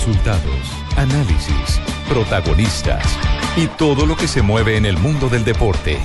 Resultados, 0.00 0.72
análisis, 0.96 1.78
protagonistas 2.08 3.04
y 3.54 3.66
todo 3.66 4.06
lo 4.06 4.16
que 4.16 4.28
se 4.28 4.40
mueve 4.40 4.78
en 4.78 4.86
el 4.86 4.96
mundo 4.96 5.28
del 5.28 5.44
deporte. 5.44 5.98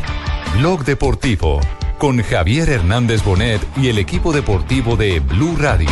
Blog 0.58 0.84
Deportivo 0.84 1.62
con 1.98 2.22
Javier 2.22 2.68
Hernández 2.68 3.24
Bonet 3.24 3.62
y 3.78 3.88
el 3.88 3.98
equipo 3.98 4.34
deportivo 4.34 4.98
de 4.98 5.22
Blue 5.22 5.56
Radio. 5.58 5.88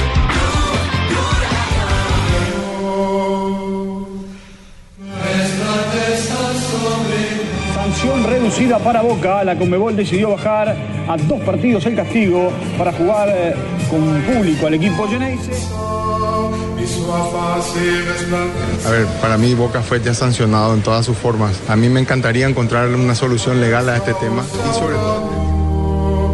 Sanción 7.73 8.25
reducida 8.25 8.79
para 8.79 9.01
Boca. 9.01 9.45
La 9.45 9.57
Conmebol 9.57 9.95
decidió 9.95 10.31
bajar 10.31 10.75
a 11.07 11.15
dos 11.15 11.39
partidos 11.43 11.85
el 11.85 11.95
castigo 11.95 12.51
para 12.77 12.91
jugar 12.91 13.29
eh, 13.29 13.55
con 13.89 14.21
público 14.23 14.67
al 14.67 14.73
equipo 14.73 15.07
Geneise. 15.07 16.02
A 18.85 18.89
ver, 18.91 19.05
para 19.21 19.37
mí 19.37 19.53
Boca 19.53 19.81
fue 19.81 20.01
ya 20.01 20.13
sancionado 20.13 20.73
en 20.73 20.81
todas 20.81 21.05
sus 21.05 21.17
formas. 21.17 21.53
A 21.67 21.75
mí 21.75 21.89
me 21.89 21.99
encantaría 21.99 22.47
encontrar 22.47 22.87
una 22.89 23.15
solución 23.15 23.59
legal 23.61 23.87
a 23.89 23.97
este 23.97 24.13
tema 24.15 24.43
y 24.43 24.73
sobre 24.77 24.95
todo, 24.95 26.33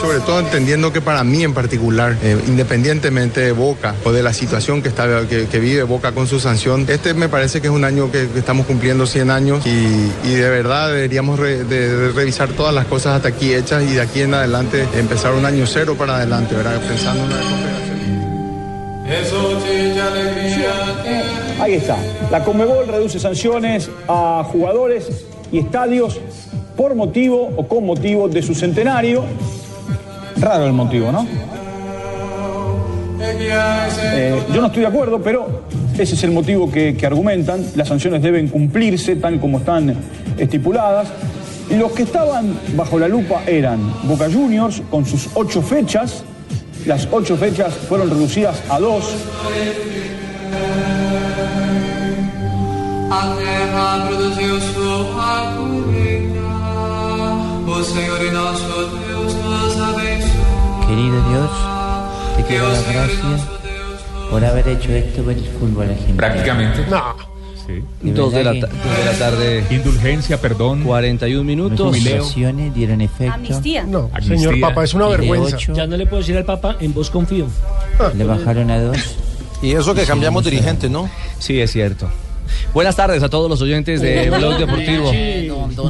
sobre 0.00 0.20
todo 0.20 0.40
entendiendo 0.40 0.92
que 0.92 1.00
para 1.00 1.24
mí 1.24 1.42
en 1.42 1.54
particular, 1.54 2.16
eh, 2.22 2.36
independientemente 2.46 3.40
de 3.40 3.52
Boca 3.52 3.94
o 4.04 4.12
de 4.12 4.22
la 4.22 4.32
situación 4.32 4.82
que, 4.82 4.88
está, 4.88 5.26
que, 5.28 5.46
que 5.46 5.58
vive 5.58 5.82
Boca 5.82 6.12
con 6.12 6.26
su 6.26 6.38
sanción, 6.40 6.84
este 6.88 7.14
me 7.14 7.28
parece 7.28 7.60
que 7.60 7.66
es 7.68 7.72
un 7.72 7.84
año 7.84 8.10
que, 8.12 8.28
que 8.28 8.38
estamos 8.38 8.66
cumpliendo 8.66 9.06
100 9.06 9.30
años 9.30 9.66
y, 9.66 10.12
y 10.24 10.34
de 10.34 10.48
verdad 10.50 10.88
deberíamos 10.92 11.38
re- 11.38 11.64
de- 11.64 11.88
de 11.96 12.12
revisar 12.12 12.50
todas 12.50 12.74
las 12.74 12.86
cosas 12.86 13.16
hasta 13.16 13.28
aquí 13.28 13.52
hechas 13.54 13.82
y 13.84 13.94
de 13.94 14.00
aquí 14.02 14.20
en 14.20 14.34
adelante 14.34 14.86
empezar 14.94 15.32
un 15.32 15.44
año 15.46 15.66
cero 15.66 15.96
para 15.98 16.16
adelante, 16.16 16.54
¿verdad? 16.54 16.80
Pensando 16.86 17.24
en 17.24 17.26
una 17.32 17.36
recuperación. 17.36 17.87
Ahí 21.60 21.74
está. 21.74 21.96
La 22.30 22.44
Conmebol 22.44 22.86
reduce 22.86 23.18
sanciones 23.18 23.90
a 24.06 24.44
jugadores 24.50 25.26
y 25.50 25.58
estadios 25.58 26.20
por 26.76 26.94
motivo 26.94 27.50
o 27.56 27.66
con 27.66 27.84
motivo 27.84 28.28
de 28.28 28.42
su 28.42 28.54
centenario. 28.54 29.24
Raro 30.36 30.66
el 30.66 30.72
motivo, 30.72 31.10
¿no? 31.10 31.26
Eh, 33.20 34.40
yo 34.54 34.60
no 34.60 34.68
estoy 34.68 34.82
de 34.82 34.86
acuerdo, 34.86 35.20
pero 35.20 35.62
ese 35.98 36.14
es 36.14 36.22
el 36.22 36.30
motivo 36.30 36.70
que, 36.70 36.96
que 36.96 37.06
argumentan. 37.06 37.66
Las 37.74 37.88
sanciones 37.88 38.22
deben 38.22 38.48
cumplirse 38.48 39.16
tal 39.16 39.40
como 39.40 39.58
están 39.58 39.96
estipuladas. 40.38 41.08
Los 41.70 41.92
que 41.92 42.04
estaban 42.04 42.56
bajo 42.76 42.98
la 43.00 43.08
lupa 43.08 43.42
eran 43.46 43.80
Boca 44.04 44.30
Juniors 44.32 44.80
con 44.90 45.04
sus 45.04 45.28
ocho 45.34 45.60
fechas. 45.60 46.22
Las 46.86 47.08
ocho 47.10 47.36
fechas 47.36 47.74
fueron 47.74 48.08
reducidas 48.08 48.62
a 48.70 48.78
dos. 48.78 49.04
A 53.10 53.34
terra 53.36 54.06
produziu 54.06 54.60
sua 54.60 55.54
colheita. 55.56 56.38
O 57.66 57.82
Senhor 57.84 58.22
e 58.24 58.30
nosso 58.30 58.90
Deus 59.06 59.34
nos 59.34 59.80
abençoe. 59.80 60.86
Querido 60.86 61.22
Dios, 61.30 61.50
te 62.36 62.42
quiero 62.44 62.68
dar 62.70 62.82
gracias 62.92 63.40
por 64.30 64.44
haber 64.44 64.68
hecho 64.68 64.92
esto 64.92 65.22
por 65.22 65.32
el 65.32 65.44
fútbol 65.58 65.88
argentino. 65.88 66.16
Prácticamente. 66.16 66.84
De 68.02 68.12
Dos 68.12 68.32
de 68.32 68.44
la, 68.44 68.52
ta- 68.60 68.66
dos 68.66 68.98
de 68.98 69.04
la 69.04 69.18
tarde. 69.18 69.64
Indulgencia, 69.70 70.40
perdón. 70.40 70.84
41 70.84 71.44
minutos. 71.44 71.94
Oraciones 72.00 72.74
dieron 72.74 73.00
efecto. 73.02 73.34
Amnistía. 73.34 73.84
No, 73.84 74.08
Amnistía. 74.12 74.36
señor 74.38 74.60
Papa, 74.60 74.84
es 74.84 74.94
una 74.94 75.06
Y 75.08 75.10
de 75.10 75.16
vergüenza. 75.18 75.56
ocho 75.56 75.74
Ya 75.74 75.86
no 75.86 75.96
le 75.96 76.06
puedo 76.06 76.20
decir 76.20 76.36
al 76.36 76.44
Papa, 76.46 76.76
en 76.80 76.94
vos 76.94 77.10
confío. 77.10 77.46
le 78.16 78.24
bajaron 78.24 78.70
a 78.70 78.80
dos. 78.80 78.96
Y 79.62 79.72
eso 79.72 79.94
que 79.94 80.04
cambiamos 80.04 80.44
dirigente, 80.44 80.88
¿no? 80.88 81.10
Sí, 81.38 81.60
es 81.60 81.70
cierto. 81.72 82.08
Buenas 82.74 82.96
tardes 82.96 83.22
a 83.22 83.28
todos 83.28 83.48
los 83.50 83.60
oyentes 83.62 84.00
de 84.00 84.30
Blog 84.30 84.58
Deportivo. 84.58 85.12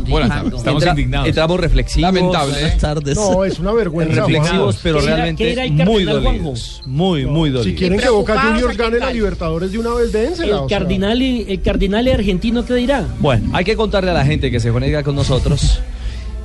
Buenas 0.08 0.28
tardes. 0.28 0.54
Estamos 0.54 0.82
Entra- 0.82 0.90
indignados. 0.90 1.28
Entramos 1.28 1.60
reflexivos. 1.60 2.12
Lamentable, 2.14 2.66
¿eh? 2.66 2.76
tardes. 2.80 3.16
No, 3.16 3.44
es 3.44 3.58
una 3.58 3.72
vergüenza. 3.72 4.14
reflexivos, 4.26 4.78
pero 4.82 4.96
¿Qué 4.98 5.02
dirá- 5.04 5.14
realmente 5.16 5.44
qué 5.44 5.50
dirá 5.50 5.64
el 5.64 5.72
muy 5.72 6.04
dolidos. 6.04 6.82
Muy, 6.86 7.26
muy 7.26 7.50
Si 7.50 7.54
dolidos. 7.56 7.78
quieren 7.78 7.98
que 8.00 8.08
Boca 8.08 8.40
Juniors 8.40 8.76
gane 8.76 8.98
la. 8.98 9.12
Libertadores 9.12 9.72
de 9.72 9.78
una 9.78 9.94
vez, 9.94 10.12
dénsela. 10.12 10.60
El 10.62 10.66
cardinal, 10.68 11.20
y- 11.22 11.46
el 11.48 11.60
cardinal 11.62 12.06
argentino, 12.08 12.64
¿qué 12.64 12.74
dirá? 12.74 13.04
Bueno, 13.18 13.50
hay 13.52 13.64
que 13.64 13.76
contarle 13.76 14.10
a 14.10 14.14
la 14.14 14.24
gente 14.24 14.50
que 14.50 14.60
se 14.60 14.70
conecta 14.70 15.02
con 15.02 15.14
nosotros 15.16 15.80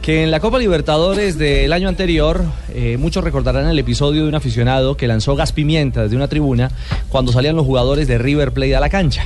que 0.02 0.24
en 0.24 0.32
la 0.32 0.42
Copa 0.42 0.60
Libertadores 0.60 1.38
del 1.38 1.72
año 1.72 1.88
anterior, 1.88 2.44
eh, 2.74 2.98
muchos 3.00 3.24
recordarán 3.24 3.68
el 3.68 3.80
episodio 3.80 4.24
de 4.24 4.28
un 4.28 4.36
aficionado 4.36 4.98
que 4.98 5.08
lanzó 5.08 5.36
gas 5.38 5.54
pimienta 5.54 6.04
desde 6.04 6.18
una 6.18 6.28
tribuna 6.28 6.72
cuando 7.08 7.32
salían 7.32 7.56
los 7.56 7.66
jugadores 7.66 8.06
de 8.10 8.18
River 8.18 8.52
Plate 8.52 8.76
a 8.76 8.82
la 8.82 8.90
cancha. 8.90 9.24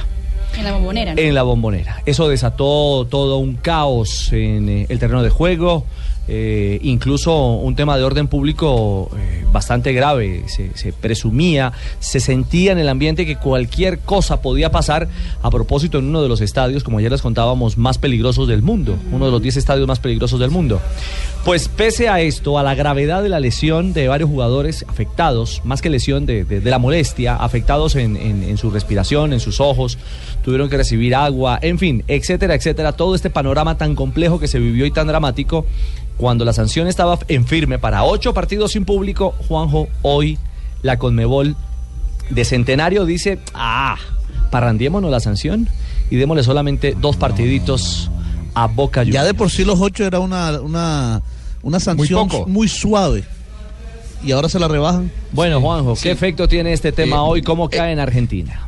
En 0.58 0.64
la 0.64 0.72
bombonera. 0.74 1.14
en 1.16 1.36
la 1.36 1.44
bombonera. 1.44 2.02
Eso 2.06 2.28
desató 2.28 3.06
todo 3.10 3.38
un 3.38 3.56
caos 3.56 4.32
en 4.34 4.70
eh, 4.70 4.86
el 4.90 4.98
terreno 4.98 5.22
de 5.22 5.30
juego, 5.30 5.86
eh, 6.28 6.80
incluso 6.84 7.36
un 7.54 7.76
tema 7.76 7.98
de 7.98 8.04
orden 8.04 8.28
público 8.28 9.10
eh, 9.18 9.46
bastante 9.52 9.94
grave. 9.94 10.44
Se, 10.48 10.76
se 10.78 10.94
presumía, 10.94 11.72
se 12.00 12.20
sentía 12.20 12.72
en 12.72 12.80
el 12.80 12.90
ambiente 12.90 13.26
que 13.26 13.38
cualquier 13.38 14.00
cosa 14.00 14.42
podía 14.42 14.72
pasar 14.72 15.08
a 15.42 15.50
propósito 15.50 16.00
en 16.00 16.06
uno 16.06 16.22
de 16.22 16.30
los 16.30 16.42
estadios, 16.42 16.84
como 16.84 16.98
ayer 17.00 17.12
les 17.12 17.22
contábamos, 17.22 17.78
más 17.78 17.98
peligrosos 17.98 18.48
del 18.48 18.62
mundo, 18.62 18.98
uno 19.12 19.26
de 19.26 19.32
los 19.32 19.42
10 19.42 19.58
estadios 19.58 19.88
más 19.88 20.00
peligrosos 20.00 20.40
del 20.40 20.52
mundo. 20.52 20.82
Pues 21.46 21.70
pese 21.70 22.10
a 22.10 22.20
esto, 22.20 22.60
a 22.60 22.64
la 22.64 22.76
gravedad 22.76 23.24
de 23.24 23.30
la 23.30 23.40
lesión 23.40 23.94
de 23.94 24.08
varios 24.10 24.30
jugadores 24.30 24.84
afectados, 24.90 25.62
más 25.64 25.82
que 25.82 25.90
lesión 25.90 26.26
de, 26.26 26.44
de- 26.44 26.60
de 26.60 26.70
la 26.72 26.78
molestia, 26.80 27.36
afectados 27.36 27.96
en, 27.96 28.18
en- 28.18 28.44
en 28.44 28.58
su 28.58 28.70
respiración, 28.70 29.32
en 29.32 29.40
sus 29.40 29.62
ojos, 29.62 29.98
tuvieron 30.44 30.70
que 30.70 30.76
recibir 30.78 31.16
agua, 31.16 31.58
en 31.62 31.80
fin, 31.80 32.04
etcétera, 32.08 32.56
etcétera, 32.56 32.92
todo 32.94 33.16
este 33.16 33.30
panorama 33.30 33.78
tan 33.78 33.96
complejo 33.96 34.40
que 34.40 34.48
se 34.48 34.60
vivió 34.60 34.86
y 34.86 34.92
tan 34.92 35.08
dramático, 35.08 35.66
cuando 36.18 36.46
la 36.46 36.54
sanción 36.54 36.88
estaba 36.88 37.20
en 37.28 37.46
firme 37.46 37.80
para 37.80 38.04
ocho 38.04 38.34
partidos 38.34 38.72
sin 38.72 38.86
público, 38.86 39.36
Juanjo, 39.48 39.88
hoy 40.02 40.38
la 40.82 40.98
Conmebol 40.98 41.56
de 42.30 42.46
Centenario 42.46 43.06
dice, 43.06 43.40
ah, 43.54 43.98
parrandiémonos 44.52 45.10
la 45.12 45.20
sanción 45.20 45.70
y 46.10 46.16
démosle 46.16 46.44
solamente 46.44 46.96
dos 47.00 47.16
partiditos 47.18 48.10
a 48.54 48.68
Boca 48.68 49.02
Juniors. 49.02 49.14
Ya 49.14 49.24
de 49.24 49.34
por 49.34 49.50
sí 49.52 49.64
los 49.66 49.80
ocho 49.80 50.06
era 50.06 50.20
una, 50.20 50.60
una, 50.62 51.22
una 51.62 51.80
sanción 51.80 52.28
poco. 52.28 52.48
muy, 52.48 52.68
suave. 52.68 53.24
Y 54.24 54.32
ahora 54.32 54.50
se 54.50 54.58
la 54.60 54.68
rebajan. 54.68 55.12
Bueno, 55.32 55.62
Juanjo, 55.62 55.94
¿qué 55.94 56.00
Sí. 56.00 56.10
efecto 56.10 56.48
tiene 56.48 56.74
este 56.74 56.92
tema 56.92 57.18
Eh, 57.18 57.20
hoy? 57.20 57.42
¿Cómo 57.44 57.70
cae 57.70 57.92
en 57.94 58.00
Argentina? 58.00 58.67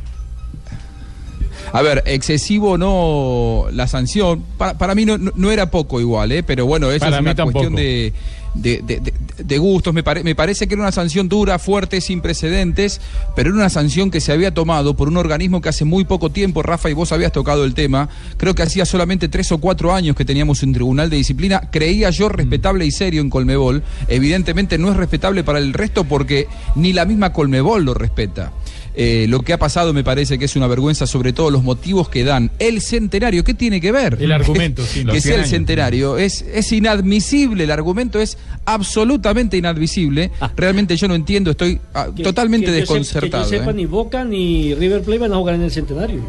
A 1.72 1.82
ver, 1.82 2.02
excesivo 2.06 2.76
no 2.78 3.66
la 3.72 3.86
sanción. 3.86 4.42
Para, 4.58 4.76
para 4.76 4.94
mí 4.94 5.04
no, 5.06 5.50
era 5.50 5.70
poco 5.70 6.00
igual, 6.00 6.32
¿eh? 6.32 6.42
pero 6.42 6.66
bueno, 6.66 6.90
eso 6.90 7.00
Para 7.00 7.16
es 7.16 7.22
una 7.22 7.34
tampoco. 7.34 7.52
cuestión 7.60 7.76
de, 7.76 8.12
de, 8.54 8.82
de- 8.82 9.00
de- 9.00 9.12
de 9.44 9.58
gustos. 9.58 9.94
Me, 9.94 10.02
pare- 10.02 10.22
me 10.22 10.34
parece 10.34 10.66
que 10.68 10.74
era 10.74 10.82
una 10.82 10.92
sanción 10.92 11.28
dura, 11.28 11.58
fuerte, 11.58 12.00
sin 12.00 12.20
precedentes, 12.20 13.00
pero 13.34 13.48
era 13.50 13.56
una 13.56 13.70
sanción 13.70 14.10
que 14.10 14.20
se 14.20 14.32
había 14.32 14.52
tomado 14.52 14.94
por 14.94 15.08
un 15.08 15.16
organismo 15.16 15.60
que 15.60 15.68
hace 15.70 15.84
muy 15.84 16.04
poco 16.04 16.30
tiempo, 16.30 16.62
Rafa, 16.62 16.90
y 16.90 16.92
vos 16.92 17.12
habías 17.12 17.32
tocado 17.32 17.64
el 17.64 17.72
tema, 17.74 18.08
creo 18.36 18.54
que 18.54 18.62
hacía 18.62 18.84
solamente 18.84 19.28
tres 19.28 19.50
o 19.52 19.58
cuatro 19.58 19.94
años 19.94 20.14
que 20.16 20.24
teníamos 20.24 20.62
un 20.62 20.72
tribunal 20.74 21.08
de 21.08 21.16
disciplina, 21.16 21.68
creía 21.70 22.10
yo 22.10 22.28
respetable 22.28 22.84
y 22.84 22.90
serio 22.90 23.20
en 23.22 23.30
Colmebol. 23.30 23.82
Evidentemente 24.08 24.76
no 24.76 24.90
es 24.90 24.96
respetable 24.96 25.42
para 25.44 25.58
el 25.58 25.72
resto 25.72 26.04
porque 26.04 26.46
ni 26.74 26.92
la 26.92 27.04
misma 27.06 27.32
Colmebol 27.32 27.84
lo 27.84 27.94
respeta. 27.94 28.52
Eh, 28.96 29.26
lo 29.28 29.40
que 29.42 29.52
ha 29.52 29.58
pasado 29.58 29.92
me 29.92 30.02
parece 30.02 30.38
que 30.38 30.46
es 30.46 30.56
una 30.56 30.66
vergüenza, 30.66 31.06
sobre 31.06 31.32
todo 31.32 31.50
los 31.50 31.62
motivos 31.62 32.08
que 32.08 32.24
dan. 32.24 32.50
El 32.58 32.80
centenario, 32.80 33.44
¿qué 33.44 33.54
tiene 33.54 33.80
que 33.80 33.92
ver? 33.92 34.18
El 34.20 34.32
argumento, 34.32 34.84
sí, 34.84 35.04
los 35.04 35.14
que 35.14 35.20
100 35.20 35.34
sea 35.34 35.42
el 35.44 35.48
centenario. 35.48 36.18
Es, 36.18 36.42
es 36.42 36.72
inadmisible, 36.72 37.64
el 37.64 37.70
argumento 37.70 38.18
es 38.20 38.36
absolutamente 38.64 39.56
inadmisible. 39.56 40.30
Realmente 40.56 40.96
yo 40.96 41.06
no 41.08 41.14
entiendo, 41.14 41.52
estoy 41.52 41.80
ah, 41.94 42.08
Que- 42.14 42.22
totalmente 42.24 42.66
que 42.66 42.72
yo 42.72 42.76
sepa- 42.78 42.94
desconcertado. 42.94 43.44
que 43.44 43.50
yo 43.52 43.58
sepa, 43.58 43.70
¿eh? 43.70 43.74
ni 43.74 43.86
Boca 43.86 44.24
ni 44.24 44.74
River 44.74 45.02
Plate 45.02 45.18
van 45.20 45.32
a 45.32 45.36
jugar 45.36 45.54
en 45.54 45.62
el 45.62 45.70
centenario. 45.70 46.20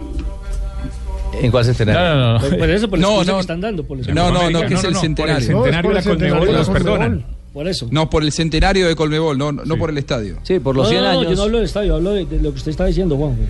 ¿En 1.41 1.49
cuál 1.49 1.65
centenario? 1.65 2.01
No, 2.01 2.15
no, 2.15 2.33
no. 2.33 2.39
Por, 2.41 2.57
por 2.59 2.69
eso, 2.69 2.89
por 2.89 2.99
No, 2.99 3.23
no. 3.23 3.35
que 3.35 3.39
están 3.41 3.61
dando. 3.61 3.83
Por 3.83 4.05
la 4.05 4.13
No, 4.13 4.31
no, 4.31 4.49
no, 4.51 4.59
que 4.61 4.65
es 4.65 4.71
el 4.71 4.77
Por 4.77 4.85
el 4.89 4.95
centenario. 4.97 5.47
centenario 5.47 5.89
No, 5.89 5.93
la 5.93 5.99
es 5.99 6.05
por 6.05 6.13
el 6.13 6.19
Conmebol 6.19 6.47
centenario 6.47 7.09
los. 7.09 7.23
Por 7.53 7.67
eso. 7.67 7.87
No, 7.91 8.09
por 8.09 8.23
el 8.23 8.31
centenario 8.31 8.87
de 8.87 8.95
Colmebol, 8.95 9.37
no, 9.37 9.51
no, 9.51 9.77
por 9.77 9.89
el 9.89 9.97
estadio. 9.97 10.37
Sí, 10.43 10.59
por 10.59 10.75
los 10.75 10.85
No, 10.85 10.89
100 10.89 11.01
no, 11.03 11.07
no, 11.13 11.19
años. 11.19 11.31
Yo 11.31 11.35
no 11.37 11.43
hablo 11.43 11.57
del 11.57 11.65
estadio, 11.65 11.95
hablo 11.95 12.11
de, 12.11 12.25
de 12.25 12.37
lo 12.37 12.51
que 12.51 12.57
usted 12.57 12.71
está 12.71 12.85
diciendo, 12.85 13.17
Juanjo. 13.17 13.41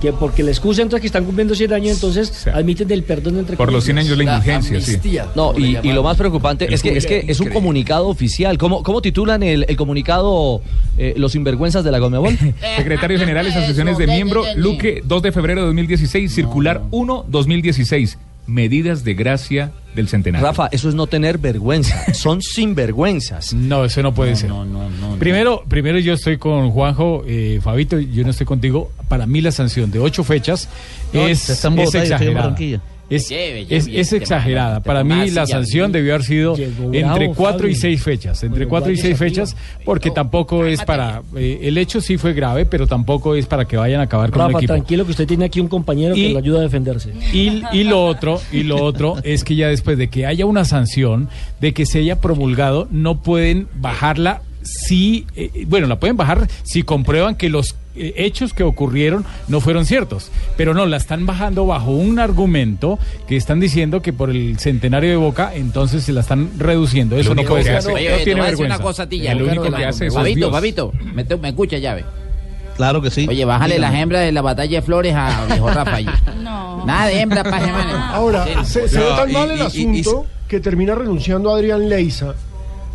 Que 0.00 0.12
porque 0.12 0.44
la 0.44 0.52
excusa 0.52 0.82
entonces 0.82 1.00
que 1.00 1.06
están 1.08 1.24
cumpliendo 1.24 1.56
100 1.56 1.72
años, 1.72 1.94
entonces 1.96 2.28
sea, 2.28 2.54
admiten 2.54 2.88
el 2.92 3.02
perdón 3.02 3.36
entre 3.38 3.56
Por 3.56 3.72
los 3.72 3.82
100 3.82 3.96
comillas. 3.96 4.12
años 4.12 4.18
la 4.18 4.54
indulgencia, 4.54 4.80
sí. 4.80 5.18
No, 5.34 5.58
y, 5.58 5.76
y 5.82 5.92
lo 5.92 6.04
más 6.04 6.16
preocupante 6.16 6.72
es 6.72 6.80
que, 6.84 6.96
es 6.96 7.04
que 7.04 7.24
es 7.26 7.40
un 7.40 7.48
comunicado 7.48 8.06
oficial. 8.06 8.56
¿Cómo, 8.58 8.84
cómo 8.84 9.02
titulan 9.02 9.42
el, 9.42 9.66
el 9.68 9.76
comunicado 9.76 10.62
eh, 10.98 11.14
los 11.16 11.32
sinvergüenzas 11.32 11.82
de 11.82 11.90
la 11.90 11.98
Conmebol? 11.98 12.38
Secretario 12.76 13.18
General 13.18 13.44
de 13.44 13.50
Asociaciones 13.50 13.98
de 13.98 14.06
Miembro, 14.06 14.44
Luque, 14.54 15.02
2 15.04 15.20
de 15.20 15.32
febrero 15.32 15.62
de 15.62 15.66
2016, 15.66 16.32
circular 16.32 16.82
1, 16.92 17.24
2016. 17.28 18.18
Medidas 18.46 19.02
de 19.02 19.14
gracia 19.14 19.72
del 19.98 20.08
centenario. 20.08 20.46
Rafa, 20.46 20.68
eso 20.70 20.88
es 20.88 20.94
no 20.94 21.06
tener 21.06 21.38
vergüenza. 21.38 21.96
Son 22.14 22.40
sinvergüenzas. 22.40 23.52
No, 23.52 23.84
eso 23.84 24.02
no 24.02 24.14
puede 24.14 24.36
ser. 24.36 24.50
Primero, 25.18 25.64
primero 25.68 25.98
yo 25.98 26.14
estoy 26.14 26.38
con 26.38 26.70
Juanjo, 26.70 27.24
eh, 27.26 27.60
Fabito, 27.62 27.98
yo 27.98 28.24
no 28.24 28.30
estoy 28.30 28.46
contigo. 28.46 28.90
Para 29.08 29.26
mí 29.26 29.40
la 29.40 29.52
sanción 29.52 29.90
de 29.90 29.98
ocho 29.98 30.22
fechas 30.22 30.68
No, 31.12 31.26
es, 31.26 31.40
usted 31.40 31.54
está 31.54 31.68
en 31.68 31.74
es 31.74 31.78
Bogotá 31.78 31.98
y 31.98 32.08
yo 32.08 32.14
estoy 32.14 32.26
en 32.28 32.32
exagerada. 32.32 32.82
Es, 33.10 33.28
Lleve, 33.30 33.64
lleve, 33.64 33.76
es- 33.76 33.86
lleve, 33.86 34.00
es 34.00 34.10
te 34.10 34.16
exagerada. 34.18 34.80
Para 34.80 35.02
mí 35.02 35.14
la 35.14 35.24
sí, 35.26 35.32
ya 35.34 35.46
sanción 35.46 35.92
debió 35.92 36.12
haber 36.14 36.26
sido 36.26 36.54
Llegó 36.56 36.84
entre 36.92 37.02
bravo, 37.28 37.34
cuatro 37.34 37.66
y 37.68 37.74
seis 37.74 38.02
fechas. 38.02 38.42
Entre 38.42 38.58
Bueno, 38.66 38.68
cuatro 38.70 38.92
y 38.92 38.96
seis 38.98 39.16
fechas, 39.16 39.56
porque 39.84 40.10
tampoco 40.10 40.66
es 40.66 40.82
para. 40.84 41.22
eh, 41.36 41.60
el 41.62 41.78
hecho 41.78 42.00
sí 42.02 42.18
fue 42.18 42.34
grave, 42.34 42.66
pero 42.66 42.86
tampoco 42.86 43.34
es 43.34 43.46
para 43.46 43.64
que 43.64 43.78
vayan 43.78 44.00
a 44.00 44.04
acabar 44.04 44.30
con 44.30 44.40
Rafa, 44.42 44.58
equipo. 44.58 44.74
tranquilo 44.74 45.04
que 45.06 45.12
usted 45.12 45.26
tiene 45.26 45.46
aquí 45.46 45.58
un 45.60 45.68
compañero 45.68 46.14
Y- 46.14 46.22
que 46.26 46.28
lo 46.34 46.38
ayuda 46.38 46.58
a 46.58 46.62
defenderse. 46.62 47.12
Y, 47.32 47.62
y 47.72 47.84
lo 47.84 48.04
otro, 48.04 48.40
y 48.52 48.62
lo 48.64 48.82
otro 48.84 49.16
es 49.24 49.42
que 49.42 49.56
ya 49.56 49.68
después 49.68 49.96
de 49.96 50.08
que 50.08 50.26
haya 50.26 50.44
una 50.44 50.66
sanción, 50.66 51.30
de 51.60 51.72
que 51.72 51.86
se 51.86 52.00
haya 52.00 52.20
promulgado, 52.20 52.88
no 52.90 53.22
pueden 53.22 53.68
bajarla 53.80 54.42
si, 54.62 55.26
eh, 55.36 55.64
bueno, 55.66 55.86
la 55.86 55.98
pueden 56.00 56.16
bajar 56.16 56.46
si 56.64 56.82
comprueban 56.82 57.34
que 57.36 57.48
los 57.48 57.76
eh, 57.96 58.14
hechos 58.16 58.52
que 58.54 58.62
ocurrieron 58.62 59.24
no 59.48 59.60
fueron 59.60 59.84
ciertos, 59.86 60.30
pero 60.56 60.74
no, 60.74 60.86
la 60.86 60.96
están 60.96 61.26
bajando 61.26 61.66
bajo 61.66 61.90
un 61.90 62.18
argumento 62.18 62.98
que 63.26 63.36
están 63.36 63.60
diciendo 63.60 64.02
que 64.02 64.12
por 64.12 64.30
el 64.30 64.58
centenario 64.58 65.10
de 65.10 65.16
Boca, 65.16 65.52
entonces 65.54 66.04
se 66.04 66.12
la 66.12 66.20
están 66.20 66.50
reduciendo. 66.58 67.16
Eso 67.16 67.34
Lo 67.34 67.42
no 67.42 67.48
puede 67.48 67.64
ser. 67.64 67.76
Oye, 67.92 68.10
no 68.10 68.16
tiene 68.24 68.40
vergüenza. 68.42 68.76
una 68.76 68.84
cosa 68.84 69.02
a 69.04 69.08
ti, 69.08 69.20
ya. 69.20 69.32
El 69.32 69.42
único 69.42 69.62
que 69.64 69.84
hace 69.84 70.06
eso 70.06 70.12
es 70.12 70.14
Fabito, 70.14 70.38
Dios. 70.38 70.50
Fabito, 70.52 70.92
me, 71.14 71.24
te- 71.24 71.36
me 71.36 71.48
escucha, 71.48 71.78
llave. 71.78 72.04
Claro 72.76 73.02
que 73.02 73.10
sí. 73.10 73.26
Oye, 73.28 73.44
bájale 73.44 73.74
Dígame. 73.74 73.92
las 73.92 74.02
hembras 74.02 74.22
de 74.22 74.30
la 74.32 74.42
batalla 74.42 74.76
de 74.78 74.82
flores 74.82 75.12
a 75.16 75.46
viejo 75.46 75.68
Rafa 75.70 75.94
allí. 75.96 76.08
No. 76.42 76.86
Nada 76.86 77.06
de 77.06 77.20
hembra 77.20 77.42
para 77.42 77.60
semana. 77.64 78.10
Ahora, 78.14 78.64
se, 78.64 78.88
se 78.88 78.98
ve 78.98 79.04
tan 79.16 79.28
y- 79.28 79.32
mal 79.32 79.50
el 79.50 79.58
y- 79.58 79.62
y- 79.62 80.00
asunto 80.00 80.26
que 80.46 80.60
termina 80.60 80.94
renunciando 80.94 81.52
Adrián 81.52 81.88
Leiza, 81.88 82.34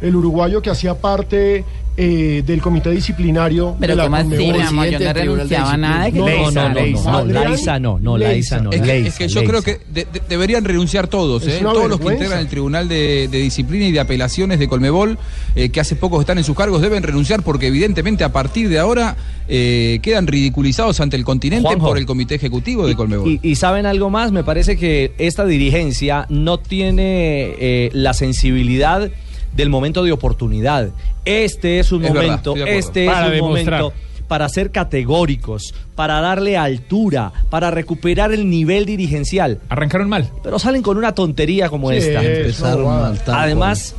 el 0.04 0.16
uruguayo 0.16 0.62
que 0.62 0.70
hacía 0.70 0.94
parte 0.96 1.64
eh, 1.96 2.42
del 2.46 2.60
comité 2.60 2.90
disciplinario 2.90 3.76
Pero 3.80 3.92
de 3.96 3.98
la 3.98 4.04
así, 4.18 4.24
amor, 4.26 4.88
yo 4.90 5.00
no 5.00 5.14
renunciaba 5.14 5.74
a 5.74 5.78
nada. 5.78 6.12
que 6.12 6.18
No, 6.18 6.26
No, 6.28 6.52
no, 6.52 6.70
no, 6.70 6.74
no, 6.74 7.02
no, 7.04 7.18
Adrián 7.20 7.44
Laiza 7.52 7.80
no, 7.80 8.00
no, 8.00 8.18
Laiza 8.18 8.60
no. 8.60 8.72
Es 8.72 8.82
que, 8.82 8.98
es 8.98 9.04
Laiza, 9.04 9.18
que 9.20 9.28
yo 9.28 9.44
creo 9.44 9.62
que 9.62 9.80
de- 9.94 10.06
de- 10.12 10.22
deberían 10.28 10.66
renunciar 10.66 11.08
todos, 11.08 11.46
Es 11.46 11.56
¿eh? 11.56 11.60
todos 11.62 11.88
los 11.88 12.00
que 12.00 12.14
integran 12.14 12.40
el 12.40 12.48
Tribunal 12.48 12.90
de, 12.90 13.28
de 13.32 13.38
Disciplina 13.38 13.86
y 13.86 13.92
de 13.92 14.00
Apelaciones 14.00 14.58
de 14.60 14.68
Colmebol, 14.68 15.20
eh, 15.56 15.70
que 15.70 15.80
hace 15.80 15.96
poco 15.96 16.20
están 16.20 16.40
en 16.40 16.44
sus 16.44 16.56
cargos, 16.58 16.82
deben 16.82 17.04
renunciar 17.04 17.44
porque 17.44 17.68
evidentemente 17.68 18.24
a 18.24 18.34
partir 18.34 18.70
de 18.70 18.80
ahora 18.80 19.16
eh, 19.48 20.00
quedan 20.02 20.26
ridiculizados 20.26 21.00
ante 21.00 21.16
el 21.16 21.24
continente 21.24 21.68
Juanjo. 21.68 21.88
por 21.90 21.98
el 22.00 22.08
Comité 22.08 22.34
Ejecutivo 22.36 22.88
de 22.88 22.96
Colmebol. 22.96 23.30
Y, 23.30 23.40
y 23.44 23.56
saben 23.56 23.86
algo 23.86 24.10
más, 24.10 24.32
me 24.32 24.44
parece 24.44 24.78
que 24.78 25.14
esta 25.20 25.46
dirigencia 25.46 26.26
no 26.30 26.58
tiene 26.58 27.54
eh, 27.60 27.90
la 27.94 28.14
sensibilidad 28.16 29.12
del 29.56 29.70
momento 29.70 30.04
de 30.04 30.12
oportunidad. 30.12 30.90
Este 31.26 31.80
es 31.80 31.92
un 31.92 32.04
Es 32.06 32.14
momento, 32.14 32.56
este 32.56 33.06
Para 33.06 33.28
es 33.28 33.42
un 33.42 33.48
demostrar. 33.54 33.82
momento 33.82 34.00
para 34.28 34.50
ser 34.50 34.72
categóricos, 34.72 35.76
para 35.96 36.20
darle 36.22 36.58
altura, 36.58 37.32
para 37.50 37.70
recuperar 37.72 38.32
el 38.34 38.50
nivel 38.50 38.86
dirigencial. 38.86 39.60
Arrancaron 39.70 40.10
mal. 40.10 40.30
Pero 40.42 40.58
salen 40.58 40.82
con 40.82 40.98
una 40.98 41.14
tontería 41.14 41.70
como 41.70 41.92
Sí, 41.92 41.98
esta. 41.98 42.24
es 42.24 42.40
Empezaron 42.40 42.86
mal. 42.86 43.20
tal 43.24 43.36
Además, 43.36 43.96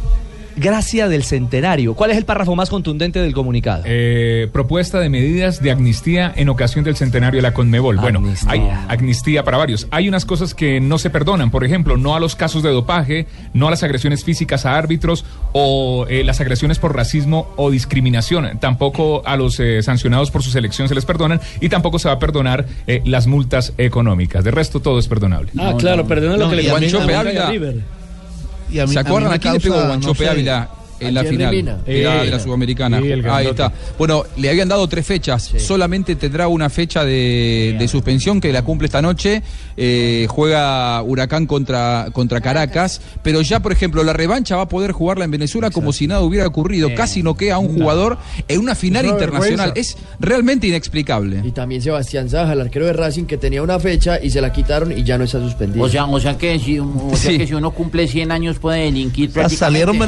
gracia 0.56 1.08
del 1.08 1.24
centenario. 1.24 1.94
¿Cuál 1.94 2.10
es 2.10 2.16
el 2.16 2.24
párrafo 2.24 2.54
más 2.56 2.70
contundente 2.70 3.20
del 3.20 3.32
comunicado? 3.32 3.82
Eh, 3.86 4.48
propuesta 4.52 5.00
de 5.00 5.08
medidas 5.08 5.62
de 5.62 5.70
amnistía 5.70 6.32
en 6.34 6.48
ocasión 6.48 6.84
del 6.84 6.96
centenario 6.96 7.38
de 7.38 7.42
la 7.42 7.54
Conmebol. 7.54 7.96
Bueno, 7.96 8.22
hay 8.46 8.62
amnistía 8.88 9.44
para 9.44 9.56
varios. 9.56 9.86
Hay 9.90 10.08
unas 10.08 10.24
cosas 10.24 10.54
que 10.54 10.80
no 10.80 10.98
se 10.98 11.10
perdonan. 11.10 11.50
Por 11.50 11.64
ejemplo, 11.64 11.96
no 11.96 12.14
a 12.14 12.20
los 12.20 12.36
casos 12.36 12.62
de 12.62 12.70
dopaje, 12.70 13.26
no 13.52 13.68
a 13.68 13.70
las 13.70 13.82
agresiones 13.82 14.24
físicas 14.24 14.66
a 14.66 14.76
árbitros 14.76 15.24
o 15.52 16.06
eh, 16.08 16.24
las 16.24 16.40
agresiones 16.40 16.78
por 16.78 16.94
racismo 16.94 17.52
o 17.56 17.70
discriminación. 17.70 18.58
Tampoco 18.58 19.22
a 19.26 19.36
los 19.36 19.58
eh, 19.60 19.82
sancionados 19.82 20.30
por 20.30 20.42
su 20.42 20.50
selección 20.50 20.88
se 20.88 20.94
les 20.94 21.04
perdonan 21.04 21.40
y 21.60 21.68
tampoco 21.68 21.98
se 21.98 22.08
va 22.08 22.14
a 22.14 22.18
perdonar 22.18 22.66
eh, 22.86 23.02
las 23.04 23.26
multas 23.26 23.72
económicas. 23.78 24.44
De 24.44 24.50
resto, 24.50 24.80
todo 24.80 24.98
es 24.98 25.08
perdonable. 25.08 25.50
Ah, 25.58 25.74
claro, 25.78 26.06
perdona 26.06 26.36
lo 26.36 26.44
No, 26.44 26.50
que 26.50 26.56
le 26.56 26.70
Ávila. 26.70 27.50
River. 27.50 28.03
Y 28.74 28.80
a 28.80 28.86
mí- 28.86 28.92
¿Se 28.92 28.98
a 28.98 29.02
mí 29.04 29.08
acuerdan 29.08 29.30
me 29.30 29.36
a 29.36 29.38
quién 29.38 29.54
le 29.54 29.60
pegó 29.60 29.76
Guanchope 29.86 30.18
no 30.24 30.24
sé, 30.24 30.28
Ávila 30.30 30.68
en 31.00 31.14
la 31.14 31.24
final 31.24 31.50
Lemina. 31.50 31.76
de 31.84 32.02
la, 32.02 32.22
de 32.24 32.30
la 32.30 32.36
Eh, 32.36 32.40
Sudamericana? 32.40 33.00
sí, 33.00 33.12
Ahí 33.28 33.46
está. 33.46 33.72
Bueno, 33.98 34.24
le 34.36 34.50
habían 34.50 34.68
dado 34.68 34.86
tres 34.88 35.06
fechas. 35.06 35.52
Solamente 35.58 36.16
tendrá 36.16 36.48
una 36.48 36.68
fecha 36.70 37.04
de, 37.04 37.76
de 37.78 37.88
suspensión 37.88 38.40
que 38.40 38.52
la 38.52 38.62
cumple 38.62 38.86
esta 38.86 39.02
noche. 39.02 39.42
Eh, 39.76 40.26
juega 40.28 41.02
Huracán 41.02 41.46
contra, 41.46 42.08
contra 42.12 42.40
Caracas. 42.40 43.00
Pero 43.22 43.40
ya, 43.42 43.60
por 43.60 43.72
ejemplo, 43.72 44.02
la 44.04 44.12
revancha 44.12 44.56
va 44.56 44.62
a 44.62 44.68
poder 44.68 44.92
jugarla 44.92 45.24
en 45.24 45.30
Venezuela 45.30 45.70
como 45.70 45.92
si 45.92 46.06
nada 46.06 46.20
hubiera 46.22 46.46
ocurrido. 46.46 46.94
Casi 46.94 47.22
no 47.22 47.34
queda 47.36 47.54
a 47.56 47.58
un 47.58 47.74
jugador 47.78 48.18
en 48.48 48.60
una 48.60 48.74
final 48.74 49.04
Es 49.04 49.10
una 49.12 49.20
internacional. 49.20 49.66
vergüenza. 49.72 49.80
Es 49.80 49.96
realmente 50.20 50.66
inexplicable. 50.66 51.42
Y 51.44 51.50
también 51.52 51.82
Sebastián 51.82 52.28
Saja, 52.30 52.52
el 52.52 52.60
arquero 52.60 52.86
de 52.86 52.92
Racing, 52.92 53.24
que 53.24 53.36
tenía 53.36 53.62
una 53.62 53.78
fecha 53.78 54.18
y 54.22 54.30
se 54.30 54.40
la 54.40 54.52
quitaron 54.52 54.92
y 54.96 55.02
ya 55.04 55.18
no 55.18 55.24
está 55.24 55.40
suspendido. 55.40 55.84
O 55.84 55.88
sea, 55.88 56.04
o 56.06 56.20
sea 56.20 56.36
que 56.38 56.58
si, 56.58 56.78
o 56.78 56.88
sea 57.14 57.32
Sí. 57.32 57.38
que 57.38 57.46
si 57.46 57.54
uno 57.54 57.70
cumple 57.72 58.06
100 58.06 58.30
años 58.32 58.58
puede 58.58 58.84
delinquir 58.84 59.30
salieron 59.56 59.98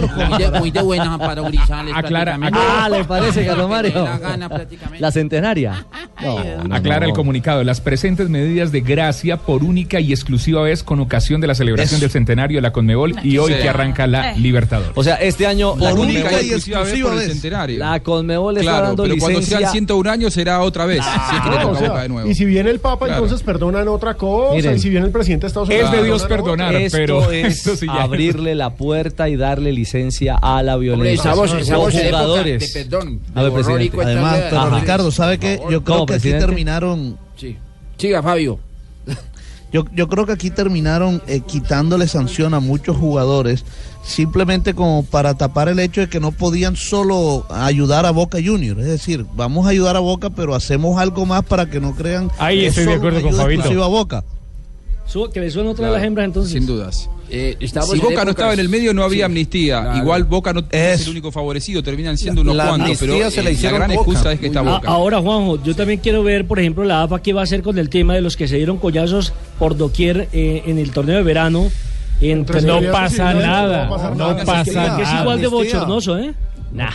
Muy 0.00 0.38
de, 0.38 0.50
muy 0.58 0.70
de 0.70 0.82
buenas 0.82 1.18
para 1.18 1.42
Grisales. 1.42 1.94
Aclara-. 1.94 2.38
Ah, 2.52 2.88
¿le 2.90 3.04
parece, 3.04 3.44
Carlos 3.46 3.68
Mario? 3.68 4.04
La 4.04 4.18
gana 4.18 4.48
prácticamente. 4.48 5.00
La 5.00 5.10
centenaria. 5.10 5.86
No, 6.22 6.38
no, 6.64 6.74
Aclara 6.74 7.00
no. 7.00 7.06
el 7.06 7.12
comunicado. 7.12 7.62
Las 7.64 7.80
presentes 7.80 8.28
medidas 8.28 8.72
de 8.72 8.80
gracia 8.80 9.36
por 9.36 9.62
única 9.64 10.00
y 10.00 10.12
exclusiva 10.12 10.62
vez 10.62 10.82
con 10.82 11.00
ocasión 11.00 11.40
de 11.40 11.46
la 11.46 11.54
celebración 11.54 11.96
Eso. 11.96 12.00
del 12.00 12.10
centenario 12.10 12.58
de 12.58 12.62
la 12.62 12.72
Conmebol 12.72 13.14
y 13.22 13.38
hoy 13.38 13.52
que 13.54 13.68
arranca 13.68 14.06
la 14.06 14.32
Eh. 14.32 14.38
Libertadores. 14.38 14.92
O 14.94 15.02
sea, 15.04 15.16
este 15.16 15.46
año 15.46 15.74
la 15.78 15.90
Por 15.90 16.00
única 16.00 16.22
Conmebol, 16.24 16.44
y 16.44 16.48
exclusiva 16.52 16.82
vez 16.82 17.00
por 17.02 17.12
el 17.14 17.30
centenario. 17.30 17.78
la 17.78 18.00
Conmebol 18.00 18.56
está 18.58 18.70
Claro, 18.70 18.86
dando 18.88 19.02
pero 19.04 19.16
cuando 19.18 19.38
licencia. 19.40 19.58
sean 19.58 19.72
101 19.72 20.06
años 20.10 20.34
será 20.34 20.60
otra 20.60 20.86
vez. 20.86 21.04
si 21.30 21.36
es 21.36 21.42
que 21.42 21.50
le 21.50 21.56
toca 21.56 21.66
o 21.68 21.76
sea, 21.76 21.88
Boca 21.90 22.02
de 22.02 22.08
nuevo. 22.08 22.28
y 22.30 22.34
si 22.34 22.44
viene 22.44 22.70
el 22.70 22.80
Papa, 22.80 23.06
Claro. 23.06 23.22
entonces 23.24 23.44
perdonan 23.44 23.88
otra 23.88 24.14
cosa. 24.14 24.54
Miren. 24.54 24.76
y 24.76 24.78
si 24.78 24.88
viene 24.90 25.06
el 25.06 25.12
presidente 25.12 25.42
de 25.42 25.48
Estados 25.48 25.68
Unidos. 25.68 25.92
Es 25.92 25.98
de 26.00 26.04
Dios 26.04 26.24
perdonar, 26.26 26.74
Esto 26.74 26.98
pero 26.98 27.30
es 27.30 27.46
esto 27.58 27.76
sí 27.76 27.86
ya- 27.86 28.02
abrirle 28.02 28.54
la 28.54 28.70
puerta 28.70 29.28
y 29.28 29.36
darle 29.36 29.72
licencia 29.72 29.87
a 30.40 30.62
la 30.62 30.74
Hombre, 30.74 30.88
violencia. 30.88 31.30
estamos, 31.30 31.52
Los 31.52 31.62
estamos 31.62 31.94
en 31.94 32.00
época 32.00 32.18
jugadores. 32.24 32.74
de 32.74 32.84
perdón. 32.84 33.20
A 33.34 33.42
ver, 33.42 33.52
presidente. 33.52 34.02
Además, 34.02 34.40
Ajá. 34.52 34.80
Ricardo, 34.80 35.10
¿sabe 35.10 35.38
qué? 35.38 35.56
Yo 35.70 35.82
creo 35.82 35.96
¿Cómo, 35.98 36.06
que 36.06 36.14
aquí 36.14 36.30
terminaron 36.30 37.18
Sí. 37.36 37.56
Siga, 37.96 38.22
Fabio. 38.22 38.58
Yo, 39.72 39.84
yo 39.94 40.08
creo 40.08 40.24
que 40.24 40.32
aquí 40.32 40.48
terminaron 40.50 41.20
eh, 41.26 41.40
quitándole 41.40 42.08
sanción 42.08 42.54
a 42.54 42.60
muchos 42.60 42.96
jugadores 42.96 43.66
simplemente 44.02 44.72
como 44.72 45.04
para 45.04 45.34
tapar 45.34 45.68
el 45.68 45.78
hecho 45.78 46.00
de 46.00 46.08
que 46.08 46.20
no 46.20 46.32
podían 46.32 46.74
solo 46.74 47.44
ayudar 47.50 48.06
a 48.06 48.10
Boca 48.10 48.38
Juniors. 48.42 48.80
Es 48.80 48.86
decir, 48.86 49.26
vamos 49.34 49.66
a 49.66 49.70
ayudar 49.70 49.94
a 49.96 50.00
Boca, 50.00 50.30
pero 50.30 50.54
hacemos 50.54 50.98
algo 50.98 51.26
más 51.26 51.44
para 51.44 51.68
que 51.68 51.80
no 51.80 51.94
crean 51.94 52.30
Ahí 52.38 52.60
que 52.60 52.66
es 52.68 52.78
estoy 52.78 52.92
de 52.94 52.98
acuerdo 52.98 53.20
con 53.20 53.34
Fabito. 53.34 53.84
a 53.84 53.88
Boca. 53.88 54.24
Su- 55.04 55.28
que 55.30 55.40
le 55.40 55.50
suena 55.50 55.70
otra 55.70 55.88
de 55.88 55.92
las 55.92 56.02
hembras 56.02 56.24
entonces. 56.24 56.52
Sin 56.54 56.64
dudas. 56.66 57.10
Eh, 57.30 57.56
Si 57.60 57.98
Boca 58.00 58.24
no 58.24 58.30
estaba 58.30 58.52
en 58.54 58.60
el 58.60 58.68
medio 58.68 58.94
no 58.94 59.04
había 59.04 59.18
Sí, 59.18 59.22
amnistía. 59.22 59.80
claro. 59.82 59.98
Igual 59.98 60.24
Boca 60.24 60.52
no 60.52 60.60
es 60.70 61.00
Es- 61.00 61.06
el 61.06 61.10
único 61.10 61.30
favorecido, 61.30 61.82
terminan 61.82 62.16
siendo 62.16 62.40
unos 62.40 62.56
La 62.56 62.68
cuantos, 62.68 62.96
pero 62.98 63.30
se 63.30 63.42
la 63.42 63.50
gran 63.70 63.90
Boca. 63.90 63.94
excusa 63.94 64.32
es 64.32 64.40
que 64.40 64.46
está 64.46 64.62
Boca. 64.62 64.88
ahora, 64.88 65.20
Juanjo, 65.20 65.62
yo 65.62 65.74
también 65.76 66.00
quiero 66.00 66.22
ver, 66.22 66.46
por 66.46 66.58
ejemplo, 66.58 66.84
la 66.84 67.02
AFA 67.02 67.20
qué 67.22 67.32
va 67.32 67.42
a 67.42 67.44
hacer 67.44 67.62
con 67.62 67.78
el 67.78 67.88
tema 67.90 68.14
de 68.14 68.20
los 68.22 68.36
que 68.36 68.48
se 68.48 68.56
dieron 68.56 68.78
collazos 68.78 69.32
por 69.58 69.76
doquier 69.76 70.28
eh, 70.32 70.62
en 70.66 70.78
el 70.78 70.90
torneo 70.90 71.16
de 71.16 71.22
verano. 71.22 71.70
Entre 72.20 72.62
No 72.62 72.80
pasa 72.90 73.32
nada. 73.34 73.84
no 73.84 73.90
va 73.90 73.96
a 73.96 73.96
pasar 73.96 74.16
No 74.16 74.28
nada. 74.32 74.44
pasa 74.44 74.64
que 74.64 74.70
es 75.02 75.08
nada. 75.08 75.20
igual 75.20 75.40
de 75.40 75.46
bochornoso, 75.46 76.18
¿eh? 76.18 76.34
Nah. 76.72 76.90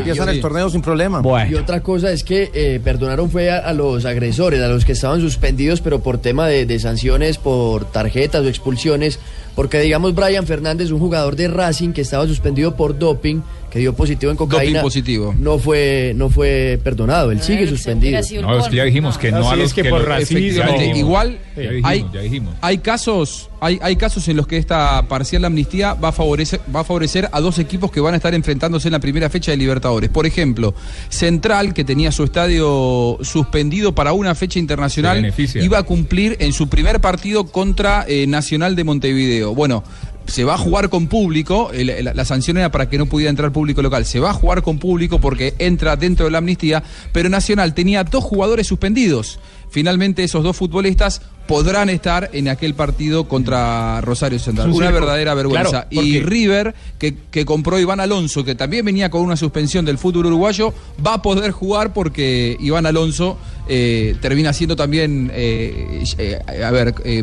Empiezan 0.00 0.26
yo- 0.26 0.32
el 0.32 0.40
torneo 0.40 0.70
sin 0.70 0.82
problema. 0.82 1.20
Y 1.50 1.54
otra 1.54 1.80
cosa 1.82 2.10
es 2.10 2.24
que 2.24 2.50
eh, 2.52 2.80
perdonaron 2.82 3.30
fue 3.30 3.50
a, 3.50 3.58
a 3.58 3.72
los 3.72 4.04
agresores, 4.04 4.60
a 4.60 4.68
los 4.68 4.84
que 4.84 4.92
estaban 4.92 5.20
suspendidos, 5.20 5.80
pero 5.80 6.00
por 6.00 6.18
tema 6.18 6.46
de, 6.48 6.66
de 6.66 6.78
sanciones, 6.80 7.38
por 7.38 7.84
tarjetas 7.84 8.44
o 8.44 8.48
expulsiones. 8.48 9.18
Porque 9.54 9.80
digamos 9.80 10.14
Brian 10.14 10.46
Fernández, 10.46 10.90
un 10.90 11.00
jugador 11.00 11.34
de 11.36 11.48
Racing 11.48 11.92
que 11.92 12.00
estaba 12.02 12.26
suspendido 12.26 12.76
por 12.76 12.98
doping, 12.98 13.40
que 13.78 13.82
dio 13.82 13.94
positivo 13.94 14.32
en 14.32 14.36
cocaína, 14.36 14.82
positivo. 14.82 15.34
no 15.38 15.58
fue 15.58 16.12
no 16.16 16.28
fue 16.30 16.80
perdonado, 16.82 17.30
él 17.30 17.40
sigue 17.40 17.68
suspendido. 17.68 18.18
No, 18.42 18.58
es 18.58 18.68
que 18.68 18.76
ya 18.76 18.84
dijimos 18.84 19.18
que 19.18 19.30
no 19.30 19.48
a 19.50 19.54
los 19.56 19.66
es 19.66 19.74
que 19.74 19.84
por 19.84 20.04
racismo- 20.04 20.96
igual 20.96 21.38
Ya 21.56 21.62
dijimos, 21.62 21.90
hay, 21.90 22.06
ya 22.12 22.20
dijimos. 22.20 22.54
hay 22.60 22.78
casos 22.78 23.50
hay, 23.60 23.78
hay 23.82 23.96
casos 23.96 24.26
en 24.28 24.36
los 24.36 24.46
que 24.46 24.56
esta 24.56 25.02
parcial 25.08 25.44
amnistía 25.44 25.94
va 25.94 26.08
a 26.08 26.12
favorecer 26.12 26.60
va 26.74 26.80
a 26.80 26.84
favorecer 26.84 27.28
a 27.32 27.40
dos 27.40 27.58
equipos 27.58 27.90
que 27.90 28.00
van 28.00 28.14
a 28.14 28.16
estar 28.16 28.32
enfrentándose 28.34 28.88
en 28.88 28.92
la 28.92 29.00
primera 29.00 29.28
fecha 29.30 29.50
de 29.50 29.56
Libertadores. 29.56 30.10
Por 30.10 30.26
ejemplo, 30.26 30.74
Central 31.08 31.74
que 31.74 31.84
tenía 31.84 32.12
su 32.12 32.24
estadio 32.24 33.18
suspendido 33.22 33.94
para 33.94 34.12
una 34.12 34.34
fecha 34.34 34.58
internacional 34.58 35.32
iba 35.60 35.78
a 35.78 35.82
cumplir 35.82 36.36
en 36.40 36.52
su 36.52 36.68
primer 36.68 37.00
partido 37.00 37.46
contra 37.46 38.04
eh, 38.08 38.26
Nacional 38.26 38.76
de 38.76 38.84
Montevideo. 38.84 39.54
Bueno, 39.54 39.82
se 40.28 40.44
va 40.44 40.54
a 40.54 40.58
jugar 40.58 40.88
con 40.88 41.08
público, 41.08 41.70
el- 41.72 42.04
la, 42.04 42.14
la 42.14 42.24
sanción 42.24 42.56
era 42.58 42.70
para 42.70 42.88
que 42.88 42.96
no 42.98 43.06
pudiera 43.06 43.30
entrar 43.30 43.50
público 43.50 43.82
local, 43.82 44.04
se 44.04 44.20
va 44.20 44.30
a 44.30 44.34
jugar 44.34 44.62
con 44.62 44.78
público 44.78 45.18
porque 45.20 45.54
entra 45.58 45.96
dentro 45.96 46.26
de 46.26 46.30
la 46.32 46.38
amnistía, 46.38 46.82
pero 47.12 47.28
Nacional 47.28 47.74
tenía 47.74 48.04
dos 48.04 48.22
jugadores 48.22 48.66
suspendidos. 48.68 49.40
finalmente 49.70 50.24
esos 50.24 50.42
dos 50.42 50.56
futbolistas 50.56 51.20
podrán 51.46 51.90
estar 51.90 52.30
en 52.32 52.48
aquel 52.48 52.72
partido 52.74 53.28
contra 53.28 54.00
Rosario 54.00 54.38
Central. 54.38 54.70
Una 54.70 54.86
verdadera 55.00 55.34
vergüenza. 55.34 55.70
Claro, 55.90 56.06
y 56.06 56.20
River, 56.20 56.74
que, 56.98 57.14
que 57.30 57.44
compró 57.44 57.78
Iván 57.78 58.00
Alonso, 58.00 58.44
que 58.46 58.54
también 58.54 58.84
venía 58.86 59.10
con 59.10 59.20
una 59.20 59.36
suspensión 59.36 59.84
del 59.84 59.98
fútbol 59.98 60.24
uruguayo, 60.26 60.72
va 61.06 61.14
a 61.14 61.22
poder 61.22 61.50
jugar 61.52 61.92
porque 61.92 62.56
Iván 62.60 62.86
Alonso 62.86 63.36
eh, 63.68 64.16
termina 64.22 64.54
siendo 64.54 64.74
también, 64.74 65.30
eh, 65.34 66.02
eh, 66.16 66.38
a 66.64 66.70
ver, 66.70 66.94
eh, 67.04 67.22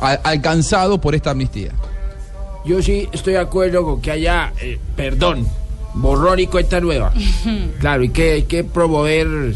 a- 0.00 0.10
alcanzado 0.24 1.00
por 1.00 1.14
esta 1.14 1.30
amnistía. 1.30 1.70
Yo 2.66 2.82
sí 2.82 3.08
estoy 3.12 3.34
de 3.34 3.38
acuerdo 3.38 3.84
con 3.84 4.00
que 4.00 4.10
haya, 4.10 4.52
eh, 4.60 4.78
perdón, 4.96 5.46
borrón 5.94 6.40
y 6.40 6.46
cuenta 6.48 6.80
nueva. 6.80 7.12
Claro, 7.78 8.02
y 8.02 8.08
que 8.08 8.32
hay 8.32 8.42
que 8.42 8.64
promover... 8.64 9.54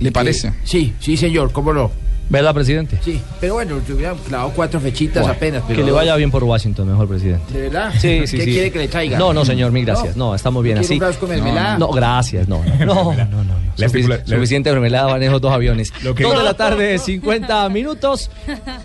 ¿Le 0.00 0.12
parece? 0.12 0.52
Sí, 0.64 0.94
sí, 1.00 1.16
señor, 1.16 1.52
cómo 1.52 1.72
no. 1.72 1.90
¿Verdad, 2.30 2.54
presidente? 2.54 2.96
Sí, 3.04 3.20
pero 3.40 3.54
bueno, 3.54 3.76
te 3.84 3.92
hubieran 3.92 4.16
clavado 4.18 4.52
cuatro 4.54 4.78
fechitas 4.80 5.22
Bueno, 5.22 5.34
apenas. 5.36 5.64
Pero 5.66 5.80
que 5.80 5.84
le 5.84 5.90
vaya 5.92 6.14
bien 6.16 6.30
por 6.30 6.44
Washington, 6.44 6.88
mejor 6.88 7.08
presidente. 7.08 7.52
¿De 7.52 7.62
verdad? 7.62 7.92
Sí, 7.98 8.26
sí, 8.26 8.36
¿Qué 8.38 8.44
sí. 8.44 8.50
quiere 8.52 8.70
que 8.70 8.78
le 8.78 8.88
traiga? 8.88 9.18
No, 9.18 9.32
no, 9.34 9.44
señor, 9.44 9.72
mil 9.72 9.84
gracias. 9.84 10.16
No, 10.16 10.34
estamos 10.34 10.62
bien 10.62 10.78
¿Quiere 10.78 11.06
así. 11.06 11.16
de 11.20 11.26
mermelada? 11.26 11.76
No, 11.78 11.88
gracias, 11.88 12.46
no. 12.48 12.62
No, 12.80 12.86
no, 12.86 13.14
no. 13.14 13.44
no. 13.44 13.60
Sufic- 13.76 14.24
Suficiente 14.26 14.70
mermelada 14.72 15.06
van 15.12 15.22
esos 15.22 15.40
dos 15.40 15.52
aviones. 15.52 15.92
Dos 16.02 16.14
de 16.16 16.42
la 16.44 16.54
tarde, 16.54 16.98
50 16.98 17.68
minutos. 17.70 18.30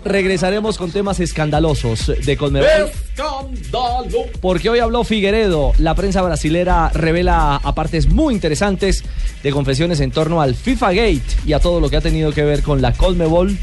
Regresaremos 0.04 0.78
con 0.78 0.90
temas 0.90 1.20
escandalosos 1.20 2.12
de 2.24 2.36
Conmebol. 2.36 2.90
Porque 4.40 4.70
hoy 4.70 4.78
habló 4.78 5.04
Figueredo. 5.04 5.72
La 5.78 5.94
prensa 5.94 6.22
brasilera 6.22 6.90
revela 6.94 7.56
apartes 7.56 8.08
muy 8.08 8.34
interesantes 8.34 9.04
de 9.42 9.50
confesiones 9.52 10.00
en 10.00 10.10
torno 10.10 10.40
al 10.40 10.54
FIFA 10.54 10.88
Gate 10.92 11.22
y 11.46 11.52
a 11.52 11.60
todo 11.60 11.80
lo 11.80 11.88
que 11.90 11.96
ha 11.96 12.00
tenido 12.00 12.32
que 12.32 12.42
ver 12.42 12.62
con 12.62 12.80
la 12.82 12.92
Conmebol. 12.92 13.35
En, 13.44 13.58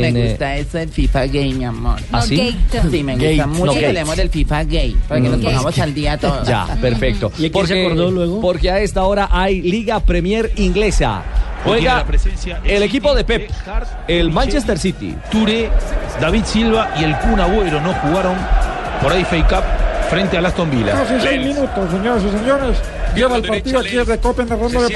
me 0.00 0.08
eh, 0.08 0.28
gusta 0.28 0.56
eso 0.56 0.78
del 0.78 0.88
FIFA 0.90 1.26
Game, 1.26 1.54
mi 1.54 1.64
amor. 1.64 1.98
¿Ah, 2.12 2.22
sí? 2.22 2.56
Sí, 2.90 3.02
me 3.02 3.14
gusta 3.14 3.28
Gate, 3.28 3.46
mucho 3.46 3.66
no 3.66 3.72
que 3.74 3.86
hablemos 3.86 4.16
del 4.16 4.30
FIFA 4.30 4.64
Game, 4.64 4.94
para 5.08 5.20
que 5.20 5.28
Mm. 5.28 5.32
nos 5.32 5.40
pongamos 5.40 5.78
al 5.78 5.94
día 5.94 6.16
todos. 6.18 6.46
Ya, 6.48 6.66
perfecto. 6.80 7.32
¿Y 7.38 7.50
quién 7.50 7.66
se 7.66 7.84
acordó 7.84 8.10
luego? 8.10 8.40
Porque 8.40 8.70
a 8.70 8.78
esta 8.80 9.02
hora 9.04 9.28
hay 9.30 9.60
Liga 9.62 10.00
Premier 10.00 10.52
inglesa. 10.56 11.22
Juega 11.64 12.04
el 12.64 12.82
equipo 12.82 13.14
de 13.14 13.22
Pep, 13.24 13.48
el 14.08 14.30
Manchester 14.32 14.78
City. 14.78 15.14
Touré, 15.30 15.70
David 16.20 16.42
Silva 16.44 16.92
y 17.00 17.04
el 17.04 17.16
Kun 17.18 17.38
Agüero 17.38 17.80
no 17.80 17.92
jugaron 17.94 18.34
por 19.00 19.12
ahí 19.12 19.24
FA 19.24 19.46
Cup 19.46 19.64
frente 20.12 20.36
al 20.36 20.44
Aston 20.44 20.70
Villa. 20.70 21.00
Hace 21.00 21.20
seis 21.22 21.42
minutos, 21.42 21.90
señoras 21.90 22.22
y 22.22 22.38
señores. 22.38 22.76
Lleva 23.14 23.36
el 23.36 23.42
partido 23.42 23.78
aquí 23.78 23.96
ronda 23.96 24.82
de. 24.82 24.88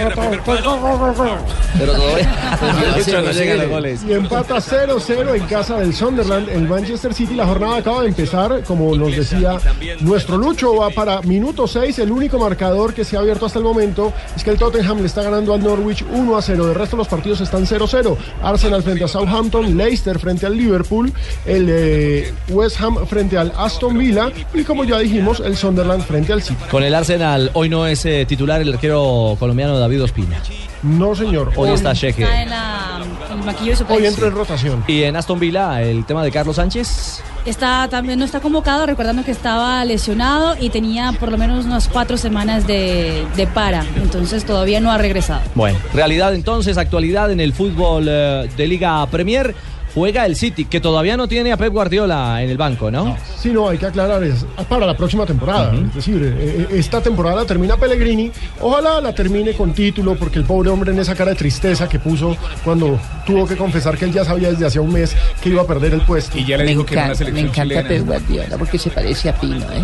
Pero 1.78 1.92
todavía 1.92 3.22
no 3.22 3.32
llegan 3.32 3.58
los 3.58 3.68
goles. 3.68 4.04
Y 4.04 4.12
empata 4.12 4.56
0-0 4.56 5.36
en 5.36 5.46
casa 5.46 5.78
del 5.78 5.94
Sunderland, 5.94 6.48
el 6.50 6.68
Manchester 6.68 7.14
City. 7.14 7.34
La 7.34 7.46
jornada 7.46 7.76
acaba 7.76 8.02
de 8.02 8.08
empezar, 8.08 8.62
como 8.64 8.94
nos 8.94 9.16
decía 9.16 9.58
nuestro 10.00 10.36
Lucho, 10.36 10.76
va 10.76 10.90
para 10.90 11.22
minuto 11.22 11.66
6. 11.66 11.98
El 11.98 12.12
único 12.12 12.38
marcador 12.38 12.92
que 12.94 13.04
se 13.04 13.16
ha 13.16 13.20
abierto 13.20 13.46
hasta 13.46 13.58
el 13.58 13.64
momento 13.64 14.12
es 14.34 14.44
que 14.44 14.50
el 14.50 14.58
Tottenham 14.58 15.00
le 15.00 15.06
está 15.06 15.22
ganando 15.22 15.54
al 15.54 15.62
Norwich 15.62 16.04
1 16.10 16.36
a 16.36 16.42
0. 16.42 16.66
De 16.66 16.74
resto, 16.74 16.96
los 16.96 17.08
partidos 17.08 17.40
están 17.40 17.66
0-0. 17.66 18.16
Arsenal 18.42 18.82
frente 18.82 19.04
a 19.04 19.08
Southampton, 19.08 19.76
Leicester 19.76 20.18
frente 20.18 20.46
al 20.46 20.56
Liverpool, 20.56 21.12
el 21.44 21.66
eh, 21.68 22.34
West 22.48 22.80
Ham 22.80 23.06
frente 23.06 23.36
al 23.36 23.52
Aston 23.56 23.96
Villa 23.96 24.30
y, 24.54 24.64
como 24.64 24.84
ya 24.84 24.98
dijimos, 25.08 25.40
el 25.40 25.56
Sunderland 25.56 26.02
frente 26.04 26.32
al 26.32 26.42
City. 26.42 26.62
Con 26.70 26.82
el 26.82 26.94
Arsenal, 26.94 27.50
hoy 27.54 27.68
no 27.68 27.86
es 27.86 28.04
eh, 28.06 28.24
titular 28.26 28.60
el 28.60 28.72
arquero 28.72 29.36
colombiano 29.38 29.78
David 29.78 30.02
Ospina. 30.04 30.40
No, 30.82 31.14
señor. 31.14 31.52
Hoy 31.56 31.70
está 31.70 31.92
Sheque. 31.92 32.22
Está 32.22 32.42
en 32.42 32.50
la, 32.50 33.00
en 33.30 33.92
Hoy 33.92 34.06
entra 34.06 34.26
en 34.28 34.34
rotación. 34.34 34.84
Y 34.86 35.02
en 35.02 35.16
Aston 35.16 35.38
Villa, 35.38 35.82
el 35.82 36.04
tema 36.04 36.22
de 36.22 36.30
Carlos 36.30 36.56
Sánchez. 36.56 37.22
Está 37.44 37.86
también 37.88 38.18
no 38.18 38.24
está 38.24 38.40
convocado, 38.40 38.86
recordando 38.86 39.24
que 39.24 39.30
estaba 39.30 39.84
lesionado 39.84 40.56
y 40.60 40.70
tenía 40.70 41.12
por 41.12 41.30
lo 41.30 41.38
menos 41.38 41.64
unas 41.64 41.86
cuatro 41.86 42.16
semanas 42.16 42.66
de, 42.66 43.24
de 43.36 43.46
para, 43.46 43.84
entonces 44.02 44.44
todavía 44.44 44.80
no 44.80 44.90
ha 44.90 44.98
regresado. 44.98 45.42
Bueno, 45.54 45.78
realidad 45.94 46.34
entonces, 46.34 46.76
actualidad 46.76 47.30
en 47.30 47.38
el 47.38 47.52
fútbol 47.52 48.06
eh, 48.08 48.50
de 48.56 48.66
Liga 48.66 49.06
Premier. 49.06 49.54
Juega 49.96 50.26
el 50.26 50.36
City, 50.36 50.66
que 50.66 50.78
todavía 50.78 51.16
no 51.16 51.26
tiene 51.26 51.50
a 51.52 51.56
Pep 51.56 51.72
Guardiola 51.72 52.42
en 52.42 52.50
el 52.50 52.58
banco, 52.58 52.90
¿no? 52.90 53.16
Sí, 53.38 53.48
no, 53.48 53.70
hay 53.70 53.78
que 53.78 53.86
aclarar, 53.86 54.22
es 54.22 54.44
para 54.68 54.84
la 54.84 54.94
próxima 54.94 55.24
temporada. 55.24 55.72
Es 55.74 55.94
decir, 55.94 56.22
eh, 56.22 56.66
eh, 56.70 56.78
esta 56.78 57.00
temporada 57.00 57.36
la 57.36 57.44
termina 57.46 57.78
Pellegrini. 57.78 58.30
Ojalá 58.60 59.00
la 59.00 59.14
termine 59.14 59.54
con 59.54 59.72
título, 59.72 60.14
porque 60.14 60.38
el 60.38 60.44
pobre 60.44 60.68
hombre 60.68 60.92
en 60.92 60.98
esa 60.98 61.14
cara 61.14 61.30
de 61.30 61.36
tristeza 61.38 61.88
que 61.88 61.98
puso 61.98 62.36
cuando 62.62 63.00
tuvo 63.26 63.46
que 63.46 63.56
confesar 63.56 63.96
que 63.96 64.04
él 64.04 64.12
ya 64.12 64.22
sabía 64.22 64.50
desde 64.50 64.66
hace 64.66 64.78
un 64.80 64.92
mes 64.92 65.16
que 65.42 65.48
iba 65.48 65.62
a 65.62 65.66
perder 65.66 65.94
el 65.94 66.02
puesto. 66.02 66.38
Y 66.38 66.44
ya 66.44 66.58
le 66.58 66.64
Me 66.64 66.70
dijo 66.70 66.84
que 66.84 66.92
en 66.94 67.00
una 67.00 67.06
encanta, 67.12 67.24
me 67.24 67.30
selección 67.30 67.48
encanta 67.48 67.62
chilena. 67.82 67.88
Pep 67.88 68.06
Guardiola 68.06 68.58
porque 68.58 68.78
se 68.78 68.90
parece 68.90 69.28
a 69.30 69.34
Pino, 69.40 69.56
¿eh? 69.72 69.82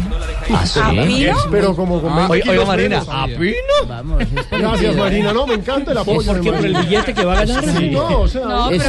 ¿Ah, 0.52 0.66
sí? 0.66 0.78
¿A 0.83 0.90
Pino? 0.90 1.37
Pero 1.50 1.75
como 1.75 2.02
con 2.02 2.12
Ah, 2.12 2.28
20 2.28 2.50
Oiga, 2.50 2.64
Marina, 2.66 3.00
menos. 3.00 3.09
¿a 3.09 3.25
Pino? 3.26 3.88
Vamos, 3.88 4.19
Gracias, 4.19 4.47
parecido, 4.61 4.92
¿eh? 4.92 4.97
Marina. 4.97 5.33
No, 5.33 5.47
me 5.47 5.54
encanta 5.54 5.92
el 5.92 5.99
apoyo. 5.99 6.23
¿Por 6.33 6.40
qué? 6.42 6.50
de 6.50 6.57
¿Por 6.59 6.66
el 6.66 6.73
Marina. 6.75 6.90
billete 6.90 7.14
que 7.14 7.25
va 7.25 7.33
a 7.33 7.45
ganar? 7.47 7.64
Sí, 7.64 7.90
no, 7.90 8.21
o 8.21 8.28
sea, 8.28 8.45
No, 8.45 8.71
Es 8.71 8.83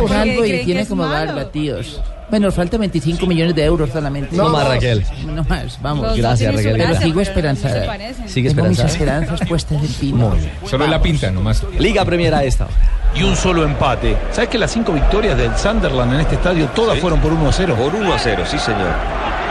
y 0.62 0.65
tiene 0.65 0.86
como 0.86 1.12
tíos. 1.51 2.01
Bueno, 2.29 2.48
nos 2.48 2.55
falta 2.55 2.77
25 2.77 3.25
millones 3.27 3.53
de 3.55 3.63
euros 3.63 3.89
solamente. 3.91 4.36
No 4.36 4.43
No 4.46 4.50
más, 4.50 4.67
Raquel. 4.67 5.05
No 5.25 5.43
más, 5.43 5.79
vamos. 5.82 6.08
Los 6.08 6.17
Gracias, 6.17 6.55
Raquel. 6.55 6.98
Sigo 6.98 7.22
esperanzada. 7.22 7.98
Sigue 8.27 8.50
Tengo 8.50 8.67
mis 8.70 8.79
esperanzada. 8.79 8.88
esperanzas 8.88 9.48
puestas 9.48 9.84
en 9.84 9.93
Pino. 9.93 10.36
Solo 10.65 10.88
la 10.88 11.01
pinta 11.01 11.29
nomás. 11.29 11.63
Liga 11.77 12.03
Premier 12.05 12.34
a 12.34 12.43
esta 12.43 12.65
hora. 12.65 12.74
Y 13.15 13.22
un 13.24 13.36
solo 13.36 13.63
empate. 13.63 14.17
¿Sabes 14.32 14.50
que 14.50 14.58
las 14.58 14.72
cinco 14.72 14.91
victorias 14.93 15.38
del 15.38 15.55
Sunderland 15.55 16.13
en 16.15 16.20
este 16.22 16.36
estadio 16.36 16.67
todas 16.70 16.98
fueron 17.00 17.20
por 17.20 17.32
1 17.32 17.50
a 17.50 17.53
0? 17.53 17.75
Por 17.77 17.93
1 17.93 18.13
a 18.13 18.17
0, 18.17 18.43
sí 18.50 18.58
señor. 18.58 18.89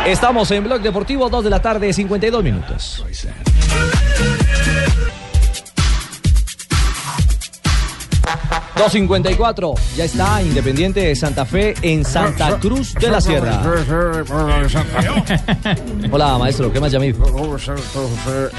Estamos 0.04 0.50
en 0.50 0.64
Blog 0.64 0.80
Deportivo, 0.82 1.30
2 1.30 1.44
de 1.44 1.50
la 1.50 1.62
tarde, 1.62 1.92
52 1.92 2.42
minutos. 2.42 3.04
...2.54... 8.82 9.74
Ya 9.96 10.04
está 10.04 10.42
Independiente 10.42 10.98
de 11.00 11.14
Santa 11.14 11.44
Fe 11.44 11.74
en 11.82 12.04
Santa 12.04 12.58
Cruz 12.58 12.94
de 12.94 13.08
la 13.10 13.20
Sierra. 13.20 13.62
Hola, 16.10 16.36
maestro. 16.38 16.72
¿Qué 16.72 16.80
más? 16.80 16.92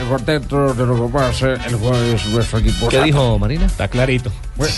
Contento 0.09 0.73
de 0.73 0.85
lo 0.85 0.95
que 1.07 1.11
va 1.17 1.25
a 1.25 1.29
hacer 1.29 1.59
el 1.67 1.75
jueves 1.75 2.25
nuestro 2.27 2.59
equipo. 2.59 2.87
¿Qué 2.87 3.01
dijo 3.01 3.37
Marina? 3.37 3.65
Está 3.65 3.89
clarito. 3.89 4.31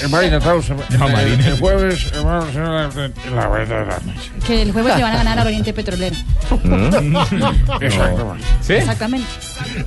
Marina, 0.09 0.37
estamos 0.37 0.67
en- 0.69 0.77
No, 0.97 1.09
Marina. 1.09 1.47
El 1.47 1.59
jueves 1.59 2.05
eh, 2.05 2.17
vamos 2.23 2.45
a 2.55 2.85
hacer 2.87 3.11
la, 3.31 3.41
la 3.41 3.47
verdad. 3.49 4.01
Que 4.47 4.61
el 4.63 4.71
jueves 4.71 4.95
le 4.97 5.03
van 5.03 5.13
a 5.13 5.17
ganar 5.17 5.39
al 5.39 5.47
Oriente 5.47 5.73
Petrolero. 5.73 6.15
Exacto. 7.81 8.35
¿Sí? 8.61 8.73
Exactamente. 8.73 9.27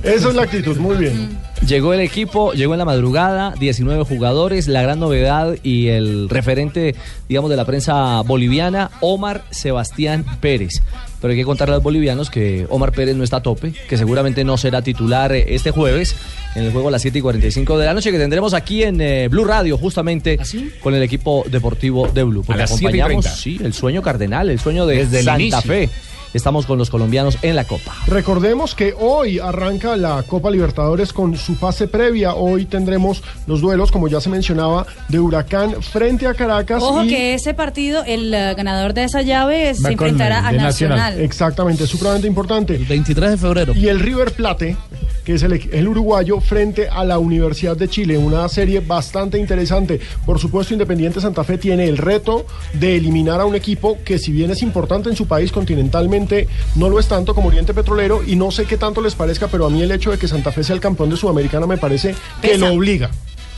Esa 0.03 0.29
es 0.29 0.35
la 0.35 0.43
actitud, 0.43 0.77
muy 0.77 0.95
bien. 0.95 1.37
Llegó 1.65 1.93
el 1.93 1.99
equipo, 1.99 2.53
llegó 2.53 2.73
en 2.73 2.79
la 2.79 2.85
madrugada, 2.85 3.53
19 3.59 4.03
jugadores, 4.05 4.67
la 4.67 4.81
gran 4.81 4.99
novedad 4.99 5.48
y 5.63 5.87
el 5.87 6.29
referente, 6.29 6.95
digamos, 7.27 7.49
de 7.49 7.57
la 7.57 7.65
prensa 7.65 8.21
boliviana, 8.21 8.91
Omar 9.01 9.43
Sebastián 9.51 10.25
Pérez. 10.41 10.81
Pero 11.21 11.31
hay 11.31 11.37
que 11.37 11.45
contarle 11.45 11.73
a 11.73 11.77
los 11.77 11.83
bolivianos 11.83 12.29
que 12.29 12.65
Omar 12.69 12.91
Pérez 12.93 13.15
no 13.15 13.23
está 13.23 13.37
a 13.37 13.43
tope, 13.43 13.73
que 13.89 13.97
seguramente 13.97 14.43
no 14.43 14.57
será 14.57 14.81
titular 14.81 15.33
eh, 15.33 15.53
este 15.55 15.71
jueves 15.71 16.15
en 16.55 16.63
el 16.63 16.71
juego 16.71 16.87
a 16.87 16.91
las 16.91 17.01
7 17.01 17.19
y 17.19 17.21
45 17.21 17.77
de 17.77 17.85
la 17.85 17.93
noche 17.93 18.11
que 18.11 18.17
tendremos 18.17 18.53
aquí 18.53 18.83
en 18.83 19.01
eh, 19.01 19.27
Blue 19.27 19.45
Radio, 19.45 19.77
justamente 19.77 20.39
con 20.81 20.95
el 20.95 21.03
equipo 21.03 21.43
deportivo 21.49 22.07
de 22.07 22.23
Blue. 22.23 22.43
Porque 22.45 22.61
las 22.61 22.69
7 22.75 22.97
y 22.97 22.99
acompañamos, 23.01 23.25
30. 23.25 23.41
sí, 23.41 23.59
el 23.63 23.73
sueño 23.73 24.01
cardenal, 24.01 24.49
el 24.49 24.59
sueño 24.59 24.85
de 24.85 25.05
Desde 25.05 25.23
Santa. 25.23 25.61
Fe. 25.61 25.89
Estamos 26.33 26.65
con 26.65 26.77
los 26.77 26.89
colombianos 26.89 27.37
en 27.41 27.55
la 27.55 27.63
Copa. 27.65 27.95
Recordemos 28.07 28.75
que 28.75 28.93
hoy 28.97 29.39
arranca 29.39 29.95
la 29.97 30.21
Copa 30.23 30.51
Libertadores 30.51 31.11
con 31.11 31.35
su 31.35 31.55
fase 31.55 31.87
previa. 31.87 32.35
Hoy 32.35 32.65
tendremos 32.65 33.23
los 33.47 33.61
duelos, 33.61 33.91
como 33.91 34.07
ya 34.07 34.21
se 34.21 34.29
mencionaba, 34.29 34.85
de 35.07 35.19
Huracán 35.19 35.81
frente 35.81 36.27
a 36.27 36.33
Caracas. 36.33 36.83
Ojo 36.83 37.03
y- 37.03 37.07
que 37.09 37.33
ese 37.33 37.53
partido, 37.53 38.03
el 38.05 38.33
eh, 38.33 38.53
ganador 38.55 38.93
de 38.93 39.05
esa 39.05 39.21
llave 39.23 39.73
se 39.73 39.81
Va 39.81 39.95
con 39.95 40.07
enfrentará 40.07 40.39
el 40.39 40.45
a 40.45 40.51
de 40.51 40.57
Nacional. 40.57 41.19
Exactamente, 41.19 41.85
es 41.85 41.89
supremamente 41.89 42.27
importante. 42.27 42.75
El 42.75 42.85
23 42.85 43.31
de 43.31 43.37
febrero. 43.37 43.73
Y 43.75 43.87
el 43.87 43.99
River 43.99 44.31
Plate, 44.31 44.77
que 45.23 45.35
es 45.35 45.43
el, 45.43 45.69
el 45.71 45.87
uruguayo, 45.87 46.39
frente 46.39 46.87
a 46.89 47.03
la 47.03 47.19
Universidad 47.19 47.77
de 47.77 47.87
Chile. 47.87 48.17
Una 48.17 48.47
serie 48.49 48.79
bastante 48.79 49.37
interesante. 49.37 49.99
Por 50.25 50.39
supuesto, 50.39 50.73
Independiente 50.73 51.21
Santa 51.21 51.43
Fe 51.43 51.57
tiene 51.57 51.85
el 51.85 51.97
reto 51.97 52.45
de 52.73 52.97
eliminar 52.97 53.41
a 53.41 53.45
un 53.45 53.55
equipo 53.55 53.97
que, 54.03 54.19
si 54.19 54.31
bien 54.31 54.51
es 54.51 54.61
importante 54.61 55.09
en 55.09 55.15
su 55.15 55.27
país 55.27 55.51
continentalmente, 55.51 56.47
no 56.75 56.89
lo 56.89 56.99
es 56.99 57.07
tanto 57.07 57.33
como 57.35 57.49
Oriente 57.49 57.73
Petrolero. 57.73 58.21
Y 58.25 58.35
no 58.35 58.51
sé 58.51 58.65
qué 58.65 58.77
tanto 58.77 59.01
les 59.01 59.15
parezca, 59.15 59.47
pero 59.47 59.65
a 59.65 59.69
mí 59.69 59.81
el 59.81 59.91
hecho 59.91 60.11
de 60.11 60.17
que 60.17 60.27
Santa 60.27 60.51
Fe 60.51 60.63
sea 60.63 60.75
el 60.75 60.81
campeón 60.81 61.09
de 61.09 61.17
Sudamericana 61.17 61.67
me 61.67 61.77
parece 61.77 62.15
que 62.41 62.57
lo 62.57 62.73
obliga. 62.73 63.09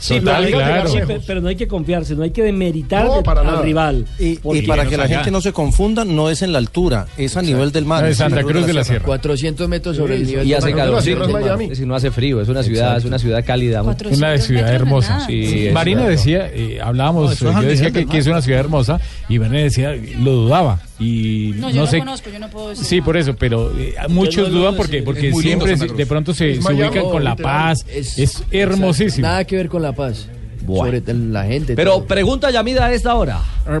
Sí, 0.02 0.20
pero, 0.20 0.88
sí, 0.88 0.98
pe- 1.06 1.20
pero 1.24 1.40
no 1.40 1.48
hay 1.48 1.54
que 1.54 1.68
confiarse, 1.68 2.16
no 2.16 2.24
hay 2.24 2.32
que 2.32 2.42
demeritar 2.42 3.04
No, 3.06 3.16
de- 3.18 3.22
para 3.22 3.42
al 3.42 3.46
nada. 3.46 3.62
rival. 3.62 4.04
Y, 4.18 4.36
para 4.66 4.84
que 4.86 4.96
la 4.96 5.06
gente 5.06 5.30
no 5.30 5.40
se 5.40 5.52
confunda, 5.52 6.04
no 6.04 6.28
es 6.28 6.42
en 6.42 6.50
la 6.52 6.58
altura, 6.58 7.06
es 7.16 7.36
a 7.36 7.42
nivel 7.42 7.70
del 7.70 7.84
mar. 7.84 8.02
No, 8.02 8.08
es 8.08 8.16
Santa 8.16 8.42
Cruz 8.42 8.66
de 8.66 8.72
la 8.72 8.82
Sierra. 8.82 9.04
400 9.04 9.68
metros 9.68 9.96
sobre 9.96 10.16
el 10.16 10.26
nivel 10.26 10.46
Y 10.46 10.50
del 10.50 10.58
hace 10.58 10.70
mar. 10.70 10.78
calor, 10.78 10.94
la 10.96 11.02
sí, 11.02 11.10
es 11.12 11.68
decir, 11.68 11.86
no 11.86 11.94
hace 11.94 12.10
frío, 12.10 12.40
es 12.40 12.48
una 12.48 12.62
ciudad, 12.64 12.96
es 12.96 13.04
una 13.04 13.18
ciudad 13.18 13.44
cálida. 13.44 13.82
muy- 13.82 13.94
400 13.94 14.18
Una 14.18 14.38
ciudad 14.38 14.74
hermosa. 14.74 15.26
Marina 15.72 16.00
verdad. 16.02 16.10
decía, 16.16 16.50
eh, 16.52 16.80
hablábamos, 16.82 17.38
yo 17.38 17.52
decía 17.62 17.90
que, 17.92 18.06
es 18.18 18.26
una 18.26 18.42
ciudad 18.42 18.58
hermosa 18.60 19.00
y 19.28 19.38
Marina 19.38 19.58
decía, 19.62 19.94
lo 20.20 20.32
dudaba. 20.32 20.80
Y 20.98 21.52
No, 21.56 21.62
no, 21.68 21.70
yo 21.70 21.80
no 21.82 21.86
sé. 21.86 21.98
conozco, 21.98 22.30
yo 22.30 22.38
no 22.38 22.48
puedo 22.48 22.68
decir 22.70 22.84
Sí, 22.84 23.00
por 23.00 23.16
eso, 23.16 23.34
pero 23.34 23.72
eh, 23.76 23.94
muchos 24.08 24.48
no 24.50 24.58
dudan 24.58 24.76
porque, 24.76 24.98
Es 24.98 25.04
porque 25.04 25.32
siempre 25.32 25.76
se- 25.76 25.88
de 25.88 26.06
pronto 26.06 26.32
se, 26.34 26.52
Es 26.52 26.56
se 26.58 26.62
Miami, 26.72 26.88
ubican 26.98 27.10
con 27.10 27.24
La. 27.24 27.34
Paz. 27.36 27.84
Es, 27.88 28.44
hermosísimo. 28.50 29.26
Nada 29.26 29.44
que 29.44 29.56
ver 29.56 29.68
con 29.68 29.82
La 29.82 29.92
Paz. 29.92 30.28
Bueno. 30.64 30.96
Sobre 31.00 31.14
la 31.14 31.44
gente. 31.44 31.74
Pero 31.74 31.94
todo. 31.96 32.04
pregunta 32.06 32.50
Yamida 32.50 32.86
a 32.86 32.92
esta 32.92 33.14
hora. 33.16 33.40
Eh, 33.66 33.80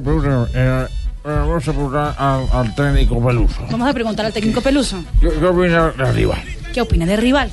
eh, 0.54 0.88
vamos 1.24 1.68
a 1.68 1.72
preguntar 1.72 2.14
al, 2.18 2.46
al 2.52 2.74
técnico 2.74 3.24
Peluso. 3.24 3.60
Vamos 3.70 3.88
a 3.88 3.92
preguntar 3.92 4.26
al 4.26 4.32
técnico 4.32 4.60
Peluso. 4.60 5.04
¿Qué, 5.20 5.28
qué 5.28 5.46
opina 5.46 5.90
de 5.96 6.02
arriba? 6.02 6.38
¿Qué 6.72 6.80
opina 6.80 7.06
del 7.06 7.18
rival? 7.18 7.50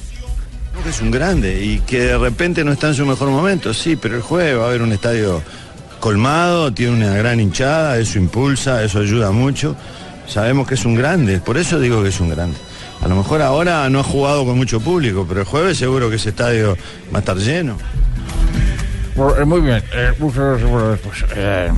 Creo 0.71 0.83
que 0.83 0.89
es 0.89 1.01
un 1.01 1.11
grande 1.11 1.63
y 1.63 1.79
que 1.81 1.99
de 1.99 2.17
repente 2.17 2.63
no 2.63 2.71
está 2.71 2.87
en 2.87 2.95
su 2.95 3.05
mejor 3.05 3.29
momento, 3.29 3.73
sí, 3.73 3.95
pero 3.95 4.15
el 4.15 4.21
jueves 4.21 4.57
va 4.57 4.63
a 4.63 4.67
haber 4.69 4.81
un 4.81 4.93
estadio 4.93 5.43
colmado, 5.99 6.73
tiene 6.73 6.93
una 7.05 7.13
gran 7.15 7.39
hinchada, 7.39 7.97
eso 7.97 8.17
impulsa, 8.17 8.83
eso 8.83 8.99
ayuda 8.99 9.31
mucho. 9.31 9.75
Sabemos 10.27 10.67
que 10.67 10.75
es 10.75 10.85
un 10.85 10.95
grande, 10.95 11.39
por 11.39 11.57
eso 11.57 11.79
digo 11.79 12.03
que 12.03 12.09
es 12.09 12.19
un 12.19 12.29
grande. 12.29 12.57
A 13.01 13.07
lo 13.07 13.15
mejor 13.15 13.41
ahora 13.41 13.89
no 13.89 13.99
ha 13.99 14.03
jugado 14.03 14.45
con 14.45 14.57
mucho 14.57 14.79
público, 14.79 15.25
pero 15.27 15.41
el 15.41 15.45
jueves 15.45 15.77
seguro 15.77 16.09
que 16.09 16.17
ese 16.17 16.29
estadio 16.29 16.77
va 17.13 17.17
a 17.17 17.19
estar 17.19 17.37
lleno. 17.37 17.77
Eh, 19.15 19.45
muy 19.45 19.61
bien, 19.61 19.81
eh, 19.93 20.11
muchas 20.19 20.39
gracias 20.39 20.69
por 20.69 20.81
la 20.81 20.91
respuesta. 20.91 21.25
Eh, 21.35 21.71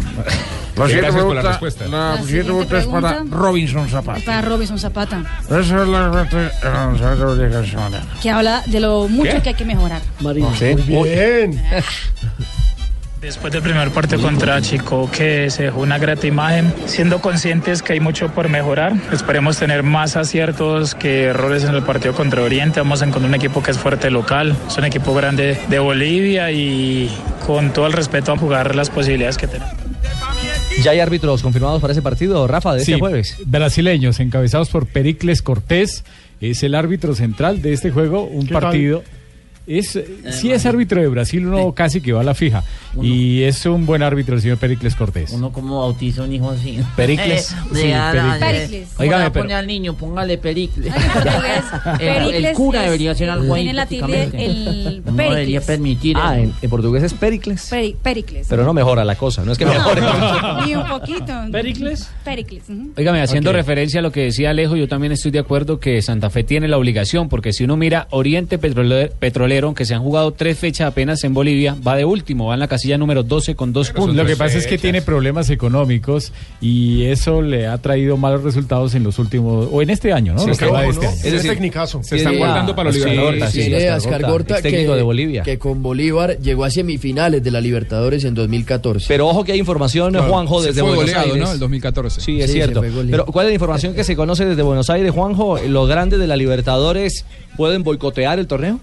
la 0.75 0.85
siguiente 0.87 1.01
Gracias 1.11 1.23
por 1.23 1.35
la 1.35 1.41
respuesta. 1.41 1.87
la 1.87 1.97
La 2.15 2.17
siguiente 2.23 2.47
siguiente 2.51 2.65
pregunta 2.65 3.09
es 3.09 3.15
para. 3.15 3.23
Robinson 3.41 3.89
Zapata. 3.89 4.21
Para 4.25 4.41
Robinson 4.41 4.79
Zapata, 4.79 5.23
Esa 5.45 5.59
es 5.59 5.71
la 5.71 6.11
pregunta 6.11 7.35
de 7.35 7.49
la 7.49 7.65
semana. 7.65 8.01
que 8.21 8.29
habla 8.29 8.63
de 8.67 8.79
lo 8.79 9.07
mucho 9.07 9.31
¿Qué? 9.33 9.41
que 9.41 9.49
hay 9.49 9.55
que 9.55 9.65
mejorar. 9.65 10.01
Marina. 10.19 10.49
Muy 10.87 11.09
bien. 11.09 11.61
Después 13.21 13.53
del 13.53 13.61
primer 13.61 13.91
partido 13.91 14.19
contra 14.19 14.59
Chico, 14.61 15.09
que 15.11 15.51
se 15.51 15.63
dejó 15.63 15.81
una 15.81 15.99
grata 15.99 16.25
imagen, 16.25 16.73
siendo 16.87 17.21
conscientes 17.21 17.83
que 17.83 17.93
hay 17.93 17.99
mucho 17.99 18.29
por 18.29 18.49
mejorar, 18.49 18.93
esperemos 19.11 19.57
tener 19.57 19.83
más 19.83 20.15
aciertos 20.15 20.95
que 20.95 21.25
errores 21.25 21.63
en 21.63 21.75
el 21.75 21.83
partido 21.83 22.15
contra 22.15 22.41
Oriente. 22.41 22.79
Vamos 22.79 23.03
a 23.03 23.05
encontrar 23.05 23.29
un 23.29 23.35
equipo 23.35 23.61
que 23.61 23.71
es 23.71 23.77
fuerte 23.77 24.09
local, 24.09 24.55
es 24.67 24.75
un 24.75 24.85
equipo 24.85 25.13
grande 25.13 25.55
de 25.69 25.79
Bolivia 25.79 26.51
y 26.51 27.11
con 27.45 27.71
todo 27.71 27.85
el 27.85 27.93
respeto 27.93 28.31
a 28.31 28.37
jugar 28.37 28.75
las 28.75 28.89
posibilidades 28.89 29.37
que 29.37 29.45
tenemos. 29.45 29.73
¿Ya 30.81 30.91
hay 30.91 30.99
árbitros 30.99 31.43
confirmados 31.43 31.79
para 31.79 31.93
ese 31.93 32.01
partido, 32.01 32.47
Rafa, 32.47 32.73
de 32.73 32.83
Sí, 32.83 32.93
este 32.93 32.99
jueves? 33.01 33.37
brasileños 33.45 34.19
encabezados 34.19 34.69
por 34.69 34.87
Pericles 34.87 35.43
Cortés, 35.43 36.03
es 36.39 36.63
el 36.63 36.73
árbitro 36.73 37.13
central 37.13 37.61
de 37.61 37.73
este 37.73 37.91
juego, 37.91 38.23
un 38.23 38.47
partido. 38.47 39.03
Es, 39.67 39.97
si 40.31 40.51
es 40.51 40.65
árbitro 40.65 40.99
de 40.99 41.07
Brasil, 41.07 41.45
uno 41.45 41.71
casi 41.73 42.01
que 42.01 42.13
va 42.13 42.21
a 42.21 42.23
la 42.23 42.33
fija. 42.33 42.63
Y 43.01 43.43
es 43.43 43.65
un 43.65 43.85
buen 43.85 44.03
árbitro 44.03 44.35
el 44.35 44.41
señor 44.41 44.57
Pericles 44.57 44.95
Cortés. 44.95 45.31
Uno 45.31 45.51
como 45.51 45.79
bautiza 45.79 46.23
un 46.23 46.33
hijo 46.33 46.49
así. 46.49 46.79
Pericles. 46.95 47.51
Eh, 47.51 47.55
Sí, 47.71 47.73
Pericles. 47.73 48.39
Pericles. 48.39 48.87
¿Cómo 48.95 49.01
Óigame, 49.03 49.17
le 49.17 49.21
va 49.23 49.25
a 49.27 49.31
pero- 49.33 49.43
poner 49.43 49.57
al 49.57 49.67
niño? 49.67 49.93
Póngale 49.95 50.37
Pericles. 50.37 50.93
Pericles- 50.93 51.99
El- 52.35 52.45
el, 52.45 52.53
cura 52.53 52.79
es- 52.79 52.85
debería 52.85 53.15
ser 53.15 53.29
algo 53.29 53.53
ahí. 53.53 53.63
En 53.63 53.69
el 53.69 53.75
latín 53.75 53.99
prácticamente. 53.99 54.45
el 54.45 55.03
No 55.05 55.11
debería 55.13 55.35
Pericles. 55.35 55.65
permitir. 55.65 56.17
Ah, 56.19 56.39
en, 56.39 56.53
en 56.61 56.69
portugués 56.69 57.03
es 57.03 57.13
Pericles. 57.13 57.71
Peri- 57.71 57.95
Pericles. 58.01 58.47
Pero 58.49 58.63
no 58.63 58.73
mejora 58.73 59.03
la 59.05 59.15
cosa, 59.15 59.43
no 59.45 59.51
es 59.51 59.57
que 59.57 59.65
mejore. 59.65 60.01
Ni 60.65 60.75
un 60.75 60.87
poquito. 60.87 61.33
¿Pericles? 61.51 62.09
Pericles. 62.23 62.63
Óigame, 62.97 63.21
haciendo 63.21 63.51
referencia 63.53 63.99
a 63.99 64.03
lo 64.03 64.11
que 64.11 64.21
decía 64.23 64.49
Alejo, 64.51 64.75
yo 64.75 64.87
también 64.87 65.13
estoy 65.13 65.31
de 65.31 65.39
acuerdo 65.39 65.79
que 65.79 66.01
Santa 66.01 66.29
Fe 66.29 66.43
tiene 66.43 66.67
la 66.67 66.77
obligación, 66.77 67.29
porque 67.29 67.53
si 67.53 67.63
uno 67.63 67.77
mira 67.77 68.07
Oriente 68.11 68.57
Petrolero, 68.57 69.11
Petrolero 69.19 69.67
aunque 69.67 69.85
se 69.85 69.93
han 69.93 70.01
jugado 70.01 70.31
tres 70.33 70.57
fechas 70.57 70.87
apenas 70.87 71.23
en 71.23 71.33
Bolivia, 71.33 71.75
va 71.85 71.95
de 71.95 72.05
último, 72.05 72.47
va 72.47 72.53
en 72.55 72.59
la 72.59 72.67
casilla 72.81 72.97
número 72.97 73.21
12 73.21 73.55
con 73.55 73.73
dos 73.73 73.91
puntos. 73.91 74.15
Lo 74.15 74.25
que 74.25 74.35
pasa 74.35 74.57
es 74.57 74.65
que 74.65 74.77
tiene 74.79 75.01
problemas 75.03 75.49
económicos 75.51 76.33
y 76.59 77.03
eso 77.05 77.41
le 77.43 77.67
ha 77.67 77.77
traído 77.77 78.17
malos 78.17 78.43
resultados 78.43 78.95
en 78.95 79.03
los 79.03 79.19
últimos, 79.19 79.67
o 79.71 79.81
en 79.83 79.91
este 79.91 80.11
año, 80.11 80.33
¿no? 80.33 80.39
Sí, 80.39 80.47
Lo 80.47 80.51
está 80.53 80.65
que 80.65 80.71
va 80.71 80.81
de 80.81 80.87
ojo, 80.87 80.93
este 80.93 81.05
¿no? 81.05 81.11
año. 81.11 81.21
Es 81.23 81.31
decir, 81.31 81.51
tecnicazo. 81.51 82.01
Se 82.03 82.17
están 82.17 82.37
guardando 82.37 82.75
para 82.75 82.89
los 82.89 82.95
sí, 82.95 83.07
Libertadores. 83.07 83.49
sí, 83.51 83.73
Ascar 83.85 84.21
Gorta, 84.23 84.55
ex 84.55 84.63
técnico 84.63 84.91
que, 84.93 84.97
de 84.97 85.03
Bolivia. 85.03 85.43
que 85.43 85.59
con 85.59 85.83
Bolívar 85.83 86.39
llegó 86.39 86.65
a 86.65 86.71
semifinales 86.71 87.43
de 87.43 87.51
la 87.51 87.61
Libertadores 87.61 88.23
en 88.23 88.33
2014. 88.33 89.05
Pero 89.07 89.27
ojo 89.27 89.43
que 89.43 89.51
hay 89.51 89.59
información, 89.59 90.11
Claro, 90.13 90.27
Juanjo, 90.29 90.61
se 90.61 90.69
desde 90.69 90.81
Buenos 90.81 91.01
goleado, 91.01 91.25
Aires. 91.33 91.41
¿no? 91.43 91.51
El 91.53 91.59
2014. 91.59 92.21
Sí, 92.21 92.41
es 92.41 92.47
Sí, 92.47 92.53
cierto. 92.53 92.81
se. 92.81 93.11
Pero 93.11 93.25
¿cuál 93.27 93.45
es 93.45 93.51
la 93.51 93.53
información 93.55 93.93
que 93.93 94.03
se 94.03 94.15
conoce 94.15 94.45
desde 94.45 94.63
Buenos 94.63 94.89
Aires, 94.89 95.11
Juanjo? 95.11 95.59
¿Los 95.59 95.87
grandes 95.87 96.17
de 96.19 96.27
la 96.27 96.35
Libertadores 96.35 97.25
pueden 97.57 97.83
boicotear 97.83 98.39
el 98.39 98.47
torneo? 98.47 98.79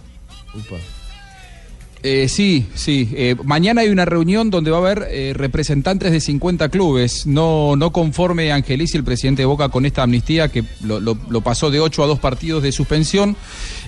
Eh, 2.02 2.28
sí, 2.28 2.68
sí. 2.74 3.10
Eh, 3.14 3.34
mañana 3.44 3.80
hay 3.80 3.88
una 3.88 4.04
reunión 4.04 4.50
donde 4.50 4.70
va 4.70 4.76
a 4.76 4.80
haber 4.80 5.08
eh, 5.10 5.32
representantes 5.34 6.12
de 6.12 6.20
50 6.20 6.68
clubes. 6.68 7.26
No, 7.26 7.74
no 7.76 7.90
conforme 7.90 8.52
Angelici, 8.52 8.96
el 8.96 9.04
presidente 9.04 9.42
de 9.42 9.46
Boca, 9.46 9.68
con 9.68 9.84
esta 9.84 10.04
amnistía 10.04 10.48
que 10.48 10.64
lo, 10.82 11.16
pasó 11.42 11.70
de 11.70 11.80
8 11.80 12.04
a 12.04 12.06
2 12.06 12.18
partidos 12.20 12.62
de 12.62 12.72
suspensión. 12.72 13.36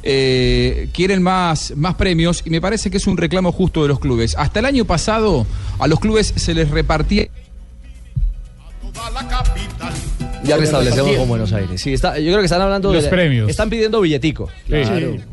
Quieren 0.02 1.22
más, 1.22 1.74
más 1.76 1.94
premios 1.94 2.42
y 2.44 2.50
me 2.50 2.60
parece 2.60 2.90
que 2.90 2.96
es 2.96 3.06
un 3.06 3.16
reclamo 3.16 3.52
justo 3.52 3.82
de 3.82 3.88
los 3.88 4.00
clubes. 4.00 4.34
Hasta 4.36 4.58
el 4.60 4.66
año 4.66 4.84
pasado 4.84 5.46
a 5.78 5.86
los 5.86 6.00
clubes 6.00 6.32
se 6.36 6.54
les 6.54 6.70
repartía 6.70 7.28
Ya 10.44 10.56
restablecemos 10.56 11.16
con 11.16 11.28
Buenos 11.28 11.52
Aires. 11.52 11.80
Sí, 11.80 11.92
está, 11.92 12.18
yo 12.18 12.26
creo 12.26 12.38
que 12.38 12.46
están 12.46 12.62
hablando 12.62 12.92
Los 12.92 13.04
de 13.04 13.10
premios. 13.10 13.48
Están 13.50 13.68
pidiendo 13.70 14.00
billetico. 14.00 14.48
Sí, 14.66 14.74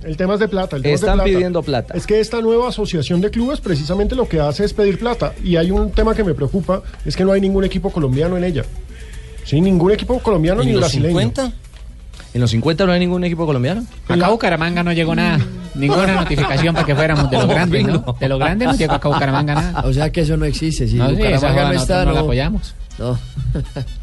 el 0.04 0.18
tema 0.18 0.34
es 0.36 0.40
de 0.40 0.48
plata. 0.48 0.76
el 0.76 0.82
tema 0.84 0.94
es 0.96 1.02
de 1.02 1.06
Están 1.06 1.16
plata. 1.18 1.30
pidiendo 1.30 1.64
plata. 1.64 1.94
Es 1.96 2.06
que 2.06 2.20
esta 2.20 2.42
nueva 2.42 2.70
asociación 2.70 3.22
de 3.22 3.32
clubes 3.32 3.62
precisamente 3.62 4.16
lo 4.16 4.28
que 4.28 4.40
hace 4.40 4.66
es 4.66 4.74
pedir 4.74 5.00
plata. 5.00 5.34
Y 5.44 5.56
hay 5.56 5.72
un 5.72 5.92
tema 5.92 6.14
que 6.14 6.24
me 6.24 6.34
preocupa, 6.34 6.82
es 7.06 7.16
que 7.16 7.24
no 7.24 7.32
hay 7.32 7.42
ningún 7.42 7.64
equipo 7.64 7.90
colombiano 7.92 8.38
en 8.38 8.44
ella. 8.44 8.64
Sí, 9.46 9.62
ningún 9.62 9.92
equipo 9.92 10.20
colombiano 10.20 10.62
¿En 10.62 10.68
ni 10.68 10.74
los 10.74 10.82
brasileño. 10.82 11.10
50? 11.20 11.52
¿En 12.34 12.42
los 12.42 12.52
50 12.52 12.86
no 12.86 12.92
hay 12.92 13.00
ningún 13.00 13.24
equipo 13.24 13.46
colombiano? 13.46 13.86
Acá 14.10 14.30
Bucaramanga 14.30 14.84
no 14.84 14.92
llegó 14.92 15.16
nada, 15.16 15.40
ninguna 15.74 16.14
notificación 16.16 16.76
para 16.76 16.86
que 16.86 16.94
fuéramos 16.94 17.32
de 17.32 17.38
los 17.38 17.48
grandes, 17.50 17.88
¿no? 17.88 18.16
De 18.20 18.28
los 18.28 18.38
grandes 18.38 18.68
no 18.68 18.76
llegó 18.76 18.94
acá 18.94 19.08
Bucaramanga 19.08 19.56
nada. 19.56 19.82
O 19.88 19.94
sea 19.94 20.12
que 20.12 20.22
eso 20.22 20.36
no 20.36 20.44
existe. 20.46 20.86
Si 20.88 20.96
No, 20.96 21.08
sí, 21.10 21.16
Bucaramanga 21.16 21.50
no 21.50 21.74
nosotros 21.74 21.82
está, 21.82 22.06
no 22.06 22.12
la 22.12 22.20
apoyamos. 22.20 22.76
No. 23.00 23.18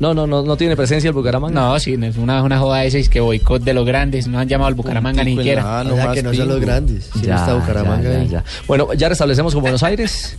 No, 0.00 0.14
no, 0.14 0.26
no, 0.26 0.42
no 0.42 0.56
tiene 0.56 0.76
presencia 0.76 1.08
el 1.08 1.14
Bucaramanga. 1.14 1.54
No, 1.60 1.78
sí, 1.78 1.96
es 2.00 2.16
una, 2.16 2.42
una 2.42 2.58
joda 2.58 2.84
esa 2.84 2.98
es 2.98 3.08
que 3.08 3.20
boicot 3.20 3.62
de 3.62 3.72
los 3.74 3.86
grandes, 3.86 4.26
no 4.26 4.38
han 4.38 4.48
llamado 4.48 4.68
al 4.68 4.74
Bucaramanga 4.74 5.22
ni 5.24 5.36
siquiera. 5.36 5.82
O 5.82 5.96
sea 5.96 6.12
que 6.12 6.22
no 6.22 6.34
son 6.34 6.48
los 6.48 6.60
grandes. 6.60 7.10
Si 7.20 7.26
no 7.26 7.34
está 7.36 7.54
Bucaramanga 7.54 8.12
ya, 8.12 8.24
ya. 8.24 8.44
Bueno, 8.66 8.92
ya 8.94 9.08
restablecemos 9.08 9.52
con 9.54 9.62
Buenos 9.62 9.82
Aires. 9.82 10.36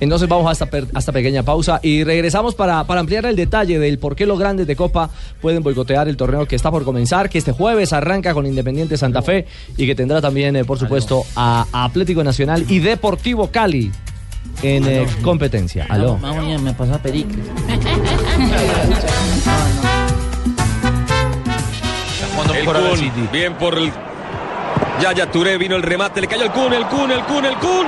Entonces 0.00 0.28
vamos 0.28 0.48
a 0.48 0.52
esta, 0.52 0.66
per- 0.66 0.88
a 0.92 0.98
esta 0.98 1.12
pequeña 1.12 1.44
pausa 1.44 1.78
y 1.82 2.02
regresamos 2.02 2.54
para, 2.56 2.82
para 2.84 2.98
ampliar 3.00 3.26
el 3.26 3.36
detalle 3.36 3.78
del 3.78 3.98
por 3.98 4.16
qué 4.16 4.26
los 4.26 4.38
grandes 4.38 4.66
de 4.66 4.74
Copa 4.74 5.08
pueden 5.40 5.62
boicotear 5.62 6.08
el 6.08 6.16
torneo 6.16 6.46
que 6.46 6.56
está 6.56 6.70
por 6.70 6.82
comenzar, 6.84 7.30
que 7.30 7.38
este 7.38 7.52
jueves 7.52 7.92
arranca 7.92 8.34
con 8.34 8.44
Independiente 8.44 8.96
Santa 8.96 9.22
Fe 9.22 9.46
y 9.76 9.86
que 9.86 9.94
tendrá 9.94 10.20
también, 10.20 10.56
eh, 10.56 10.64
por 10.64 10.78
supuesto, 10.80 11.22
a, 11.36 11.66
a 11.72 11.84
Atlético 11.84 12.24
Nacional 12.24 12.64
y 12.68 12.80
Deportivo 12.80 13.48
Cali 13.52 13.92
en 14.62 14.86
eh, 14.86 15.06
competencia. 15.22 15.86
Aló. 15.88 16.18
Me 16.18 16.72
pasa 16.72 16.98
Pericles. 16.98 17.46
El 22.52 22.64
Kun, 22.64 23.28
bien 23.32 23.54
por 23.54 23.78
el... 23.78 23.92
Yaya 25.00 25.30
Touré 25.30 25.58
vino 25.58 25.76
el 25.76 25.82
remate, 25.82 26.20
le 26.20 26.26
cayó 26.26 26.44
el 26.44 26.52
Kun, 26.52 26.72
el 26.72 26.86
Kun, 26.86 27.10
el 27.10 27.20
Kun, 27.24 27.44
el 27.44 27.54
Kun. 27.56 27.86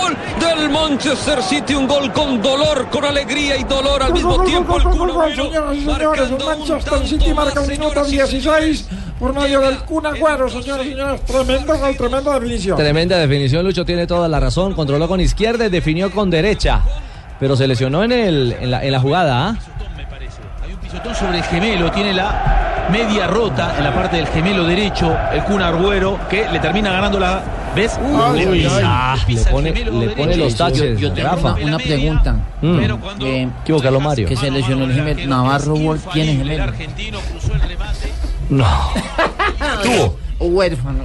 ¡Gol! 0.00 0.16
Del 0.40 0.68
Manchester 0.92 1.42
City, 1.42 1.74
un 1.74 1.88
gol 1.88 2.12
con 2.12 2.42
dolor, 2.42 2.90
con 2.90 3.02
alegría 3.02 3.56
y 3.56 3.64
dolor 3.64 4.02
al 4.02 4.12
mismo 4.12 4.44
tiempo. 4.44 4.76
El 4.76 4.82
Kun 4.82 5.08
Agüero 5.08 5.44
Señoras 5.44 5.74
y 5.74 5.80
señores, 5.80 6.30
el 6.30 6.44
Manchester 6.44 7.08
City 7.08 7.32
marca 7.32 7.64
el 7.64 7.70
minuto 7.70 8.04
16 8.04 8.88
por 9.18 9.34
medio 9.34 9.60
del 9.60 9.78
Kun 9.78 10.04
Agüero, 10.04 10.50
señores 10.50 10.86
y 10.86 10.90
señores. 10.90 11.24
Tremendo 11.24 11.78
gol, 11.78 11.96
tremenda 11.96 12.34
definición. 12.34 12.76
Tremenda 12.76 13.16
definición, 13.16 13.64
Lucho 13.64 13.86
tiene 13.86 14.06
toda 14.06 14.28
la 14.28 14.38
razón. 14.38 14.74
Controló 14.74 15.08
con 15.08 15.18
izquierda 15.18 15.64
y 15.64 15.70
definió 15.70 16.10
con 16.10 16.28
derecha. 16.28 16.82
Pero 17.40 17.56
se 17.56 17.66
lesionó 17.66 18.04
en, 18.04 18.12
el, 18.12 18.56
en, 18.60 18.70
la, 18.70 18.84
en 18.84 18.92
la 18.92 19.00
jugada. 19.00 19.48
¿ah? 19.48 19.56
Pisotón 20.82 21.14
sobre 21.14 21.38
el 21.38 21.44
gemelo, 21.44 21.90
tiene 21.90 22.12
la 22.12 22.61
media 22.90 23.26
rota 23.26 23.74
en 23.78 23.84
la 23.84 23.94
parte 23.94 24.16
del 24.16 24.26
gemelo 24.26 24.64
derecho, 24.64 25.16
el 25.32 25.42
Kun 25.44 25.62
Agüero, 25.62 26.18
que 26.28 26.48
le 26.50 26.58
termina 26.58 26.90
ganando 26.92 27.18
la. 27.20 27.42
¿Ves? 27.74 27.98
Uy, 28.02 28.38
Le 28.40 28.46
pisa- 28.46 28.80
ah, 28.84 29.14
le 29.14 29.20
le 29.20 29.26
pisa 29.26 29.48
el 29.48 29.54
pone, 29.54 29.70
le 29.72 30.08
pone 30.10 30.36
los 30.36 30.54
taches. 30.56 31.00
Yo 31.00 31.12
tengo 31.12 31.28
Rafa. 31.30 31.52
una, 31.54 31.64
una 31.64 31.78
pregunta. 31.78 32.36
Mm. 32.60 32.80
Eh, 33.22 33.48
¿Qué 33.64 33.72
hubo, 33.72 33.80
Carlos 33.82 34.02
Mario? 34.02 34.28
Que 34.28 34.36
se 34.36 34.50
lesionó 34.50 34.84
el 34.84 34.92
gemelo. 34.94 35.26
Navarro 35.28 35.74
Wolf 35.76 36.06
tiene 36.12 36.34
gemelo. 36.36 36.64
No. 38.50 38.66
Tuvo. 39.82 40.18
Huérfano. 40.46 41.04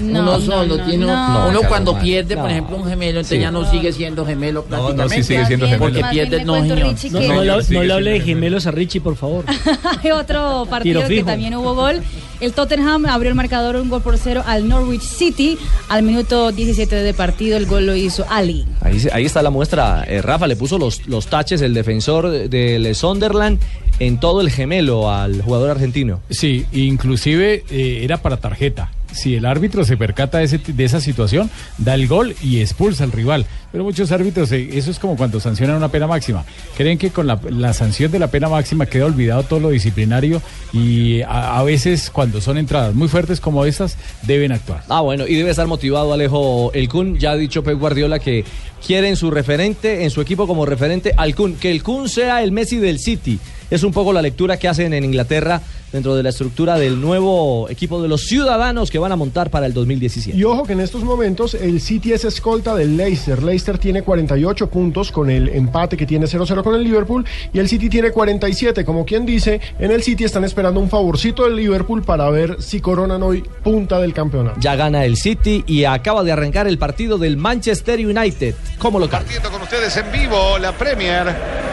No, 0.00 0.20
uno 0.20 0.22
no, 0.22 0.40
solo 0.40 0.76
no, 0.76 0.84
tiene. 0.84 1.06
no. 1.06 1.12
uno 1.48 1.52
No, 1.62 1.68
cuando 1.68 1.98
pierde, 1.98 2.34
por 2.36 2.44
no. 2.44 2.50
ejemplo, 2.50 2.76
un 2.76 2.84
gemelo, 2.86 3.20
entonces 3.20 3.36
Sí. 3.38 3.42
ya 3.42 3.50
no 3.50 3.70
sigue 3.70 3.92
siendo 3.92 4.24
gemelo 4.26 4.64
prácticamente. 4.64 5.14
sí 5.16 5.22
sigue 5.22 5.46
siendo 5.46 5.66
gemelo. 5.66 5.84
Porque 5.84 6.00
Más 6.00 6.10
bien 6.12 6.28
pierde, 6.28 6.38
le 6.38 6.44
no, 6.44 6.54
señor. 6.54 6.78
No, 7.12 7.34
no, 7.34 7.42
le- 7.42 7.86
no 7.88 7.94
hable 7.94 8.10
de 8.12 8.20
gemelos 8.20 8.66
a 8.66 8.70
Richie, 8.70 9.00
por 9.00 9.16
favor. 9.16 9.44
Hay 10.02 10.10
otro 10.10 10.66
partido 10.70 11.06
que 11.06 11.22
también 11.24 11.54
hubo 11.56 11.74
gol. 11.74 12.02
El 12.40 12.52
Tottenham 12.52 13.06
abrió 13.06 13.30
el 13.30 13.34
marcador 13.34 13.76
un 13.76 13.88
gol 13.88 14.02
por 14.02 14.18
cero 14.18 14.42
al 14.46 14.68
Norwich 14.68 15.02
City. 15.02 15.56
Al 15.88 16.02
minuto 16.02 16.52
17 16.52 16.94
de 16.96 17.14
partido 17.14 17.56
el 17.56 17.66
gol 17.66 17.86
lo 17.86 17.94
hizo 17.94 18.24
Ali. 18.28 18.66
Ahí, 18.80 19.00
se- 19.00 19.12
ahí 19.12 19.24
está 19.24 19.42
la 19.42 19.50
muestra. 19.50 20.04
Eh, 20.08 20.20
Rafa 20.20 20.46
le 20.46 20.56
puso 20.56 20.76
los, 20.78 21.06
los 21.06 21.26
taches, 21.28 21.62
el 21.62 21.72
defensor 21.74 22.30
del 22.30 22.94
Sunderland, 22.94 23.60
en 23.98 24.18
todo 24.18 24.40
el 24.40 24.50
gemelo 24.50 25.10
al 25.10 25.40
jugador 25.42 25.70
argentino. 25.70 26.20
Sí, 26.30 26.66
inclusive 26.72 27.64
eh, 27.70 28.00
era 28.02 28.18
para 28.18 28.36
tarjeta. 28.36 28.90
Si 29.14 29.34
el 29.36 29.46
árbitro 29.46 29.84
se 29.84 29.96
percata 29.96 30.38
de, 30.38 30.44
ese- 30.44 30.58
de 30.58 30.84
esa 30.84 31.00
situación, 31.00 31.50
da 31.78 31.94
el 31.94 32.06
gol 32.08 32.34
y 32.42 32.60
expulsa 32.60 33.04
al 33.04 33.12
rival. 33.12 33.46
Pero 33.72 33.84
muchos 33.84 34.12
árbitros, 34.12 34.52
eh, 34.52 34.70
eso 34.74 34.90
es 34.90 34.98
como 34.98 35.16
cuando 35.16 35.40
sancionan 35.40 35.76
una 35.76 35.88
pena 35.88 36.06
máxima. 36.06 36.44
Creen 36.76 36.98
que 36.98 37.10
con 37.10 37.26
la, 37.26 37.72
sanción 37.72 38.12
de 38.12 38.18
la 38.18 38.28
pena 38.28 38.48
máxima 38.48 38.86
queda 38.86 39.06
olvidado 39.06 39.42
todo 39.44 39.60
lo 39.60 39.70
disciplinario 39.70 40.40
y 40.72 41.22
a, 41.22 41.58
a 41.58 41.62
veces 41.62 42.10
cuando 42.10 42.40
son 42.40 42.58
entradas 42.58 42.94
muy 42.94 43.08
fuertes 43.08 43.40
como 43.40 43.64
estas, 43.64 43.96
deben 44.22 44.52
actuar. 44.52 44.82
Ah, 44.88 45.00
bueno, 45.00 45.26
y 45.26 45.34
debe 45.34 45.50
estar 45.50 45.66
motivado 45.66 46.12
Alejo 46.12 46.70
El 46.74 46.88
Kun. 46.88 47.18
Ya 47.18 47.32
ha 47.32 47.36
dicho 47.36 47.62
Pep 47.64 47.78
Guardiola 47.78 48.18
que 48.18 48.44
quiere 48.86 49.08
en 49.08 49.16
su 49.16 49.30
referente, 49.30 50.04
en 50.04 50.10
su 50.10 50.20
equipo 50.20 50.46
como 50.46 50.66
referente 50.66 51.12
al 51.16 51.34
Kun. 51.34 51.54
Que 51.56 51.70
el 51.70 51.82
Kun 51.82 52.08
sea 52.08 52.42
el 52.42 52.52
Messi 52.52 52.76
del 52.78 52.98
City. 52.98 53.38
Es 53.70 53.82
un 53.82 53.92
poco 53.92 54.12
la 54.12 54.22
lectura 54.22 54.58
que 54.58 54.68
hacen 54.68 54.92
en 54.92 55.04
Inglaterra 55.04 55.60
dentro 55.94 56.16
de 56.16 56.24
la 56.24 56.30
estructura 56.30 56.76
del 56.76 57.00
nuevo 57.00 57.68
equipo 57.70 58.02
de 58.02 58.08
los 58.08 58.22
ciudadanos 58.22 58.90
que 58.90 58.98
van 58.98 59.12
a 59.12 59.16
montar 59.16 59.50
para 59.50 59.66
el 59.66 59.72
2017. 59.72 60.36
Y 60.36 60.42
ojo 60.42 60.64
que 60.64 60.72
en 60.72 60.80
estos 60.80 61.04
momentos 61.04 61.54
el 61.54 61.80
City 61.80 62.12
es 62.12 62.24
escolta 62.24 62.74
del 62.74 62.96
Leicester. 62.96 63.42
Leicester 63.42 63.78
tiene 63.78 64.02
48 64.02 64.68
puntos 64.68 65.12
con 65.12 65.30
el 65.30 65.48
empate 65.48 65.96
que 65.96 66.04
tiene 66.04 66.26
0-0 66.26 66.64
con 66.64 66.74
el 66.74 66.82
Liverpool 66.82 67.24
y 67.52 67.60
el 67.60 67.68
City 67.68 67.88
tiene 67.88 68.10
47. 68.10 68.84
Como 68.84 69.04
quien 69.04 69.24
dice, 69.24 69.60
en 69.78 69.92
el 69.92 70.02
City 70.02 70.24
están 70.24 70.42
esperando 70.42 70.80
un 70.80 70.90
favorcito 70.90 71.44
del 71.44 71.56
Liverpool 71.56 72.02
para 72.02 72.28
ver 72.28 72.60
si 72.60 72.80
coronan 72.80 73.22
hoy 73.22 73.44
punta 73.62 74.00
del 74.00 74.12
campeonato. 74.12 74.58
Ya 74.60 74.74
gana 74.74 75.04
el 75.04 75.16
City 75.16 75.62
y 75.66 75.84
acaba 75.84 76.24
de 76.24 76.32
arrancar 76.32 76.66
el 76.66 76.76
partido 76.76 77.18
del 77.18 77.36
Manchester 77.36 78.04
United 78.04 78.56
como 78.78 78.98
local. 78.98 79.20
Compartiendo 79.20 79.50
con 79.50 79.62
ustedes 79.62 79.96
en 79.96 80.10
vivo 80.10 80.58
la 80.58 80.72
Premier. 80.72 81.63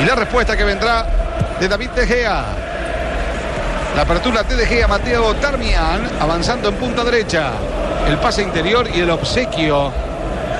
Y 0.00 0.06
la 0.06 0.14
respuesta 0.14 0.56
que 0.56 0.64
vendrá 0.64 1.06
de 1.58 1.68
David 1.68 1.90
De 1.90 2.06
Gea. 2.06 2.44
La 3.96 4.02
apertura 4.02 4.44
de 4.44 4.54
De 4.54 4.66
Gea, 4.66 4.86
Mateo 4.86 5.34
Darmian, 5.34 6.08
avanzando 6.20 6.68
en 6.68 6.76
punta 6.76 7.02
derecha. 7.04 7.52
El 8.08 8.16
pase 8.18 8.42
interior 8.42 8.88
y 8.94 9.00
el 9.00 9.10
obsequio 9.10 9.92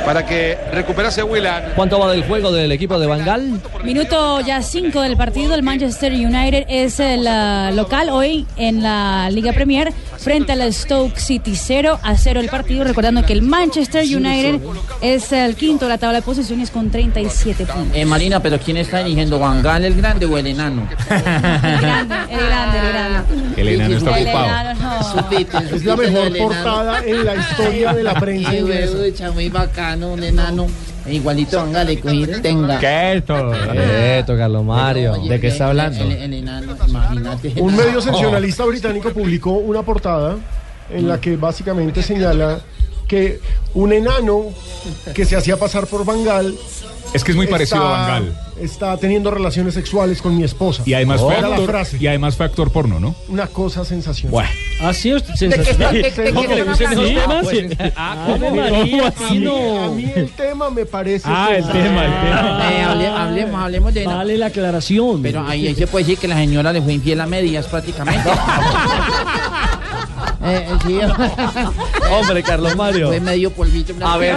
para 0.04 0.24
que 0.24 0.56
recuperase 0.72 1.22
Willan. 1.22 1.72
¿Cuánto 1.76 1.98
va 1.98 2.10
del 2.10 2.24
juego 2.24 2.50
del 2.50 2.72
equipo 2.72 2.98
de 2.98 3.06
Bangal? 3.06 3.60
Minuto 3.84 4.40
ya 4.40 4.62
5 4.62 5.02
del 5.02 5.16
partido. 5.16 5.54
El 5.54 5.62
Manchester 5.62 6.12
United 6.12 6.64
es 6.68 6.98
el 6.98 7.26
ah, 7.26 7.70
local 7.74 8.08
hoy 8.08 8.46
en 8.56 8.82
la 8.82 9.28
Liga 9.30 9.52
Premier 9.52 9.92
frente 10.18 10.52
al 10.52 10.72
Stoke 10.72 11.18
City 11.18 11.54
0 11.56 11.98
a 12.02 12.16
0 12.16 12.40
el 12.40 12.48
partido. 12.48 12.84
Recordando 12.84 13.24
que 13.24 13.32
el 13.32 13.42
Manchester 13.42 14.04
United 14.04 14.60
es 15.00 15.32
el 15.32 15.54
quinto 15.56 15.86
de 15.86 15.90
la 15.90 15.98
tabla 15.98 16.18
de 16.18 16.22
posiciones 16.22 16.70
con 16.70 16.90
37 16.90 17.64
puntos. 17.66 17.96
Eh, 17.96 18.04
Marina, 18.04 18.40
pero 18.40 18.58
¿quién 18.58 18.76
está 18.76 18.98
dirigiendo? 18.98 19.38
¿Vangal 19.38 19.84
el 19.84 19.94
grande 19.94 20.26
o 20.26 20.36
el 20.36 20.46
enano? 20.48 20.88
El 21.08 21.22
grande, 21.80 22.14
el 22.30 22.46
grande, 22.46 22.78
el 22.78 22.88
grande. 22.92 23.60
El 23.60 23.68
enano 23.68 23.96
está 23.96 24.18
El 24.18 24.26
ocupado. 24.26 24.46
enano, 24.46 24.80
no. 24.80 25.02
Supite, 25.22 25.58
Es 25.76 25.84
la 25.84 25.96
mejor 25.96 26.36
portada 26.38 27.04
en 27.04 27.24
la 27.24 27.34
historia 27.36 27.92
de 27.94 28.02
la 28.02 28.14
prensa 28.14 28.54
inglesa. 28.54 29.30
muy 29.32 29.48
bacano, 29.48 30.12
un 30.12 30.22
enano. 30.22 30.66
Igualito 31.10 31.58
a 31.58 31.62
Vangal, 31.64 31.86
le 31.86 32.00
cogí, 32.00 32.26
tenga. 32.42 32.78
¿Qué 32.78 33.14
esto? 33.16 33.52
Esto, 33.74 34.36
Carlos 34.36 34.64
Mario. 34.64 35.12
Oye, 35.14 35.28
¿De 35.30 35.40
qué 35.40 35.46
el- 35.48 35.52
está 35.52 35.68
hablando? 35.68 36.02
El, 36.04 36.12
el 36.12 36.34
enano, 36.34 36.76
imagínate. 36.86 37.54
Un 37.60 37.76
medio 37.76 37.98
Oh. 37.98 38.02
sensacionalista 38.02 38.64
británico 38.66 39.10
publicó 39.10 39.52
una 39.52 39.82
portada 39.82 40.36
en 40.90 41.08
la 41.08 41.20
que 41.20 41.36
básicamente 41.36 42.02
señala 42.02 42.60
que 43.08 43.40
un 43.74 43.92
enano 43.92 44.44
que 45.14 45.24
se 45.24 45.34
hacía 45.36 45.56
pasar 45.56 45.86
por 45.86 46.04
Bangal 46.04 46.54
Es 47.12 47.24
que 47.24 47.32
es 47.32 47.36
muy 47.36 47.46
parecido 47.48 47.84
a 47.86 47.90
Bangal. 47.90 48.38
Está 48.60 48.96
teniendo 48.96 49.30
relaciones 49.30 49.74
sexuales 49.74 50.20
con 50.20 50.36
mi 50.36 50.42
esposa. 50.42 50.82
Y 50.84 50.92
además, 50.92 51.20
fue 51.20 51.38
Era 51.38 51.48
la 51.48 51.54
actor, 51.56 51.70
frase. 51.70 51.96
y 52.00 52.06
además 52.08 52.36
fue 52.36 52.44
actor 52.46 52.72
porno, 52.72 52.98
¿no? 52.98 53.14
Una 53.28 53.46
cosa 53.46 53.84
sensacional. 53.84 54.32
Bueno. 54.32 54.48
Ah, 54.82 54.92
sí, 54.92 55.14
usted- 55.14 55.32
¿De 55.48 55.56
qué 55.56 55.64
sensacional. 55.64 56.34
¿Cómo 56.34 56.54
le 56.54 56.62
gustan 56.64 56.92
esos 56.92 57.04
temas? 57.08 57.44
Pues, 57.44 57.66
Ah, 57.96 58.24
¿cómo 58.26 58.38
¿cómo 58.50 58.56
María, 58.60 58.78
María, 58.80 59.06
a 59.06 59.10
mí- 59.10 59.28
Pino? 59.38 59.84
A 59.84 59.88
mí 59.90 60.12
el 60.14 60.30
tema 60.32 60.70
me 60.70 60.86
parece. 60.86 61.24
Ah, 61.30 61.50
el 61.56 61.64
tema, 61.70 62.04
el 62.04 62.12
tema. 62.20 62.70
Eh, 62.72 62.82
hable- 62.82 63.06
hablemos, 63.08 63.60
hablemos 63.62 63.94
de. 63.94 64.04
Vale 64.04 64.36
la 64.36 64.46
aclaración. 64.46 65.22
Pero 65.22 65.46
ahí, 65.46 65.68
ahí 65.68 65.74
se 65.76 65.86
puede 65.86 66.04
decir 66.04 66.18
que 66.18 66.26
la 66.28 66.34
señora 66.36 66.72
le 66.72 66.82
fue 66.82 66.92
infiel 66.94 67.20
a 67.20 67.26
medias 67.26 67.66
prácticamente. 67.68 68.28
Eh, 70.40 70.66
eh, 70.70 70.76
sí. 70.86 70.98
Hombre, 72.12 72.42
Carlos 72.42 72.76
Mario. 72.76 73.08
Fue 73.08 73.20
medio 73.20 73.50
polvito. 73.52 73.94
A 74.04 74.16
ver. 74.16 74.36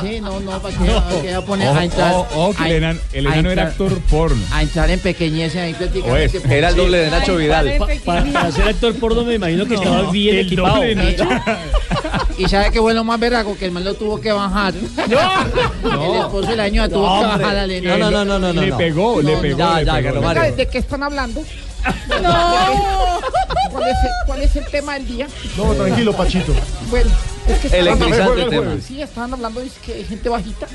Sí, 0.00 0.20
no, 0.20 0.40
no, 0.40 0.58
para 0.58 0.74
que, 1.22 1.32
a 1.34 1.40
poner 1.42 1.68
a 1.68 1.84
entrar. 1.84 2.14
que 2.56 2.62
a- 2.62 2.66
el 2.68 2.72
enano, 2.76 3.00
el 3.12 3.26
era 3.46 3.62
actor 3.64 3.98
porno. 4.10 4.42
A 4.50 4.62
entrar 4.62 4.90
en 4.90 4.98
pequeñez 4.98 5.54
ahí 5.54 5.74
prácticamente. 5.74 6.40
Pues, 6.40 6.50
era 6.52 6.70
el 6.70 6.76
doble 6.76 6.98
de 6.98 7.10
Nacho 7.10 7.36
Vidal. 7.36 7.74
Pa- 7.78 8.24
para 8.24 8.50
ser 8.50 8.68
actor 8.68 8.94
porno 8.96 9.22
me 9.24 9.34
imagino 9.34 9.66
que 9.66 9.74
estaba 9.74 10.10
bien 10.10 10.36
el 10.38 10.46
equipado. 10.46 10.76
doble 10.76 10.94
de 10.94 11.16
Nacho. 11.16 11.28
Y 12.38 12.48
sabe 12.48 12.70
que 12.72 12.80
fue 12.80 12.94
lo 12.94 13.04
más 13.04 13.20
verraco 13.20 13.56
que 13.56 13.66
el 13.66 13.70
man 13.70 13.84
lo 13.84 13.94
tuvo 13.94 14.20
que 14.20 14.32
bajar. 14.32 14.72
El 15.04 16.16
esposo 16.20 16.48
del 16.50 16.60
año 16.60 16.88
tuvo 16.88 17.20
que 17.20 17.26
bajar 17.26 17.56
al 17.56 17.70
enano. 17.70 17.98
No, 17.98 18.10
no, 18.10 18.24
no, 18.24 18.38
no, 18.38 18.52
no. 18.52 18.60
Le 18.62 18.68
no. 18.68 18.76
pegó, 18.78 19.20
le 19.22 19.36
pegó. 19.36 19.58
Ya, 19.58 19.78
le 19.80 19.84
ya, 19.84 19.92
pegó. 19.94 20.04
Carlos 20.06 20.24
Mario. 20.24 20.56
¿De 20.56 20.66
qué 20.68 20.78
están 20.78 21.02
hablando? 21.02 21.44
No. 22.22 23.20
¿Cuál 23.70 23.84
es, 23.88 23.96
el, 24.04 24.10
¿Cuál 24.26 24.42
es 24.42 24.56
el 24.56 24.66
tema 24.66 24.94
del 24.94 25.06
día? 25.06 25.26
No, 25.56 25.72
tranquilo, 25.74 26.12
Pachito. 26.12 26.52
Bueno, 26.90 27.10
es 27.48 27.58
que 27.58 27.66
estaban 27.68 27.86
Electrizante 27.86 28.22
hablando- 28.42 28.42
el 28.42 28.50
tema. 28.70 28.82
Sí, 28.86 29.02
estaban 29.02 29.32
hablando 29.32 29.60
de 29.60 29.68
que 29.84 29.94
hay 29.94 30.04
gente 30.04 30.28
bajita. 30.28 30.66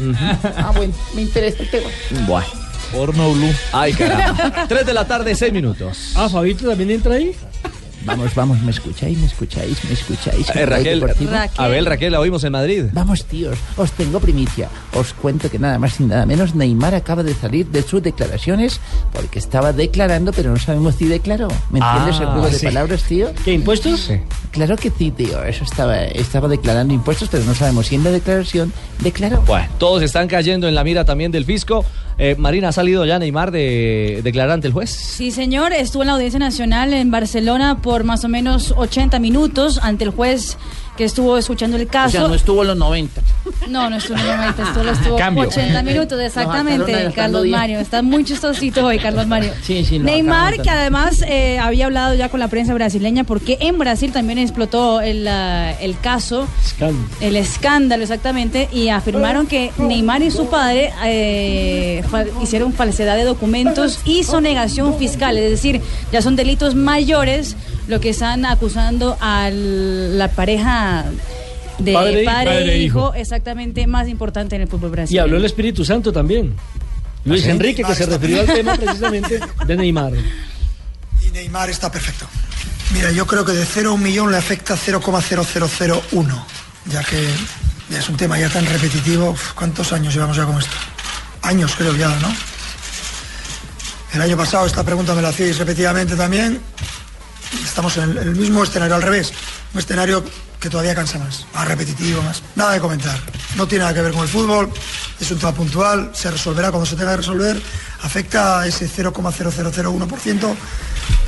Ah, 0.58 0.72
bueno, 0.76 0.94
me 1.14 1.22
interesa 1.22 1.62
el 1.64 1.70
tema. 1.70 1.90
Bueno. 2.28 2.48
Porno 2.92 3.32
Blue. 3.34 3.54
Ay, 3.74 3.92
caramba. 3.94 4.66
Tres 4.68 4.86
de 4.86 4.94
la 4.94 5.06
tarde, 5.06 5.36
seis 5.36 5.52
minutos. 5.52 6.14
Ah, 6.16 6.30
Fabito 6.30 6.68
también 6.70 6.90
entra 6.92 7.16
ahí. 7.16 7.36
Vamos, 8.08 8.34
vamos, 8.36 8.62
¿me 8.62 8.72
escucháis? 8.72 9.18
¿Me 9.20 9.26
escucháis? 9.26 9.84
¿Me 9.84 9.92
escucháis? 9.92 10.50
Eh, 10.56 10.66
Raquel, 10.66 11.02
Deportivo. 11.02 11.32
Abel, 11.58 11.86
Raquel, 11.86 12.14
la 12.14 12.22
oímos 12.22 12.42
en 12.46 12.54
Madrid. 12.54 12.86
Vamos, 12.94 13.26
tíos, 13.26 13.58
os 13.76 13.92
tengo 13.92 14.22
primicia. 14.22 14.70
Os 14.94 15.12
cuento 15.14 15.52
que 15.52 15.60
nada 15.60 15.78
más 15.78 16.00
y 16.00 16.06
nada 16.06 16.26
menos 16.26 16.56
Neymar 16.56 16.96
acaba 16.96 17.22
de 17.22 17.34
salir 17.36 17.68
de 17.68 17.82
sus 17.82 18.02
declaraciones 18.02 18.80
porque 19.12 19.40
estaba 19.40 19.74
declarando, 19.74 20.32
pero 20.32 20.52
no 20.52 20.58
sabemos 20.58 20.96
si 20.96 21.06
declaró. 21.06 21.50
¿Me 21.70 21.80
entiendes 21.80 22.16
Ah, 22.20 22.24
el 22.24 22.30
juego 22.30 22.50
de 22.50 22.58
sí. 22.60 22.66
palabras, 22.66 23.04
tío? 23.04 23.30
¿Qué 23.44 23.52
impuestos? 23.52 24.10
Claro 24.52 24.78
que 24.78 24.90
sí, 24.90 25.12
tío. 25.12 25.44
Eso 25.44 25.66
estaba, 25.66 26.02
estaba 26.06 26.48
declarando 26.48 26.94
impuestos, 26.94 27.28
pero 27.30 27.44
no 27.44 27.54
sabemos 27.56 27.88
si 27.88 27.96
en 27.96 28.06
la 28.06 28.12
declaración 28.12 28.72
declaró. 29.04 29.42
Bueno, 29.42 29.68
todos 29.80 30.02
están 30.02 30.30
cayendo 30.30 30.68
en 30.70 30.76
la 30.76 30.84
mira 30.86 31.04
también 31.04 31.32
del 31.32 31.44
fisco. 31.44 31.84
Eh, 32.20 32.36
Marina, 32.38 32.70
¿ha 32.70 32.72
salido 32.72 33.06
ya 33.06 33.20
Neymar 33.20 33.52
de 33.52 34.22
declarar 34.24 34.52
ante 34.52 34.68
el 34.68 34.74
juez? 34.74 34.90
Sí, 34.90 35.30
señor, 35.30 35.72
estuvo 35.72 36.02
en 36.02 36.08
la 36.08 36.14
Audiencia 36.14 36.40
Nacional 36.40 36.94
en 36.94 37.12
Barcelona 37.12 37.80
por 37.82 38.04
más 38.04 38.26
o 38.26 38.30
menos 38.30 38.74
80 38.76 39.20
minutos 39.20 39.80
ante 39.84 40.06
el 40.06 40.10
juez 40.10 40.58
que 40.98 41.06
estuvo 41.06 41.38
escuchando 41.38 41.78
el 41.78 41.84
O 41.84 41.88
caso. 41.88 42.12
sea, 42.18 42.28
no 42.28 42.34
estuvo 42.34 42.64
los 42.64 42.76
90. 42.76 43.22
No, 43.70 43.90
no 43.90 43.96
estuvo 43.98 44.18
en 44.18 44.26
90, 44.28 44.64
estuvo, 44.64 44.90
estuvo 44.90 45.16
Cambio. 45.18 45.44
80 45.44 45.84
minutos, 45.84 46.20
exactamente, 46.20 47.12
Carlos. 47.16 47.46
Mario. 47.48 47.80
Está 47.80 48.02
muy 48.02 48.24
chistosito 48.26 48.86
hoy, 48.86 48.98
Carlos 49.00 49.28
Mario. 49.28 49.52
Sí, 49.62 49.86
sí, 49.86 50.00
Neymar, 50.00 50.62
que 50.62 50.70
además 50.70 51.22
eh, 51.28 51.60
había 51.60 51.86
hablado 51.86 52.16
ya 52.16 52.30
con 52.30 52.40
la 52.40 52.48
prensa 52.50 52.74
brasileña, 52.74 53.24
porque 53.24 53.58
en 53.62 53.78
Brasil 53.78 54.12
también 54.12 54.40
explotó 54.40 55.00
el, 55.02 55.28
ah, 55.28 55.72
el 55.80 55.98
caso, 56.00 56.48
el 57.22 57.36
escándalo 57.36 58.04
exactamente, 58.04 58.68
y 58.74 58.90
afirmaron 58.90 59.48
que 59.48 59.72
Neymar 59.78 60.22
y 60.24 60.32
su 60.32 60.48
padre 60.50 60.92
eh, 61.06 62.04
fal- 62.12 62.30
hicieron 62.42 62.74
falsedad 62.74 63.16
de 63.16 63.24
documentos 63.24 64.00
y 64.06 64.24
sonegación 64.24 64.98
fiscal, 64.98 65.38
es 65.38 65.52
decir, 65.52 65.82
ya 66.12 66.22
son 66.22 66.36
delitos 66.36 66.76
mayores 66.76 67.56
lo 67.88 68.00
que 68.00 68.10
están 68.10 68.46
acusando 68.46 69.18
a 69.22 69.50
la 69.52 70.28
pareja 70.30 71.06
de 71.80 71.94
Padre 71.94 72.12
padre, 72.14 72.20
y- 72.20 72.22
e 72.22 72.26
padre 72.26 72.74
e 72.76 72.78
hijo, 72.84 73.00
hijo. 73.00 73.14
exactamente 73.16 73.86
más 73.88 74.08
importante 74.08 74.56
en 74.56 74.64
el 74.64 74.68
fútbol 74.68 74.90
Y 74.90 74.92
brasileño. 74.94 75.24
habló 75.24 75.38
el 75.38 75.46
Espíritu 75.46 75.86
Santo 75.86 76.12
también. 76.12 76.56
Luis 77.26 77.44
¿Sí? 77.44 77.50
Enrique, 77.50 77.84
que 77.84 77.94
se 77.96 78.06
refirió 78.06 78.40
al 78.42 78.48
tema 78.48 78.76
precisamente 78.76 79.40
de 79.66 79.76
Neymar. 79.76 80.14
Y 80.16 81.32
Neymar 81.32 81.70
está 81.70 81.92
perfecto. 81.92 82.26
Mira, 82.94 83.12
yo 83.12 83.28
creo 83.28 83.44
que 83.44 83.52
de 83.52 83.66
0 83.66 83.90
a 83.90 83.94
1 83.94 84.04
millón 84.04 84.32
le 84.32 84.38
afecta 84.38 84.76
0,0001, 84.78 86.46
ya 86.86 87.04
que 87.04 87.28
es 87.98 88.10
un 88.10 88.16
tema 88.18 88.40
ya 88.40 88.50
tan 88.50 88.66
repetitivo. 88.66 89.32
Uf, 89.32 89.54
¿Cuántos 89.54 89.92
años 89.94 90.14
llevamos 90.14 90.38
ya 90.38 90.46
con 90.46 90.58
esto? 90.58 90.72
Años 91.42 91.74
creo 91.78 91.96
ya, 91.96 92.08
¿no? 92.22 92.34
El 94.14 94.22
año 94.22 94.38
pasado 94.38 94.66
esta 94.66 94.84
pregunta 94.84 95.14
me 95.14 95.22
la 95.22 95.30
hacíais 95.30 95.58
repetidamente 95.58 96.16
también. 96.16 96.60
Estamos 97.64 97.96
en 97.98 98.18
el, 98.18 98.36
mismo 98.36 98.64
escenario, 98.64 98.96
al 98.96 99.02
revés. 99.02 99.34
Un 99.74 99.80
escenario 99.80 100.24
que 100.60 100.70
todavía 100.70 100.96
cansa 100.96 101.20
más, 101.20 101.46
más 101.54 101.68
repetitivo, 101.68 102.22
más. 102.22 102.42
Nada 102.56 102.72
de 102.74 102.80
comentar. 102.80 103.20
No 103.56 103.68
tiene 103.68 103.84
nada 103.84 103.94
que 103.94 104.02
ver 104.02 104.14
con 104.14 104.24
el 104.24 104.28
fútbol, 104.28 104.72
es 105.20 105.30
un 105.32 105.38
tema 105.38 105.54
puntual, 105.54 106.10
se 106.14 106.32
resolverá 106.32 106.72
cuando 106.72 106.86
se 106.86 106.96
tenga 106.96 107.12
que 107.12 107.18
resolver. 107.18 107.62
Afecta 108.02 108.62
a 108.62 108.68
ese 108.68 108.90
0,0001% 108.90 110.56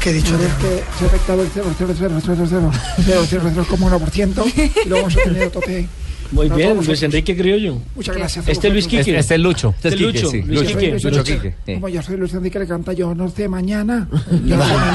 que 0.01 0.10
he 0.10 0.13
dicho. 0.13 0.36
Que 0.38 0.84
se 0.97 1.05
ha 1.05 1.08
afectado 1.08 1.43
el 1.43 1.53
0,000000,1% 1.53 4.53
y 4.55 4.71
luego 4.88 5.03
vamos 5.03 5.17
a 5.17 5.23
tener 5.23 5.47
otro 5.47 5.62
T. 5.62 5.88
Muy 6.31 6.49
bien, 6.49 6.77
Luis 6.85 7.01
Enrique 7.03 7.35
Criollo. 7.35 7.77
Muchas 7.95 8.15
gracias. 8.15 8.47
Este 8.47 8.67
es 8.67 8.73
Luis 8.73 8.87
Quique. 8.87 9.17
Este 9.17 9.35
es 9.35 9.41
Lucho. 9.41 9.73
Este 9.75 9.89
es 9.89 9.99
Lucho. 9.99 10.29
sí. 10.29 10.41
Luis. 10.43 10.67
Quique. 10.67 10.91
Lucho 10.91 11.09
Lucho 11.09 11.23
Quique. 11.23 11.55
Como 11.75 11.89
yo 11.89 12.01
soy 12.01 12.17
Luis 12.17 12.33
Enrique, 12.33 12.59
le 12.59 12.67
canta 12.67 12.93
yo, 12.93 13.15
no 13.15 13.29
sé, 13.29 13.47
mañana. 13.47 14.07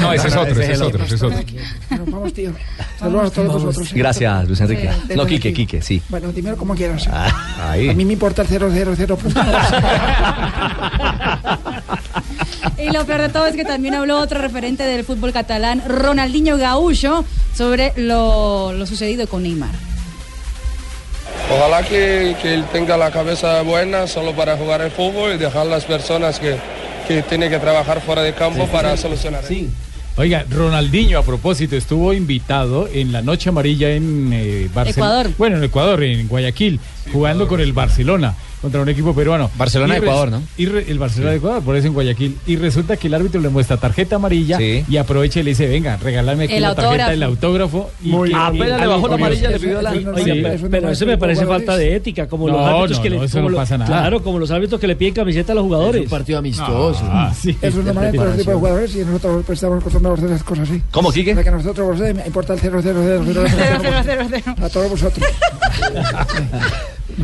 No, 0.05 0.13
ese 0.13 0.27
es 0.27 0.35
otro, 0.35 0.61
ese 0.61 0.73
es 0.73 0.81
otro, 0.81 1.03
ese 1.03 1.15
es 1.15 1.23
otro. 1.23 1.39
Bueno, 1.89 2.05
vamos, 2.07 2.33
tío. 2.33 2.51
Saludos 2.99 3.27
a 3.27 3.31
todos 3.31 3.63
vosotros. 3.63 3.93
Gracias, 3.93 4.47
Luis 4.47 4.59
Enrique. 4.61 4.89
Sí. 5.07 5.13
No, 5.15 5.25
Quique, 5.25 5.53
Quique, 5.53 5.81
sí. 5.81 6.01
Bueno, 6.09 6.31
dímelo 6.31 6.57
como 6.57 6.75
quieras. 6.75 7.07
Ah, 7.09 7.71
ahí. 7.71 7.89
A 7.89 7.93
mí 7.93 8.05
me 8.05 8.13
importa 8.13 8.41
el 8.41 8.47
000. 8.47 8.65
Y 12.77 12.91
lo 12.91 13.05
peor 13.05 13.21
de 13.21 13.29
todo 13.29 13.47
es 13.47 13.55
que 13.55 13.63
también 13.63 13.95
habló 13.95 14.19
otro 14.19 14.39
referente 14.41 14.83
del 14.83 15.05
fútbol 15.05 15.31
catalán, 15.31 15.81
Ronaldinho 15.87 16.57
Gaúcho, 16.57 17.23
sobre 17.55 17.93
lo, 17.95 18.73
lo 18.73 18.85
sucedido 18.85 19.27
con 19.27 19.43
Neymar. 19.43 19.73
Ojalá 21.51 21.83
que, 21.83 22.35
que 22.41 22.53
él 22.53 22.65
tenga 22.71 22.97
la 22.97 23.11
cabeza 23.11 23.61
buena 23.61 24.07
solo 24.07 24.33
para 24.33 24.57
jugar 24.57 24.81
el 24.81 24.91
fútbol 24.91 25.33
y 25.33 25.37
dejar 25.37 25.65
las 25.67 25.85
personas 25.85 26.39
que, 26.39 26.57
que 27.07 27.21
tienen 27.21 27.49
que 27.49 27.59
trabajar 27.59 28.01
fuera 28.01 28.23
de 28.23 28.33
campo 28.33 28.67
para 28.67 28.97
solucionar. 28.97 29.43
Oiga, 30.17 30.45
Ronaldinho, 30.49 31.19
a 31.19 31.23
propósito, 31.23 31.75
estuvo 31.75 32.13
invitado 32.13 32.87
en 32.87 33.11
la 33.11 33.21
Noche 33.21 33.49
Amarilla 33.49 33.91
en 33.91 34.31
eh, 34.31 34.69
Barcelona. 34.73 35.11
Ecuador. 35.11 35.31
Bueno, 35.37 35.57
en 35.57 35.63
Ecuador, 35.65 36.03
en 36.03 36.27
Guayaquil, 36.27 36.79
jugando 37.11 37.47
con 37.47 37.59
el 37.59 37.73
Barcelona 37.73 38.33
contra 38.65 38.81
un 38.81 38.89
equipo 38.89 39.13
peruano. 39.13 39.51
Barcelona, 39.57 39.95
Y 39.95 39.99
res- 39.99 40.07
Ecuador, 40.09 40.31
¿no? 40.31 40.41
Y 40.57 40.65
re- 40.65 40.85
el 40.89 40.97
Barcelona 40.97 41.31
de 41.31 41.37
Ecuador, 41.37 41.61
por 41.61 41.75
eso 41.75 41.85
en 41.87 41.93
Guayaquil. 41.93 42.37
Y 42.47 42.55
resulta 42.55 42.97
que 42.97 43.07
el 43.07 43.13
árbitro 43.13 43.39
le 43.39 43.49
muestra 43.49 43.77
tarjeta 43.77 44.15
amarilla 44.15 44.59
y 44.59 44.97
aprovecha 44.97 45.39
y 45.39 45.43
le 45.43 45.51
dice, 45.51 45.67
venga, 45.67 45.97
regálame 45.97 46.45
aquí 46.45 46.55
El 46.55 46.63
la 46.63 46.73
tarjeta, 46.73 46.89
autógrafo. 47.05 47.11
el 47.13 47.23
autógrafo. 47.23 47.91
Y 48.03 48.09
Muy 48.09 48.29
que- 48.29 48.35
bien. 48.35 48.41
y- 48.55 48.57
Apenas 48.61 48.81
le 48.81 48.87
bajó 48.87 49.07
la 49.07 49.13
amarilla, 49.15 49.49
le 49.51 49.59
pidió 49.59 49.81
la- 49.81 49.91
Sí, 49.93 49.97
Oiga, 50.05 50.23
sí. 50.23 50.41
pero, 50.41 50.69
pero 50.71 50.89
eso 50.89 51.05
me 51.05 51.17
parece 51.17 51.45
falta 51.45 51.77
de 51.77 51.95
ética, 51.95 52.27
como 52.27 52.47
los 52.49 52.59
árbitros 52.59 52.97
no, 52.97 53.03
que 53.03 53.09
le 53.11 53.17
no, 53.17 53.23
eso 53.23 53.37
como 53.37 53.43
no 53.45 53.51
lo- 53.51 53.57
pasa 53.57 53.77
nada. 53.77 53.87
Claro, 53.99 54.23
como 54.23 54.39
los 54.39 54.49
árbitros 54.49 54.81
que 54.81 54.87
le 54.87 54.95
piden 54.95 55.13
camiseta 55.13 55.51
a 55.51 55.55
los 55.55 55.63
jugadores. 55.63 56.01
un 56.03 56.09
partido 56.09 56.39
amistoso. 56.39 57.01
Ah, 57.03 57.31
sí. 57.39 57.55
Es 57.61 57.75
una 57.75 57.93
manera 57.93 58.11
de 58.25 58.37
tipo 58.39 58.49
de 58.51 58.57
jugadores 58.57 58.95
y 58.95 58.99
nosotros 59.05 59.43
pues, 59.45 59.57
estamos 59.57 59.79
acostumbrados 59.79 60.19
a 60.19 60.23
hacer 60.23 60.35
esas 60.35 60.43
cosas 60.47 60.69
así. 60.69 60.81
¿Cómo, 60.91 61.11
Quique? 61.11 61.33
Sea, 61.35 61.43
que 61.43 61.51
nosotros 61.51 61.95
pues, 61.97 62.15
me 62.15 62.25
importa 62.25 62.53
el 62.53 62.59
000. 62.59 62.75
A 64.61 64.69
todos 64.69 64.89
vosotros. 64.89 65.25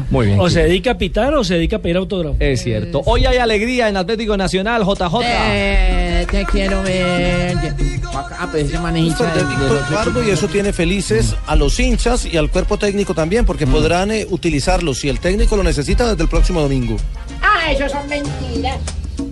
Muy 0.10 0.28
bien. 0.28 0.40
O 0.40 0.50
se 0.50 0.64
dedica 0.64 0.92
a 0.92 0.98
pitar 0.98 1.34
o 1.34 1.44
se 1.44 1.56
dedica 1.56 1.78
a 1.78 1.80
pedir 1.80 1.98
autógrafo. 1.98 2.38
Es 2.40 2.64
cierto. 2.64 3.02
Hoy 3.06 3.26
hay 3.26 3.38
alegría 3.38 3.90
en 3.90 3.98
Atlético 3.98 4.38
Nacional, 4.38 4.84
JJ. 4.84 5.22
Eh, 5.24 6.28
te 6.30 6.46
quiero 6.46 6.82
ver. 6.84 7.58
Ah, 8.14 8.48
pues 8.52 8.66
ese 8.66 8.78
Eduardo, 8.78 10.24
y 10.26 10.30
eso 10.30 10.48
tiene 10.48 10.74
felices 10.74 11.36
a 11.48 11.56
los 11.56 11.80
hinchas 11.80 12.26
y 12.26 12.38
al 12.38 12.50
cuerpo 12.50 12.78
técnico 12.78 13.14
también, 13.14 13.46
porque 13.46 13.68
podrán 13.68 14.12
eh, 14.12 14.26
utilizarlo 14.30 14.94
si 14.94 15.10
el 15.10 15.20
técnico 15.20 15.56
lo 15.56 15.64
necesita 15.64 16.10
desde 16.10 16.24
el 16.24 16.30
próximo 16.30 16.62
domingo. 16.62 16.98
Ah, 17.42 17.72
eso 17.72 17.88
son 17.90 18.08
mentiras. 18.08 18.78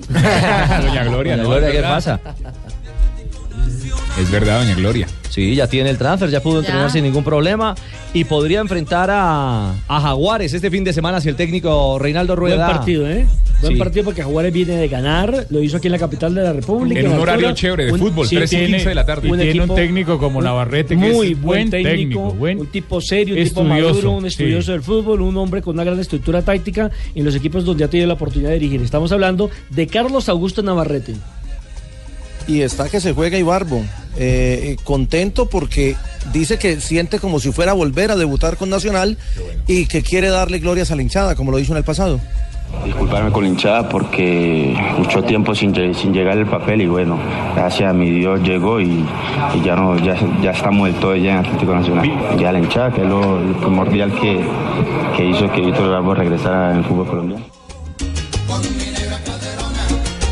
Doña 0.84 1.04
Gloria, 1.04 1.38
Doña 1.38 1.44
no, 1.44 1.50
Gloria, 1.50 1.72
¿qué 1.72 1.82
pasa? 1.82 2.20
Es 4.20 4.30
verdad, 4.32 4.60
doña 4.60 4.76
Gloria. 4.76 5.08
Sí, 5.30 5.54
ya 5.56 5.68
tiene 5.68 5.90
el 5.92 5.98
transfer, 5.98 6.30
ya 6.30 6.42
pudo 6.42 6.60
entrenar 6.60 6.88
Ya. 6.88 6.90
sin 6.94 7.04
ningún 7.04 7.24
problema 7.24 7.76
y 8.14 8.24
podría 8.24 8.60
enfrentar 8.62 9.10
a, 9.12 9.74
a 9.88 10.02
Jaguares 10.02 10.54
este 10.54 10.72
fin 10.72 10.84
de 10.84 10.92
semana 10.92 11.22
si 11.22 11.30
el 11.30 11.36
técnico 11.36 11.98
Reinaldo 12.00 12.36
Buen 12.36 12.54
Rueda. 12.56 12.68
partido, 12.68 13.08
¿eh? 13.08 13.28
Buen 13.62 13.74
Sí. 13.74 13.80
partido 13.80 14.06
porque 14.06 14.24
Jaguares 14.24 14.52
viene 14.54 14.76
de 14.78 14.88
ganar, 14.88 15.46
lo 15.50 15.62
hizo 15.62 15.78
aquí 15.78 15.88
en 15.88 15.92
la 15.92 16.00
capital 16.00 16.34
de 16.34 16.42
la 16.44 16.54
República. 16.54 17.00
En 17.02 17.08
un 17.08 17.20
horario 17.20 17.48
altura. 17.50 17.54
chévere 17.54 17.86
de 17.88 17.92
Un- 17.92 18.00
fútbol, 18.00 18.26
sí, 18.28 18.38
3 18.38 18.52
y 18.54 18.56
tiene 18.56 18.68
15 18.78 18.90
de 18.90 18.96
la 18.96 19.06
tarde. 19.06 19.28
Y 19.28 19.38
tiene 19.38 19.62
un 19.62 19.76
técnico 19.76 20.18
como 20.18 20.42
Navarrete 20.42 20.90
que 20.90 20.96
muy 20.96 21.10
es 21.10 21.42
buen 21.42 21.42
buen 21.42 21.70
técnico, 21.70 21.90
técnico, 21.92 22.22
buen 22.34 22.60
un 22.62 22.68
tipo 22.68 23.02
serio, 23.02 23.36
un 23.36 23.44
tipo 23.44 23.62
estudioso, 23.62 23.86
maduro, 23.92 24.12
un 24.12 24.22
sí. 24.22 24.28
estudioso 24.30 24.72
del 24.72 24.82
fútbol, 24.82 25.22
un 25.22 25.36
hombre 25.38 25.62
con 25.62 25.76
una 25.76 25.84
gran 25.84 26.00
estructura 26.00 26.42
táctica 26.42 26.90
en 27.14 27.26
los 27.26 27.36
equipos 27.36 27.66
donde 27.66 27.84
ha 27.84 27.88
tenido 27.90 28.08
la 28.08 28.14
oportunidad 28.14 28.50
de 28.50 28.56
dirigir. 28.60 28.82
Estamos 28.82 29.12
hablando 29.12 29.52
de 29.70 29.86
Carlos 29.88 30.28
Augusto 30.30 30.64
Navarrete. 30.64 31.14
Y 32.50 32.64
está 32.64 32.90
que 32.90 33.00
se 33.00 33.14
juega 33.14 33.38
Ibarbo. 33.38 33.86
Eh, 34.18 34.72
eh, 34.72 34.78
contento 34.84 35.46
porque 35.46 35.96
dice 36.34 36.58
que 36.58 36.82
siente 36.82 37.20
como 37.20 37.40
si 37.40 37.52
fuera 37.52 37.72
a 37.72 37.76
volver 37.76 38.10
a 38.10 38.16
debutar 38.16 38.58
con 38.58 38.72
Nacional 38.72 39.20
y 39.68 39.86
que 39.86 40.02
quiere 40.02 40.30
darle 40.30 40.58
glorias 40.58 40.90
a 40.90 40.96
la 40.96 41.04
hinchada, 41.04 41.36
como 41.36 41.52
lo 41.52 41.60
hizo 41.60 41.74
en 41.74 41.78
el 41.78 41.84
pasado. 41.84 42.20
Disculparme 42.84 43.32
con 43.32 43.44
la 43.44 43.50
hinchada 43.50 43.88
porque 43.88 44.76
mucho 44.98 45.24
tiempo 45.24 45.54
sin, 45.54 45.76
sin 45.94 46.12
llegar 46.12 46.40
el 46.40 46.48
papel 46.48 46.82
y 46.82 46.88
bueno, 46.88 47.20
gracias 47.56 47.92
a 47.92 47.94
mi 47.94 48.10
Dios 48.10 48.42
llegó 48.42 48.82
y, 48.82 49.06
ya 49.64 49.76
no 49.76 49.98
ya, 49.98 50.16
ya 50.42 50.52
estamos 50.52 50.88
del 50.88 51.00
todo 51.00 51.16
ya 51.16 51.34
en 51.34 51.38
Atlético 51.38 51.76
Nacional. 51.76 52.38
Ya 52.40 52.52
la 52.52 52.60
hinchada, 52.60 52.92
que 52.92 53.04
es 53.04 53.08
lo, 53.08 53.40
primordial 53.62 54.12
que, 54.20 54.40
que 55.16 55.26
hizo 55.26 55.52
que 55.52 55.62
Víctor 55.62 55.88
Bravo 55.88 56.16
regresara 56.16 56.76
al 56.76 56.84
fútbol 56.84 57.08
colombiano. 57.08 57.46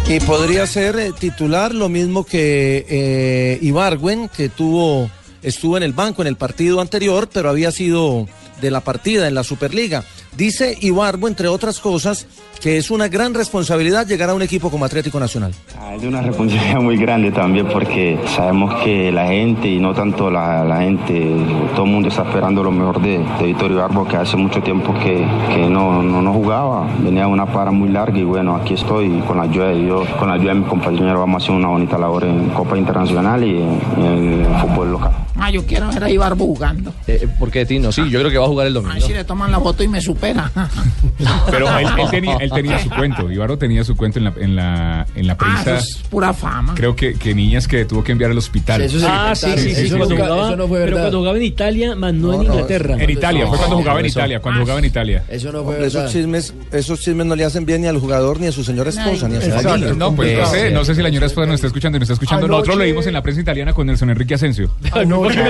Y 0.10 0.22
podría 0.22 0.66
ser 0.66 0.98
eh, 0.98 1.12
titular 1.12 1.76
lo 1.76 1.90
mismo 1.90 2.24
que 2.24 2.86
eh, 2.88 3.60
Ibargüen, 3.62 4.30
que 4.30 4.48
tuvo, 4.48 5.12
estuvo 5.42 5.76
en 5.76 5.84
el 5.84 5.92
banco 5.92 6.22
en 6.22 6.30
el 6.30 6.38
partido 6.38 6.80
anterior, 6.80 7.28
pero 7.32 7.50
había 7.50 7.72
sido 7.72 8.26
de 8.62 8.72
la 8.72 8.80
partida 8.80 9.28
en 9.28 9.36
la 9.36 9.44
Superliga. 9.44 10.06
Dice 10.38 10.78
Ibarbo, 10.82 11.28
entre 11.28 11.48
otras 11.48 11.80
cosas, 11.80 12.28
que 12.62 12.78
es 12.78 12.92
una 12.92 13.08
gran 13.08 13.34
responsabilidad 13.34 14.06
llegar 14.06 14.30
a 14.30 14.36
un 14.36 14.44
equipo 14.44 14.70
como 14.70 14.86
Atlético 14.86 15.20
Nacional. 15.20 15.52
Ah, 15.80 15.96
Es 15.96 16.04
una 16.04 16.22
responsabilidad 16.22 16.80
muy 16.80 16.96
grande 16.98 17.32
también 17.32 17.68
porque 17.68 18.20
sabemos 18.36 18.76
que 18.84 19.12
la 19.12 19.26
gente 19.28 19.68
y 19.68 19.80
no 19.80 19.96
tanto 19.96 20.30
la, 20.30 20.64
la 20.64 20.82
gente, 20.82 21.36
todo 21.74 21.86
el 21.86 21.92
mundo 21.92 22.10
está 22.10 22.22
esperando 22.22 22.64
lo 22.64 22.72
mejor 22.72 23.02
de, 23.02 23.18
de 23.40 23.46
Vittorio 23.48 23.78
Barbo, 23.78 24.08
que 24.08 24.16
hace 24.18 24.38
mucho 24.38 24.62
tiempo 24.62 24.94
que, 24.94 25.26
que 25.56 25.68
no, 25.68 26.04
no, 26.04 26.32
jugaba, 26.34 26.88
venía 27.00 27.26
una 27.28 27.48
para 27.48 27.72
muy 27.72 27.90
larga 27.90 28.20
y 28.20 28.24
bueno, 28.24 28.56
aquí 28.56 28.76
estoy 28.76 29.10
con 29.28 29.38
la 29.38 29.44
ayuda 29.44 29.70
de 29.70 29.80
Dios, 29.86 30.08
con 30.20 30.28
la 30.28 30.36
ayuda 30.36 30.54
de 30.54 30.60
mis 30.60 30.70
compañeros 30.70 31.20
vamos 31.20 31.42
a 31.42 31.46
hacer 31.46 31.56
una 31.56 31.70
bonita 31.70 31.98
labor 31.98 32.26
en 32.26 32.50
Copa 32.50 32.78
Internacional 32.78 33.44
y 33.44 33.58
en, 33.58 33.80
en 33.98 34.42
el 34.42 34.46
fútbol 34.62 34.92
local. 34.92 35.14
Ah, 35.40 35.52
yo 35.52 35.66
quiero 35.66 35.88
ver 35.90 36.04
a 36.04 36.10
Ibarbo 36.10 36.46
jugando. 36.46 36.94
Eh, 37.08 37.28
¿Por 37.40 37.52
qué, 37.52 37.66
Tino? 37.66 37.92
Sí, 37.92 38.10
yo 38.10 38.20
creo 38.20 38.32
que 38.32 38.38
va 38.38 38.46
a 38.46 38.48
jugar 38.50 38.68
el 38.68 38.74
domingo. 38.74 39.06
si 39.06 39.14
le 39.14 39.24
toman 39.24 39.52
la 39.52 39.60
foto 39.60 39.84
y 39.84 39.88
me 39.88 40.02
supera. 40.02 40.52
Pero 41.52 41.78
él, 41.80 41.88
él 42.00 42.10
tenía, 42.10 42.36
él 42.38 42.52
tenía 42.52 42.80
su 42.80 42.90
cuento. 42.90 43.32
Ibarro 43.32 43.58
tenía 43.58 43.84
su 43.84 43.96
cuento 43.96 44.20
en 44.20 44.26
la, 44.26 44.34
en 44.40 44.56
la, 44.56 45.06
en 45.16 45.28
la 45.28 45.34
Ah, 45.34 45.38
prensa. 45.38 45.78
eso 45.78 45.90
es 46.00 46.08
pura 46.10 46.34
fama. 46.34 46.74
Creo 46.76 46.96
que, 46.96 47.14
que 47.14 47.34
niñas 47.36 47.68
que 47.68 47.86
tuvo 47.86 48.04
que 48.04 48.12
enviar 48.12 48.32
al 48.32 48.38
hospital. 48.38 48.88
ah, 49.08 49.34
sí, 49.36 49.48
sí, 49.58 49.76
sí. 49.76 49.90
cuando 49.90 50.16
jugaba, 50.16 50.56
pero 50.70 50.98
cuando 50.98 51.18
jugaba 51.20 51.38
en 51.38 51.44
Italia, 51.44 51.96
más 51.96 52.14
no, 52.14 52.34
en 52.34 52.44
Inglaterra. 52.44 52.96
En 53.00 53.10
Italia, 53.10 53.48
fue 53.48 53.58
cuando 53.58 53.78
jugaba 53.78 54.00
en 54.00 54.06
eso. 54.08 54.20
Italia, 54.20 54.40
cuando 54.40 54.62
jugaba 54.62 54.80
en 54.80 54.86
Italia. 54.86 55.24
Eso 55.30 55.52
no 55.52 55.62
Hombre, 55.62 55.86
esos 55.88 56.12
chismes, 56.12 56.54
esos 56.72 57.00
chismes 57.00 57.26
no 57.26 57.36
le 57.36 57.44
hacen 57.46 57.66
bien 57.66 57.82
ni 57.82 57.88
al 57.88 58.00
jugador, 58.00 58.40
ni 58.40 58.48
a 58.48 58.52
su 58.52 58.64
señora 58.64 58.90
esposa, 58.90 59.28
ni 59.28 59.36
a 59.36 59.42
su 59.42 59.50
familia. 59.52 59.94
No, 59.94 60.16
pues 60.16 60.38
no 60.38 60.46
sé, 60.48 60.72
no 60.72 60.86
sé 60.86 60.96
si 60.96 61.02
la 61.02 61.10
señora 61.10 61.26
esposa 61.28 61.46
nos 61.48 61.56
está 61.56 61.68
escuchando 61.68 61.98
y 61.98 62.00
nos 62.00 62.10
está 62.10 62.14
escuchando. 62.14 62.48
Nosotros 62.48 62.80
vimos 62.80 63.06
en 63.08 63.14
la 63.14 63.22
prensa 63.22 63.42
italiana 63.42 63.74
con 63.74 63.88
Nelson 63.88 64.10
Enrique 64.10 64.34
Asensio. 64.36 64.72
Metieron 64.82 65.10
en 65.28 65.48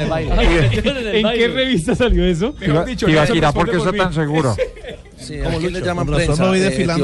el 0.00 0.08
baile. 0.08 1.20
¿En 1.20 1.26
qué 1.38 1.48
revista 1.48 1.94
salió 1.94 2.24
eso? 2.24 2.54
Iba- 2.60 2.84
Nelson 2.84 3.10
Iba- 3.10 3.22
responde 3.24 3.52
¿por 3.52 3.66
qué 3.66 3.70
por 3.72 3.78
está 3.80 3.92
mí. 3.92 3.98
tan 3.98 4.14
seguro? 4.14 4.56
Sí, 5.18 5.36
¿Cómo 5.44 5.58
aquí 5.58 5.68
le 5.68 5.80
llaman 5.82 6.06
Con 6.06 6.14
prensa. 6.16 6.42
no 6.42 6.48
voy 6.48 6.60
eh, 6.60 6.82
el 6.82 6.90
acá 6.90 6.96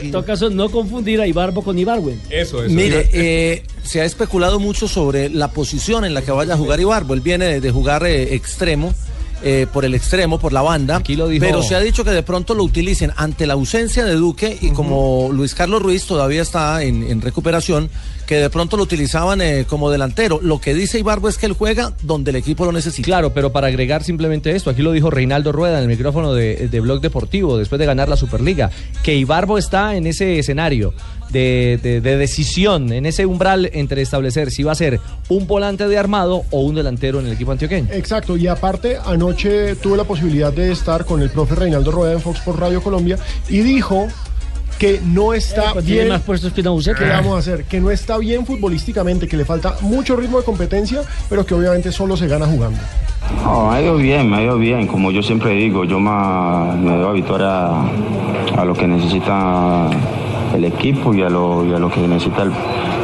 en 0.00 0.10
todo 0.10 0.24
caso, 0.24 0.48
no 0.50 0.70
confundir 0.70 1.20
a 1.20 1.26
Ibarbo 1.26 1.62
con 1.62 1.78
Ibarwen. 1.78 2.18
Eso, 2.30 2.64
eso. 2.64 2.74
Mire, 2.74 3.08
eh, 3.12 3.62
se 3.82 4.00
ha 4.00 4.04
especulado 4.06 4.58
mucho 4.58 4.88
sobre 4.88 5.28
la 5.28 5.50
posición 5.50 6.04
en 6.06 6.14
la 6.14 6.22
que 6.22 6.30
vaya 6.30 6.54
a 6.54 6.56
jugar 6.56 6.80
Ibarbo. 6.80 7.12
Él 7.14 7.20
viene 7.20 7.44
de, 7.46 7.60
de 7.60 7.70
jugar 7.70 8.04
eh, 8.06 8.34
extremo 8.34 8.94
eh, 9.44 9.66
por 9.72 9.84
el 9.84 9.94
extremo, 9.94 10.38
por 10.40 10.52
la 10.54 10.62
banda. 10.62 11.00
dijo- 11.00 11.28
Pero 11.38 11.62
se 11.62 11.74
ha 11.74 11.80
dicho 11.80 12.02
que 12.02 12.10
de 12.10 12.22
pronto 12.22 12.54
lo 12.54 12.64
utilicen 12.64 13.12
ante 13.16 13.46
la 13.46 13.52
ausencia 13.54 14.04
de 14.06 14.14
Duque 14.14 14.56
y 14.62 14.70
como 14.70 15.28
Luis 15.30 15.54
Carlos 15.54 15.82
Ruiz 15.82 16.06
todavía 16.06 16.40
está 16.42 16.82
en, 16.82 17.02
en 17.04 17.20
recuperación, 17.20 17.90
que 18.28 18.36
de 18.36 18.50
pronto 18.50 18.76
lo 18.76 18.82
utilizaban 18.84 19.40
eh, 19.40 19.64
como 19.66 19.90
delantero. 19.90 20.38
Lo 20.42 20.60
que 20.60 20.74
dice 20.74 20.98
Ibarbo 21.00 21.28
es 21.30 21.38
que 21.38 21.46
él 21.46 21.54
juega 21.54 21.94
donde 22.02 22.30
el 22.30 22.36
equipo 22.36 22.64
lo 22.66 22.72
necesita. 22.72 23.06
Claro, 23.06 23.32
pero 23.32 23.50
para 23.52 23.68
agregar 23.68 24.04
simplemente 24.04 24.54
esto, 24.54 24.68
aquí 24.70 24.82
lo 24.82 24.92
dijo 24.92 25.10
Reinaldo 25.10 25.50
Rueda 25.50 25.78
en 25.78 25.84
el 25.84 25.88
micrófono 25.88 26.34
de, 26.34 26.68
de 26.68 26.80
Blog 26.80 27.00
Deportivo 27.00 27.56
después 27.56 27.78
de 27.78 27.86
ganar 27.86 28.08
la 28.08 28.16
Superliga, 28.16 28.70
que 29.02 29.16
Ibarbo 29.16 29.56
está 29.58 29.96
en 29.96 30.06
ese 30.06 30.38
escenario 30.38 30.92
de, 31.30 31.78
de- 31.82 32.00
de 32.02 32.16
decisión, 32.18 32.92
en 32.92 33.06
ese 33.06 33.24
umbral 33.26 33.70
entre 33.72 34.02
establecer 34.02 34.50
si 34.50 34.62
va 34.62 34.72
a 34.72 34.74
ser 34.74 35.00
un 35.30 35.46
volante 35.46 35.88
de 35.88 35.96
armado 35.98 36.44
o 36.50 36.60
un 36.60 36.74
delantero 36.74 37.20
en 37.20 37.26
el 37.26 37.32
equipo 37.32 37.52
antioqueño. 37.52 37.88
Exacto, 37.92 38.36
y 38.36 38.46
aparte 38.46 38.98
anoche 39.04 39.74
tuve 39.76 39.96
la 39.96 40.04
posibilidad 40.04 40.52
de 40.52 40.70
estar 40.70 41.04
con 41.06 41.22
el 41.22 41.30
profe 41.30 41.54
Reinaldo 41.54 41.90
Rueda 41.92 42.12
en 42.12 42.20
Fox 42.20 42.40
por 42.40 42.60
Radio 42.60 42.82
Colombia 42.82 43.18
y 43.48 43.58
dijo 43.60 44.06
que 44.78 45.00
no 45.04 45.34
está 45.34 45.72
pues 45.72 45.84
tiene 45.84 46.02
bien. 46.02 46.12
más 46.12 46.22
puestos 46.22 46.52
que. 46.52 46.62
¿Qué 46.62 46.68
vamos 47.08 47.34
a 47.34 47.38
hacer? 47.38 47.64
Que 47.64 47.80
no 47.80 47.90
está 47.90 48.16
bien 48.18 48.46
futbolísticamente, 48.46 49.26
que 49.26 49.36
le 49.36 49.44
falta 49.44 49.76
mucho 49.80 50.16
ritmo 50.16 50.38
de 50.38 50.44
competencia, 50.44 51.02
pero 51.28 51.44
que 51.44 51.54
obviamente 51.54 51.92
solo 51.92 52.16
se 52.16 52.26
gana 52.28 52.46
jugando. 52.46 52.78
No, 53.42 53.68
me 53.70 53.76
ha 53.76 53.82
ido 53.82 53.96
bien, 53.96 54.30
me 54.30 54.36
ha 54.38 54.42
ido 54.42 54.58
bien. 54.58 54.86
Como 54.86 55.10
yo 55.10 55.22
siempre 55.22 55.52
digo, 55.52 55.84
yo 55.84 55.98
me 56.00 56.92
debo 56.96 57.08
habituar 57.10 57.42
a, 57.42 57.82
a 58.56 58.64
lo 58.64 58.74
que 58.74 58.86
necesita 58.86 59.90
el 60.54 60.64
equipo 60.64 61.14
y 61.14 61.22
a 61.22 61.28
lo, 61.28 61.64
y 61.64 61.72
a 61.74 61.78
lo 61.78 61.90
que 61.90 62.00
necesita 62.00 62.42
el, 62.42 62.52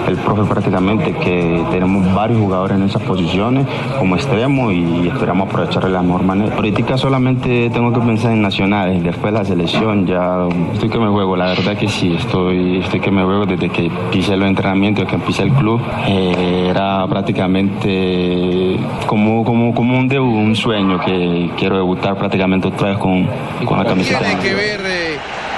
el 0.09 0.17
profe 0.17 0.43
prácticamente, 0.45 1.13
que 1.13 1.63
tenemos 1.71 2.15
varios 2.15 2.41
jugadores 2.41 2.77
en 2.77 2.85
esas 2.85 3.03
posiciones 3.03 3.67
como 3.99 4.17
extremo 4.17 4.71
y 4.71 5.09
esperamos 5.09 5.49
aprovechar 5.49 5.85
de 5.85 5.91
la 5.91 6.03
mejor 6.03 6.25
manera. 6.25 6.55
Ahorita 6.55 6.99
solamente 6.99 7.71
tengo 7.71 7.93
que 7.93 8.01
pensar 8.01 8.33
en 8.33 8.43
nacionales, 8.43 9.03
después 9.03 9.33
la 9.33 9.45
selección, 9.45 10.07
ya 10.07 10.47
estoy 10.73 10.89
que 10.89 10.99
me 10.99 11.09
juego, 11.09 11.37
la 11.37 11.47
verdad 11.47 11.77
que 11.77 11.89
sí, 11.89 12.15
estoy, 12.15 12.79
estoy 12.79 13.01
que 13.01 13.11
me 13.11 13.25
juego 13.25 13.47
desde 13.47 13.69
que 13.71 13.91
pisé 14.13 14.37
los 14.37 14.49
entrenamientos, 14.49 15.07
que 15.07 15.19
pisé 15.19 15.43
el 15.45 15.53
club, 15.53 15.81
eh, 16.07 16.69
era 16.71 17.07
prácticamente 17.09 18.77
como, 19.07 19.45
como, 19.45 19.75
como 19.75 19.99
un 19.99 20.09
debut, 20.09 20.35
un 20.35 20.55
sueño 20.57 21.01
que 21.01 21.51
quiero 21.57 21.77
debutar 21.77 22.17
prácticamente 22.17 22.69
otra 22.69 22.91
vez 22.91 22.99
con, 22.99 23.27
con 23.65 23.79
la 23.79 23.85
camiseta. 23.85 24.21
Tiene 24.21 24.43
que 24.43 24.55
ver 24.55 24.81
eh, 24.85 25.13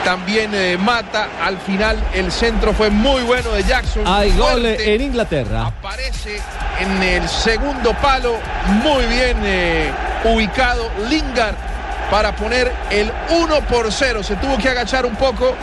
también 0.06 0.52
eh, 0.54 0.78
Mata. 0.78 1.30
Al 1.42 1.58
final 1.58 2.00
el 2.14 2.30
centro 2.30 2.72
fue 2.72 2.90
muy 2.90 3.22
bueno 3.22 3.50
de 3.50 3.64
Jackson. 3.64 4.04
Hay 4.06 4.30
gol 4.36 4.64
en 4.64 5.00
Inglaterra. 5.00 5.66
Aparece 5.66 6.40
en 6.78 7.02
el 7.02 7.28
segundo 7.28 7.92
palo, 8.00 8.36
muy 8.84 9.04
bien 9.06 9.36
eh, 9.42 9.90
ubicado 10.22 10.88
Lingard 11.10 11.56
para 12.08 12.36
poner 12.36 12.72
el 12.90 13.10
1 13.30 13.60
por 13.62 13.92
0. 13.92 14.22
Se 14.22 14.36
tuvo 14.36 14.56
que 14.58 14.68
agachar 14.68 15.06
un 15.06 15.16
poco, 15.16 15.56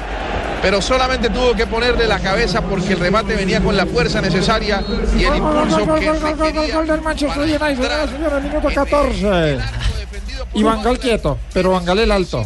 pero 0.61 0.81
solamente 0.81 1.29
tuvo 1.29 1.53
que 1.53 1.65
ponerle 1.65 2.05
la 2.05 2.19
cabeza 2.19 2.61
porque 2.61 2.91
el 2.93 2.99
remate 2.99 3.37
venía 3.37 3.61
con 3.61 3.77
la 3.77 3.85
fuerza 3.85 4.19
necesaria 4.19 4.83
y 5.17 5.23
el 5.23 5.37
impulso 5.37 5.77
que 5.77 5.85
gol, 5.85 6.19
gol, 6.19 6.35
gol, 6.35 6.53
gol, 6.53 6.71
gol 6.73 6.87
del 6.87 7.01
Manchester 7.01 7.43
United, 7.43 7.75
señoras 7.75 8.09
y 8.09 8.13
señores, 8.13 8.43
minuto 8.43 8.67
14. 8.75 9.59
Y 10.53 10.63
Bangal 10.63 10.99
quieto, 10.99 11.37
pero 11.53 11.71
Bangal 11.71 11.99
el 11.99 12.11
alto. 12.11 12.45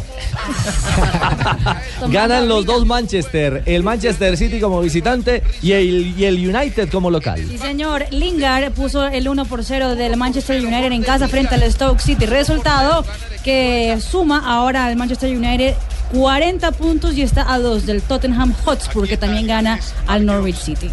Ganan 2.08 2.48
los 2.48 2.64
dos 2.64 2.86
Manchester, 2.86 3.62
el 3.66 3.82
Manchester 3.82 4.36
City 4.36 4.60
como 4.60 4.80
visitante 4.80 5.42
y 5.62 5.72
el, 5.72 6.14
y 6.18 6.24
el 6.24 6.36
United 6.36 6.88
como 6.90 7.10
local. 7.10 7.44
Sí, 7.48 7.58
señor. 7.58 8.06
Lingard 8.10 8.72
puso 8.72 9.06
el 9.06 9.28
1 9.28 9.44
por 9.44 9.64
0 9.64 9.94
del 9.94 10.16
Manchester 10.16 10.64
United 10.64 10.92
en 10.92 11.02
casa 11.02 11.28
frente 11.28 11.54
al 11.54 11.70
Stoke 11.70 12.00
City. 12.00 12.26
Resultado 12.26 13.04
que 13.44 13.98
suma 14.00 14.42
ahora 14.46 14.86
al 14.86 14.96
Manchester 14.96 15.36
United 15.36 15.74
40 16.12 16.72
puntos 16.72 17.14
y 17.14 17.22
está 17.22 17.52
a 17.52 17.58
2 17.58 17.86
del 17.86 18.02
Tottenham 18.02 18.54
Hotspur, 18.64 19.06
que 19.06 19.16
también 19.16 19.46
gana 19.46 19.78
al 20.06 20.24
Norwich 20.24 20.56
City. 20.56 20.90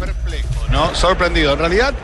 No, 0.70 0.94
sorprendido. 0.94 1.52
En 1.52 1.58
realidad, 1.58 1.94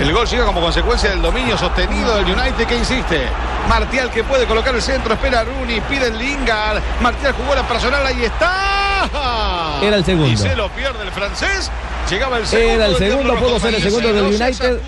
el 0.00 0.12
gol 0.12 0.26
llega 0.26 0.46
como 0.46 0.60
consecuencia 0.60 1.10
del 1.10 1.22
dominio 1.22 1.56
sostenido 1.56 2.16
del 2.16 2.26
United 2.26 2.66
que 2.66 2.76
insiste. 2.76 3.22
Martial 3.68 4.10
que 4.10 4.24
puede 4.24 4.46
colocar 4.46 4.74
el 4.74 4.82
centro, 4.82 5.14
espera 5.14 5.40
a 5.40 5.44
Rooney, 5.44 5.80
pide 5.82 6.08
el 6.08 6.18
Lingard. 6.18 6.82
Martial 7.00 7.34
jugó 7.34 7.54
la 7.54 7.66
personal, 7.66 8.04
ahí 8.06 8.24
está. 8.24 9.78
Era 9.82 9.96
el 9.96 10.04
segundo. 10.04 10.30
Y 10.30 10.36
se 10.36 10.56
lo 10.56 10.68
pierde 10.70 11.02
el 11.02 11.12
francés. 11.12 11.70
Llegaba 12.10 12.38
el 12.38 12.46
segundo. 12.46 12.70
Era 12.74 12.86
el 12.86 12.96
segundo, 12.96 13.34
pudo 13.36 13.58
ser 13.58 13.74
el 13.74 13.82
segundo 13.82 14.12
del 14.12 14.24
United. 14.24 14.78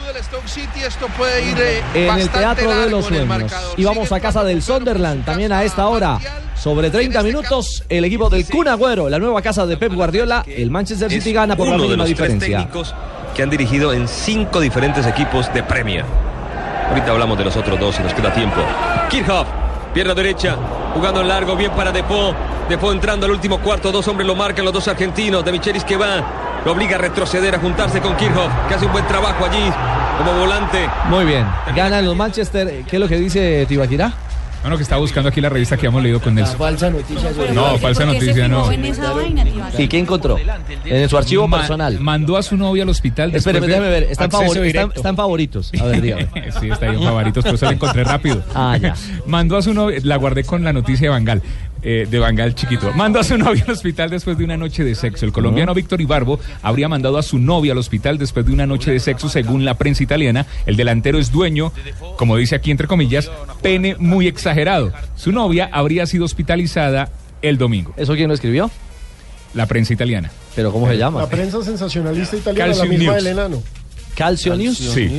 eh, 1.95 2.09
En 2.09 2.19
el 2.19 2.29
Teatro 2.29 2.71
de 2.71 2.91
los 2.91 3.07
Sueños. 3.07 3.53
Y 3.77 3.85
vamos 3.85 4.13
a 4.13 4.21
casa 4.21 4.45
del 4.45 4.63
Sunderland 4.63 5.25
también 5.25 5.53
a 5.53 5.65
esta 5.65 5.87
hora. 5.89 6.19
Sobre 6.55 6.91
30 6.91 7.23
minutos, 7.23 7.85
el 7.89 8.05
equipo 8.05 8.29
del 8.31 8.47
Kun 8.47 8.69
Agüero, 8.69 9.09
la 9.09 9.19
nueva 9.19 9.41
casa 9.43 9.67
de 9.67 9.77
Pep 9.77 9.93
Guardiola, 9.93 10.45
el 10.47 10.71
Manchester 10.71 11.11
City 11.11 11.33
gana 11.33 11.57
por 11.57 11.69
la 11.69 11.77
mínima 11.79 12.05
diferencia. 12.05 12.59
que 13.35 13.43
han 13.43 13.51
dirigido 13.51 13.93
en 13.93 14.09
cinco 14.09 14.61
diferentes 14.61 15.07
equipos 15.07 15.53
de 15.53 15.63
Premier. 15.63 16.05
Ahorita 16.89 17.11
hablamos 17.11 17.37
de 17.39 17.45
los 17.45 17.57
otros 17.57 17.79
dos 17.79 17.99
y 17.99 18.03
nos 18.03 18.15
queda 18.15 18.33
tiempo. 18.33 18.57
Kirchhoff, 19.11 19.47
pierna 19.93 20.15
derecha, 20.15 20.57
jugando 20.95 21.21
en 21.21 21.29
largo, 21.29 21.55
bien 21.57 21.71
para 21.73 21.93
Depot. 21.93 22.35
Depot 22.69 22.93
entrando 22.93 23.27
al 23.27 23.33
último 23.33 23.59
cuarto, 23.61 23.93
dos 23.93 24.07
hombres 24.09 24.27
lo 24.27 24.35
marcan, 24.35 24.65
los 24.65 24.73
dos 24.73 24.89
argentinos. 24.89 25.45
De 25.45 25.53
Michelis 25.53 25.85
que 25.85 25.97
va, 25.97 26.25
lo 26.67 26.73
obliga 26.73 26.97
a 26.97 26.99
retroceder, 26.99 27.55
a 27.55 27.59
juntarse 27.61 28.01
con 28.01 28.17
Kirchhoff, 28.17 28.51
que 28.69 28.75
hace 28.75 28.85
un 28.87 28.93
buen 28.93 29.07
trabajo 29.07 29.45
allí 29.47 29.73
como 30.19 30.39
volante. 30.41 30.89
Muy 31.09 31.25
bien, 31.25 31.47
ganan 31.75 32.05
los 32.05 32.17
Manchester. 32.17 32.83
¿Qué 32.89 32.97
es 32.97 33.01
lo 33.01 33.09
que 33.09 33.17
dice 33.17 33.65
Tibaquirá? 33.67 34.13
Bueno, 34.63 34.77
que 34.77 34.83
está 34.83 34.97
buscando 34.97 35.29
aquí 35.29 35.41
la 35.41 35.49
revista 35.49 35.77
que 35.77 35.87
hemos 35.87 36.03
leído 36.03 36.21
con 36.21 36.35
Nelson. 36.35 36.59
falsa 36.59 36.91
noticia 36.91 37.33
sobre 37.33 37.53
No, 37.53 37.79
falsa 37.79 37.81
¿Por 37.81 37.89
qué 37.91 37.95
se 37.95 38.07
noticia, 38.27 38.49
no. 38.49 38.63
fijó 38.63 38.73
en 38.73 38.85
esa 38.87 39.13
vaina, 39.13 39.45
Tibaquirá? 39.45 39.81
¿Y 39.83 39.87
qué 39.87 39.99
encontró? 40.01 40.37
En 40.85 41.09
su 41.09 41.17
archivo 41.17 41.47
Ma- 41.47 41.59
personal. 41.59 42.01
Mandó 42.01 42.37
a 42.37 42.43
su 42.43 42.57
novia 42.57 42.83
al 42.83 42.89
hospital. 42.89 43.33
Espéreme, 43.33 43.69
de 43.69 43.73
déjeme 43.75 43.89
ver. 43.91 44.03
Están, 44.05 44.25
acceso 44.25 44.43
favor- 44.43 44.57
están- 44.57 44.65
directo. 44.67 44.95
están 44.97 45.15
favoritos. 45.17 45.73
A 45.81 45.85
ver, 45.85 46.01
dígame. 46.03 46.27
sí, 46.61 46.69
está 46.69 46.87
ahí 46.87 46.97
en 46.97 47.03
favoritos, 47.05 47.45
pero 47.45 47.55
eso 47.55 47.67
lo 47.67 47.71
encontré 47.73 48.03
rápido. 48.03 48.43
Ah, 48.57 48.77
ya. 48.77 48.95
Mandó 49.27 49.57
a 49.57 49.63
su 49.63 49.73
novia, 49.73 50.01
la 50.03 50.17
guardé 50.17 50.43
con 50.43 50.65
la 50.65 50.73
noticia 50.73 51.05
de 51.05 51.09
Bangal, 51.11 51.43
eh, 51.83 52.07
de 52.11 52.19
Bangal 52.19 52.55
chiquito. 52.55 52.93
Mandó 52.95 53.21
a 53.21 53.25
su 53.25 53.37
novia 53.39 53.65
al 53.67 53.73
hospital 53.73 54.11
después 54.11 54.37
de 54.39 54.45
una 54.45 54.57
noche 54.57 54.85
de 54.85 54.95
sexo. 54.95 55.25
El 55.25 55.33
colombiano 55.33 55.75
Víctor 55.75 56.01
Ibarbo 56.01 56.41
habría 56.63 56.89
mandado 56.89 57.19
a 57.19 57.23
su 57.23 57.39
novia 57.39 57.73
al 57.73 57.79
hospital 57.79 58.19
después 58.19 58.45
de 58.47 58.53
una 58.53 58.67
noche 58.67 58.91
de 58.91 59.01
sexo, 59.01 59.29
según 59.29 59.65
la 59.65 59.75
prensa 59.75 60.03
italiana. 60.03 60.47
El 60.67 60.77
delantero 60.77 61.19
es 61.19 61.31
dueño, 61.31 61.73
como 62.17 62.37
dice 62.37 62.55
aquí 62.57 62.71
entre 62.71 62.87
comillas, 62.87 63.31
pene 63.63 63.97
muy 63.99 64.27
exagerado. 64.27 64.93
Su 65.17 65.33
novia 65.33 65.69
habría 65.73 66.07
sido 66.07 66.25
hospitalizada 66.25 67.11
el 67.43 67.59
domingo. 67.59 67.93
¿Eso 67.97 68.15
quién 68.15 68.29
lo 68.29 68.35
escribió? 68.35 68.71
La 69.55 69.67
prensa 69.67 69.93
italiana. 69.93 70.31
¿Pero 70.55 70.73
cómo 70.73 70.89
se 70.89 70.97
llama? 70.99 71.21
La 71.21 71.29
prensa 71.29 71.63
sensacionalista 71.63 72.37
italiana, 72.39 72.69
Calcio 72.73 72.85
la 72.85 72.91
misma 72.91 73.13
News. 73.13 73.25
del 73.25 73.33
enano. 73.33 73.63
Calcio 74.15 74.57
News. 74.57 74.77
Sí. 74.79 75.11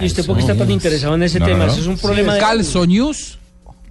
¿Y 0.00 0.06
usted 0.06 0.24
por 0.24 0.36
qué 0.36 0.42
está 0.42 0.54
tan 0.54 0.70
interesado 0.70 1.14
en 1.16 1.22
ese 1.24 1.40
No, 1.40 1.46
no, 1.46 1.52
tema? 1.52 1.66
no. 1.66 1.72
Eso 1.72 1.80
es 1.80 1.86
un 1.88 1.98
problema 1.98 2.34
de... 2.34 2.40
¿Calzo 2.40 2.86
News 2.86 3.38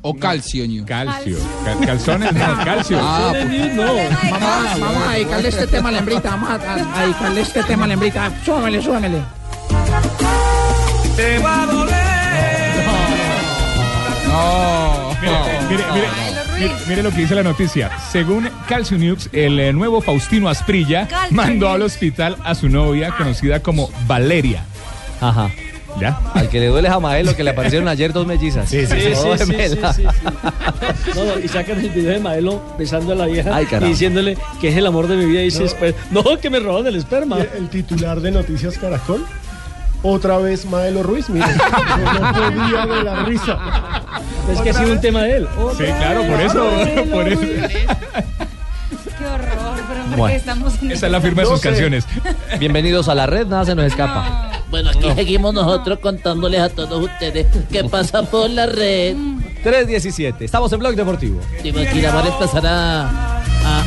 o 0.02 0.14
Calcio 0.16 0.68
News? 0.68 0.86
Calcio. 0.88 1.38
Cal- 1.66 1.86
calzones, 1.86 2.34
no, 2.34 2.56
calcio. 2.64 3.00
Ah, 3.02 3.34
No, 3.76 3.84
Vamos, 4.32 4.80
vamos 4.80 5.08
a 5.08 5.12
dedicarle 5.14 5.50
este 5.50 5.68
tema 5.68 5.90
a 5.90 5.92
la 5.92 5.98
hembrita. 6.00 6.30
Vamos 6.32 6.50
a, 6.50 6.56
a- 6.56 7.02
dedicarle 7.04 7.42
este 7.42 7.64
tema 7.64 7.86
a 7.86 7.88
la 7.88 7.94
hembrita. 7.96 8.32
Súbamele, 8.46 8.82
súbamele. 8.82 9.22
Te 11.16 11.40
va 11.40 11.64
a 11.64 11.66
doler. 11.66 12.00
No. 14.28 15.10
Mire, 15.22 15.38
mire, 15.70 15.84
mire, 15.94 16.08
mire, 16.60 16.74
mire 16.88 17.04
lo 17.04 17.10
que 17.12 17.18
dice 17.18 17.36
la 17.36 17.44
noticia. 17.44 17.92
Según 18.12 18.50
Calcio 18.68 18.98
News, 18.98 19.30
el 19.34 19.60
eh, 19.60 19.74
nuevo 19.74 20.02
Faustino 20.02 20.48
Asprilla 20.50 21.08
Calcio 21.08 21.36
mandó 21.36 21.70
al 21.70 21.82
hospital 21.82 22.38
a 22.46 22.56
su 22.56 22.70
novia 22.70 23.12
conocida 23.18 23.60
como 23.62 23.90
Valeria. 24.08 24.64
Ajá. 25.20 25.50
¿Ya? 26.00 26.18
Al 26.34 26.48
que 26.50 26.60
le 26.60 26.68
duele 26.68 26.88
a 26.88 27.00
Mael 27.00 27.26
lo 27.26 27.36
que 27.36 27.44
le 27.44 27.50
aparecieron 27.52 27.88
ayer 27.88 28.14
dos 28.14 28.26
mellizas. 28.26 28.70
Sí, 28.70 28.86
sí, 28.86 29.00
sí, 29.02 29.10
Dos 29.14 29.40
sí, 29.40 29.46
sí, 29.46 29.52
gemelas. 29.54 29.96
sí, 29.96 30.04
sí. 30.04 30.26
No, 31.16 31.26
no, 31.26 31.40
y 31.40 31.48
sacan 31.48 31.80
el 31.80 31.90
video 31.90 32.12
de 32.12 32.20
Maelo 32.20 32.62
besando 32.78 33.12
a 33.14 33.16
la 33.16 33.26
vieja 33.26 33.54
Ay, 33.56 33.68
y 33.82 33.84
diciéndole 33.86 34.38
que 34.62 34.70
es 34.70 34.78
el 34.78 34.86
amor 34.86 35.08
de 35.08 35.16
mi 35.18 35.26
vida 35.26 35.42
y 35.42 35.46
dice, 35.46 35.66
"Esper- 35.66 35.96
no, 36.12 36.24
que 36.40 36.50
me 36.50 36.60
roban 36.60 36.88
el 36.88 36.96
esperma. 36.96 37.38
El 37.58 37.70
titular 37.70 38.22
de 38.22 38.32
Noticias 38.32 38.78
Caracol. 38.78 39.26
Otra 40.02 40.38
vez 40.38 40.66
Maelo 40.66 41.04
Ruiz, 41.04 41.30
mire. 41.30 41.46
No 42.20 42.34
podía 42.34 42.86
de 42.86 43.04
la 43.04 43.24
risa. 43.26 43.58
Es 44.52 44.62
que 44.62 44.70
ha 44.70 44.74
sido 44.74 44.94
un 44.94 45.02
tema 45.02 45.24
de 45.24 45.38
él. 45.38 45.48
Sí, 45.78 45.84
claro, 45.84 46.24
por 46.24 46.40
eso. 46.42 46.70
por 47.12 47.28
eso. 47.28 47.42
Qué 49.18 49.26
horror, 49.26 49.80
pero 49.90 50.04
¿por 50.06 50.18
Bueno. 50.18 50.36
estamos 50.38 50.82
en 50.82 50.92
Esa 50.92 51.06
es 51.08 51.12
la 51.12 51.20
firma 51.22 51.42
de 51.42 51.48
No 51.50 51.54
sus 51.56 51.62
sé. 51.62 51.68
canciones. 51.70 52.06
Bienvenidos 52.60 53.10
a 53.10 53.16
la 53.16 53.26
red, 53.26 53.46
nada 53.48 53.66
se 53.66 53.76
nos 53.76 53.86
escapa. 53.86 54.49
Bueno, 54.70 54.92
aquí 54.92 55.12
seguimos 55.16 55.54
nosotros 55.54 56.00
contándoles 56.00 56.62
a 56.62 56.70
todos 56.70 57.04
ustedes 57.04 57.48
qué 57.72 57.84
pasa 57.86 58.24
por 58.24 58.50
la 58.50 58.68
red. 58.68 59.16
317. 59.64 60.46
Estamos 60.46 60.72
en 60.72 60.80
Blog 60.80 60.96
Deportivo. 60.96 61.42
Sí, 61.62 61.70
aquí 61.70 62.02
la 62.02 62.14
va 62.14 62.22
a 62.22 62.24
a, 62.24 62.70
a, 62.70 63.10
a, 63.66 63.80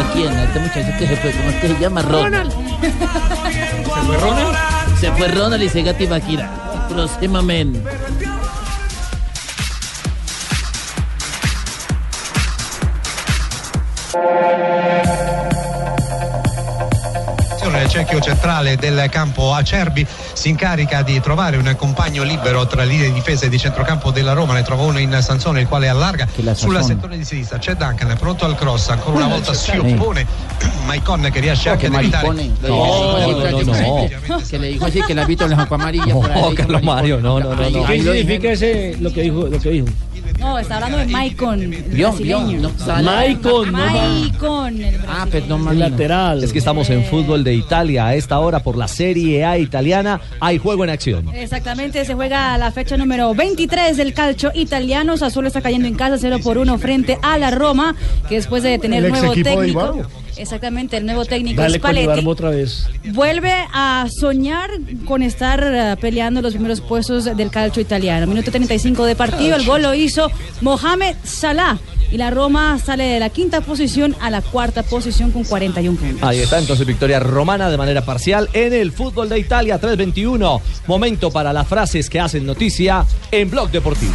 a. 0.00 0.12
quién? 0.12 0.28
A 0.28 0.44
este 0.44 0.60
muchacho 0.60 0.98
que 0.98 1.06
se 1.06 1.16
fue. 1.16 1.32
¿Cómo 1.32 1.50
es 1.50 1.56
que 1.56 1.68
se 1.68 1.80
llama? 1.80 2.02
Ronald. 2.02 2.52
¿Se 2.52 3.82
fue 4.04 4.16
Ronald? 4.18 4.56
Se 5.00 5.12
fue 5.12 5.28
Ronald 5.28 5.62
y 5.62 5.68
se 5.68 5.82
gati 5.82 6.04
Tibaquira. 6.04 6.86
Próximamente. 6.90 7.80
Il 17.82 17.88
cerchio 17.88 18.20
centrale 18.20 18.76
del 18.76 19.08
campo 19.10 19.54
Acerbi 19.54 20.06
si 20.32 20.48
incarica 20.48 21.02
di 21.02 21.20
trovare 21.20 21.56
un 21.56 21.74
compagno 21.76 22.22
libero 22.22 22.66
tra 22.66 22.82
linee 22.84 23.06
di 23.06 23.14
difesa 23.14 23.46
e 23.46 23.48
di 23.48 23.58
centrocampo 23.58 24.10
della 24.10 24.32
Roma, 24.32 24.54
ne 24.54 24.62
trova 24.62 24.84
uno 24.84 24.98
in 24.98 25.16
Sansone 25.20 25.60
il 25.60 25.66
quale 25.66 25.88
allarga 25.88 26.26
la 26.36 26.54
sulla 26.54 26.82
settore 26.82 27.16
di 27.16 27.24
sinistra, 27.24 27.58
c'è 27.58 27.74
Duncan 27.74 28.16
pronto 28.18 28.44
al 28.44 28.56
cross, 28.56 28.88
ancora 28.88 29.16
una 29.16 29.28
volta 29.28 29.54
si 29.54 29.76
oppone 29.76 30.26
Maicon 30.86 31.28
che 31.32 31.40
riesce 31.40 31.70
anche 31.70 31.86
ad 31.86 31.94
evitare 31.94 32.26
maricone. 32.26 32.58
No, 32.60 33.30
no, 33.30 33.50
no, 33.50 34.08
no. 34.28 34.42
Que 34.48 34.58
le 34.58 34.68
dijo 34.68 34.84
así 34.84 35.00
que 35.02 35.12
el 35.12 35.18
árbitro 35.18 35.46
le 35.46 35.56
sacó 35.56 35.74
amarilla. 35.74 36.04
ahí, 36.04 36.12
No, 36.12 36.48
que 36.50 36.54
Carlos 36.56 36.82
Mario, 36.82 37.20
no, 37.20 37.38
no, 37.40 37.54
no, 37.54 37.70
no. 37.70 37.86
¿Qué 37.86 38.02
significa 38.02 38.52
ese, 38.52 38.96
lo 39.00 39.12
que 39.12 39.22
dijo? 39.22 39.46
Lo 39.46 39.58
que 39.58 39.70
dijo? 39.70 39.86
No, 40.40 40.58
está 40.58 40.76
hablando 40.76 40.98
de 40.98 41.06
Maicon, 41.06 41.60
el 41.62 41.82
brasileño. 41.82 42.46
vio, 42.46 42.60
no. 42.62 43.02
Maicon, 43.02 43.72
no 43.72 43.78
Maicon, 43.78 44.80
el 44.82 44.98
Ah, 45.06 45.26
perdón, 45.30 45.58
El 45.60 45.64
Marino. 45.66 45.88
lateral. 45.88 46.42
Es 46.42 46.52
que 46.52 46.58
estamos 46.58 46.88
en 46.90 47.04
fútbol 47.04 47.44
de 47.44 47.54
Italia 47.54 48.06
a 48.06 48.14
esta 48.14 48.38
hora 48.38 48.60
por 48.62 48.76
la 48.76 48.88
Serie 48.88 49.44
A 49.44 49.58
italiana. 49.58 50.20
Hay 50.40 50.58
juego 50.58 50.84
en 50.84 50.90
acción. 50.90 51.28
Exactamente, 51.34 52.04
se 52.04 52.14
juega 52.14 52.56
la 52.58 52.72
fecha 52.72 52.96
número 52.96 53.34
23 53.34 53.96
del 53.96 54.14
calcio 54.14 54.50
italiano. 54.54 55.16
Sassuolo 55.16 55.48
está 55.48 55.60
cayendo 55.60 55.86
en 55.86 55.94
casa 55.94 56.16
0 56.18 56.38
por 56.42 56.56
1 56.58 56.78
frente 56.78 57.18
a 57.22 57.36
la 57.38 57.50
Roma, 57.50 57.94
que 58.28 58.36
después 58.36 58.62
de 58.62 58.78
tener 58.78 59.04
El 59.04 59.12
nuevo 59.12 59.32
técnico. 59.34 60.02
Exactamente, 60.40 60.96
el 60.96 61.04
nuevo 61.04 61.24
técnico 61.24 61.60
Dale 61.60 61.78
Spalletti. 61.78 62.26
Otra 62.26 62.50
vez. 62.50 62.86
Vuelve 63.12 63.52
a 63.72 64.06
soñar 64.08 64.70
con 65.04 65.22
estar 65.22 65.62
eh, 65.62 65.96
peleando 66.00 66.40
los 66.40 66.54
primeros 66.54 66.80
puestos 66.80 67.24
del 67.24 67.50
calcio 67.50 67.82
italiano. 67.82 68.26
Minuto 68.26 68.50
35 68.50 69.04
de 69.04 69.16
partido, 69.16 69.56
el 69.56 69.66
gol 69.66 69.82
lo 69.82 69.94
hizo 69.94 70.30
Mohamed 70.60 71.16
Salah. 71.24 71.78
Y 72.10 72.16
la 72.16 72.30
Roma 72.30 72.76
sale 72.84 73.04
de 73.04 73.20
la 73.20 73.30
quinta 73.30 73.60
posición 73.60 74.16
a 74.20 74.30
la 74.30 74.42
cuarta 74.42 74.82
posición 74.82 75.30
con 75.30 75.44
41 75.44 75.96
puntos. 75.96 76.22
Ahí 76.22 76.40
está 76.40 76.58
entonces 76.58 76.84
victoria 76.84 77.20
romana 77.20 77.70
de 77.70 77.76
manera 77.76 78.04
parcial 78.04 78.48
en 78.52 78.72
el 78.72 78.90
fútbol 78.90 79.28
de 79.28 79.38
Italia 79.38 79.78
321. 79.78 80.60
Momento 80.88 81.30
para 81.30 81.52
las 81.52 81.68
frases 81.68 82.10
que 82.10 82.18
hacen 82.18 82.44
noticia 82.44 83.04
en 83.30 83.48
Blog 83.48 83.70
Deportivo. 83.70 84.14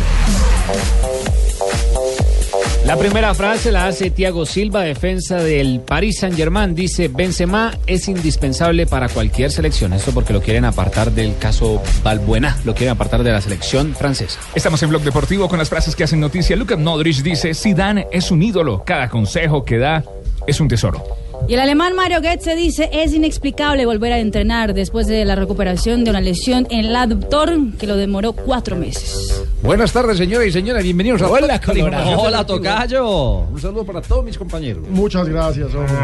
La 2.85 2.97
primera 2.97 3.33
frase 3.33 3.71
la 3.71 3.87
hace 3.87 4.11
Thiago 4.11 4.45
Silva, 4.45 4.83
defensa 4.83 5.37
del 5.37 5.79
Paris 5.79 6.19
Saint-Germain. 6.19 6.75
Dice, 6.75 7.07
Benzema 7.07 7.75
es 7.87 8.07
indispensable 8.07 8.85
para 8.85 9.09
cualquier 9.09 9.49
selección. 9.49 9.91
Esto 9.91 10.11
porque 10.11 10.33
lo 10.33 10.41
quieren 10.41 10.65
apartar 10.65 11.11
del 11.11 11.35
caso 11.39 11.81
Balbuena, 12.03 12.55
lo 12.63 12.75
quieren 12.75 12.91
apartar 12.91 13.23
de 13.23 13.31
la 13.31 13.41
selección 13.41 13.95
francesa. 13.95 14.39
Estamos 14.53 14.83
en 14.83 14.89
Blog 14.89 15.01
Deportivo 15.01 15.49
con 15.49 15.57
las 15.57 15.69
frases 15.69 15.95
que 15.95 16.03
hacen 16.03 16.19
noticia. 16.19 16.55
Luka 16.55 16.77
Modric 16.77 17.23
dice, 17.23 17.55
Zidane 17.55 18.05
es 18.11 18.29
un 18.29 18.43
ídolo. 18.43 18.83
Cada 18.85 19.09
consejo 19.09 19.65
que 19.65 19.79
da 19.79 20.03
es 20.45 20.59
un 20.59 20.67
tesoro. 20.67 21.24
Y 21.47 21.53
el 21.53 21.59
alemán 21.59 21.95
Mario 21.95 22.21
Götze 22.21 22.55
dice, 22.55 22.89
es 22.91 23.13
inexplicable 23.13 23.85
volver 23.85 24.13
a 24.13 24.19
entrenar 24.19 24.73
después 24.73 25.07
de 25.07 25.25
la 25.25 25.35
recuperación 25.35 26.03
de 26.03 26.09
una 26.09 26.21
lesión 26.21 26.65
en 26.69 26.85
el 26.85 26.95
aductor 26.95 27.51
que 27.77 27.85
lo 27.85 27.95
demoró 27.97 28.33
cuatro 28.33 28.75
meses. 28.75 29.43
Buenas 29.61 29.93
tardes, 29.93 30.17
señoras 30.17 30.47
y 30.47 30.51
señores. 30.51 30.83
Bienvenidos 30.83 31.21
a 31.21 31.29
Hola, 31.29 31.61
Colorado. 31.61 32.19
Hola. 32.19 32.45
Tocayo. 32.45 33.39
Un 33.51 33.61
saludo 33.61 33.85
para 33.85 34.01
todos 34.01 34.25
mis 34.25 34.37
compañeros. 34.37 34.83
Muchas 34.89 35.27
gracias, 35.29 35.73
hombre. 35.73 35.95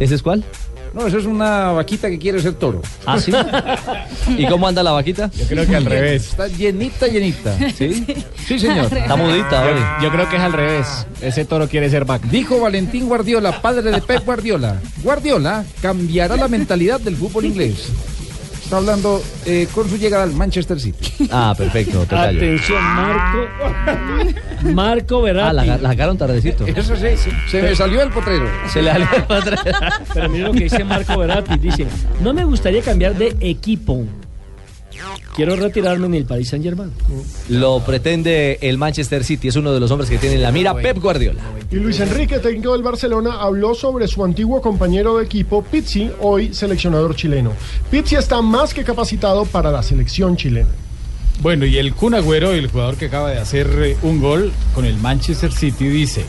¿Ese 0.00 0.16
es 0.16 0.22
cuál? 0.22 0.44
No, 0.96 1.06
eso 1.06 1.18
es 1.18 1.26
una 1.26 1.72
vaquita 1.72 2.08
que 2.08 2.18
quiere 2.18 2.40
ser 2.40 2.54
toro. 2.54 2.80
¿Ah, 3.04 3.20
sí? 3.20 3.30
¿Y 4.38 4.46
cómo 4.46 4.66
anda 4.66 4.82
la 4.82 4.92
vaquita? 4.92 5.30
Yo 5.30 5.46
creo 5.46 5.66
que 5.66 5.76
al 5.76 5.84
revés. 5.84 6.30
Está 6.30 6.48
llenita, 6.48 7.06
llenita. 7.06 7.54
¿Sí? 7.76 8.02
Sí, 8.46 8.58
señor. 8.58 8.86
Está 8.90 9.14
mudita 9.14 9.62
hoy. 9.66 9.78
Yo 10.02 10.10
creo 10.10 10.26
que 10.30 10.36
es 10.36 10.42
al 10.42 10.54
revés. 10.54 11.06
Ese 11.20 11.44
toro 11.44 11.68
quiere 11.68 11.90
ser 11.90 12.06
vaca. 12.06 12.26
Dijo 12.30 12.58
Valentín 12.60 13.08
Guardiola, 13.08 13.60
padre 13.60 13.90
de 13.90 14.00
Pep 14.00 14.24
Guardiola. 14.24 14.80
Guardiola 15.02 15.66
cambiará 15.82 16.34
la 16.36 16.48
mentalidad 16.48 16.98
del 16.98 17.16
fútbol 17.16 17.44
inglés. 17.44 17.90
Está 18.66 18.78
hablando 18.78 19.22
eh, 19.44 19.68
con 19.72 19.88
su 19.88 19.96
llegada 19.96 20.24
al 20.24 20.32
Manchester 20.32 20.80
City. 20.80 21.28
Ah, 21.30 21.54
perfecto, 21.56 22.00
Tocayo. 22.00 22.36
Atención, 22.38 22.82
Marco. 22.82 23.38
Marco 24.74 25.18
Ah, 25.26 25.52
la, 25.52 25.62
Verratti. 25.62 25.82
la 25.82 25.88
sacaron 25.90 26.18
tardecito. 26.18 26.66
Eso 26.66 26.96
sí, 26.96 27.30
se 27.48 27.62
me 27.62 27.76
salió 27.76 28.02
el 28.02 28.10
potrero. 28.10 28.48
Se 28.72 28.82
le 28.82 28.90
salió 28.90 29.06
el 29.14 29.22
padre. 29.24 29.56
Pero 30.12 30.28
mira 30.30 30.46
lo 30.48 30.52
que 30.52 30.64
dice 30.64 30.82
Marco 30.82 31.16
Verratti. 31.16 31.58
Dice, 31.58 31.86
no 32.20 32.34
me 32.34 32.44
gustaría 32.44 32.82
cambiar 32.82 33.14
de 33.14 33.36
equipo. 33.40 34.04
Quiero 35.34 35.56
retirarme 35.56 36.06
en 36.06 36.14
el 36.14 36.24
Paris 36.24 36.48
Saint 36.48 36.64
Germain. 36.64 36.90
Lo 37.48 37.80
pretende 37.80 38.58
el 38.62 38.78
Manchester 38.78 39.24
City. 39.24 39.48
Es 39.48 39.56
uno 39.56 39.72
de 39.72 39.80
los 39.80 39.90
hombres 39.90 40.08
que 40.08 40.18
tiene 40.18 40.36
en 40.36 40.42
la 40.42 40.52
mira 40.52 40.74
Pep 40.74 40.98
Guardiola. 40.98 41.42
Y 41.70 41.76
Luis 41.76 42.00
Enrique, 42.00 42.38
técnico 42.38 42.72
del 42.72 42.82
Barcelona, 42.82 43.40
habló 43.40 43.74
sobre 43.74 44.08
su 44.08 44.24
antiguo 44.24 44.60
compañero 44.60 45.18
de 45.18 45.24
equipo, 45.24 45.62
Pizzi, 45.62 46.10
hoy 46.20 46.54
seleccionador 46.54 47.14
chileno. 47.16 47.52
Pizzi 47.90 48.16
está 48.16 48.40
más 48.40 48.72
que 48.72 48.84
capacitado 48.84 49.44
para 49.44 49.70
la 49.70 49.82
selección 49.82 50.36
chilena. 50.36 50.68
Bueno, 51.40 51.66
y 51.66 51.76
el 51.76 51.92
Kun 51.94 52.14
Agüero, 52.14 52.52
el 52.52 52.68
jugador 52.68 52.96
que 52.96 53.06
acaba 53.06 53.30
de 53.30 53.38
hacer 53.38 53.68
eh, 53.82 53.96
un 54.02 54.20
gol 54.20 54.52
con 54.74 54.86
el 54.86 54.96
Manchester 54.96 55.52
City, 55.52 55.86
dice, 55.88 56.24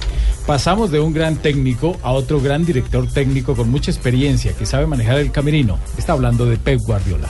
pasamos 0.45 0.91
de 0.91 0.99
un 0.99 1.13
gran 1.13 1.37
técnico 1.37 1.97
a 2.03 2.11
otro 2.11 2.41
gran 2.41 2.65
director 2.65 3.07
técnico 3.07 3.55
con 3.55 3.69
mucha 3.69 3.89
experiencia 3.89 4.53
que 4.53 4.65
sabe 4.65 4.85
manejar 4.85 5.19
el 5.19 5.31
camerino. 5.31 5.79
Está 5.97 6.13
hablando 6.13 6.45
de 6.45 6.57
Pep 6.57 6.81
Guardiola. 6.81 7.29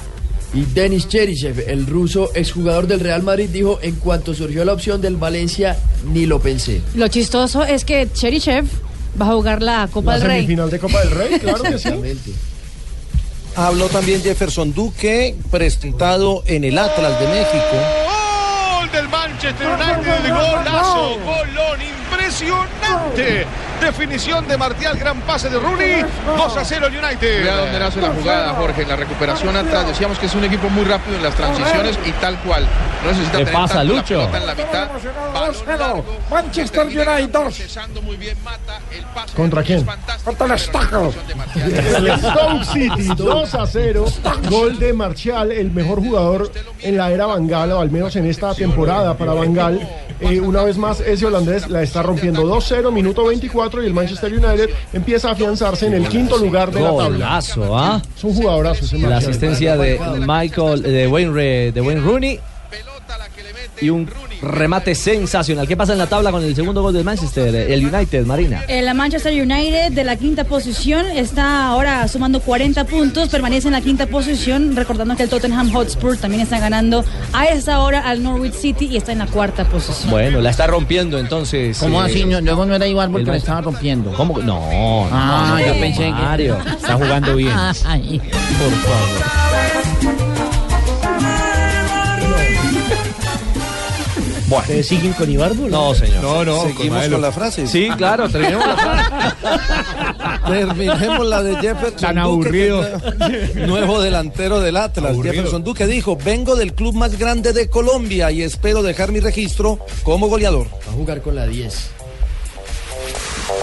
Y 0.53 0.63
Denis 0.63 1.07
Cherichev, 1.07 1.63
el 1.67 1.85
ruso 1.85 2.31
exjugador 2.33 2.87
del 2.87 2.99
Real 3.01 3.21
Madrid, 3.21 3.49
dijo, 3.49 3.79
en 3.81 3.95
cuanto 3.95 4.33
surgió 4.33 4.63
la 4.63 4.73
opción 4.73 5.01
del 5.01 5.17
Valencia, 5.17 5.77
ni 6.05 6.25
lo 6.25 6.39
pensé. 6.39 6.81
Lo 6.95 7.07
chistoso 7.09 7.63
es 7.63 7.83
que 7.83 8.07
Cherichev 8.13 8.65
va 9.21 9.27
a 9.29 9.33
jugar 9.33 9.61
la 9.61 9.87
Copa 9.91 10.13
La 10.13 10.19
del 10.19 10.27
Rey. 10.27 10.35
semifinal 10.41 10.69
de 10.69 10.79
Copa 10.79 10.99
del 11.01 11.11
Rey, 11.11 11.39
claro 11.41 11.63
que 11.63 11.77
sí. 11.77 11.89
Habló 13.55 13.87
también 13.89 14.21
Jefferson 14.21 14.73
Duque, 14.73 15.35
presentado 15.51 16.43
en 16.45 16.63
el 16.63 16.77
Atlas 16.77 17.19
de 17.19 17.27
México. 17.27 17.75
Gol 18.79 18.91
del 18.91 19.09
Manchester 19.09 19.67
United, 19.67 20.29
golazo, 20.29 21.17
golón 21.25 21.79
impresionante. 21.81 22.86
Definición 23.81 24.47
de 24.47 24.57
Martial, 24.57 24.97
gran 24.97 25.21
pase 25.21 25.49
de 25.49 25.59
Rooney. 25.59 26.03
2 26.25 26.57
a 26.57 26.65
0 26.65 26.87
el 26.87 26.97
United. 26.97 27.43
Vea 27.43 27.55
dónde 27.57 27.79
nace 27.79 28.01
la 28.01 28.09
jugada, 28.09 28.53
Jorge, 28.53 28.81
en 28.81 28.89
la 28.89 28.95
recuperación 28.95 29.55
atrás. 29.55 29.87
Decíamos 29.87 30.17
que 30.17 30.25
es 30.25 30.35
un 30.35 30.43
equipo 30.43 30.67
muy 30.69 30.83
rápido 30.83 31.15
en 31.17 31.23
las 31.23 31.35
transiciones 31.35 31.97
y 32.05 32.11
tal 32.13 32.37
cual. 32.39 32.65
No 33.03 33.11
necesita 33.11 33.37
¿Qué 33.37 33.45
tener 33.45 33.53
pasa, 33.53 33.73
tanto 33.75 33.93
la 33.93 33.99
Lucho? 33.99 34.15
pelota 34.15 34.37
en 34.37 34.47
la 34.47 34.55
mitad. 34.55 34.87
balón 35.33 35.55
2-0. 35.55 35.77
largo, 35.77 36.05
Manchester 36.31 36.85
United 36.85 37.29
2. 37.29 37.43
procesando 37.43 38.01
muy 38.01 38.17
bien 38.17 38.37
Mata, 38.43 38.79
el 38.91 39.03
pase 39.05 39.35
¿Contra 39.35 39.63
quién? 39.63 39.87
Contra 40.25 40.45
el 40.47 40.59
Stockholm. 40.59 41.13
El 41.55 42.19
Stoke 42.19 42.65
City, 42.73 43.09
2 43.15 43.55
a 43.55 43.67
0. 43.67 44.05
Gol 44.49 44.79
de 44.79 44.93
Martial, 44.93 45.51
el 45.51 45.71
mejor 45.71 45.99
jugador 45.99 46.51
en 46.81 46.97
la 46.97 47.11
era 47.11 47.27
Bangal, 47.27 47.71
o 47.73 47.79
al 47.79 47.91
menos 47.91 48.15
en 48.15 48.25
esta 48.25 48.53
temporada 48.55 49.15
para 49.15 49.33
Bangal. 49.33 49.87
Eh, 50.19 50.39
una 50.41 50.63
vez 50.63 50.77
más, 50.77 50.99
ese 51.01 51.27
holandés 51.27 51.69
la 51.69 51.83
está 51.83 52.01
rompiendo 52.01 52.43
2-0, 52.81 52.91
minuto 52.91 53.25
24, 53.25 53.83
y 53.83 53.85
el 53.85 53.93
Manchester 53.93 54.31
United 54.31 54.69
empieza 54.93 55.29
a 55.29 55.31
afianzarse 55.31 55.87
en 55.87 55.93
el 55.93 56.07
quinto 56.07 56.37
lugar 56.37 56.71
de 56.71 56.81
la 56.81 56.89
tabla. 56.89 57.09
Golazo, 57.09 57.77
¿ah? 57.77 58.01
Es 58.15 58.23
un 58.23 58.33
jugadorazo 58.33 58.97
La 58.97 59.17
asistencia 59.17 59.77
de 59.77 59.99
Michael, 60.25 60.81
de 60.81 61.07
Wayne, 61.07 61.71
de 61.71 61.81
Wayne 61.81 62.01
Rooney. 62.01 62.39
Y 63.79 63.89
un 63.89 64.09
remate 64.41 64.95
sensacional. 64.95 65.67
¿Qué 65.67 65.77
pasa 65.77 65.93
en 65.93 65.99
la 65.99 66.07
tabla 66.07 66.31
con 66.31 66.43
el 66.43 66.55
segundo 66.55 66.81
gol 66.81 66.93
del 66.93 67.03
Manchester? 67.03 67.53
El 67.55 67.85
United, 67.85 68.25
Marina. 68.25 68.63
El 68.67 68.91
Manchester 68.95 69.31
United 69.33 69.91
de 69.91 70.03
la 70.03 70.15
quinta 70.15 70.43
posición 70.45 71.05
está 71.07 71.67
ahora 71.67 72.07
sumando 72.07 72.39
40 72.39 72.83
puntos, 72.85 73.29
permanece 73.29 73.67
en 73.67 73.73
la 73.73 73.81
quinta 73.81 74.07
posición, 74.07 74.75
recordando 74.75 75.15
que 75.15 75.23
el 75.23 75.29
Tottenham 75.29 75.71
Hotspur 75.71 76.17
también 76.17 76.41
está 76.41 76.59
ganando 76.59 77.03
a 77.33 77.45
esta 77.45 77.79
hora 77.81 78.01
al 78.01 78.23
Norwich 78.23 78.53
City 78.53 78.85
y 78.91 78.97
está 78.97 79.11
en 79.11 79.19
la 79.19 79.27
cuarta 79.27 79.63
posición. 79.65 80.09
Bueno, 80.11 80.41
la 80.41 80.49
está 80.49 80.65
rompiendo 80.67 81.19
entonces. 81.19 81.77
¿Cómo 81.77 82.01
eh, 82.03 82.05
así? 82.09 82.25
No, 82.25 82.41
luego 82.41 82.65
no 82.65 82.75
era 82.75 82.87
igual 82.87 83.11
porque 83.11 83.27
Man- 83.27 83.35
estaba 83.37 83.61
rompiendo. 83.61 84.11
¿Cómo? 84.13 84.33
que- 84.35 84.43
No, 84.43 84.59
no, 84.59 85.09
Ah, 85.11 85.55
no, 85.57 85.59
yo 85.59 85.73
no, 85.75 85.79
pensé 85.81 86.03
que- 86.03 86.11
Mario. 86.11 86.57
Está 86.65 86.95
jugando 86.95 87.35
bien. 87.35 87.53
Ay, 87.85 88.19
Por 88.19 88.71
favor. 88.71 89.56
¿Ustedes 94.49 94.87
siguen 94.87 95.13
con 95.13 95.29
Ibarbo? 95.29 95.67
No, 95.67 95.93
señor. 95.93 96.23
No, 96.23 96.45
no, 96.45 96.63
seguimos 96.63 97.07
con 97.07 97.21
la 97.21 97.31
frase. 97.31 97.67
Sí, 97.67 97.89
claro, 97.97 98.29
terminemos 98.29 98.65
la 98.65 98.77
frase. 98.77 99.35
Terminemos 100.47 101.27
la 101.27 101.43
de 101.43 101.55
Jefferson 101.57 101.99
Tan 101.99 102.15
Duque, 102.15 102.21
aburrido. 102.21 102.81
que 103.27 103.43
es 103.43 103.55
nuevo 103.67 104.01
delantero 104.01 104.61
del 104.61 104.77
Atlas. 104.77 105.11
Aburrido. 105.11 105.33
Jefferson 105.33 105.63
Duque 105.63 105.85
dijo, 105.87 106.15
vengo 106.15 106.55
del 106.55 106.73
club 106.73 106.95
más 106.95 107.17
grande 107.17 107.51
de 107.51 107.69
Colombia 107.69 108.31
y 108.31 108.41
espero 108.41 108.81
dejar 108.83 109.11
mi 109.11 109.19
registro 109.19 109.79
como 110.03 110.27
goleador. 110.27 110.67
Va 110.87 110.91
a 110.93 110.95
jugar 110.95 111.21
con 111.21 111.35
la 111.35 111.45
10. 111.45 111.91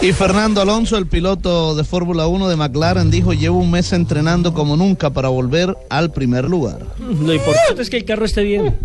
Y 0.02 0.12
Fernando 0.12 0.60
Alonso, 0.60 0.98
el 0.98 1.06
piloto 1.06 1.74
de 1.74 1.84
Fórmula 1.84 2.26
1 2.26 2.48
de 2.48 2.56
McLaren, 2.56 3.10
dijo, 3.10 3.32
llevo 3.32 3.58
un 3.58 3.70
mes 3.70 3.92
entrenando 3.92 4.52
como 4.52 4.76
nunca 4.76 5.10
para 5.10 5.28
volver 5.28 5.74
al 5.88 6.10
primer 6.12 6.44
lugar. 6.44 6.80
Lo 6.98 7.32
importante 7.32 7.80
es 7.80 7.88
que 7.88 7.96
el 7.96 8.04
carro 8.04 8.26
esté 8.26 8.42
bien. 8.42 8.76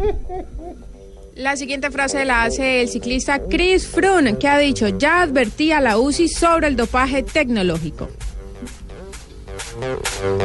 La 1.40 1.56
siguiente 1.56 1.90
frase 1.90 2.26
la 2.26 2.44
hace 2.44 2.82
el 2.82 2.90
ciclista 2.90 3.40
Chris 3.50 3.88
Froome, 3.88 4.38
que 4.38 4.50
ha 4.50 4.58
dicho, 4.58 4.90
ya 4.98 5.22
advertí 5.22 5.72
a 5.72 5.80
la 5.80 5.98
UCI 5.98 6.28
sobre 6.28 6.68
el 6.68 6.76
dopaje 6.76 7.24
tecnológico. 7.24 8.10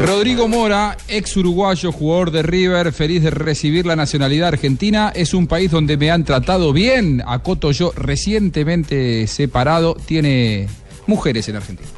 Rodrigo 0.07 0.47
Mora, 0.47 0.97
ex 1.09 1.37
uruguayo, 1.37 1.91
jugador 1.91 2.31
de 2.31 2.43
River, 2.45 2.93
feliz 2.93 3.25
de 3.25 3.31
recibir 3.31 3.87
la 3.87 3.97
nacionalidad 3.97 4.49
argentina. 4.49 5.11
Es 5.17 5.35
un 5.35 5.49
país 5.49 5.69
donde 5.73 5.97
me 5.97 6.13
han 6.13 6.23
tratado 6.25 6.73
bien. 6.73 7.23
Acoto 7.27 7.73
yo, 7.73 7.91
recientemente 7.97 9.27
separado, 9.27 9.97
tiene 10.07 10.69
mujeres 11.09 11.49
en 11.49 11.57
Argentina. 11.57 11.89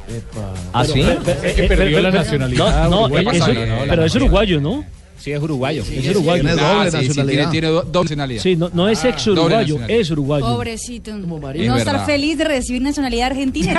¿Ah, 0.73 0.83
sí? 0.85 1.03
Es 1.43 1.53
que 1.53 1.63
perdió 1.63 2.01
la 2.01 2.09
nacionalidad. 2.09 2.89
No, 2.89 2.89
no, 2.89 3.15
uruguaya. 3.15 3.31
es- 3.31 3.47
es- 3.83 3.89
pero 3.89 4.05
es 4.05 4.15
uruguayo, 4.15 4.59
¿no? 4.59 4.83
Sí, 5.27 5.33
es 5.33 5.41
uruguayo. 5.43 5.83
Es 5.83 6.09
uruguayo. 6.11 6.41
Tiene 6.43 6.55
doble 6.55 6.65
Ah, 6.65 6.83
sí, 6.85 6.89
sí, 7.01 7.07
nacionalidad. 7.09 7.49
tiene- 7.49 7.51
tiene 7.51 7.67
do- 7.67 7.81
doble 7.81 8.03
nacionalidad. 8.05 8.41
Sí, 8.43 8.55
no, 8.55 8.69
no 8.73 8.87
es 8.87 9.03
Ah, 9.03 9.09
ex 9.09 9.25
doble 9.25 9.41
uruguayo, 9.41 9.79
es 9.89 10.11
uruguayo. 10.11 10.45
Pobrecito. 10.45 11.17
No 11.17 11.35
Es 11.37 11.79
estar 11.79 11.93
verdad. 11.95 12.05
feliz 12.05 12.37
de 12.37 12.43
recibir 12.45 12.81
nacionalidad 12.81 13.27
argentina. 13.27 13.73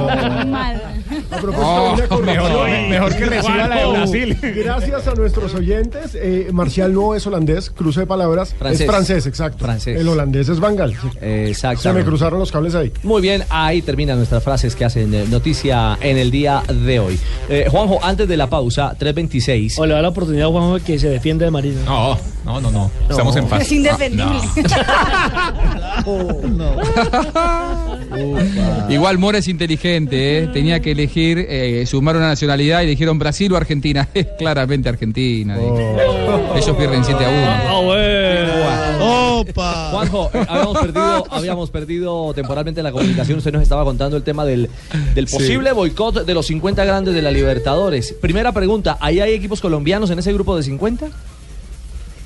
Muy 0.00 0.46
mal. 0.50 0.82
propósito 1.40 1.96
de 1.96 2.02
una 2.02 2.08
corrección. 2.08 2.26
mejor- 2.26 2.88
mejor 2.90 3.16
que 3.16 3.24
reciba 3.26 3.68
la 3.68 3.76
de 3.76 3.86
Brasil. 3.92 4.38
Gracias 4.42 5.06
a 5.06 5.14
nuestros 5.14 5.54
oyentes, 5.54 6.14
eh, 6.14 6.48
Marcial 6.52 6.92
no 6.92 7.14
es 7.14 7.26
holandés, 7.26 7.70
cruce 7.70 8.00
de 8.00 8.06
palabras. 8.06 8.54
Francés. 8.58 8.80
Es 8.80 8.86
francés, 8.86 9.26
exacto. 9.26 9.64
Francés. 9.64 10.00
El 10.00 10.08
holandés 10.08 10.48
es 10.48 10.58
Bangal. 10.58 10.94
sí. 11.00 11.08
Exacto. 11.20 11.82
Se 11.82 11.92
me 11.92 12.02
cruzaron 12.04 12.38
los 12.40 12.50
cables 12.50 12.74
ahí. 12.74 12.92
Muy 13.04 13.22
bien, 13.22 13.44
ahí 13.48 13.80
terminan 13.82 14.16
nuestras 14.16 14.42
frases 14.42 14.74
que 14.74 14.84
hacen 14.84 15.14
eh, 15.14 15.24
noticia 15.28 15.96
en 16.00 16.18
el 16.18 16.30
día 16.32 16.62
de 16.68 16.98
hoy. 16.98 17.18
Eh, 17.48 17.66
Juanjo, 17.70 18.00
antes 18.02 18.26
de 18.28 18.36
la 18.36 18.48
pausa, 18.48 18.96
3.26. 18.98 19.78
O 19.78 19.86
le 19.86 19.94
da 19.94 20.02
la 20.02 20.08
oportunidad 20.08 20.46
a 20.48 20.50
Juanjo 20.50 20.79
que 20.80 20.98
se 20.98 21.08
defienda 21.08 21.44
de 21.44 21.50
Marina. 21.50 21.80
No, 21.84 22.18
no, 22.44 22.60
no, 22.60 22.70
no. 22.70 22.90
Estamos 23.08 23.36
en 23.36 23.46
paz. 23.46 23.62
Es 23.62 23.72
indefendible. 23.72 24.40
Igual 28.88 29.18
Mora 29.18 29.38
es 29.38 29.48
inteligente, 29.48 30.38
¿eh? 30.38 30.46
tenía 30.48 30.80
que 30.80 30.92
elegir, 30.92 31.44
eh, 31.48 31.84
sumar 31.86 32.16
una 32.16 32.28
nacionalidad 32.28 32.82
y 32.82 32.86
dijeron 32.86 33.18
Brasil 33.18 33.52
o 33.52 33.56
Argentina. 33.56 34.08
Es 34.14 34.26
claramente 34.38 34.88
Argentina. 34.88 35.56
dijo. 35.56 35.76
Ellos 36.56 36.76
pierden 36.76 37.04
7 37.04 37.24
a 37.24 37.28
1. 37.28 37.38
Ah, 37.46 37.80
bueno. 37.84 38.49
¡Opa! 39.40 39.90
Juanjo, 39.90 40.30
eh, 40.34 40.46
habíamos, 40.48 40.78
perdido, 40.78 41.26
habíamos 41.30 41.70
perdido 41.70 42.34
temporalmente 42.34 42.82
la 42.82 42.92
comunicación. 42.92 43.38
Usted 43.38 43.52
nos 43.52 43.62
estaba 43.62 43.84
contando 43.84 44.16
el 44.16 44.22
tema 44.22 44.44
del, 44.44 44.68
del 45.14 45.28
Sí. 45.28 45.36
posible 45.36 45.72
boicot 45.72 46.24
de 46.24 46.34
los 46.34 46.46
50 46.46 46.84
grandes 46.84 47.14
de 47.14 47.22
la 47.22 47.30
Libertadores. 47.30 48.14
Primera 48.20 48.52
pregunta, 48.52 48.98
¿ahí 49.00 49.20
hay 49.20 49.32
equipos 49.32 49.60
colombianos 49.60 50.10
en 50.10 50.18
ese 50.18 50.32
grupo 50.32 50.56
de 50.56 50.62
50? 50.62 51.08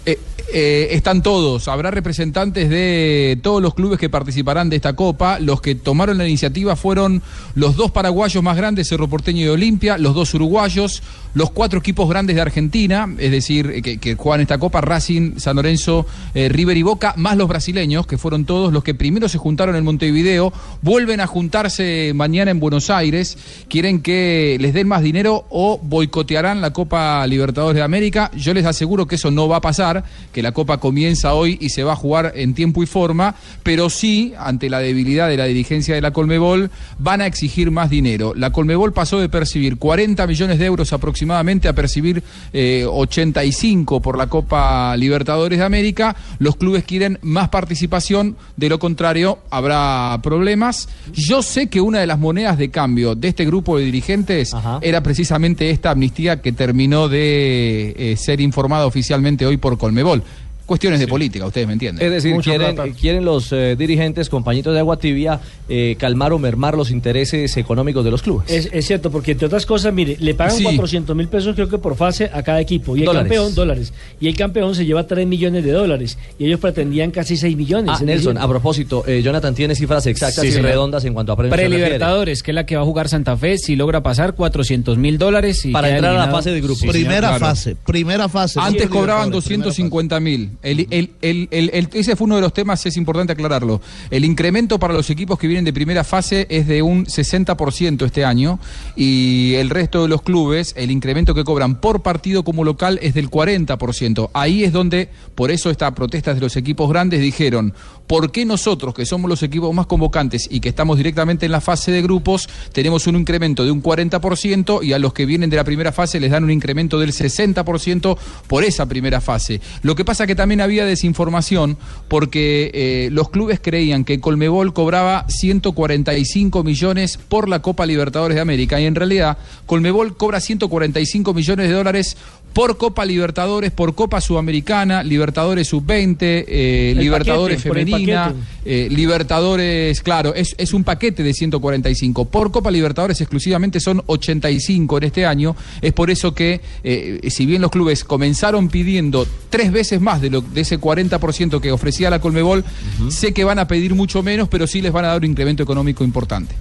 Eh, 0.07 0.19
eh, 0.53 0.89
están 0.91 1.23
todos, 1.23 1.67
habrá 1.69 1.91
representantes 1.91 2.69
de 2.69 3.39
todos 3.43 3.63
los 3.63 3.73
clubes 3.75 3.99
que 3.99 4.11
participarán 4.11 4.69
de 4.69 4.77
esta 4.77 4.93
copa. 4.95 5.39
Los 5.41 5.63
que 5.63 5.75
tomaron 5.75 6.19
la 6.19 6.29
iniciativa 6.29 6.77
fueron 6.77 7.23
los 7.55 7.75
dos 7.77 7.91
paraguayos 7.91 8.43
más 8.43 8.55
grandes, 8.57 8.87
Cerro 8.89 9.09
Porteño 9.09 9.47
y 9.47 9.49
Olimpia, 9.49 9.97
los 9.97 10.15
dos 10.15 10.35
uruguayos, 10.35 11.03
los 11.35 11.51
cuatro 11.51 11.81
equipos 11.81 12.09
grandes 12.09 12.37
de 12.37 12.43
Argentina, 12.43 13.13
es 13.19 13.33
decir, 13.33 13.83
que, 13.83 13.99
que 13.99 14.15
juegan 14.15 14.41
esta 14.41 14.59
copa, 14.59 14.81
Racing, 14.81 15.39
San 15.39 15.57
Lorenzo, 15.57 16.07
eh, 16.33 16.49
River 16.49 16.77
y 16.77 16.83
Boca, 16.83 17.15
más 17.17 17.37
los 17.37 17.49
brasileños, 17.49 18.07
que 18.07 18.19
fueron 18.19 18.45
todos 18.45 18.73
los 18.73 18.85
que 18.85 18.95
primero 18.95 19.29
se 19.29 19.39
juntaron 19.39 19.75
en 19.75 19.85
Montevideo, 19.85 20.53
vuelven 20.81 21.21
a 21.21 21.27
juntarse 21.27 22.13
mañana 22.15 22.53
en 22.53 22.61
Buenos 22.61 22.89
Aires, 22.89 23.37
quieren 23.69 24.01
que 24.01 24.57
les 24.61 24.75
den 24.75 24.87
más 24.87 25.03
dinero 25.03 25.45
o 25.51 25.81
boicotearán 25.83 26.61
la 26.61 26.73
Copa 26.73 27.27
Libertadores 27.27 27.77
de 27.77 27.83
América. 27.83 28.31
Yo 28.37 28.55
les 28.55 28.65
aseguro 28.65 29.07
que 29.07 29.17
eso 29.17 29.33
no 29.33 29.49
va 29.49 29.57
a 29.57 29.61
pasar, 29.61 30.05
que 30.33 30.43
la 30.43 30.53
Copa 30.53 30.79
comienza 30.79 31.35
hoy 31.35 31.59
y 31.61 31.71
se 31.71 31.83
va 31.83 31.95
a 31.95 31.97
jugar 31.97 32.33
en 32.37 32.55
tiempo 32.55 32.83
y 32.83 32.87
forma, 32.87 33.35
pero 33.65 33.91
sí, 33.91 34.35
ante 34.39 34.71
la 34.71 34.79
debilidad 34.79 35.29
de 35.29 35.37
la 35.37 35.47
dirigencia 35.47 35.97
de 35.97 36.01
la 36.01 36.13
Colmebol, 36.13 36.71
van 36.99 37.21
a 37.21 37.27
exigir 37.27 37.73
más 37.73 37.91
dinero. 37.91 38.35
La 38.37 38.51
Colmebol 38.51 38.93
pasó 38.93 39.19
de 39.19 39.29
percibir 39.29 39.79
40 39.79 40.27
millones 40.29 40.59
de 40.61 40.67
euros 40.67 40.93
aproximadamente 40.93 41.24
a 41.33 41.73
percibir 41.73 42.23
eh, 42.53 42.87
85 42.89 44.01
por 44.01 44.19
la 44.19 44.27
Copa 44.27 44.97
Libertadores 44.97 45.59
de 45.59 45.65
América. 45.65 46.17
Los 46.39 46.57
clubes 46.57 46.85
quieren 46.85 47.19
más 47.23 47.49
participación, 47.49 48.37
de 48.57 48.69
lo 48.69 48.79
contrario 48.79 49.39
habrá 49.51 50.19
problemas. 50.23 50.89
Yo 51.13 51.43
sé 51.43 51.69
que 51.69 51.81
una 51.81 52.01
de 52.01 52.07
las 52.07 52.19
monedas 52.19 52.59
de 52.59 52.71
cambio 52.71 53.15
de 53.15 53.29
este 53.29 53.45
grupo 53.45 53.79
de 53.79 53.85
dirigentes 53.85 54.53
era 54.81 55.03
precisamente 55.03 55.71
esta 55.71 55.91
amnistía 55.91 56.41
que 56.41 56.53
terminó 56.53 57.09
de 57.09 57.95
eh, 57.97 58.17
ser 58.17 58.41
informada 58.41 58.87
oficialmente 58.87 59.47
hoy 59.47 59.57
por 59.57 59.79
Colmebol. 59.79 60.23
Cuestiones 60.67 60.99
de 60.99 61.07
política, 61.07 61.45
ustedes 61.47 61.67
me 61.67 61.75
entienden. 61.75 62.05
Es 62.07 62.11
decir, 62.11 62.35
quieren, 62.41 62.77
quieren 62.95 63.25
los 63.25 63.53
eh, 63.53 63.77
dirigentes, 63.77 64.29
compañitos 64.31 64.73
de 64.73 64.81
agua 64.81 64.97
tibia, 64.99 65.39
eh, 65.69 65.95
calmar 65.99 66.33
o 66.33 66.39
mermar 66.39 66.75
los 66.77 66.91
intereses 66.91 67.57
económicos 67.59 68.03
de 68.05 68.11
los 68.11 68.23
clubes. 68.23 68.51
Es, 68.51 68.71
es 68.73 68.87
cierto, 68.87 69.11
porque 69.11 69.33
entre 69.33 69.47
otras 69.47 69.67
cosas, 69.67 69.93
mire, 69.93 70.17
le 70.21 70.35
pagan 70.35 70.57
Sí. 70.57 70.65
400 70.65 71.15
mil 71.15 71.29
pesos 71.29 71.55
creo 71.55 71.69
que 71.69 71.77
por 71.79 71.97
fase 71.97 72.31
a 72.33 72.43
cada 72.43 72.61
equipo. 72.61 72.97
Y 72.97 73.01
el 73.01 73.05
Dólares. 73.07 73.29
campeón, 73.31 73.55
dólares. 73.55 73.93
Y 74.21 74.29
el 74.29 74.37
campeón 74.37 74.75
se 74.75 74.87
lleva 74.87 75.07
3 75.07 75.27
millones 75.27 75.65
de 75.65 75.73
dólares. 75.73 76.17
Y 76.39 76.47
ellos 76.47 76.61
pretendían 76.61 77.11
casi 77.11 77.37
6 77.37 77.57
millones. 77.57 77.97
Ah, 78.01 78.05
Nelson, 78.05 78.35
decir, 78.35 78.45
a 78.45 78.49
propósito, 78.49 79.05
eh, 79.07 79.21
Jonathan 79.23 79.55
tiene 79.55 79.75
cifras 79.75 80.07
exactas 80.07 80.41
Sí, 80.43 80.49
y 80.49 80.53
señor. 80.53 80.71
redondas 80.71 81.05
en 81.05 81.13
cuanto 81.13 81.33
a 81.33 81.37
premios. 81.37 81.55
Prelibertadores, 81.59 82.43
que 82.43 82.53
es 82.53 82.55
la 82.55 82.65
que 82.65 82.77
va 82.77 82.83
a 82.83 82.85
jugar 82.87 83.09
Santa 83.11 83.37
Fe, 83.37 83.59
si 83.59 83.77
logra 83.77 84.03
pasar 84.03 84.35
400 84.35 84.97
mil 84.97 85.19
dólares. 85.19 85.65
y 85.67 85.73
Para 85.73 85.91
entrar 85.91 86.17
a 86.17 86.27
la 86.27 86.31
fase 86.31 86.51
de 86.53 86.61
señor. 86.63 86.93
Primera 86.93 87.29
Claro. 87.29 87.39
fase, 87.47 87.77
primera 87.85 88.29
fase. 88.29 88.59
Antes 88.61 88.89
cobraban 88.89 89.29
Libertadores, 89.29 89.45
primera 89.45 89.65
250 89.65 90.21
mil. 90.21 90.51
El, 90.63 90.87
el- 90.91 91.11
el- 91.23 91.49
el- 91.51 91.71
el- 91.73 91.89
ese 91.93 92.17
fue 92.17 92.27
uno 92.27 92.37
de 92.37 92.41
los 92.43 92.53
temas, 92.53 92.85
es 92.87 92.97
importante 92.97 93.33
aclararlo. 93.33 93.81
El 94.11 94.25
incremento 94.25 94.79
para 94.79 94.95
los 94.95 95.11
equipos 95.11 95.39
que 95.39 95.47
vienen 95.47 95.65
de 95.65 95.73
primera 95.73 96.05
fase 96.05 96.47
es 96.51 96.67
de 96.67 96.83
un 96.83 97.07
60% 97.07 98.05
este 98.05 98.25
año 98.25 98.59
y 98.97 99.55
el 99.55 99.71
resto 99.71 100.03
de 100.03 100.09
los 100.09 100.23
clubes, 100.23 100.75
el 100.77 100.91
incremento 100.91 101.35
que 101.35 101.45
cobran 101.45 101.81
por 101.81 102.03
partido 102.03 102.45
como 102.45 102.65
local 102.65 102.99
es 103.03 103.15
del 103.15 103.31
40%. 103.31 104.31
Ahí 104.33 104.65
es 104.65 104.73
donde, 104.73 105.09
por 105.35 105.51
eso 105.51 105.71
esta 105.71 105.95
protesta 105.95 106.35
de 106.35 106.41
los 106.41 106.57
equipos 106.57 106.89
grandes 106.89 107.21
dijeron, 107.21 107.75
¿por 108.07 108.31
qué 108.33 108.45
nosotros, 108.45 108.95
que 108.95 109.07
somos 109.07 109.29
los 109.29 109.43
equipos 109.43 109.75
más 109.75 109.87
convocantes 109.87 110.49
y 110.51 110.61
que 110.61 110.69
estamos 110.69 110.97
directamente 110.97 111.47
en 111.47 111.53
la 111.53 111.61
fase 111.61 111.91
de 111.93 112.03
grupos, 112.03 112.49
tenemos 112.73 113.07
un 113.07 113.17
incremento 113.17 113.65
de 113.65 113.71
un 113.71 113.83
40% 113.83 114.83
y 114.83 114.93
a 114.93 114.99
los 114.99 115.13
que 115.13 115.27
vienen 115.27 115.51
de 115.51 115.57
la 115.57 115.65
primera 115.65 115.93
fase 115.93 116.21
les 116.21 116.31
dan 116.31 116.45
un 116.45 116.51
incremento 116.51 116.99
del 116.99 117.13
60% 117.13 118.17
por 118.47 118.65
esa 118.65 118.87
primera 118.87 119.21
fase? 119.21 119.61
Lo 119.83 119.95
que 119.95 120.05
pasa 120.05 120.27
que 120.27 120.35
también 120.35 120.44
había 120.61 120.85
desinformación 120.85 121.77
porque 122.09 122.71
eh, 122.75 123.09
los 123.11 123.31
clubes 123.31 123.61
creían 123.61 124.05
que 124.05 124.21
Colmebol 124.21 124.73
cobraba 124.73 125.25
145 125.29 126.63
millones 126.63 127.19
por 127.19 127.49
la 127.49 127.63
Copa 127.63 127.87
Libertadores 127.87 128.35
de 128.37 128.41
América 128.41 128.81
y 128.81 128.87
en 128.87 128.95
realidad 128.95 129.39
Colmebol 129.67 130.17
cobra 130.17 130.41
145 130.41 131.35
millones 131.35 131.69
de 131.69 131.75
dólares 131.75 132.17
por 132.55 132.79
Copa 132.79 133.05
Libertadores, 133.05 133.73
por 133.73 133.97
Copa 133.97 134.21
Sudamericana, 134.21 135.03
Libertadores 135.03 135.67
Sub-20, 135.69 136.17
eh, 136.21 136.95
Libertadores 136.97 137.57
paquete, 137.61 137.85
Femenina, 137.85 138.33
eh, 138.65 138.89
Libertadores, 138.91 140.01
claro, 140.01 140.33
es, 140.35 140.55
es 140.57 140.73
un 140.73 140.85
paquete 140.85 141.25
de 141.25 141.35
145. 141.35 142.27
Por 142.27 142.53
Copa 142.53 142.71
Libertadores 142.71 143.21
exclusivamente 143.21 143.81
son 143.81 144.03
85 144.07 144.99
en 144.99 145.05
este 145.05 145.27
año. 145.27 145.57
Es 145.83 145.93
por 145.93 146.11
eso 146.11 146.33
que, 146.33 146.61
eh, 146.85 147.29
si 147.29 147.45
bien 147.45 147.61
los 147.61 147.73
clubes 147.73 148.05
comenzaron 148.05 148.69
pidiendo 148.69 149.27
tres 149.51 149.73
veces 149.73 150.01
más 150.01 150.21
de, 150.21 150.31
lo, 150.31 150.41
de 150.41 150.61
ese 150.61 150.81
40% 150.81 151.61
que 151.61 151.73
ofrecía 151.73 152.09
la 152.09 152.21
Colmebol, 152.21 152.65
sé 153.09 153.35
que 153.35 153.43
van 153.43 153.59
a 153.59 153.67
pedir 153.67 153.97
mucho 153.97 154.23
menos, 154.23 154.49
pero 154.49 154.69
sí 154.69 154.81
les 154.81 154.93
van 154.93 155.07
a 155.07 155.09
dar 155.09 155.19
un 155.19 155.25
incremento 155.25 155.65
económico 155.65 156.05
importante. 156.05 156.55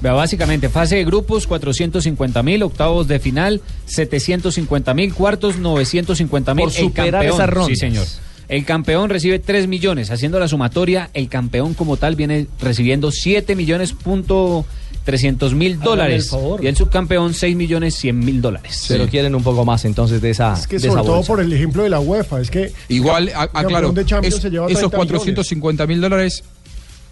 Vea, 0.00 0.12
básicamente, 0.12 0.68
fase 0.68 0.96
de 0.96 1.04
grupos, 1.04 1.46
450 1.46 2.42
mil, 2.42 2.62
octavos 2.62 3.08
de 3.08 3.18
final, 3.18 3.62
750 3.86 4.92
mil, 4.94 5.14
cuartos, 5.14 5.56
950 5.58 6.54
mil. 6.54 6.64
Por 6.64 6.72
superar 6.72 7.24
esas 7.24 7.48
rondas. 7.48 7.68
Sí, 7.68 7.76
señor. 7.76 8.06
El 8.48 8.64
campeón 8.66 9.08
recibe 9.08 9.38
3 9.38 9.66
millones. 9.68 10.10
Haciendo 10.10 10.38
la 10.38 10.48
sumatoria, 10.48 11.08
el 11.14 11.28
campeón 11.28 11.72
como 11.74 11.96
tal 11.96 12.14
viene 12.16 12.46
recibiendo 12.60 13.10
7 13.10 13.56
millones 13.56 13.92
punto 13.94 14.66
300 15.04 15.54
mil 15.54 15.80
dólares. 15.80 16.28
favor. 16.30 16.62
Y 16.62 16.66
el 16.66 16.76
subcampeón 16.76 17.32
6 17.32 17.56
millones 17.56 17.94
100 17.94 18.18
mil 18.18 18.42
dólares. 18.42 18.84
Pero 18.88 19.06
quieren 19.08 19.34
un 19.34 19.42
poco 19.42 19.64
más 19.64 19.84
entonces 19.86 20.20
de 20.20 20.30
esa, 20.30 20.52
Es 20.54 20.66
que 20.66 20.76
de 20.76 20.86
esa 20.86 20.88
sobre 20.88 21.02
todo 21.04 21.14
bolsa. 21.16 21.26
por 21.28 21.40
el 21.40 21.52
ejemplo 21.52 21.82
de 21.82 21.90
la 21.90 22.00
UEFA, 22.00 22.40
es 22.40 22.50
que 22.50 22.72
Igual, 22.88 23.28
el 23.28 23.34
a- 23.34 23.48
campeón 23.48 23.64
aclaro, 23.66 23.92
de 23.92 24.04
Champions 24.06 24.36
es- 24.36 24.42
se 24.42 24.50
lleva 24.50 24.66
esos 24.66 24.78
30 24.90 24.96
millones. 24.98 25.10
450 25.22 25.86
mil 25.86 26.00
dólares 26.02 26.44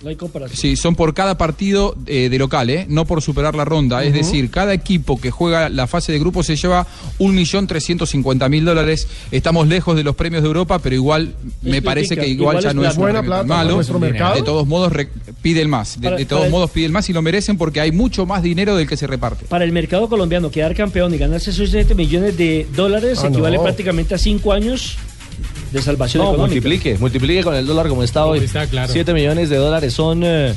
No 0.03 0.09
hay 0.11 0.17
comparación. 0.17 0.57
Sí, 0.59 0.77
son 0.77 0.97
por 0.97 1.15
cada 1.15 1.39
partido 1.39 1.95
eh, 2.07 2.29
de 2.29 2.39
local, 2.39 2.71
¿eh? 2.71 2.87
no 2.89 3.05
por 3.05 3.23
superar 3.23 3.55
la 3.55 3.65
ronda. 3.65 4.03
Es 4.03 4.09
Ujú. 4.11 4.19
decir, 4.19 4.51
cada 4.51 4.75
equipo 4.75 5.21
que 5.21 5.31
juega 5.31 5.69
la 5.69 5.87
fase 5.87 6.11
de 6.13 6.19
grupo 6.19 6.43
se 6.43 6.57
lleva 6.57 6.87
1.350.000 7.19 8.65
dólares. 8.65 9.07
Estamos 9.31 9.69
lejos 9.69 9.97
de 9.97 10.03
los 10.05 10.17
premios 10.17 10.43
de 10.43 10.49
Europa, 10.49 10.79
pero 10.79 10.95
igual 10.95 11.35
me 11.63 11.79
Es 11.79 11.83
parece 11.83 12.17
que 12.17 12.27
igual, 12.29 12.57
Igual 12.57 12.63
ya 12.65 12.69
es 12.71 12.75
no 12.75 12.85
es 12.85 12.95
un 12.97 13.03
Buena 13.03 13.23
plata 13.23 13.45
malo. 13.45 13.75
nuestro 13.77 13.99
mercado. 13.99 14.35
De 14.35 14.43
todos 14.43 14.67
modos, 14.67 14.93
re- 14.93 15.09
pide 15.41 15.61
el 15.61 15.69
más. 15.69 16.01
De, 16.01 16.05
Para- 16.09 16.17
de 16.17 16.25
todos 16.27 16.51
modos, 16.51 16.71
el 16.75 16.91
más 16.93 17.09
y 17.09 17.13
lo 17.13 17.23
merecen 17.23 17.57
porque 17.57 17.81
hay 17.81 17.93
mucho 17.93 18.27
más 18.27 18.43
dinero 18.43 18.75
del 18.77 18.89
que 18.89 18.97
se 18.97 19.07
reparte. 19.07 19.45
Para 19.47 19.65
el 19.65 19.73
mercado 19.73 20.09
colombiano, 20.09 20.51
quedar 20.51 20.75
campeón 20.75 21.15
y 21.15 21.19
ganarse 21.19 21.51
esos 21.51 21.71
7 21.71 21.95
millones 21.95 22.37
de 22.37 22.67
dólares 22.75 23.21
Ah, 23.23 23.29
equivale 23.29 23.57
no. 23.57 23.63
prácticamente 23.63 24.15
a 24.15 24.19
5 24.19 24.53
años 24.53 24.97
de 25.73 25.83
salvación 25.83 26.23
No, 26.25 26.31
económica. 26.31 26.55
multiplique, 26.55 26.99
multiplique 26.99 27.43
con 27.45 27.55
el 27.55 27.67
dólar 27.67 27.89
como 27.89 28.03
está 28.03 28.25
hoy. 28.27 28.41
Está 28.41 28.67
claro. 28.67 28.91
7 28.93 29.13
millones 29.15 29.49
de 29.51 29.57
dólares 29.57 29.93
son... 29.93 30.23
eh, 30.25 30.55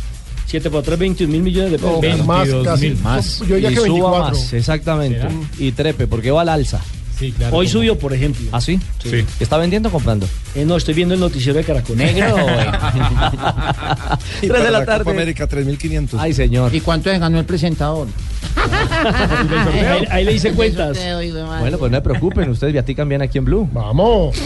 7 0.47 0.69
por 0.69 0.83
3, 0.83 0.99
21 0.99 1.31
mil 1.33 1.41
millones 1.41 1.71
de 1.71 1.79
pesos. 1.79 2.17
No, 2.19 2.23
más 2.25 2.47
casi. 2.63 2.91
más. 3.01 3.39
Yo 3.47 3.55
diría 3.55 3.71
y 3.71 3.73
que 3.73 3.81
suba 3.81 4.11
24. 4.11 4.37
más, 4.37 4.53
exactamente. 4.53 5.27
Y 5.57 5.71
trepe, 5.71 6.05
porque 6.07 6.29
va 6.31 6.41
al 6.41 6.49
alza. 6.49 6.79
Sí, 7.17 7.33
Hoy 7.51 7.67
subió, 7.67 7.97
por 7.97 8.13
ejemplo. 8.13 8.45
¿Ah, 8.51 8.59
sí? 8.59 8.77
¿Está 9.39 9.57
vendiendo 9.57 9.87
o 9.89 9.91
comprando? 9.91 10.27
Eh, 10.53 10.65
no, 10.65 10.75
estoy 10.75 10.93
viendo 10.93 11.13
el 11.13 11.19
noticiero 11.21 11.57
de 11.57 11.63
Caracol. 11.63 11.95
¿Negro 11.97 12.35
Tres 14.41 14.63
de 14.63 14.71
la 14.71 14.79
Copa 14.79 14.85
tarde. 14.85 15.11
América 15.11 15.47
3500. 15.47 16.19
Ay, 16.19 16.33
señor. 16.33 16.73
¿Y 16.75 16.81
cuánto 16.81 17.09
ganó 17.09 17.39
el 17.39 17.45
presentador? 17.45 18.07
ahí, 19.89 20.07
ahí 20.09 20.25
le 20.25 20.33
hice 20.33 20.51
cuentas. 20.53 20.97
Bueno, 21.59 21.77
pues 21.77 21.91
no 21.91 21.97
se 21.97 22.01
preocupen, 22.01 22.49
ustedes 22.49 22.73
viatican 22.73 23.07
bien 23.09 23.21
aquí 23.21 23.37
en 23.37 23.45
Blue. 23.45 23.69
Vamos. 23.71 24.35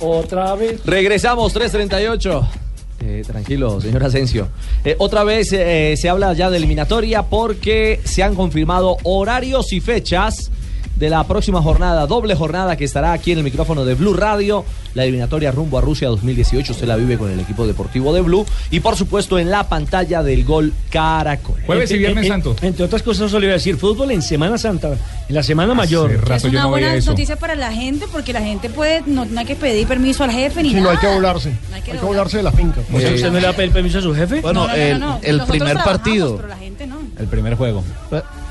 Otra 0.00 0.54
vez. 0.54 0.80
Regresamos, 0.84 1.54
3.38. 1.54 2.48
Eh, 3.00 3.22
tranquilo, 3.26 3.80
señor 3.80 4.04
Asensio. 4.04 4.48
Eh, 4.84 4.96
otra 4.98 5.22
vez 5.22 5.52
eh, 5.52 5.94
se 5.96 6.08
habla 6.08 6.32
ya 6.32 6.50
de 6.50 6.56
eliminatoria 6.56 7.22
porque 7.22 8.00
se 8.04 8.22
han 8.22 8.34
confirmado 8.34 8.96
horarios 9.04 9.72
y 9.72 9.80
fechas 9.80 10.50
de 10.98 11.08
la 11.10 11.22
próxima 11.24 11.62
jornada, 11.62 12.06
doble 12.06 12.34
jornada 12.34 12.76
que 12.76 12.84
estará 12.84 13.12
aquí 13.12 13.30
en 13.32 13.38
el 13.38 13.44
micrófono 13.44 13.84
de 13.84 13.94
Blue 13.94 14.14
Radio, 14.14 14.64
la 14.94 15.04
eliminatoria 15.04 15.52
rumbo 15.52 15.78
a 15.78 15.80
Rusia 15.80 16.08
2018. 16.08 16.72
Usted 16.72 16.86
la 16.88 16.96
vive 16.96 17.16
con 17.16 17.30
el 17.30 17.38
equipo 17.38 17.66
deportivo 17.66 18.12
de 18.12 18.20
Blue 18.20 18.44
y 18.70 18.80
por 18.80 18.96
supuesto 18.96 19.38
en 19.38 19.48
la 19.50 19.68
pantalla 19.68 20.22
del 20.24 20.44
gol 20.44 20.72
Caracol. 20.90 21.60
Entre- 21.68 22.10
en- 22.10 22.18
en- 22.18 22.42
Entre 22.62 22.84
otras 22.84 23.02
cosas, 23.02 23.30
solo 23.30 23.44
iba 23.44 23.52
a 23.52 23.58
decir 23.58 23.76
fútbol 23.76 24.10
en 24.10 24.22
Semana 24.22 24.58
Santa, 24.58 24.96
en 25.28 25.34
la 25.34 25.42
Semana 25.44 25.72
Mayor. 25.74 26.10
Es 26.34 26.44
una 26.44 26.66
buena 26.66 26.96
noticia 26.98 27.36
para 27.36 27.54
la 27.54 27.70
gente 27.72 28.06
porque 28.10 28.32
la 28.32 28.40
gente 28.40 28.68
puede, 28.68 29.02
no, 29.06 29.24
no 29.24 29.38
hay 29.40 29.46
que 29.46 29.54
pedir 29.56 29.86
permiso 29.86 30.24
al 30.24 30.32
jefe 30.32 30.62
ni 30.64 30.70
Sí, 30.70 30.74
no 30.76 30.80
nada. 30.82 30.92
hay 30.94 30.98
que 30.98 31.14
volarse. 31.14 31.52
hay 31.72 31.82
que 31.82 31.92
volarse 31.98 32.38
de 32.38 32.42
la 32.42 32.52
finca. 32.52 32.80
O 32.92 32.98
sea, 32.98 33.12
¿usted 33.14 33.30
no 33.30 33.38
le 33.38 33.46
va 33.46 33.52
a 33.52 33.56
pedir 33.56 33.70
permiso 33.70 33.98
a 33.98 34.02
su 34.02 34.12
jefe? 34.14 34.40
Bueno, 34.40 34.66
No, 34.66 34.66
no, 34.68 34.72
no, 34.98 35.20
el, 35.22 35.38
no, 35.38 35.44
no. 35.44 35.46
primer 35.46 35.74
partido. 35.76 36.36
pero 36.36 36.48
la 36.48 36.56
gente 36.56 36.86
no. 36.88 36.96
El 37.18 37.26
primer 37.28 37.54
juego. 37.54 37.84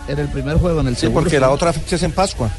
Era 0.07 0.21
el 0.21 0.27
primer 0.29 0.57
juego 0.57 0.81
en 0.81 0.87
el 0.87 0.95
Sí, 0.95 1.01
segundo. 1.01 1.21
porque 1.21 1.39
la 1.39 1.49
otra 1.49 1.73
fecha 1.73 1.95
es 1.97 2.03
en 2.03 2.11
Pascua. 2.11 2.49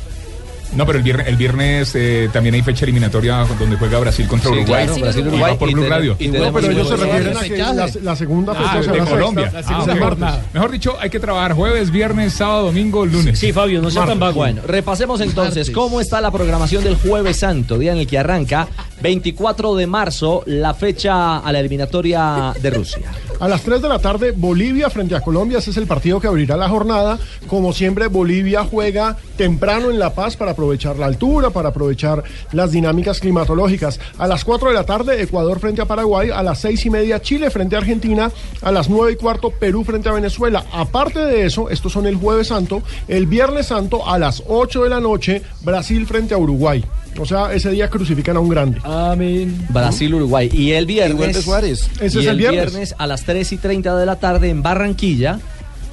No, 0.76 0.84
pero 0.84 0.98
el 0.98 1.02
viernes, 1.02 1.26
el 1.28 1.36
viernes 1.36 1.94
eh, 1.94 2.28
también 2.30 2.54
hay 2.54 2.60
fecha 2.60 2.84
eliminatoria 2.84 3.38
donde 3.58 3.76
juega 3.78 3.98
Brasil 4.00 4.28
contra 4.28 4.50
Sí, 4.50 4.56
Uruguay. 4.58 4.84
claro, 4.84 5.00
Brasil, 5.00 5.24
Y 5.24 5.28
Uruguay, 5.28 5.52
va 5.54 5.58
por 5.58 5.70
y 5.70 5.72
Blue 5.74 5.88
Radio. 5.88 6.16
y 6.18 6.28
No, 6.28 6.52
pero 6.52 6.70
ellos 6.70 6.88
se 6.88 6.96
refieren 6.96 7.36
a 7.38 7.40
que 7.40 7.56
la, 7.56 7.90
la 8.02 8.16
segunda 8.16 8.54
fecha 8.54 8.70
Ah, 8.74 8.80
será 8.82 8.92
de 8.92 8.98
la 8.98 9.04
Colombia. 9.06 9.52
Ah, 9.66 9.86
martes. 9.98 10.28
Mejor 10.52 10.70
dicho, 10.70 10.96
hay 11.00 11.08
que 11.08 11.20
trabajar 11.20 11.54
jueves, 11.54 11.90
viernes, 11.90 12.34
sábado, 12.34 12.66
domingo, 12.66 13.06
lunes. 13.06 13.38
Sí, 13.38 13.50
Fabio, 13.50 13.80
no 13.80 13.90
sea 13.90 14.04
tan 14.04 14.18
vago. 14.18 14.34
Bueno, 14.40 14.60
repasemos 14.66 15.22
entonces 15.22 15.70
cómo 15.70 16.02
está 16.02 16.20
la 16.20 16.30
programación 16.30 16.84
del 16.84 16.96
Jueves 16.96 17.38
Santo, 17.38 17.78
día 17.78 17.92
en 17.92 17.98
el 18.00 18.06
que 18.06 18.18
arranca 18.18 18.68
24 19.00 19.76
de 19.76 19.86
marzo 19.86 20.42
la 20.46 20.74
fecha 20.74 21.38
a 21.38 21.52
la 21.52 21.60
eliminatoria 21.60 22.52
de 22.60 22.70
Rusia. 22.70 23.12
A 23.40 23.46
las 23.46 23.62
3 23.62 23.80
de 23.80 23.88
la 23.88 24.00
tarde, 24.00 24.32
Bolivia 24.32 24.90
frente 24.90 25.14
a 25.14 25.20
Colombia. 25.20 25.58
Ese 25.58 25.70
es 25.70 25.76
el 25.76 25.86
partido 25.86 26.18
que 26.20 26.26
abrirá 26.26 26.56
la 26.56 26.68
jornada. 26.68 27.20
Como 27.46 27.72
siempre, 27.72 28.08
Bolivia 28.08 28.64
juega 28.64 29.16
temprano 29.36 29.90
en 29.90 30.00
La 30.00 30.12
Paz 30.12 30.36
para 30.36 30.50
aprovechar 30.50 30.96
la 30.96 31.06
altura, 31.06 31.50
para 31.50 31.68
aprovechar 31.68 32.24
las 32.50 32.72
dinámicas 32.72 33.20
climatológicas. 33.20 34.00
A 34.18 34.26
las 34.26 34.44
4 34.44 34.68
de 34.68 34.74
la 34.74 34.84
tarde, 34.84 35.22
Ecuador 35.22 35.60
frente 35.60 35.80
a 35.80 35.86
Paraguay. 35.86 36.30
A 36.30 36.42
las 36.42 36.60
6 36.62 36.86
y 36.86 36.90
media, 36.90 37.22
Chile 37.22 37.50
frente 37.50 37.76
a 37.76 37.78
Argentina. 37.78 38.32
A 38.60 38.72
las 38.72 38.88
9 38.88 39.12
y 39.12 39.16
cuarto, 39.16 39.50
Perú 39.50 39.84
frente 39.84 40.08
a 40.08 40.12
Venezuela. 40.12 40.66
Aparte 40.72 41.20
de 41.20 41.46
eso, 41.46 41.70
estos 41.70 41.92
son 41.92 42.06
el 42.06 42.16
Jueves 42.16 42.48
Santo. 42.48 42.82
El 43.06 43.26
Viernes 43.26 43.66
Santo, 43.66 44.08
a 44.08 44.18
las 44.18 44.42
8 44.48 44.82
de 44.82 44.90
la 44.90 45.00
noche, 45.00 45.42
Brasil 45.62 46.06
frente 46.08 46.34
a 46.34 46.38
Uruguay. 46.38 46.84
O 47.18 47.26
sea, 47.26 47.52
ese 47.52 47.70
día 47.70 47.88
crucifican 47.90 48.36
a 48.36 48.40
un 48.40 48.48
grande. 48.48 48.80
Amén. 48.84 49.66
Brasil, 49.70 50.14
Uruguay. 50.14 50.48
Y 50.52 50.72
el 50.72 50.86
viernes. 50.86 51.16
vuelve 51.16 51.42
Suárez. 51.42 51.88
Ese 52.00 52.18
y 52.18 52.22
es 52.22 52.26
el 52.28 52.36
viernes. 52.38 52.94
a 52.98 53.06
las 53.06 53.24
3 53.24 53.52
y 53.52 53.56
30 53.58 53.96
de 53.96 54.06
la 54.06 54.16
tarde 54.16 54.48
en 54.50 54.62
Barranquilla 54.62 55.38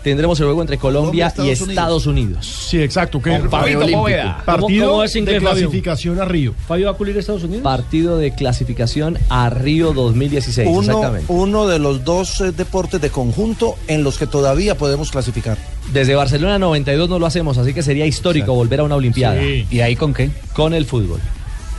tendremos 0.04 0.40
el 0.40 0.46
juego 0.46 0.62
entre 0.62 0.78
Colombia, 0.78 1.26
y 1.26 1.50
Estados 1.50 1.70
Estados 1.70 2.06
Unidos. 2.06 2.46
Sí, 2.70 2.80
exacto. 2.80 3.20
Que 3.20 3.40
Con 3.40 3.50
Fabio 3.50 3.80
Olímpico. 3.80 4.04
Partido 4.46 4.68
¿Cómo- 4.86 4.92
cómo 4.92 5.04
es 5.04 5.16
inglés, 5.16 5.42
de 5.42 5.48
Fabio? 5.48 5.62
clasificación 5.64 6.20
a 6.22 6.26
Río. 6.26 6.54
¿Fabio 6.68 6.86
va 6.86 6.92
a 6.92 6.96
cubrir 6.96 7.18
Estados 7.18 7.44
Unidos? 7.44 7.64
Partido 7.64 8.18
de 8.20 8.36
clasificación 8.36 9.18
a 9.30 9.50
Río 9.50 9.94
2016. 9.94 10.68
Uno, 10.70 10.82
exactamente. 10.82 11.26
uno 11.34 11.66
de 11.66 11.80
los 11.80 12.04
dos 12.04 12.40
eh, 12.42 12.52
deportes 12.52 13.02
de 13.02 13.10
conjunto 13.10 13.78
en 13.88 14.04
los 14.04 14.20
que 14.20 14.28
todavía 14.28 14.78
podemos 14.78 15.10
clasificar. 15.10 15.58
Desde 15.94 16.16
Barcelona 16.16 16.60
92 16.60 17.10
no 17.10 17.20
lo 17.20 17.26
hacemos, 17.26 17.58
así 17.58 17.74
que 17.74 17.84
sería 17.84 18.06
histórico 18.06 18.54
volver 18.54 18.80
a 18.82 18.84
una 18.84 18.96
Olimpiada. 18.96 19.40
Sí. 19.42 19.66
¿Y 19.70 19.80
ahí 19.82 19.96
con 19.96 20.14
qué? 20.14 20.30
Con 20.54 20.74
el 20.74 20.86
fútbol. 20.86 21.20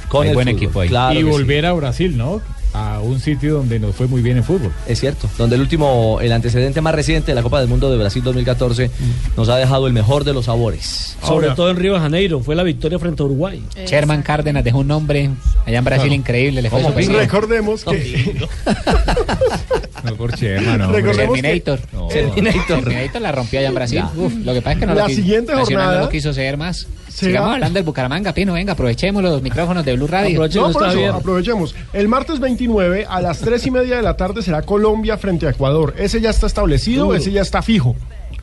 Con 0.08 0.22
Hay 0.22 0.28
el 0.30 0.34
buen 0.34 0.48
fútbol, 0.48 0.62
equipo 0.62 0.80
ahí. 0.80 0.88
claro 0.88 1.14
y 1.18 1.22
sí. 1.22 1.28
volver 1.28 1.66
a 1.66 1.72
Brasil, 1.72 2.16
¿no? 2.16 2.40
A 2.74 3.00
un 3.00 3.20
sitio 3.20 3.54
donde 3.54 3.78
nos 3.78 3.94
fue 3.96 4.06
muy 4.06 4.20
bien 4.20 4.36
en 4.36 4.44
fútbol. 4.44 4.70
Es 4.86 5.00
cierto, 5.00 5.30
donde 5.38 5.56
el 5.56 5.62
último, 5.62 6.18
el 6.20 6.30
antecedente 6.30 6.82
más 6.82 6.94
reciente 6.94 7.30
de 7.30 7.34
la 7.34 7.42
Copa 7.42 7.58
del 7.60 7.68
Mundo 7.68 7.90
de 7.90 7.96
Brasil 7.96 8.22
2014 8.22 8.90
nos 9.34 9.48
ha 9.48 9.56
dejado 9.56 9.86
el 9.86 9.94
mejor 9.94 10.24
de 10.24 10.34
los 10.34 10.44
sabores. 10.44 11.16
Sobre 11.22 11.48
todo 11.50 11.70
en 11.70 11.76
Río 11.78 11.94
de 11.94 12.00
Janeiro, 12.00 12.40
fue 12.40 12.54
la 12.54 12.62
victoria 12.62 12.98
frente 12.98 13.22
a 13.22 13.26
Uruguay. 13.26 13.62
Sherman 13.86 14.20
Cárdenas 14.22 14.62
dejó 14.62 14.80
un 14.80 14.88
nombre 14.88 15.30
allá 15.64 15.78
en 15.78 15.84
Brasil 15.84 16.02
Claro. 16.08 16.14
increíble. 16.14 16.60
Le 16.60 16.68
fue 16.68 16.82
bien. 16.94 17.12
Recordemos 17.14 17.82
que 17.84 18.46
No 20.04 20.14
por 20.16 20.36
Sherman, 20.36 20.78
no. 20.78 20.92
Que- 20.92 21.02
Terminator. 21.02 21.80
No. 21.92 22.08
Terminator. 22.08 22.66
Terminator 22.84 23.22
la 23.22 23.32
rompió 23.32 23.58
allá 23.58 23.68
en 23.68 23.74
Brasil. 23.74 24.02
Uf, 24.16 24.32
lo 24.44 24.52
que 24.52 24.60
pasa 24.60 24.72
es 24.74 24.78
que 24.80 24.86
no 24.86 24.94
La 24.94 25.00
lo 25.02 25.06
quiso. 25.06 25.20
siguiente 25.22 25.52
jornada 25.54 25.94
no 25.94 26.00
lo 26.04 26.08
quiso 26.10 26.32
ser 26.34 26.56
más. 26.58 26.86
Será- 27.16 27.30
Sigamos 27.32 27.54
hablando 27.54 27.74
del 27.78 27.84
Bucaramanga, 27.84 28.32
Pino. 28.32 28.52
Venga, 28.52 28.72
aprovechemos 28.74 29.22
los 29.22 29.42
micrófonos 29.42 29.84
de 29.84 29.94
Blue 29.96 30.06
Radio. 30.06 30.38
No, 30.38 30.72
por 30.72 30.88
eso, 30.88 31.14
aprovechemos. 31.14 31.74
El 31.92 32.08
martes 32.08 32.38
29 32.40 33.06
a 33.08 33.20
las 33.20 33.38
3 33.40 33.66
y 33.66 33.70
media 33.70 33.96
de 33.96 34.02
la 34.02 34.16
tarde 34.16 34.42
será 34.42 34.62
Colombia 34.62 35.16
frente 35.18 35.46
a 35.46 35.50
Ecuador. 35.50 35.94
Ese 35.98 36.20
ya 36.20 36.30
está 36.30 36.46
establecido, 36.46 37.04
Duro. 37.06 37.16
ese 37.16 37.32
ya 37.32 37.42
está 37.42 37.62
fijo. 37.62 37.96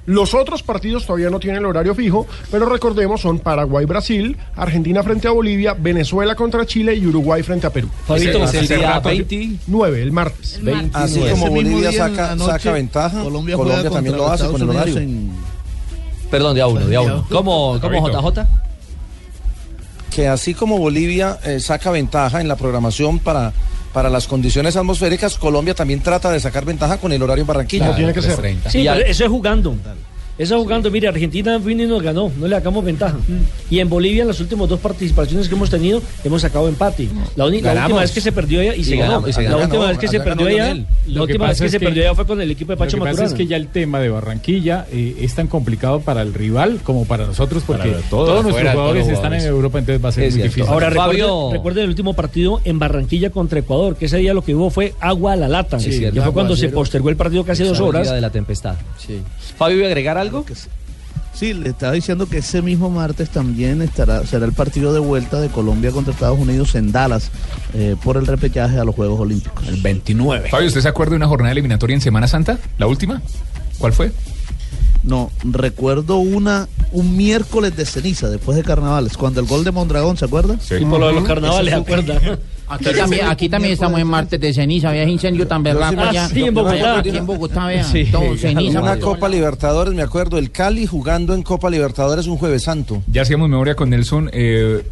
Los 0.06 0.34
otros 0.34 0.64
partidos 0.64 1.06
todavía 1.06 1.30
no 1.30 1.40
tienen 1.40 1.60
el 1.62 1.66
horario 1.66 1.96
fijo, 1.96 2.28
pero 2.52 2.66
recordemos 2.66 3.22
son 3.22 3.40
Paraguay-Brasil, 3.40 4.36
Argentina 4.58 5.02
frente 5.02 5.30
a 5.30 5.32
Bolivia, 5.32 5.76
Venezuela 5.80 6.36
contra 6.36 6.66
Chile 6.66 6.94
y 6.96 7.06
Uruguay 7.08 7.42
frente 7.42 7.68
a 7.68 7.70
Perú. 7.70 7.88
Fabito, 8.06 8.44
Ese- 8.44 8.58
el 8.58 8.66
ese 8.66 8.76
día 8.78 8.92
rato- 8.96 9.08
29. 9.08 10.02
el 10.02 10.12
martes. 10.12 10.60
Así 10.92 11.22
como 11.22 11.50
Bolivia 11.50 11.92
saca, 11.94 12.38
saca 12.38 12.72
ventaja, 12.74 13.24
Colombia 13.24 13.56
también 13.90 14.18
lo 14.18 14.30
hace 14.30 14.46
con 14.48 14.62
el 14.62 14.70
horario. 14.70 14.96
Perdón, 16.32 16.56
de 16.56 16.62
a 16.62 16.68
uno, 16.68 16.86
de 16.88 16.96
a 16.96 17.02
uno. 17.02 17.26
¿Cómo. 17.30 17.78
JJ? 17.80 18.46
que 20.10 20.28
así 20.28 20.54
como 20.54 20.78
Bolivia 20.78 21.40
eh, 21.44 21.60
saca 21.60 21.90
ventaja 21.90 22.40
en 22.40 22.48
la 22.48 22.56
programación 22.56 23.18
para, 23.18 23.52
para 23.94 24.12
las 24.12 24.28
condiciones 24.28 24.76
atmosféricas, 24.76 25.38
Colombia 25.40 25.74
también 25.74 26.02
trata 26.02 26.30
de 26.30 26.40
sacar 26.40 26.66
ventaja 26.66 26.98
con 27.00 27.12
el 27.14 27.24
horario 27.24 27.42
en 27.42 27.48
Barranquilla. 27.48 27.96
Tiene 27.96 28.14
que 28.14 28.22
ser. 28.22 28.40
Sí, 28.70 28.80
Y 28.80 28.84
pero 28.84 28.92
al- 28.94 29.02
eso 29.02 29.24
es 29.24 29.30
jugando. 29.32 29.76
Eso 30.38 30.56
es 30.56 30.62
jugando. 30.64 30.90
Mire, 30.90 31.08
Argentina 31.08 31.58
vino 31.60 31.84
y 31.84 31.88
nos 31.88 32.02
ganó. 32.02 32.32
No 32.40 32.48
le 32.48 32.56
sacamos 32.56 32.84
ventaja. 32.84 33.16
Y 33.70 33.80
en 33.80 33.90
Bolivia, 33.90 34.24
en 34.24 34.28
las 34.30 34.40
últimas 34.40 34.68
dos 34.68 34.80
participaciones 34.80 35.48
que 35.48 35.54
hemos 35.56 35.70
tenido, 35.70 36.02
hemos 36.24 36.42
sacado 36.42 36.68
empate. 36.68 37.08
La, 37.36 37.46
uni- 37.46 37.62
la 37.62 37.74
última 37.84 38.00
vez 38.02 38.12
que 38.12 38.22
se 38.22 38.32
perdió 38.32 38.60
ella 38.62 38.76
y, 38.76 38.80
Y 38.82 38.84
se 38.84 38.96
ganó. 38.96 39.08
ganamos, 39.22 39.30
y 39.30 39.34
se 39.34 39.42
la 39.44 39.50
ganó. 39.52 39.64
última 39.64 39.88
vez 39.88 39.98
que 40.00 40.08
se 40.08 40.20
perdió 40.20 40.48
ella, 40.48 40.74
la 40.74 40.84
Lo 41.08 41.14
que 41.28 41.34
última 41.34 41.48
vez 41.50 41.62
que 41.62 41.70
se 41.70 41.80
perdió 41.80 42.02
ella 42.04 42.16
fue 42.16 42.26
con 42.26 42.42
el 42.42 42.50
equipo 42.52 42.72
de 42.72 42.78
Pacho 42.78 42.98
Lo 42.98 43.06
que 43.06 43.12
pasa 43.12 43.26
es 43.26 43.34
que 43.34 43.46
ya 43.48 43.58
el 43.58 43.68
tema 43.68 44.00
de 44.00 44.10
Barranquilla 44.10 44.86
eh, 44.92 45.18
es 45.22 45.36
tan 45.36 45.48
complicado 45.48 46.00
para 46.02 46.22
el 46.24 46.34
rival 46.34 46.80
como 46.84 47.06
para 47.06 47.26
nosotros 47.28 47.64
porque 47.68 47.90
Para 47.90 48.02
todos, 48.10 48.28
todos, 48.30 48.44
nuestros 48.44 48.72
jugadores 48.72 49.04
todos 49.06 49.16
están 49.18 49.34
en. 49.34 49.42
Europa, 49.44 49.80
entonces 49.80 50.04
va 50.04 50.10
a 50.10 50.12
ser 50.12 50.24
Es 50.24 50.34
muy 50.34 50.42
cierto. 50.42 50.56
difícil. 50.56 50.74
Ahora 50.74 50.92
Fabio- 50.92 51.50
recuerden, 51.52 51.84
el 51.84 51.90
último 51.90 52.14
partido 52.16 52.60
en 52.66 52.80
Barranquilla 52.80 53.30
contra 53.30 53.60
Ecuador, 53.60 53.96
que 53.98 54.06
ese 54.06 54.18
día 54.18 54.34
lo 54.34 54.44
que 54.44 54.56
hubo 54.56 54.70
fue 54.70 54.94
agua 55.00 55.34
a 55.34 55.36
la 55.36 55.48
lata. 55.48 55.80
Sí, 55.80 56.00
que 56.00 56.22
fue 56.22 56.34
cuando 56.34 56.56
se 56.56 56.70
postergó 56.70 57.10
el 57.10 57.16
partido 57.18 57.44
casi 57.44 57.64
dos 57.64 57.74
Esa 57.74 57.84
horas. 57.84 58.12
de 58.12 58.20
la 58.22 58.30
tempestad. 58.32 58.76
Fabio, 59.58 59.78
¿iba 59.78 59.86
a 59.86 59.90
agregar 59.90 60.18
algo? 60.24 60.46
Sí, 61.34 61.54
le 61.54 61.70
estaba 61.70 61.94
diciendo 61.94 62.28
que 62.28 62.38
ese 62.38 62.62
mismo 62.62 62.90
martes 62.90 63.30
también 63.30 63.82
estará 63.82 64.26
será 64.26 64.46
el 64.46 64.54
partido 64.54 64.94
de 64.94 65.00
vuelta 65.00 65.42
de 65.42 65.50
Colombia 65.50 65.92
contra 65.92 66.14
Estados 66.14 66.38
Unidos 66.38 66.76
en 66.76 66.92
Dallas 66.92 67.32
eh, 67.74 67.96
por 68.04 68.18
el 68.18 68.28
repechaje 68.28 68.78
a 68.78 68.84
los 68.84 68.94
Juegos 68.94 69.20
Olímpicos. 69.20 69.68
El 69.68 69.82
29. 69.82 70.50
Fabio, 70.50 70.68
¿usted 70.68 70.82
se 70.82 70.88
acuerda 70.88 71.12
de 71.12 71.18
una 71.18 71.28
jornada 71.28 71.52
eliminatoria 71.52 71.96
en 71.96 72.02
Semana 72.02 72.28
Santa? 72.28 72.60
¿La 72.78 72.86
última? 72.86 73.22
¿Cuál 73.80 73.94
fue? 73.94 74.12
No, 75.02 75.32
recuerdo 75.44 76.18
una 76.18 76.68
un 76.92 77.18
miércoles 77.18 77.76
de 77.76 77.86
ceniza 77.86 78.30
después 78.30 78.56
de 78.56 78.64
carnavales, 78.64 79.18
cuando 79.18 79.42
el 79.42 79.48
gol 79.48 79.64
de 79.64 79.72
Mondragón, 79.72 80.16
¿se 80.16 80.26
acuerda? 80.26 80.58
Sí. 80.60 80.76
Por 80.86 81.00
lo 81.00 81.08
de 81.08 81.14
los 81.14 81.24
carnavales, 81.24 81.74
¿se 81.74 81.80
acuerda? 81.80 82.22
Aquí 82.70 82.86
también, 82.96 83.28
aquí 83.28 83.50
también 83.50 83.74
estamos 83.74 84.00
en 84.00 84.08
martes 84.08 84.40
de 84.40 84.54
ceniza, 84.54 84.90
había 84.90 85.04
incendio 85.08 85.46
tan 85.48 85.62
berraco 85.64 86.00
Ah, 86.00 86.10
allá. 86.10 86.28
sí, 86.30 86.44
en 86.44 86.54
Bogotá. 86.54 87.00
Aquí 87.00 87.10
en 87.10 87.26
Bogotá, 87.26 87.66
vean, 87.68 87.86
Sí, 87.86 88.06
todo 88.12 88.36
ceniza. 88.38 88.82
Una 88.82 89.00
Copa 89.00 89.30
Libertadores, 89.30 89.94
me 89.94 90.02
acuerdo, 90.02 90.38
el 90.38 90.52
Cali 90.52 90.86
jugando 90.88 91.34
en 91.34 91.44
Copa 91.44 91.70
Libertadores 91.70 92.28
un 92.28 92.38
jueves 92.38 92.64
santo. 92.64 93.04
Ya 93.08 93.22
hacíamos 93.24 93.50
memoria 93.50 93.76
con 93.76 93.90
Nelson. 93.90 94.30
eh, 94.34 94.84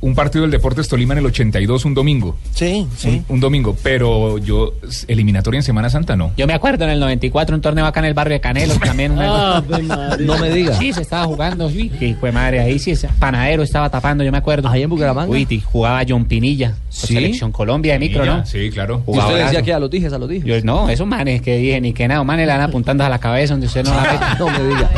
un 0.00 0.14
partido 0.14 0.42
del 0.42 0.52
Deportes 0.52 0.86
Tolima 0.86 1.14
en 1.14 1.18
el 1.18 1.26
82, 1.26 1.84
un 1.84 1.92
domingo. 1.92 2.36
Sí, 2.54 2.86
Un, 3.04 3.24
un 3.28 3.40
domingo, 3.40 3.76
pero 3.82 4.38
yo, 4.38 4.74
eliminatoria 5.08 5.58
en 5.58 5.64
Semana 5.64 5.90
Santa 5.90 6.14
no. 6.14 6.30
Yo 6.36 6.46
me 6.46 6.54
acuerdo 6.54 6.84
en 6.84 6.90
el 6.90 7.00
94 7.00 7.56
un 7.56 7.60
torneo 7.60 7.84
acá 7.84 7.98
en 7.98 8.06
el 8.06 8.14
barrio 8.14 8.34
de 8.34 8.40
Canelos 8.40 8.78
también. 8.78 9.10
una- 9.10 9.56
Ave 9.56 9.82
María. 9.82 10.16
No 10.24 10.38
me 10.38 10.50
diga. 10.50 10.78
Sí, 10.78 10.92
se 10.92 11.02
estaba 11.02 11.24
jugando, 11.24 11.68
sí. 11.68 11.90
Y 12.00 12.14
fue 12.14 12.30
madre, 12.30 12.60
ahí 12.60 12.78
sí, 12.78 12.94
panadero 13.18 13.64
estaba 13.64 13.90
tapando, 13.90 14.22
yo 14.22 14.30
me 14.30 14.38
acuerdo. 14.38 14.68
Ahí 14.68 14.84
en 14.84 14.90
Bucaramanga. 14.90 15.32
Uy, 15.32 15.60
jugaba 15.64 16.02
John 16.08 16.26
Pinilla. 16.26 16.76
Sí. 16.90 17.14
Selección 17.14 17.52
Colombia 17.52 17.92
de 17.94 17.98
micro, 17.98 18.24
¿no? 18.24 18.46
sí, 18.46 18.70
claro. 18.70 19.02
¿Y 19.02 19.06
Jugaba 19.06 19.28
usted 19.28 19.44
decía 19.44 19.62
que 19.62 19.72
a 19.74 19.78
los 19.78 19.90
dijes, 19.90 20.12
a 20.12 20.18
los 20.18 20.28
dijes? 20.28 20.44
Yo, 20.44 20.60
no, 20.64 20.88
esos 20.88 21.06
manes 21.06 21.42
que 21.42 21.58
dije, 21.58 21.80
ni 21.80 21.92
que 21.92 22.08
nada, 22.08 22.24
manes 22.24 22.46
le 22.46 22.52
dan 22.52 22.62
apuntando 22.62 23.04
a 23.04 23.08
la 23.08 23.18
cabeza 23.18 23.54
donde 23.54 23.66
usted 23.66 23.84
no 23.84 23.94
la 23.94 24.02
ve. 24.02 24.18
no 24.38 24.48
me 24.48 24.64
diga. 24.74 24.90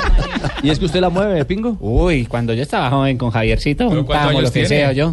¿Y 0.62 0.70
es 0.70 0.78
que 0.78 0.84
usted 0.84 1.00
la 1.00 1.10
mueve, 1.10 1.44
Pingo? 1.44 1.76
Uy, 1.80 2.26
cuando 2.26 2.54
yo 2.54 2.62
estaba 2.62 2.90
joven 2.90 3.18
con 3.18 3.30
Javiercito, 3.30 3.88
¿Pero 3.88 4.06
cuántos 4.06 4.26
juntábamos 4.28 4.42
lo 4.42 4.48
que 4.48 4.52
tiene? 4.52 4.68
sea 4.68 4.92
yo. 4.92 5.12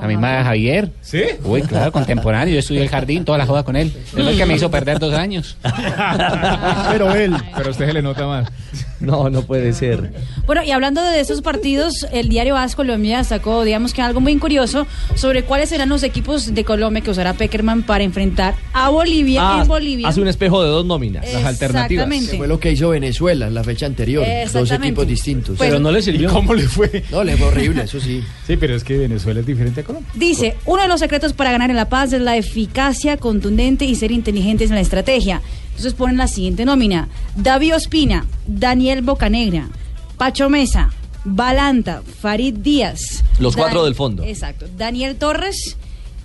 La 0.00 0.08
misma 0.08 0.44
Javier. 0.44 0.92
¿Sí? 1.00 1.22
Uy, 1.42 1.62
claro, 1.62 1.90
contemporáneo. 1.90 2.52
Yo 2.52 2.60
estudié 2.60 2.82
el 2.82 2.88
jardín, 2.90 3.24
toda 3.24 3.38
la 3.38 3.46
joda 3.46 3.62
con 3.62 3.76
él. 3.76 3.96
Es 4.14 4.26
el 4.26 4.36
que 4.36 4.44
me 4.44 4.54
hizo 4.54 4.70
perder 4.70 4.98
dos 4.98 5.14
años. 5.14 5.56
Pero 6.90 7.14
él. 7.14 7.34
Pero 7.56 7.68
a 7.68 7.70
usted 7.70 7.86
se 7.86 7.92
le 7.94 8.02
nota 8.02 8.26
más. 8.26 8.48
No, 9.06 9.28
no 9.30 9.42
puede 9.42 9.72
ser. 9.74 10.12
Bueno, 10.46 10.62
y 10.64 10.70
hablando 10.70 11.02
de 11.02 11.20
estos 11.20 11.42
partidos, 11.42 12.06
el 12.12 12.28
diario 12.28 12.56
AS 12.56 12.74
Colombia 12.74 13.22
sacó, 13.24 13.62
digamos 13.64 13.92
que 13.92 14.00
algo 14.00 14.20
muy 14.20 14.36
curioso 14.38 14.86
sobre 15.14 15.42
cuáles 15.44 15.68
serán 15.68 15.88
los 15.90 16.02
equipos 16.02 16.54
de 16.54 16.64
Colombia 16.64 17.02
que 17.02 17.10
usará 17.10 17.34
Peckerman 17.34 17.82
para 17.82 18.04
enfrentar 18.04 18.54
a 18.72 18.88
Bolivia 18.88 19.40
Ah, 19.42 19.58
en 19.62 19.68
Bolivia. 19.68 20.08
Hace 20.08 20.20
un 20.22 20.28
espejo 20.28 20.62
de 20.62 20.70
dos 20.70 20.86
nóminas. 20.86 21.24
Las 21.30 21.44
alternativas. 21.44 22.06
Exactamente. 22.06 22.36
Fue 22.38 22.48
lo 22.48 22.58
que 22.58 22.72
hizo 22.72 22.88
Venezuela 22.88 23.48
en 23.48 23.54
la 23.54 23.62
fecha 23.64 23.84
anterior. 23.86 24.24
Dos 24.52 24.70
equipos 24.70 25.06
distintos. 25.06 25.56
Pues- 25.58 25.68
Pero 25.68 25.78
no 25.80 25.90
le 25.90 26.00
sirvió. 26.00 26.30
¿Y 26.30 26.32
cómo 26.32 26.54
le 26.54 26.66
fue? 26.66 27.04
No, 27.10 27.22
le 27.22 27.36
fue 27.36 27.48
horrible, 27.48 27.82
eso 27.82 28.00
sí. 28.00 28.22
Sí, 28.46 28.56
pero 28.56 28.74
es 28.74 28.82
que 28.84 28.96
Venezuela 28.96 29.40
es 29.40 29.46
diferente 29.46 29.82
a 29.82 29.84
Colombia. 29.84 30.10
Dice, 30.14 30.56
uno 30.64 30.80
de 30.82 30.88
los 30.88 31.00
secretos 31.00 31.32
para 31.34 31.50
ganar 31.52 31.68
en 31.70 31.76
La 31.76 31.88
Paz 31.88 32.12
es 32.14 32.20
la 32.22 32.36
eficacia 32.36 33.16
contundente 33.18 33.84
y 33.84 33.94
ser 33.94 34.10
inteligentes 34.10 34.70
en 34.70 34.76
la 34.76 34.80
estrategia. 34.82 35.42
Entonces 35.70 35.92
ponen 35.92 36.16
la 36.16 36.26
siguiente 36.26 36.64
nómina. 36.64 37.08
David 37.34 37.74
Ospina, 37.76 38.24
Daniel 38.46 38.85
Bocanegra, 39.02 39.68
Pacho 40.16 40.48
Mesa, 40.48 40.90
Balanta, 41.24 42.02
Farid 42.20 42.54
Díaz. 42.58 43.24
Los 43.40 43.56
cuatro 43.56 43.84
del 43.84 43.94
fondo. 43.94 44.22
Exacto. 44.22 44.66
Daniel 44.76 45.16
Torres, 45.16 45.76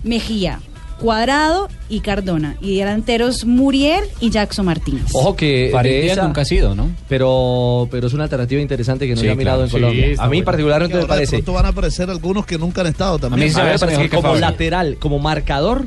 Mejía, 0.04 0.60
Cuadrado 1.02 1.68
y 1.88 2.00
Cardona. 2.00 2.56
Y 2.60 2.76
delanteros 2.78 3.44
Muriel 3.44 4.04
y 4.20 4.30
Jackson 4.30 4.64
Martínez. 4.66 5.06
Ojo 5.12 5.34
que 5.36 5.72
de 5.82 6.00
Díaz 6.02 6.12
esa- 6.18 6.26
nunca 6.26 6.42
ha 6.42 6.44
sido, 6.44 6.74
¿no? 6.74 6.90
Pero, 7.08 7.88
pero 7.90 8.06
es 8.06 8.12
una 8.14 8.24
alternativa 8.24 8.60
interesante 8.62 9.06
que 9.06 9.14
no 9.14 9.20
Sí, 9.20 9.26
se 9.26 9.32
ha 9.32 9.34
mirado 9.34 9.66
claro. 9.66 9.66
en 9.66 9.82
Colombia. 9.82 10.06
a 10.18 10.24
mí 10.28 10.28
bueno. 10.28 10.44
particularmente 10.44 10.94
me 10.96 11.02
de 11.02 11.08
parece. 11.08 11.36
pronto 11.38 11.52
van 11.54 11.66
a 11.66 11.68
aparecer 11.68 12.08
algunos 12.08 12.46
que 12.46 12.56
nunca 12.56 12.80
han 12.82 12.86
estado 12.86 13.18
también. 13.18 13.42
A 13.54 13.62
mí 13.64 13.70
me 13.72 13.78
parece 13.78 14.02
que 14.08 14.16
como 14.16 14.34
lateral, 14.36 14.96
como 14.98 15.18
marcador, 15.18 15.86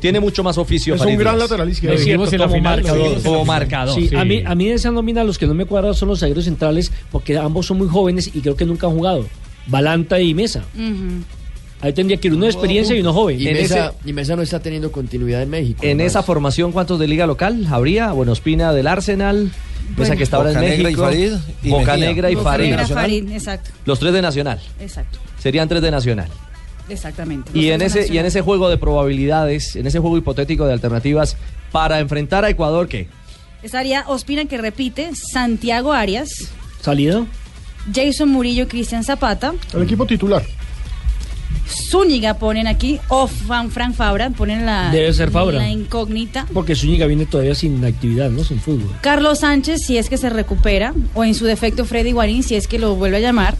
tiene 0.00 0.18
mucho 0.20 0.42
más 0.42 0.56
oficio. 0.58 0.94
Es 0.94 1.00
Farid 1.00 1.12
un 1.14 1.18
gran 1.20 1.38
lateral 1.38 1.68
izquierdo. 1.68 1.96
Es 1.98 2.04
cierto, 2.04 2.24
como 2.26 2.54
final, 2.54 2.82
marcador. 2.82 3.22
Como. 3.22 3.94
Sí, 3.94 4.08
Sí. 4.08 4.16
A, 4.16 4.24
mí, 4.24 4.42
a 4.44 4.54
mí 4.54 4.66
de 4.68 4.74
esa 4.74 4.90
nómina 4.90 5.22
los 5.24 5.38
que 5.38 5.46
no 5.46 5.54
me 5.54 5.66
cuadran 5.66 5.94
son 5.94 6.08
los 6.08 6.20
zagueros 6.20 6.44
centrales 6.44 6.90
porque 7.12 7.36
ambos 7.36 7.66
son 7.66 7.78
muy 7.78 7.88
jóvenes 7.88 8.30
y 8.34 8.40
creo 8.40 8.56
que 8.56 8.64
nunca 8.64 8.86
han 8.86 8.94
jugado. 8.94 9.26
Balanta 9.66 10.20
y 10.20 10.34
Mesa. 10.34 10.64
Ujú. 10.74 11.22
Ahí 11.84 11.92
tendría 11.92 12.16
que 12.16 12.28
ir 12.28 12.34
uno 12.34 12.44
de 12.46 12.50
experiencia 12.50 12.96
y 12.96 13.00
uno 13.00 13.12
joven. 13.12 13.38
Y 13.40 13.46
En 13.46 13.54
Mesa, 13.58 13.86
ese- 14.00 14.08
y 14.08 14.12
Mesa 14.14 14.36
no 14.36 14.42
está 14.42 14.58
teniendo 14.60 14.90
continuidad 14.90 15.42
en 15.42 15.50
México. 15.50 15.80
En 15.82 15.90
además. 15.98 16.06
esa 16.12 16.22
formación, 16.22 16.72
¿cuántos 16.72 16.98
de 16.98 17.06
liga 17.06 17.26
local 17.26 17.66
habría? 17.70 18.12
Bueno, 18.12 18.32
Espina 18.32 18.72
del 18.72 18.86
Arsenal, 18.86 19.50
Bueno. 19.96 20.16
que 20.16 20.22
está 20.22 20.38
ahora 20.38 20.50
en 20.50 20.54
Bocanegra 20.56 20.80
y 20.80 20.82
México, 20.84 21.02
Farid 21.02 21.32
y 21.62 21.68
Boca 21.70 21.92
Mejía. 21.92 22.06
Negra 22.08 22.30
y 22.30 22.34
Farid. 22.36 22.44
Bocanegra, 22.44 22.76
Nacional. 22.82 23.04
Farid, 23.04 23.32
exacto, 23.32 23.70
Los 23.84 23.98
tres 23.98 24.12
de 24.14 24.22
Nacional. 24.22 24.60
exacto, 24.80 25.18
Serían 25.38 25.68
tres 25.68 25.82
de 25.82 25.90
Nacional. 25.90 26.28
exactamente. 26.88 27.50
Y 27.54 27.68
en 27.70 27.82
ese 27.82 28.12
y 28.12 28.16
en 28.18 28.24
ese 28.26 28.40
juego 28.40 28.68
de 28.70 28.78
probabilidades, 28.78 29.76
en 29.76 29.86
ese 29.86 29.98
juego 29.98 30.16
hipotético 30.16 30.66
de 30.66 30.72
alternativas 30.72 31.36
para 31.70 32.00
enfrentar 32.00 32.44
a 32.44 32.50
Ecuador, 32.50 32.88
¿qué? 32.88 33.08
Estaría 33.62 34.04
Ospina 34.08 34.44
que 34.46 34.58
repite, 34.58 35.10
Santiago 35.14 35.92
Arias, 35.92 36.30
Salida. 36.80 37.24
Jason 37.94 38.30
Murillo, 38.30 38.68
Cristian 38.68 39.04
Zapata, 39.04 39.52
El 39.74 39.82
equipo 39.82 40.06
titular. 40.06 40.42
Zúñiga 41.66 42.34
ponen 42.34 42.66
aquí, 42.66 43.00
o 43.08 43.26
Fan 43.26 43.70
Frank 43.70 43.94
Fabra, 43.94 44.30
ponen 44.30 44.66
la, 44.66 44.90
Debe 44.90 45.12
ser 45.12 45.30
Fabra. 45.30 45.58
la 45.58 45.68
incógnita. 45.68 46.46
Porque 46.52 46.74
Zúñiga 46.74 47.06
viene 47.06 47.26
todavía 47.26 47.54
sin 47.54 47.84
actividad, 47.84 48.30
¿no? 48.30 48.44
Sin 48.44 48.60
fútbol. 48.60 48.90
Carlos 49.00 49.40
Sánchez, 49.40 49.80
si 49.86 49.96
es 49.96 50.08
que 50.08 50.16
se 50.18 50.30
recupera, 50.30 50.94
o 51.14 51.24
en 51.24 51.34
su 51.34 51.46
defecto 51.46 51.84
Freddy 51.84 52.12
Guarín, 52.12 52.42
si 52.42 52.54
es 52.54 52.68
que 52.68 52.78
lo 52.78 52.94
vuelve 52.94 53.16
a 53.18 53.20
llamar. 53.20 53.56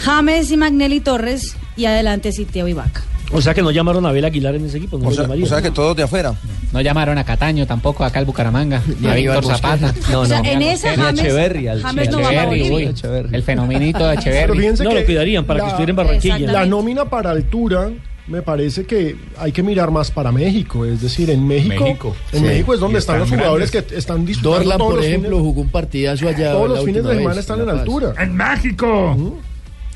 James 0.00 0.50
y 0.50 0.56
Magnelli 0.56 1.00
Torres, 1.00 1.56
y 1.76 1.86
adelante 1.86 2.32
Sitio 2.32 2.68
Ibaka. 2.68 3.02
O 3.36 3.40
sea 3.42 3.52
que 3.52 3.62
no 3.62 3.70
llamaron 3.72 4.06
a 4.06 4.10
Abel 4.10 4.24
Aguilar 4.24 4.54
en 4.54 4.64
ese 4.64 4.78
equipo. 4.78 4.96
No 4.96 5.08
O 5.08 5.12
sea, 5.12 5.24
o 5.28 5.46
sea 5.46 5.60
que 5.60 5.70
todos 5.70 5.96
de 5.96 6.04
afuera. 6.04 6.34
No 6.72 6.80
llamaron 6.80 7.18
a 7.18 7.24
Cataño 7.24 7.66
tampoco, 7.66 8.04
acá 8.04 8.20
al 8.20 8.24
Bucaramanga, 8.24 8.80
ni 9.00 9.08
a 9.08 9.14
Víctor 9.14 9.44
Zapata. 9.44 9.92
No, 10.10 10.20
O 10.20 10.26
sea, 10.26 10.40
no. 10.40 10.48
en 10.48 10.62
esa 10.62 10.94
James, 10.96 11.20
Echeverri, 11.20 11.68
al 11.68 11.82
James 11.82 12.10
no 12.10 12.20
Echeverri, 12.20 12.70
uy, 12.70 12.82
Echeverri. 12.84 13.34
el 13.34 13.42
fenomenito 13.42 14.06
de 14.06 14.14
Echeverri. 14.14 14.68
No, 14.84 14.94
lo 14.94 15.04
cuidarían 15.04 15.44
para 15.44 15.60
que 15.60 15.66
estuviera 15.66 15.90
en 15.90 15.96
Barranquilla. 15.96 16.38
La 16.38 16.64
nómina 16.66 17.04
para 17.06 17.30
altura 17.30 17.90
me 18.26 18.40
parece 18.40 18.86
que 18.86 19.16
hay 19.38 19.52
que 19.52 19.62
mirar 19.62 19.90
más 19.90 20.10
para 20.10 20.32
México. 20.32 20.84
Es 20.86 21.02
decir, 21.02 21.28
en 21.30 21.46
México, 21.46 21.84
México. 21.84 22.16
en 22.32 22.38
Sí. 22.40 22.44
México 22.46 22.72
es 22.74 22.80
donde 22.80 22.98
están 23.00 23.18
los 23.18 23.28
jugadores 23.28 23.70
grandes. 23.70 23.92
que 23.92 23.98
están 23.98 24.24
disfrutando 24.24 24.58
Dorlan, 24.60 24.78
todos 24.78 24.90
por 24.92 24.96
los 24.98 25.06
ejemplo, 25.06 25.30
fines, 25.30 25.42
jugó 25.44 25.60
un 25.60 25.68
partidazo 25.70 26.28
allá. 26.28 26.52
todos 26.52 26.68
los 26.70 26.84
fines 26.84 27.02
de 27.02 27.08
vez, 27.10 27.18
semana 27.18 27.40
están 27.40 27.60
en 27.60 27.68
altura. 27.68 28.14
¡En 28.18 28.34
México! 28.34 29.16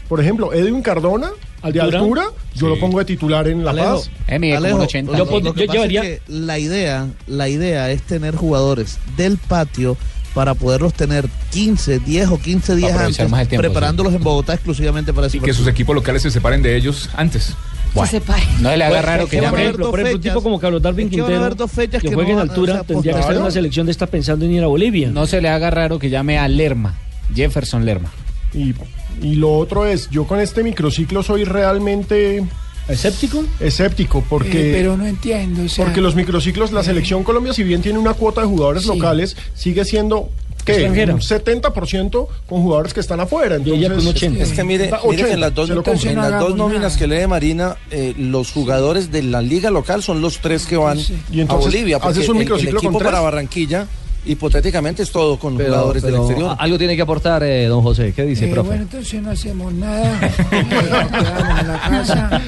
Por 0.09 0.21
ejemplo, 0.21 0.53
Edwin 0.53 0.83
Cardona, 0.83 1.31
de 1.63 1.81
¿Altura? 1.81 2.25
yo 2.55 2.69
lo 2.69 2.79
pongo 2.79 2.99
de 2.99 3.05
titular 3.05 3.47
en 3.49 3.65
La 3.65 3.71
Alejo, 3.71 3.97
Paz. 3.97 4.11
Mide 4.41 4.55
como 4.55 4.57
Alejo, 4.65 4.77
un 4.77 4.83
80. 4.85 5.13
lo, 5.13 5.19
Yo 5.19 5.25
lo 5.25 5.31
pon- 5.31 5.43
que 5.55 5.61
yo 5.61 5.67
pasa 5.67 5.73
llevaría- 5.73 6.03
es 6.03 6.21
que 6.21 6.33
la 6.33 6.59
idea, 6.59 7.07
la 7.27 7.49
idea 7.49 7.91
es 7.91 8.03
tener 8.03 8.37
jugadores 8.37 8.99
del 9.17 9.39
patio 9.39 9.97
para 10.35 10.55
poderlos 10.55 10.93
tener 10.95 11.29
15, 11.51 11.99
10 12.01 12.29
o 12.29 12.39
15 12.39 12.77
días 12.77 12.93
antes, 12.97 13.29
más 13.29 13.41
el 13.43 13.49
tiempo, 13.49 13.63
preparándolos 13.63 14.13
en 14.15 14.23
Bogotá 14.23 14.55
exclusivamente 14.55 15.13
para 15.13 15.27
ese 15.27 15.39
Y 15.39 15.41
que 15.41 15.47
sus 15.53 15.59
partido. 15.65 15.71
equipos 15.73 15.95
locales 15.97 16.23
se 16.23 16.31
separen 16.31 16.63
de 16.63 16.77
ellos 16.77 17.09
antes. 17.17 17.55
Se 17.95 18.07
separe. 18.07 18.43
No 18.61 18.77
le 18.77 18.85
haga 18.85 18.97
Pues, 18.97 19.05
raro 19.05 19.25
que 19.27 19.41
que 19.41 19.49
Por 19.49 19.59
ejemplo, 19.59 19.91
por 19.91 19.99
ejemplo, 20.01 20.17
un 20.19 20.23
tipo 20.23 20.43
como 20.43 20.61
Carlos 20.61 20.81
Darwin 20.83 21.07
Es 21.07 21.11
que 21.11 21.17
Quintero, 21.17 21.41
haber 21.41 21.57
dos 21.57 21.73
fechas 21.73 22.03
que 22.03 22.11
que 22.11 22.15
juegue 22.15 22.35
no 22.35 22.43
en 22.43 22.49
altura, 22.51 22.73
o 22.73 22.77
sea, 22.77 22.85
tendría 22.85 23.15
que 23.15 23.21
estar 23.21 23.35
en 23.35 23.41
una 23.43 23.51
selección 23.51 23.87
de 23.87 23.93
esta 23.93 24.07
pensando 24.07 24.45
en 24.45 24.53
ir 24.53 24.63
a 24.63 24.67
Bolivia. 24.69 25.09
No 25.11 25.27
se 25.27 25.41
le 25.41 25.49
haga 25.49 25.71
raro 25.71 25.99
que 25.99 26.11
llame 26.11 26.39
a 26.39 26.47
Lerma, 26.47 26.95
Jefferson 27.35 27.85
Lerma. 27.87 28.11
Y, 28.55 28.75
y 29.23 29.35
lo 29.35 29.53
otro 29.57 29.85
es, 29.87 30.09
yo 30.11 30.27
con 30.27 30.41
este 30.41 30.63
microciclo 30.63 31.23
soy 31.23 31.45
realmente 31.45 32.45
¿Escéptico? 32.89 33.45
escéptico 33.61 34.25
porque... 34.29 34.71
Eh, 34.71 34.75
pero 34.75 34.97
no 34.97 35.07
entiendo, 35.07 35.63
o 35.65 35.69
sea, 35.69 35.85
Porque 35.85 36.01
los 36.01 36.15
microciclos, 36.15 36.73
la 36.73 36.83
selección 36.83 37.23
Colombia, 37.23 37.53
si 37.53 37.63
bien 37.63 37.83
tiene 37.83 37.99
una 37.99 38.15
cuota 38.15 38.41
de 38.41 38.47
jugadores 38.47 38.83
Sí. 38.85 38.89
locales, 38.89 39.37
sigue 39.55 39.85
siendo 39.85 40.31
¿qué? 40.65 40.73
Extranjera. 40.73 41.15
un 41.15 41.21
70% 41.21 42.29
con 42.49 42.63
jugadores 42.63 42.95
que 42.95 43.01
están 43.01 43.21
afuera. 43.21 43.59
Y 43.59 43.71
ella 43.73 43.89
Entonces, 43.89 44.05
con 44.05 44.17
80. 44.17 44.43
Es 44.43 44.53
que 44.53 44.65
mire, 44.65 44.85
mire 44.85 44.97
que 45.03 45.07
80, 45.09 45.33
en 45.35 45.41
las 45.41 45.55
dos, 45.55 45.71
en 45.71 46.17
las 46.17 46.41
dos 46.41 46.57
nóminas 46.57 46.97
que 46.97 47.07
lee 47.07 47.27
Marina, 47.27 47.77
eh, 47.91 48.15
los 48.17 48.53
jugadores 48.53 49.11
de 49.13 49.23
la 49.23 49.43
liga 49.43 49.71
local 49.71 50.03
son 50.03 50.21
los 50.23 50.39
tres 50.39 50.65
que 50.67 50.77
van 50.79 50.99
Y 51.31 51.39
a 51.41 51.43
entonces, 51.43 51.73
Bolivia. 51.73 51.99
Porque 51.99 52.19
haces 52.21 52.29
un 52.31 52.37
el- 52.37 52.43
el, 52.43 52.45
microciclo 52.47 52.81
con 52.81 52.87
equipo 52.87 52.99
tres. 53.01 53.07
para 53.11 53.21
Barranquilla, 53.21 53.87
hipotéticamente, 54.29 55.03
es 55.03 55.11
todo 55.11 55.39
con 55.39 55.57
Pero, 55.57 55.71
jugadores 55.71 56.03
pero 56.03 56.15
del 56.17 56.25
exterior. 56.27 56.57
algo 56.59 56.79
tiene 56.79 56.95
que 56.97 57.03
aportar, 57.03 57.43
eh, 57.43 57.67
don 57.67 57.83
José. 57.83 58.13
¿Qué 58.15 58.23
dice, 58.25 58.47
eh, 58.49 58.53
profe? 58.53 58.69
bueno, 58.69 58.83
entonces 58.85 59.23
no 59.23 59.31
hacemos 59.31 59.73
nada, 59.73 60.19
eh, 60.53 60.65
nos 60.71 61.11
quedamos 61.11 61.61
en 61.61 61.69
la 61.69 61.81
casa 61.89 62.43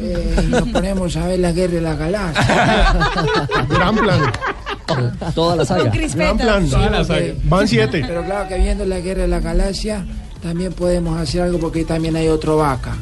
eh, 0.00 0.36
y 0.42 0.46
nos 0.46 0.68
ponemos 0.68 1.16
a 1.16 1.26
ver 1.26 1.38
la 1.40 1.52
guerra 1.52 1.74
de 1.74 1.80
la 1.80 1.94
galaxia. 1.94 2.96
Gran 3.68 3.96
plan. 3.96 4.20
Toda 5.34 5.56
la 5.56 5.64
saga. 5.64 5.90
Gran 5.90 6.36
plan. 6.38 6.68
Van 7.44 7.66
siete. 7.68 8.04
Pero 8.06 8.24
claro 8.24 8.48
que 8.48 8.56
viendo 8.58 8.84
la 8.84 9.00
guerra 9.00 9.22
de 9.22 9.28
la 9.28 9.40
galaxia, 9.40 10.04
también 10.42 10.72
podemos 10.72 11.18
hacer 11.18 11.42
algo 11.42 11.58
porque 11.58 11.84
también 11.84 12.16
hay 12.16 12.28
otro 12.28 12.56
vaca. 12.58 12.94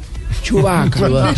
Chubaca. 0.42 1.34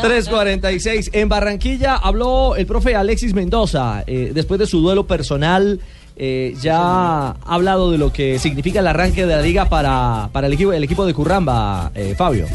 346. 0.00 1.10
En 1.12 1.28
Barranquilla 1.28 1.96
habló 1.96 2.56
el 2.56 2.66
profe 2.66 2.94
Alexis 2.94 3.34
Mendoza. 3.34 4.04
eh, 4.06 4.32
después 4.34 4.58
de 4.60 4.66
su 4.66 4.80
duelo 4.80 5.06
personal, 5.06 5.80
eh, 6.16 6.54
ya 6.60 6.78
ha 6.78 7.36
hablado 7.46 7.90
de 7.90 7.98
lo 7.98 8.12
que 8.12 8.38
significa 8.38 8.80
el 8.80 8.86
arranque 8.86 9.26
de 9.26 9.34
la 9.34 9.42
liga 9.42 9.68
para, 9.68 10.28
para 10.32 10.46
el, 10.46 10.52
equipo, 10.52 10.72
el 10.72 10.84
equipo 10.84 11.06
de 11.06 11.14
Curramba, 11.14 11.90
eh, 11.94 12.14
Fabio. 12.16 12.46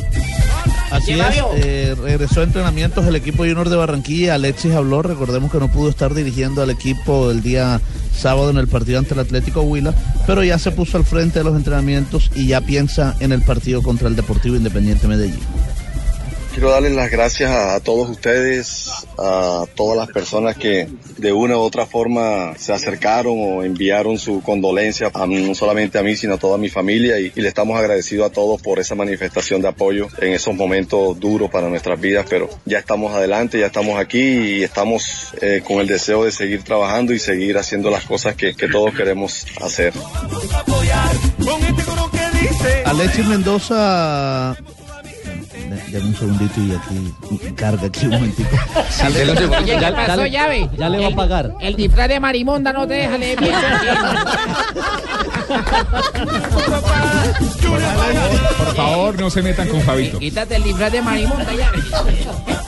Así 0.91 1.19
es, 1.19 1.25
eh, 1.55 1.95
regresó 2.01 2.41
a 2.41 2.43
entrenamientos 2.43 3.05
el 3.05 3.15
equipo 3.15 3.39
junior 3.39 3.69
de 3.69 3.75
Barranquilla, 3.75 4.35
Alexis 4.35 4.73
habló, 4.73 5.01
recordemos 5.01 5.51
que 5.51 5.59
no 5.59 5.67
pudo 5.69 5.89
estar 5.89 6.13
dirigiendo 6.13 6.61
al 6.61 6.69
equipo 6.69 7.29
el 7.29 7.41
día 7.41 7.81
sábado 8.17 8.49
en 8.49 8.57
el 8.57 8.67
partido 8.67 8.99
ante 8.99 9.13
el 9.13 9.19
Atlético 9.19 9.61
Huila, 9.61 9.93
pero 10.25 10.43
ya 10.43 10.59
se 10.59 10.71
puso 10.71 10.97
al 10.97 11.05
frente 11.05 11.39
de 11.39 11.45
los 11.45 11.55
entrenamientos 11.55 12.31
y 12.35 12.47
ya 12.47 12.61
piensa 12.61 13.15
en 13.19 13.31
el 13.31 13.41
partido 13.41 13.81
contra 13.81 14.07
el 14.07 14.15
Deportivo 14.15 14.55
Independiente 14.55 15.07
Medellín. 15.07 15.39
Quiero 16.57 16.71
darles 16.71 16.93
las 16.93 17.11
gracias 17.11 17.51
a, 17.51 17.75
a 17.75 17.79
todos 17.81 18.09
ustedes, 18.09 18.89
a 19.19 19.65
todas 19.75 19.95
las 19.95 20.07
personas 20.07 20.57
que 20.57 20.87
de 21.19 21.31
una 21.31 21.55
u 21.55 21.59
otra 21.59 21.85
forma 21.85 22.57
se 22.57 22.73
acercaron 22.73 23.35
o 23.37 23.63
enviaron 23.63 24.17
su 24.17 24.41
condolencia, 24.41 25.11
a 25.13 25.27
mí, 25.27 25.35
no 25.47 25.53
solamente 25.53 25.99
a 25.99 26.01
mí, 26.01 26.15
sino 26.15 26.33
a 26.33 26.37
toda 26.39 26.57
mi 26.57 26.69
familia 26.69 27.19
y, 27.19 27.31
y 27.35 27.41
le 27.41 27.47
estamos 27.47 27.77
agradecidos 27.77 28.31
a 28.31 28.33
todos 28.33 28.59
por 28.59 28.79
esa 28.79 28.95
manifestación 28.95 29.61
de 29.61 29.67
apoyo 29.67 30.07
en 30.19 30.33
esos 30.33 30.55
momentos 30.55 31.19
duros 31.19 31.51
para 31.51 31.69
nuestras 31.69 32.01
vidas, 32.01 32.25
pero 32.27 32.49
ya 32.65 32.79
estamos 32.79 33.13
adelante, 33.13 33.59
ya 33.59 33.67
estamos 33.67 33.99
aquí 33.99 34.17
y 34.17 34.63
estamos 34.63 35.35
eh, 35.39 35.61
con 35.63 35.77
el 35.77 35.85
deseo 35.85 36.23
de 36.23 36.31
seguir 36.31 36.63
trabajando 36.63 37.13
y 37.13 37.19
seguir 37.19 37.59
haciendo 37.59 37.91
las 37.91 38.05
cosas 38.05 38.35
que, 38.35 38.55
que 38.55 38.67
todos 38.67 38.95
queremos 38.95 39.45
hacer. 39.61 39.93
Alexis 42.83 43.27
Mendoza. 43.27 44.57
Dame 45.69 46.05
un 46.05 46.15
segundito 46.15 46.61
y 46.61 46.71
aquí 46.73 47.53
carga 47.55 47.87
aquí 47.87 48.05
un 48.05 48.31
¿qué 49.65 49.93
pasó, 49.93 50.25
llave? 50.25 50.69
ya 50.77 50.89
le 50.89 50.99
va 50.99 51.07
a 51.07 51.15
pagar. 51.15 51.53
El 51.59 51.75
disfraz 51.75 52.07
de 52.07 52.19
marimonda 52.19 52.71
no 52.71 52.87
te 52.87 52.93
deja 52.93 53.17
leer 53.17 53.39
bien. 53.39 53.53
Por 58.57 58.75
favor, 58.75 59.19
no 59.19 59.29
se 59.29 59.41
metan 59.41 59.67
con 59.67 59.81
Fabito. 59.81 60.19
Quítate 60.19 60.55
el 60.55 60.63
disfraz 60.63 60.91
de 60.91 61.01
marimonda, 61.01 61.53
llave. 61.53 61.79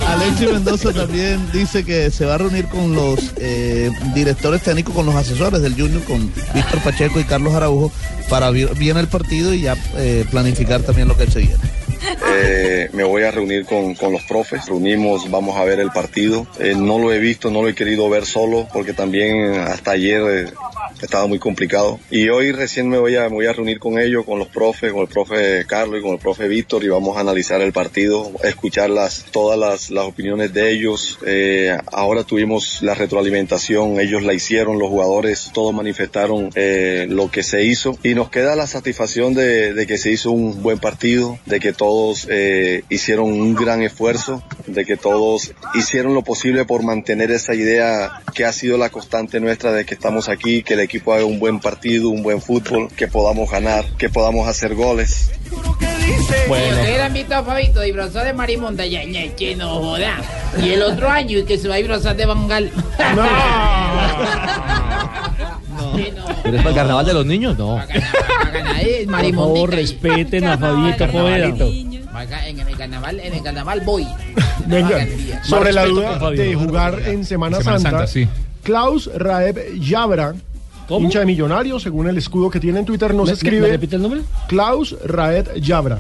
Alexis 0.08 0.52
Mendoza 0.52 0.92
también 0.92 1.52
dice 1.54 1.86
que 1.86 2.10
se 2.12 2.26
va 2.26 2.36
a 2.36 2.38
reunir 2.40 2.66
con 2.68 2.96
los 2.96 3.34
eh, 3.38 3.92
directores 4.16 4.64
técnicos, 4.64 4.94
con 4.96 5.06
los 5.06 5.16
asesores 5.16 5.62
del 5.62 5.74
Junior, 5.76 6.04
con 6.04 6.32
Víctor 6.54 6.80
Pacheco 6.84 7.20
y 7.20 7.24
Carlos 7.24 7.54
Araujo, 7.54 7.92
para 8.28 8.50
ver 8.50 8.74
bien 8.76 8.98
el 8.98 9.08
partido 9.08 9.54
y 9.54 9.62
ya 9.62 9.78
eh, 9.98 10.26
planificar 10.32 10.82
también 10.82 11.08
lo 11.08 11.16
que 11.16 11.28
se 11.28 11.40
viene. 11.40 11.79
Eh, 12.28 12.90
me 12.94 13.04
voy 13.04 13.24
a 13.24 13.32
reunir 13.32 13.66
con, 13.66 13.96
con 13.96 14.12
los 14.12 14.24
profes, 14.24 14.66
reunimos, 14.68 15.30
vamos 15.30 15.58
a 15.58 15.64
ver 15.64 15.80
el 15.80 15.92
partido. 15.92 16.48
Eh, 16.60 16.74
no 16.76 17.00
lo 17.00 17.12
he 17.12 17.20
visto, 17.20 17.50
no 17.50 17.62
lo 17.62 17.70
he 17.70 17.76
querido 17.76 18.10
ver 18.10 18.26
solo 18.26 18.68
porque 18.72 18.94
también 18.94 19.56
hasta 19.56 19.92
ayer 19.92 20.22
eh, 20.28 20.54
estaba 21.02 21.28
muy 21.28 21.40
complicado. 21.40 22.00
Y 22.10 22.30
hoy 22.30 22.52
recién 22.52 22.90
me 22.90 22.98
voy, 22.98 23.16
a, 23.16 23.24
me 23.30 23.36
voy 23.36 23.46
a 23.46 23.54
reunir 23.54 23.80
con 23.80 24.00
ellos, 24.00 24.26
con 24.26 24.40
los 24.40 24.48
profes, 24.48 24.92
con 24.92 25.02
el 25.02 25.08
profe 25.08 25.66
Carlos 25.66 26.00
y 26.00 26.02
con 26.02 26.12
el 26.12 26.20
profe 26.20 26.48
Víctor 26.48 26.84
y 26.84 26.90
vamos 26.90 27.18
a 27.18 27.22
analizar 27.22 27.62
el 27.62 27.72
partido, 27.72 28.32
escuchar 28.44 28.90
las, 28.90 29.26
todas 29.32 29.58
las, 29.58 29.90
las 29.90 30.06
opiniones 30.06 30.54
de 30.54 30.72
ellos. 30.72 31.20
Eh, 31.26 31.78
ahora 31.92 32.24
tuvimos 32.24 32.82
la 32.82 32.96
retroalimentación, 32.96 34.00
ellos 34.00 34.24
la 34.24 34.34
hicieron, 34.34 34.80
los 34.80 34.90
jugadores 34.90 35.52
todos 35.54 35.74
manifestaron 35.74 36.50
eh, 36.56 37.08
lo 37.10 37.32
que 37.32 37.44
se 37.44 37.64
hizo 37.64 37.98
y 38.04 38.14
nos 38.14 38.30
queda 38.30 38.56
la 38.56 38.68
satisfacción 38.68 39.34
de, 39.34 39.86
que 39.88 39.98
se 39.98 40.12
hizo 40.12 40.32
un 40.32 40.62
buen 40.62 40.80
partido, 40.80 41.40
de 41.46 41.60
que 41.60 41.74
todos 41.90 42.28
eh, 42.30 42.84
hicieron 42.90 43.34
un 43.34 43.56
gran 43.56 43.82
esfuerzo, 43.82 44.44
de 44.68 44.86
que 44.86 44.96
todos 44.96 45.54
hicieron 45.74 46.14
lo 46.14 46.22
posible 46.22 46.64
por 46.64 46.84
mantener 46.84 47.32
esa 47.32 47.56
idea 47.56 48.22
que 48.36 48.46
ha 48.46 48.54
sido 48.54 48.78
la 48.78 48.92
constante 48.92 49.40
nuestra 49.40 49.74
de 49.74 49.86
que 49.86 49.96
estamos 49.96 50.30
aquí, 50.30 50.62
que 50.62 50.76
el 50.76 50.82
equipo 50.82 51.14
haga 51.14 51.26
un 51.26 51.40
buen 51.40 51.60
partido, 51.60 52.10
un 52.10 52.22
buen 52.22 52.44
fútbol, 52.44 52.90
que 52.96 53.08
podamos 53.08 53.50
ganar, 53.50 53.86
que 53.98 54.08
podamos 54.08 54.48
hacer 54.48 54.76
goles. 54.76 55.32
Bueno. 56.48 56.76
Ustedes 56.76 57.02
han 57.02 57.14
visto 57.14 57.34
a 57.34 57.44
Fabito 57.44 57.82
disfrazado 57.82 58.26
de 58.26 58.34
marimonda, 58.34 58.86
ya, 58.86 59.04
ya, 59.04 59.36
que 59.36 59.56
no 59.56 59.80
joda. 59.80 60.22
Y 60.64 60.70
el 60.70 60.84
otro 60.84 61.10
año 61.10 61.40
y 61.40 61.46
que 61.46 61.58
se 61.58 61.68
va 61.68 61.74
a 61.74 61.78
disfrazar 61.80 62.16
de 62.16 62.28
Bangal. 62.28 62.72
¿Pero 66.44 66.58
es 66.58 66.64
para 66.64 66.70
el 66.70 66.76
carnaval 66.76 67.06
de 67.06 67.14
los 67.14 67.26
niños? 67.26 67.58
No. 67.58 67.80
Por 69.10 69.36
favor, 69.36 69.70
respeten 69.72 70.46
a 70.46 70.58
Fabito 70.58 71.08
Poveda. 71.08 71.48
En 71.48 72.60
el 72.60 72.78
carnaval, 72.78 73.20
en 73.20 73.34
el 73.34 73.44
carnaval 73.44 73.82
voy. 73.86 74.08
Venga, 74.66 75.06
sobre 75.44 75.72
la 75.74 75.86
duda 75.86 76.32
de 76.32 76.54
jugar 76.56 77.00
en 77.06 77.24
Semana, 77.26 77.58
En 77.58 77.64
Semana 77.64 77.80
Santa, 77.80 77.90
Santa, 77.90 78.08
sí. 78.08 78.28
Klaus 78.64 79.10
Raeb 79.16 79.80
Yabra, 79.80 80.34
hincha 80.90 81.20
de 81.20 81.26
Millonarios, 81.26 81.82
según 81.84 82.08
el 82.10 82.18
escudo 82.18 82.50
que 82.50 82.60
tiene 82.60 82.80
en 82.80 82.86
Twitter, 82.86 83.14
nos 83.14 83.28
¿Me- 83.28 83.34
escribe... 83.34 83.62
me 83.62 83.68
repite 83.70 83.96
el 83.96 84.02
nombre? 84.02 84.22
Klaus 84.48 84.96
Raeb 85.06 85.56
Yabra. 85.62 86.00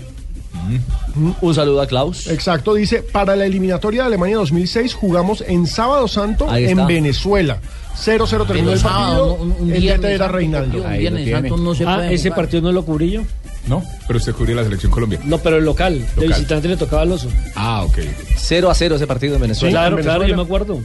Un 1.42 1.56
saludo 1.56 1.82
a 1.82 1.88
Klaus. 1.88 2.28
Exacto, 2.28 2.74
dice, 2.74 3.02
para 3.04 3.36
la 3.36 3.46
eliminatoria 3.46 4.02
de 4.02 4.08
Alemania 4.08 4.38
2006 4.38 4.94
jugamos 4.94 5.44
en 5.48 5.68
Sábado 5.68 6.08
Santo 6.08 6.50
Ahí 6.50 6.66
en 6.66 6.72
está. 6.72 6.86
Venezuela. 6.86 7.60
0-0 7.96 8.46
terminó 8.48 8.72
el 8.72 8.80
sábado, 8.80 9.36
partido, 9.38 9.44
un- 9.56 9.64
un 9.68 9.74
el 9.74 9.82
viernes 9.82 10.02
DT 10.02 10.16
era 10.16 10.26
santo, 10.26 10.38
Reinaldo. 10.38 10.78
un 10.84 10.98
viernes 10.98 11.32
santo 11.32 11.58
no 11.58 11.76
se 11.76 11.86
Ah, 11.86 12.12
ese 12.12 12.30
jugar. 12.30 12.36
partido 12.46 12.62
no 12.64 12.72
lo 12.72 12.86
cubrí 12.86 13.12
yo. 13.12 13.22
No, 13.68 13.84
pero 14.08 14.18
usted 14.20 14.34
cubrió 14.34 14.56
la 14.56 14.64
selección 14.64 14.92
Colombia. 14.92 15.20
No, 15.26 15.38
pero 15.40 15.58
el 15.58 15.66
local. 15.66 16.00
De 16.00 16.06
Local. 16.22 16.28
visitante 16.30 16.68
le 16.70 16.78
tocaba 16.78 17.02
al 17.02 17.12
oso. 17.12 17.28
Ah, 17.56 17.84
ok. 17.84 17.98
0 18.38 18.70
a 18.70 18.74
0 18.74 18.96
ese 18.96 19.06
partido 19.06 19.36
en 19.36 19.42
Venezuela. 19.42 19.72
claro, 19.82 19.98
claro, 19.98 20.26
yo 20.26 20.36
me 20.36 20.42
acuerdo. 20.44 20.80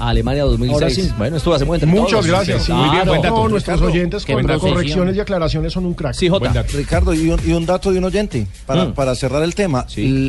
Alemania 0.00 0.44
2006. 0.44 0.72
Ahora 0.74 0.90
sí. 0.90 1.10
Bueno, 1.18 1.36
estuvo 1.36 1.54
hace 1.54 1.64
buen 1.64 1.88
Muchas 1.88 2.26
gracias. 2.26 2.64
Sí, 2.64 2.72
Muy 2.72 2.90
bien, 2.90 3.02
claro. 3.04 3.22
No, 3.36 3.48
nuestros 3.48 3.80
oyentes 3.80 4.24
con 4.26 4.46
correcciones 4.58 5.16
y 5.16 5.20
aclaraciones 5.20 5.72
son 5.72 5.86
un 5.86 5.94
crack. 5.94 6.14
Sí, 6.14 6.28
Jota. 6.28 6.62
Ricardo, 6.72 7.14
y 7.14 7.30
un, 7.30 7.40
y 7.46 7.52
un 7.52 7.66
dato 7.66 7.92
de 7.92 7.98
un 7.98 8.04
oyente, 8.04 8.46
para, 8.66 8.84
Mm. 8.86 8.94
para 8.94 9.14
cerrar 9.14 9.42
el 9.42 9.54
tema. 9.54 9.86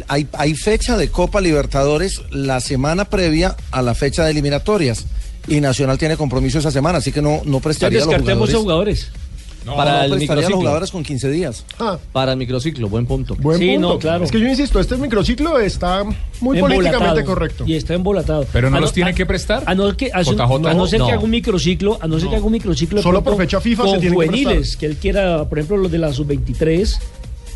Hay, 0.07 0.27
hay 0.33 0.55
fecha 0.55 0.97
de 0.97 1.09
Copa 1.09 1.41
Libertadores 1.41 2.21
la 2.31 2.59
semana 2.59 3.05
previa 3.05 3.55
a 3.71 3.81
la 3.81 3.93
fecha 3.93 4.23
de 4.25 4.31
eliminatorias. 4.31 5.05
Y 5.47 5.61
Nacional 5.61 5.97
tiene 5.97 6.15
compromiso 6.17 6.59
esa 6.59 6.69
semana, 6.69 6.99
así 6.99 7.11
que 7.11 7.21
no, 7.21 7.41
no 7.45 7.59
prestaría 7.59 7.99
a 7.99 8.01
los 8.01 8.09
Descartemos 8.09 8.49
jugadores. 8.53 9.05
a 9.05 9.07
jugadores. 9.07 9.28
No, 9.69 9.75
Para 9.75 9.91
no 9.99 10.03
el 10.03 10.09
prestaría 10.11 10.13
a 10.13 10.17
los 10.17 10.19
microciclo. 10.41 10.57
jugadores 10.57 10.91
con 10.91 11.03
15 11.03 11.29
días. 11.31 11.65
Para 12.11 12.31
el 12.33 12.37
microciclo, 12.37 12.89
buen 12.89 13.05
punto. 13.05 13.35
Buen 13.39 13.59
punto. 13.81 13.99
Es 14.23 14.31
que 14.31 14.39
yo 14.39 14.47
insisto, 14.47 14.79
este 14.79 14.97
microciclo 14.97 15.59
está 15.59 16.03
muy 16.41 16.59
políticamente 16.59 16.95
Embolatado. 16.95 17.25
correcto. 17.25 17.63
Y 17.67 17.75
está 17.75 17.93
embolatado. 17.93 18.45
Pero 18.51 18.69
no 18.69 18.77
A 18.77 18.79
los 18.79 18.91
tiene 18.93 19.13
que 19.13 19.25
prestar. 19.25 19.63
A 19.65 19.75
no, 19.75 19.95
que, 19.95 20.11
a, 20.13 20.23
su- 20.23 20.33
JJ. 20.33 20.67
a 20.69 20.73
no 20.73 20.87
ser 20.87 20.99
No. 20.99 21.05
que 21.07 21.11
haga 21.13 21.23
un 21.23 21.29
microciclo, 21.29 21.97
a 22.01 22.07
no 22.07 22.19
ser 22.19 22.29
que 22.29 22.35
haga 22.35 22.45
un 22.45 22.51
microciclo 22.53 23.01
Solo 23.01 23.23
por 23.23 23.37
fecha 23.37 23.59
FIFA 23.61 23.83
con 23.83 23.91
se 23.93 23.99
tiene 23.99 24.15
que 24.17 24.25
juveniles, 24.25 24.57
prestar. 24.57 24.79
que 24.79 24.85
él 24.87 24.95
quiera, 24.97 25.45
por 25.47 25.59
ejemplo, 25.59 25.77
los 25.77 25.91
de 25.91 25.97
la 25.99 26.11
sub-23 26.13 26.97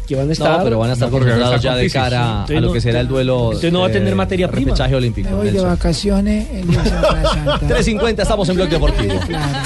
que 0.07 0.15
van 0.17 0.29
a 0.29 0.33
estar. 0.33 0.57
No, 0.57 0.63
pero 0.65 0.79
van 0.79 0.89
a 0.89 0.93
estar 0.93 1.09
concentrados 1.09 1.61
ya 1.61 1.75
de 1.77 1.89
cara 1.89 2.43
a 2.43 2.51
lo 2.59 2.73
que 2.73 2.81
será 2.81 2.99
el 2.99 3.07
duelo. 3.07 3.45
Entonces 3.47 3.71
no 3.71 3.79
va 3.81 3.87
a 3.87 3.91
tener 3.91 4.11
eh, 4.11 4.15
materia 4.15 4.49
prima. 4.49 4.65
repechaje 4.71 4.95
olímpico. 4.95 5.29
Me 5.29 5.35
voy 5.35 5.49
de 5.51 5.61
vacaciones 5.61 6.45
Semana 6.49 7.23
Santa. 7.29 7.59
3.50, 7.79 8.19
estamos 8.21 8.49
en 8.49 8.55
Blog 8.55 8.67
Deportivo. 8.69 9.13
Oiga, 9.13 9.63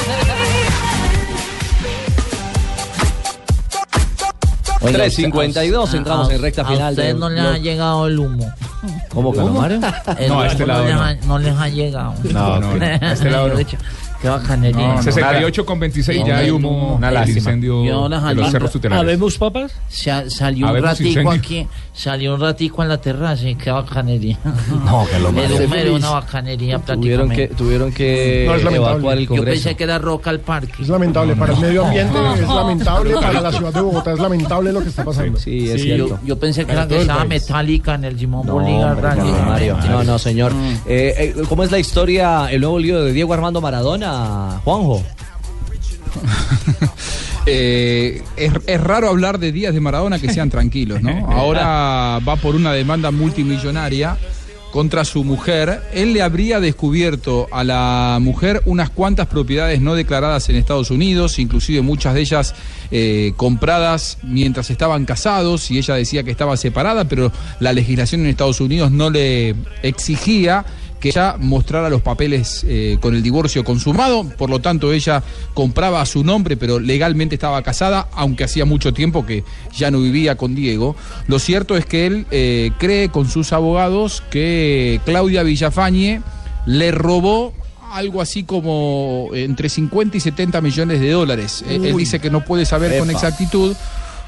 3.52, 4.94 5.94
a- 5.94 5.98
entramos 5.98 6.30
a- 6.30 6.34
en 6.36 6.42
recta 6.42 6.62
a 6.62 6.66
final. 6.66 6.90
ustedes 6.92 7.08
del 7.10 7.20
no 7.20 7.30
les 7.30 7.42
blog. 7.44 7.54
ha 7.54 7.58
llegado 7.58 8.08
el 8.08 8.20
humo. 8.20 8.54
¿Cómo 9.10 9.32
que 9.34 9.40
no. 9.40 9.66
El 9.66 9.80
No, 10.30 10.42
a 10.42 10.48
este 10.48 10.66
lado 10.66 10.86
les 10.86 10.96
no. 10.96 11.02
ha- 11.04 11.14
no 11.16 11.40
les 11.40 11.56
ha 11.58 11.70
llegado. 11.70 12.14
No, 12.32 12.60
no, 12.62 12.72
a 12.86 13.12
este 13.14 13.30
lado 13.30 13.48
no. 13.50 13.56
Qué 14.28 14.42
bacanería. 14.42 14.88
No, 14.96 15.02
68 15.04 15.66
con 15.66 15.80
26 15.80 16.26
ya 16.26 16.38
hay 16.38 16.52
humo 16.52 16.96
Una 16.96 17.12
lástima. 17.12 17.38
incendio 17.38 17.84
Y 17.86 17.90
ahora 17.90 18.20
de 18.20 18.36
los 18.36 18.52
cerros 18.52 18.72
tutelares. 18.72 19.02
¿Habemos 19.04 19.38
papas? 19.38 19.72
Sa- 19.90 20.30
salió 20.30 20.66
un 20.66 20.70
Habemos 20.72 20.90
ratico 20.92 21.08
incendio. 21.10 21.32
aquí, 21.32 21.68
salió 21.94 22.36
un 22.36 22.42
ratico 22.42 22.84
en 22.84 22.90
la 22.90 22.98
terraza 23.00 23.48
y 23.48 23.56
qué 23.56 23.72
bacanería. 23.72 24.38
No, 24.86 25.06
que 25.10 25.20
lo 25.20 25.30
El 25.30 25.64
humo 25.66 25.76
era 25.76 25.92
una 25.94 26.10
bacanería 26.12 26.80
Tuvieron 26.80 27.30
que, 27.30 27.36
prácticamente. 27.48 27.56
tuvieron 27.56 27.92
que 27.94 28.44
No, 28.48 28.56
es 28.56 28.64
lamentable. 28.64 28.92
evacuar 28.94 29.18
el 29.18 29.24
Yo 29.24 29.30
Congreso. 29.30 29.64
pensé 29.64 29.76
que 29.78 29.84
era 29.84 29.98
roca 30.00 30.30
al 30.30 30.40
parque. 30.40 30.74
Es 30.82 30.90
lamentable 30.90 31.36
para 31.36 31.54
el 31.54 31.60
medio 31.60 31.86
ambiente, 31.86 32.18
es 32.42 32.48
lamentable 32.48 33.14
para 33.14 33.42
la 33.42 33.52
ciudad 33.52 33.74
de 33.74 33.82
Bogotá, 33.82 34.14
es 34.14 34.20
lamentable 34.20 34.72
lo 34.74 34.82
que 34.82 34.90
está 34.90 35.04
pasando. 35.06 35.40
Sí, 35.40 35.70
es 35.70 35.82
Sí, 35.82 35.88
yo, 35.90 35.96
cierto. 36.08 36.20
yo 36.26 36.38
pensé 36.40 36.66
que 36.66 36.72
era 36.74 36.88
que 36.88 37.00
estaba 37.02 37.24
metálica 37.26 37.96
en 37.96 38.04
el 38.06 38.20
Simón 38.20 38.46
Bolívar. 38.46 39.02
Mario. 39.46 39.78
no, 39.90 40.04
no, 40.04 40.20
señor. 40.20 40.54
Mm. 40.54 40.74
Eh, 40.88 41.34
eh, 41.36 41.36
¿Cómo 41.48 41.64
es 41.64 41.72
la 41.72 41.80
historia, 41.80 42.48
el 42.52 42.62
nuevo 42.62 42.80
lío 42.80 43.04
de 43.04 43.14
Diego 43.14 43.34
Armando 43.34 43.62
Maradona, 43.62 44.17
Juanjo? 44.64 45.04
Eh, 47.50 48.24
es, 48.36 48.52
es 48.68 48.82
raro 48.82 49.08
hablar 49.08 49.40
de 49.40 49.54
días 49.54 49.74
de 49.74 49.80
Maradona 49.80 50.20
que 50.20 50.34
sean 50.34 50.50
tranquilos, 50.50 51.02
¿no? 51.02 51.12
Ahora 51.32 52.20
va 52.28 52.36
por 52.36 52.56
una 52.56 52.74
demanda 52.74 53.10
multimillonaria 53.10 54.18
contra 54.72 55.06
su 55.06 55.24
mujer. 55.24 55.82
Él 55.94 56.14
le 56.14 56.22
habría 56.22 56.60
descubierto 56.60 57.48
a 57.52 57.64
la 57.64 58.20
mujer 58.22 58.62
unas 58.66 58.90
cuantas 58.90 59.28
propiedades 59.28 59.82
no 59.82 59.96
declaradas 59.96 60.50
en 60.50 60.56
Estados 60.56 60.92
Unidos, 60.92 61.40
inclusive 61.40 61.82
muchas 61.82 62.14
de 62.14 62.22
ellas 62.22 62.56
eh, 62.92 63.34
compradas 63.38 64.18
mientras 64.24 64.70
estaban 64.70 65.06
casados 65.06 65.72
y 65.72 65.78
ella 65.78 65.96
decía 65.96 66.24
que 66.24 66.32
estaba 66.32 66.58
separada, 66.58 67.06
pero 67.06 67.32
la 67.60 67.74
legislación 67.74 68.22
en 68.22 68.28
Estados 68.28 68.62
Unidos 68.62 68.92
no 68.92 69.10
le 69.10 69.56
exigía 69.84 70.66
que 71.00 71.10
ella 71.10 71.36
mostrara 71.40 71.90
los 71.90 72.02
papeles 72.02 72.66
eh, 72.68 72.98
con 73.00 73.16
el 73.16 73.22
divorcio 73.22 73.64
consumado, 73.64 74.24
por 74.24 74.50
lo 74.50 74.60
tanto 74.60 74.92
ella 74.94 75.24
compraba 75.54 76.02
a 76.02 76.06
su 76.06 76.24
nombre, 76.24 76.58
pero 76.58 76.80
legalmente 76.80 77.36
estaba 77.36 77.62
casada, 77.62 78.08
aunque 78.14 78.44
hacía 78.44 78.66
mucho 78.66 78.94
tiempo 78.94 79.26
que 79.26 79.44
ya 79.76 79.92
no 79.92 80.00
vivía 80.02 80.36
con 80.36 80.56
Diego. 80.56 80.96
Lo 81.28 81.40
cierto 81.40 81.78
es 81.78 81.86
que 81.86 82.08
él 82.08 82.26
eh, 82.32 82.72
cree 82.78 83.10
con 83.10 83.30
sus 83.30 83.54
abogados 83.54 84.24
que 84.32 85.02
Claudia 85.06 85.44
Villafañe 85.44 86.22
le 86.66 86.92
robó 86.92 87.54
algo 87.92 88.22
así 88.22 88.44
como 88.44 89.30
entre 89.34 89.70
50 89.70 90.18
y 90.18 90.20
70 90.20 90.62
millones 90.62 91.00
de 91.00 91.12
dólares. 91.12 91.64
Eh, 91.68 91.80
Él 91.84 91.98
dice 91.98 92.20
que 92.20 92.30
no 92.30 92.44
puede 92.44 92.66
saber 92.66 93.00
con 93.00 93.10
exactitud 93.10 93.76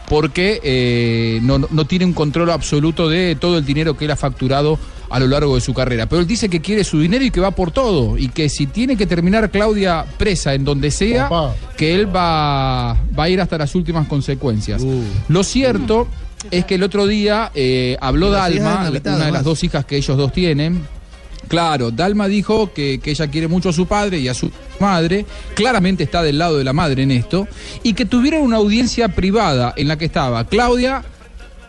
porque 0.08 0.60
eh, 0.64 1.40
no, 1.44 1.60
no 1.60 1.86
tiene 1.86 2.06
un 2.06 2.14
control 2.14 2.50
absoluto 2.50 3.10
de 3.10 3.36
todo 3.36 3.58
el 3.58 3.66
dinero 3.66 3.96
que 3.96 4.06
él 4.06 4.12
ha 4.12 4.16
facturado 4.16 4.80
a 5.10 5.20
lo 5.20 5.28
largo 5.28 5.56
de 5.56 5.62
su 5.62 5.74
carrera. 5.74 6.08
Pero 6.08 6.22
él 6.22 6.28
dice 6.28 6.50
que 6.50 6.62
quiere 6.62 6.84
su 6.84 7.00
dinero 7.00 7.24
y 7.24 7.32
que 7.32 7.40
va 7.40 7.52
por 7.52 7.72
todo. 7.72 8.18
Y 8.18 8.30
que 8.30 8.50
si 8.50 8.68
tiene 8.68 8.96
que 8.96 9.08
terminar 9.08 9.50
Claudia 9.50 10.06
presa 10.18 10.54
en 10.54 10.64
donde 10.64 10.92
sea, 10.92 11.30
que 11.76 11.96
él 11.96 12.14
va, 12.14 12.94
va 13.18 13.24
a 13.24 13.30
ir 13.30 13.42
hasta 13.42 13.58
las 13.58 13.76
últimas 13.76 14.08
consecuencias. 14.08 14.84
Lo 15.28 15.44
cierto 15.44 16.08
es 16.52 16.66
que 16.66 16.76
el 16.76 16.84
otro 16.84 17.08
día 17.08 17.52
eh, 17.54 17.98
habló 18.00 18.32
de 18.32 18.38
Dalma, 18.38 18.84
Navidad, 18.84 19.16
una 19.16 19.26
de 19.26 19.32
las 19.32 19.44
dos 19.44 19.64
hijas 19.64 19.86
que 19.86 19.98
ellos 19.98 20.18
dos 20.18 20.32
tienen. 20.32 20.86
Claro, 21.48 21.90
Dalma 21.90 22.28
dijo 22.28 22.72
que, 22.74 23.00
que 23.00 23.12
ella 23.12 23.28
quiere 23.28 23.48
mucho 23.48 23.70
a 23.70 23.74
su 23.74 23.88
padre 23.88 24.20
y 24.20 24.28
a 24.28 24.36
su 24.36 24.52
madre, 24.80 25.26
claramente 25.56 26.04
está 26.04 26.22
del 26.22 26.38
lado 26.38 26.60
de 26.60 26.64
la 26.64 26.74
madre 26.74 27.02
en 27.04 27.10
esto, 27.10 27.48
y 27.82 27.94
que 27.94 28.06
tuvieron 28.06 28.42
una 28.42 28.58
audiencia 28.58 29.10
privada 29.10 29.74
en 29.76 29.88
la 29.88 29.98
que 29.98 30.06
estaba 30.06 30.46
Claudia, 30.46 31.04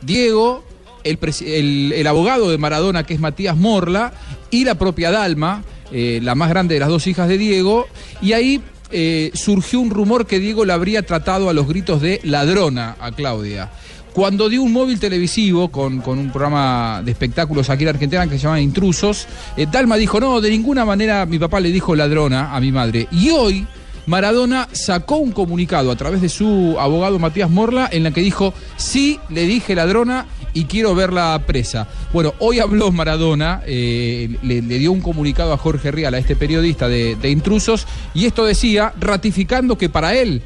Diego, 0.02 0.64
el, 1.04 1.92
el 1.92 2.06
abogado 2.06 2.50
de 2.50 2.58
Maradona, 2.58 3.04
que 3.04 3.14
es 3.14 3.20
Matías 3.20 3.56
Morla, 3.56 4.12
y 4.50 4.64
la 4.64 4.76
propia 4.76 5.10
Dalma, 5.10 5.62
eh, 5.92 6.20
la 6.22 6.34
más 6.34 6.48
grande 6.50 6.74
de 6.74 6.80
las 6.80 6.88
dos 6.88 7.06
hijas 7.06 7.28
de 7.28 7.38
Diego, 7.38 7.86
y 8.20 8.32
ahí 8.32 8.60
eh, 8.90 9.30
surgió 9.34 9.80
un 9.80 9.90
rumor 9.90 10.26
que 10.26 10.40
Diego 10.40 10.64
la 10.64 10.74
habría 10.74 11.02
tratado 11.02 11.48
a 11.48 11.52
los 11.52 11.68
gritos 11.68 12.00
de 12.00 12.20
ladrona 12.24 12.96
a 13.00 13.12
Claudia. 13.12 13.70
Cuando 14.12 14.48
dio 14.48 14.62
un 14.62 14.72
móvil 14.72 14.98
televisivo 14.98 15.70
con, 15.70 16.00
con 16.00 16.18
un 16.18 16.32
programa 16.32 17.00
de 17.04 17.12
espectáculos 17.12 17.70
aquí 17.70 17.84
en 17.84 17.90
Argentina 17.90 18.26
que 18.26 18.38
se 18.38 18.42
llama 18.42 18.60
Intrusos, 18.60 19.28
eh, 19.56 19.66
Dalma 19.70 19.96
dijo, 19.96 20.18
no, 20.18 20.40
de 20.40 20.50
ninguna 20.50 20.84
manera 20.84 21.24
mi 21.26 21.38
papá 21.38 21.60
le 21.60 21.70
dijo 21.70 21.94
ladrona 21.94 22.54
a 22.54 22.60
mi 22.60 22.72
madre. 22.72 23.06
Y 23.12 23.30
hoy 23.30 23.66
Maradona 24.06 24.68
sacó 24.72 25.18
un 25.18 25.30
comunicado 25.30 25.92
a 25.92 25.96
través 25.96 26.20
de 26.20 26.28
su 26.28 26.76
abogado 26.80 27.20
Matías 27.20 27.48
Morla 27.48 27.88
en 27.92 28.02
la 28.02 28.10
que 28.10 28.20
dijo, 28.20 28.52
sí, 28.76 29.20
le 29.28 29.46
dije 29.46 29.76
ladrona 29.76 30.26
y 30.54 30.64
quiero 30.64 30.94
verla 30.94 31.42
presa. 31.46 31.88
Bueno, 32.12 32.34
hoy 32.38 32.58
habló 32.58 32.90
Maradona, 32.90 33.62
eh, 33.66 34.36
le, 34.42 34.60
dio 34.60 34.92
un 34.92 35.00
comunicado 35.00 35.52
a 35.52 35.56
Jorge 35.56 35.90
Rial, 35.90 36.14
a 36.14 36.18
este 36.18 36.36
periodista 36.36 36.88
de, 36.88 37.30
Intrusos, 37.30 37.86
y 38.14 38.26
esto 38.26 38.44
decía, 38.44 38.92
ratificando 38.98 39.78
que 39.78 39.88
para 39.88 40.14
él 40.14 40.42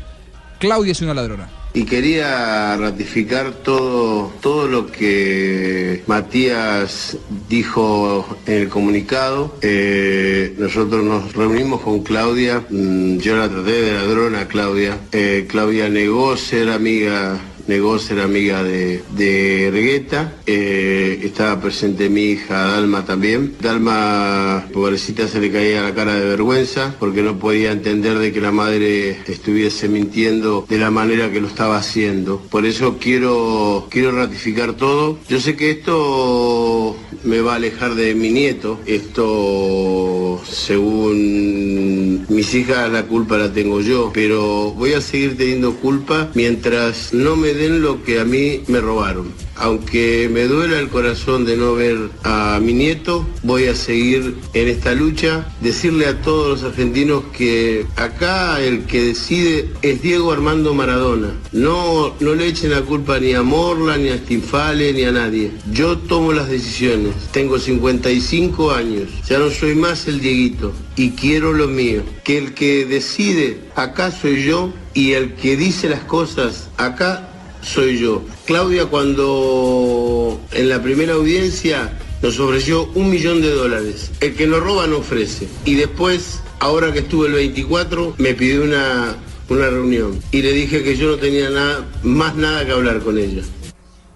Claudia 0.59 0.93
es 0.93 1.01
una 1.01 1.15
ladrona. 1.15 1.49
Y 1.77 1.87
quería 1.87 2.77
ratificar 2.77 3.51
todo, 3.51 4.33
todo 4.41 4.69
lo 4.69 4.87
que 4.87 6.05
Matías 6.07 7.17
dijo 7.49 8.39
en 8.47 8.63
el 8.63 8.69
comunicado. 8.69 9.59
Eh, 9.61 10.55
nosotros 10.57 11.03
nos 11.03 11.33
reunimos 11.33 11.81
con 11.81 12.05
Claudia, 12.05 12.65
mm, 12.71 13.19
yo 13.19 13.37
la 13.37 13.49
traté 13.49 13.73
de 13.73 13.93
ladrona 13.93 14.47
Claudia. 14.47 15.01
Eh, 15.11 15.47
Claudia 15.49 15.89
negó 15.89 16.37
ser 16.37 16.71
amiga 16.71 17.41
negó 17.67 17.99
ser 17.99 18.21
amiga 18.21 18.62
de, 18.62 19.03
de 19.17 19.71
Regueta, 19.73 20.35
eh, 20.47 21.21
estaba 21.23 21.61
presente 21.61 22.09
mi 22.09 22.25
hija 22.25 22.65
Dalma 22.65 23.05
también. 23.05 23.55
Dalma, 23.61 24.67
pobrecita, 24.73 25.29
se 25.29 25.41
le 25.41 25.51
caía 25.51 25.83
la 25.83 25.95
cara 25.95 26.15
de 26.15 26.27
vergüenza 26.27 26.95
porque 26.99 27.23
no 27.23 27.39
podía 27.39 27.73
entender 27.73 28.19
de 28.19 28.33
que 28.33 28.41
la 28.41 28.53
madre 28.53 29.19
estuviese 29.27 29.89
mintiendo 29.89 30.67
de 30.69 30.79
la 30.79 30.91
manera 30.91 31.31
que 31.31 31.41
lo 31.41 31.49
estaba 31.49 31.77
haciendo. 31.77 32.41
Por 32.51 32.67
eso 32.67 32.99
quiero, 32.99 33.89
quiero 33.91 34.12
ratificar 34.12 34.75
todo. 34.75 35.19
Yo 35.29 35.41
sé 35.41 35.57
que 35.57 35.71
esto 35.71 36.97
me 37.25 37.41
va 37.41 37.53
a 37.53 37.57
alejar 37.57 37.95
de 37.95 38.15
mi 38.15 38.31
nieto. 38.31 38.79
Esto, 38.87 40.41
según 40.49 42.27
mis 42.29 42.55
hijas, 42.55 42.91
la 42.93 43.05
culpa 43.05 43.39
la 43.39 43.53
tengo 43.53 43.81
yo. 43.81 44.11
Pero 44.12 44.73
voy 44.73 44.93
a 44.93 45.01
seguir 45.01 45.37
teniendo 45.37 45.75
culpa 45.77 46.31
mientras 46.35 47.12
no 47.12 47.37
me 47.37 47.54
den 47.55 47.83
lo 47.83 48.03
que 48.03 48.21
a 48.21 48.25
mí 48.25 48.63
me 48.69 48.81
robaron. 48.81 49.33
Aunque 49.57 50.29
me 50.33 50.45
duela 50.45 50.79
el 50.79 50.89
corazón 50.89 51.45
de 51.45 51.57
no 51.57 51.75
ver 51.75 52.11
a 52.25 52.59
mi 52.61 52.73
nieto, 52.73 53.27
voy 53.43 53.67
a 53.67 53.75
seguir 53.75 54.37
en 54.53 54.69
esta 54.69 54.95
lucha. 54.95 55.47
Decirle 55.61 56.07
a 56.07 56.21
todos 56.23 56.49
los 56.49 56.71
argentinos 56.71 57.23
que 57.37 57.87
acá 57.97 58.61
el 58.61 58.85
que 58.85 59.03
decide 59.03 59.69
es 59.83 60.03
Diego 60.03 60.33
Armando 60.33 60.75
Maradona. 60.75 61.29
No, 61.53 62.15
no 62.19 62.35
le 62.35 62.49
echen 62.49 62.73
la 62.73 62.83
culpa 62.83 63.21
ni 63.21 63.33
a 63.33 63.43
Morla, 63.43 63.97
ni 63.97 64.09
a 64.09 64.19
Stinfale, 64.19 64.93
ni 64.93 65.05
a 65.05 65.13
nadie. 65.13 65.53
Yo 65.73 65.99
tomo 65.99 66.33
las 66.33 66.49
decisiones. 66.49 67.15
Tengo 67.31 67.59
55 67.59 68.73
años. 68.73 69.09
Ya 69.29 69.39
no 69.39 69.51
soy 69.51 69.75
más 69.75 70.09
el 70.09 70.21
Dieguito. 70.21 70.73
Y 70.97 71.11
quiero 71.11 71.53
lo 71.53 71.69
mío. 71.69 72.03
Que 72.25 72.39
el 72.39 72.55
que 72.55 72.85
decide 72.85 73.61
acá 73.77 74.11
soy 74.11 74.43
yo 74.43 74.73
y 74.95 75.13
el 75.13 75.35
que 75.35 75.57
dice 75.57 75.89
las 75.89 76.05
cosas 76.05 76.71
acá 76.77 77.31
soy 77.65 77.99
yo. 77.99 78.23
Claudia 78.45 78.87
cuando 78.87 80.41
en 80.53 80.69
la 80.69 80.83
primera 80.83 81.15
audiencia 81.15 81.93
nos 82.23 82.39
ofreció 82.39 82.89
un 82.95 83.11
millón 83.11 83.41
de 83.43 83.51
dólares. 83.51 84.11
El 84.21 84.35
que 84.35 84.47
no 84.47 84.61
roba 84.61 84.87
no 84.87 84.99
ofrece. 84.99 85.47
Y 85.65 85.75
después, 85.75 86.41
ahora 86.61 86.93
que 86.93 87.01
estuve 87.01 87.29
el 87.29 87.35
24, 87.35 88.15
me 88.19 88.35
pidió 88.35 88.62
una, 88.62 89.17
una 89.49 89.69
reunión. 89.69 90.21
Y 90.31 90.43
le 90.43 90.53
dije 90.53 90.83
que 90.83 90.97
yo 90.97 91.09
no 91.11 91.17
tenía 91.17 91.51
nada, 91.51 91.85
más 92.03 92.35
nada 92.37 92.65
que 92.65 92.73
hablar 92.73 93.01
con 93.01 93.19
ella. 93.19 93.43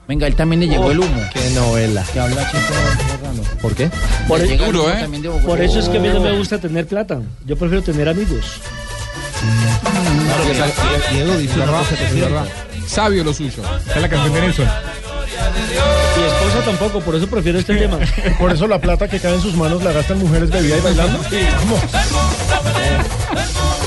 Venga, 0.07 0.27
él 0.27 0.35
también 0.37 0.61
le 0.61 0.69
llegó 0.69 0.91
el 0.91 1.01
humo. 1.01 1.21
Qué 1.35 1.51
novela. 1.51 2.03
Que 2.11 2.19
habla 2.19 2.51
siempre 2.51 2.75
raro. 3.23 3.43
¿Por 3.61 3.75
qué? 3.75 3.91
Por, 4.27 4.41
el- 4.41 4.49
de 4.49 4.57
Bogotá. 5.29 5.47
por 5.47 5.61
eso 5.61 5.79
es 5.81 5.89
que 5.91 5.99
a 5.99 6.01
mí 6.01 6.09
no 6.09 6.21
me 6.21 6.33
gusta 6.39 6.59
tener 6.59 6.87
plata. 6.87 7.21
Yo 7.45 7.57
prefiero 7.57 7.83
tener 7.83 8.09
amigos. 8.09 8.59
Diego 11.13 11.37
dice 11.37 11.61
una 11.61 11.73
cosa 11.73 11.97
que 11.97 12.05
es 12.05 12.15
verdad. 12.21 12.47
Sabio 12.87 13.25
lo 13.25 13.35
suyo. 13.35 13.63
Es 13.95 14.01
la 14.01 14.09
canción 14.09 14.33
de 14.35 14.41
Nelson. 14.41 14.69
Mi 16.17 16.25
esposa 16.25 16.65
tampoco, 16.65 17.01
por 17.01 17.15
eso 17.15 17.27
prefiero 17.29 17.59
este 17.59 17.77
tema. 17.77 17.99
Por 18.39 18.53
eso 18.53 18.67
la 18.67 18.81
plata 18.81 19.09
que 19.09 19.21
cae 19.21 19.35
en 19.35 19.41
sus 19.41 19.55
manos 19.55 19.83
la 19.85 19.93
gastan 19.93 20.19
mujeres 20.19 20.51
bebida 20.51 20.79
y 20.79 20.81
bailando. 20.81 21.19
¿Cómo? 21.61 21.77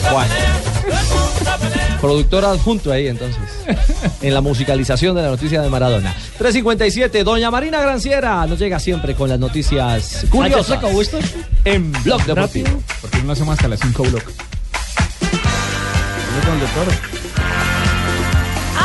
Juan. 0.09 0.27
Productor 1.99 2.45
adjunto 2.45 2.91
ahí 2.91 3.07
entonces. 3.07 3.41
En 4.21 4.33
la 4.33 4.41
musicalización 4.41 5.15
de 5.15 5.21
la 5.21 5.29
noticia 5.29 5.61
de 5.61 5.69
Maradona. 5.69 6.15
357, 6.37 7.23
Doña 7.23 7.51
Marina 7.51 7.81
Granciera 7.81 8.45
nos 8.47 8.57
llega 8.59 8.79
siempre 8.79 9.13
con 9.13 9.29
las 9.29 9.39
noticias 9.39 10.25
curiosas. 10.29 10.57
¿Ah, 10.57 10.61
ya 10.61 10.63
se 10.63 10.73
acabó 10.73 11.01
esto? 11.01 11.19
En 11.65 11.91
Blog 12.03 12.23
Deportivo. 12.25 12.69
Porque 13.01 13.21
no 13.23 13.33
hacemos 13.33 13.53
hasta 13.53 13.67
las 13.67 13.79
5 13.81 14.03
block. 14.03 14.31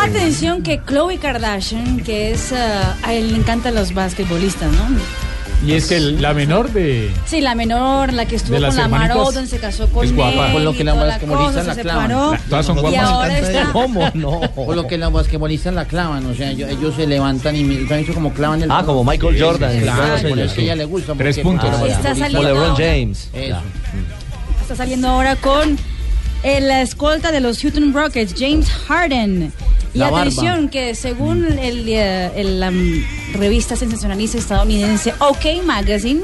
Atención 0.03 0.63
que 0.63 0.79
Khloe 0.79 1.19
Kardashian, 1.19 1.99
que 2.01 2.31
es... 2.33 2.53
ah, 2.53 2.97
a 3.03 3.13
él 3.15 3.33
le 3.33 3.37
encantan 3.39 3.75
los 3.75 3.93
basquetbolistas, 3.95 4.71
¿no? 4.73 4.87
Y 5.67 5.73
es 5.73 5.87
que 5.87 5.99
la 5.99 6.35
menor 6.35 6.71
de. 6.71 7.11
Sí, 7.25 7.41
la 7.41 7.55
menor, 7.55 8.13
la 8.13 8.27
que 8.27 8.37
estuvo 8.37 8.57
con 8.61 8.77
la 8.77 8.89
Marodon, 8.89 9.47
se 9.47 9.59
casó 9.59 9.89
con 9.89 10.05
es 10.05 10.15
guapa. 10.15 10.53
Por 10.53 10.61
lo 10.63 10.75
que 10.75 10.85
la 10.85 10.93
basquetbolista 10.95 11.63
la 11.63 11.75
se 11.75 11.81
clavan. 11.81 12.11
La- 12.11 12.41
todas 12.51 12.67
son 12.67 12.79
guapas. 12.79 13.01
ahora 13.09 13.39
está... 13.39 13.73
¿Cómo? 13.73 14.09
No. 14.15 14.41
Por 14.55 14.77
lo 14.77 14.87
que 14.87 14.99
los 14.99 15.11
basquetbolistas 15.13 15.73
la 15.73 15.87
clavan, 15.87 16.27
o 16.27 16.35
sea, 16.35 16.51
ellos, 16.51 16.69
ellos 16.71 16.95
se 16.95 17.07
levantan 17.07 17.57
y 17.57 17.65
me- 17.65 17.93
han 17.93 18.01
hecho 18.01 18.13
como 18.13 18.33
clavan 18.35 18.63
el 18.63 18.71
Ah, 18.71 18.83
como 18.85 19.03
Michael 19.03 19.43
Jordan. 19.43 19.81
Claro, 19.81 20.19
Sí, 20.19 20.27
por 20.27 20.37
sí, 20.37 20.41
eso 20.43 20.51
sí. 20.51 20.57
que 20.57 20.63
ella 20.65 20.77
le 20.77 20.85
gusta. 20.85 21.15
Tres 21.17 21.39
puntos. 21.39 21.71
Ah, 21.73 21.87
Está 21.87 22.15
saliendo 22.15 22.39
Como 22.39 22.49
LeBron 22.49 22.71
ahora. 22.73 22.85
James. 22.85 23.29
Eso. 23.33 23.57
Está 24.61 24.77
saliendo 24.77 25.09
ahora 25.09 25.37
con 25.37 25.79
la 26.43 26.83
escolta 26.83 27.33
de 27.33 27.41
los 27.41 27.61
Houston 27.61 27.93
Rockets, 27.93 28.35
James 28.39 28.69
Harden. 28.71 29.53
Y 29.95 29.99
La 29.99 30.11
barba. 30.11 30.21
atención 30.21 30.69
que 30.69 30.95
según 30.95 31.59
el, 31.59 31.89
eh, 31.89 32.31
el, 32.37 32.61
la 32.61 32.71
mm, 32.71 33.33
revista 33.35 33.77
sensacionalista 33.77 34.37
estadounidense 34.39 35.15
OK 35.21 35.63
Magazine, 35.65 36.21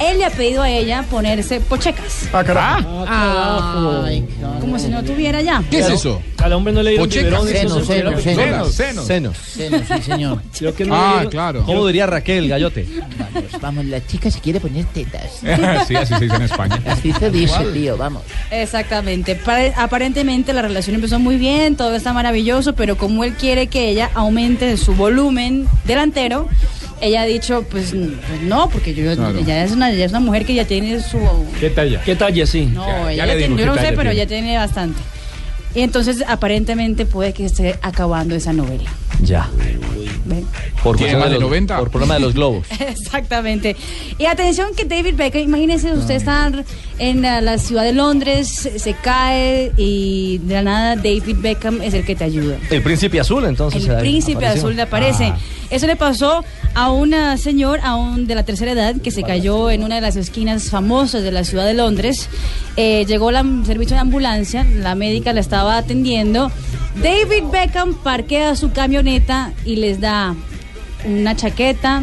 él 0.00 0.18
le 0.18 0.24
ha 0.24 0.30
pedido 0.30 0.62
a 0.62 0.70
ella 0.70 1.04
ponerse 1.10 1.60
pochecas. 1.60 2.28
Ah, 2.32 2.42
carajo. 2.44 3.04
Ay, 3.08 4.24
Como 4.60 4.78
si 4.78 4.88
no 4.88 5.02
tuviera 5.02 5.40
ya. 5.42 5.62
¿Qué 5.70 5.78
es 5.80 5.88
eso? 5.90 6.20
Al 6.38 6.52
hombre 6.54 6.72
no 6.72 6.82
le 6.82 6.90
dieron 6.90 7.06
Pochecas, 7.08 7.24
biberón, 7.44 7.46
seno, 7.48 7.60
entonces 7.62 7.86
seno, 7.96 8.10
era- 8.10 8.20
seno. 8.20 8.36
Senos, 8.42 8.74
senos. 8.74 9.06
Senos. 9.06 9.36
Senos, 9.38 9.82
sí, 9.88 10.02
señor. 10.10 10.42
Creo 10.58 10.74
que 10.74 10.84
no 10.84 10.94
le 10.94 11.00
Ah, 11.00 11.12
dieron- 11.18 11.30
claro. 11.30 11.62
¿Cómo 11.64 11.86
diría 11.86 12.06
Raquel 12.06 12.48
Gallote? 12.48 12.86
Vamos, 13.18 13.60
vamos, 13.60 13.84
la 13.86 14.04
chica 14.06 14.30
se 14.30 14.40
quiere 14.40 14.58
poner 14.58 14.84
tetas. 14.86 15.30
sí, 15.86 15.94
así 15.96 16.14
se 16.14 16.20
dice 16.20 16.36
en 16.36 16.42
España. 16.42 16.80
Así 16.86 17.12
se 17.12 17.30
dice, 17.30 17.64
tío, 17.72 17.96
vamos. 17.96 18.22
Exactamente. 18.50 19.36
Pare- 19.36 19.72
aparentemente 19.76 20.52
la 20.52 20.62
relación 20.62 20.96
empezó 20.96 21.18
muy 21.20 21.36
bien, 21.36 21.76
todo 21.76 21.94
está 21.94 22.12
maravilloso, 22.12 22.74
pero 22.74 22.96
como 22.96 23.22
él 23.24 23.34
quiere 23.34 23.68
que 23.68 23.88
ella 23.88 24.10
aumente 24.14 24.76
su 24.76 24.94
volumen 24.94 25.68
delantero, 25.84 26.48
ella 27.02 27.22
ha 27.22 27.26
dicho, 27.26 27.64
pues, 27.70 27.90
pues 27.90 28.42
no, 28.42 28.68
porque 28.70 28.94
yo 28.94 29.14
Claro. 29.14 29.38
ella 29.38 29.64
es 29.64 29.72
una 29.72 29.90
ella 29.92 30.04
es 30.06 30.12
una 30.12 30.20
mujer 30.20 30.46
que 30.46 30.54
ya 30.54 30.64
tiene 30.64 31.00
su 31.02 31.18
¿Qué 31.60 31.68
talla? 31.70 32.00
¿Qué 32.04 32.14
talla, 32.16 32.46
sí? 32.46 32.66
no, 32.72 32.86
Ya- 32.86 33.12
ella 33.12 33.26
ya 33.26 33.36
tiene- 33.36 33.56
yo 33.56 33.66
no 33.66 33.74
sé, 33.76 33.92
pero 33.94 34.12
ya 34.12 34.26
tiene 34.26 34.56
bastante. 34.56 35.00
Y 35.74 35.80
entonces 35.80 36.22
aparentemente 36.28 37.04
puede 37.06 37.32
que 37.32 37.44
esté 37.46 37.78
acabando 37.82 38.34
esa 38.34 38.52
novela. 38.52 38.90
Ya. 39.22 39.48
Por, 40.82 40.96
¿Tiene 40.96 41.12
cuestión 41.12 41.20
más 41.20 41.28
de 41.30 41.34
los- 41.34 41.42
90? 41.42 41.78
por 41.78 41.90
problema 41.90 42.14
de 42.14 42.20
los 42.20 42.34
globos. 42.34 42.66
Exactamente. 42.80 43.76
Y 44.18 44.26
atención 44.26 44.74
que 44.76 44.84
David 44.84 45.14
Beckham, 45.16 45.42
imagínense 45.42 45.92
usted 45.92 46.14
estar 46.14 46.64
en 46.98 47.22
la, 47.22 47.40
la 47.40 47.58
ciudad 47.58 47.84
de 47.84 47.92
Londres, 47.92 48.48
se, 48.76 48.94
cae 48.94 49.72
y 49.76 50.38
de 50.38 50.54
la 50.54 50.62
nada 50.62 50.96
David 50.96 51.36
Beckham 51.38 51.82
es 51.82 51.94
el 51.94 52.04
que 52.04 52.16
te 52.16 52.24
ayuda. 52.24 52.56
El 52.70 52.82
príncipe 52.82 53.20
azul, 53.20 53.44
entonces. 53.44 53.86
El 53.86 53.98
príncipe 53.98 54.38
apareció. 54.38 54.60
azul 54.62 54.76
le 54.76 54.82
aparece. 54.82 55.24
Ah. 55.26 55.38
Eso 55.70 55.86
le 55.86 55.96
pasó 55.96 56.44
a 56.74 56.90
un 56.90 57.14
señor 57.38 57.80
aún 57.82 58.26
de 58.26 58.34
la 58.34 58.44
tercera 58.44 58.72
edad 58.72 58.96
que 58.96 59.10
se 59.10 59.22
cayó 59.22 59.70
en 59.70 59.82
una 59.82 59.96
de 59.96 60.00
las 60.02 60.16
esquinas 60.16 60.68
famosas 60.68 61.22
de 61.22 61.32
la 61.32 61.44
ciudad 61.44 61.64
de 61.64 61.74
Londres. 61.74 62.28
Eh, 62.76 63.04
llegó 63.06 63.30
el 63.30 63.64
servicio 63.64 63.94
de 63.96 64.00
ambulancia, 64.00 64.64
la 64.64 64.94
médica 64.94 65.32
la 65.32 65.40
estaba 65.40 65.78
atendiendo. 65.78 66.50
David 66.96 67.44
Beckham 67.50 67.94
parquea 67.94 68.54
su 68.54 68.70
camioneta 68.72 69.11
y 69.64 69.76
les 69.76 70.00
da 70.00 70.34
una 71.04 71.36
chaqueta, 71.36 72.02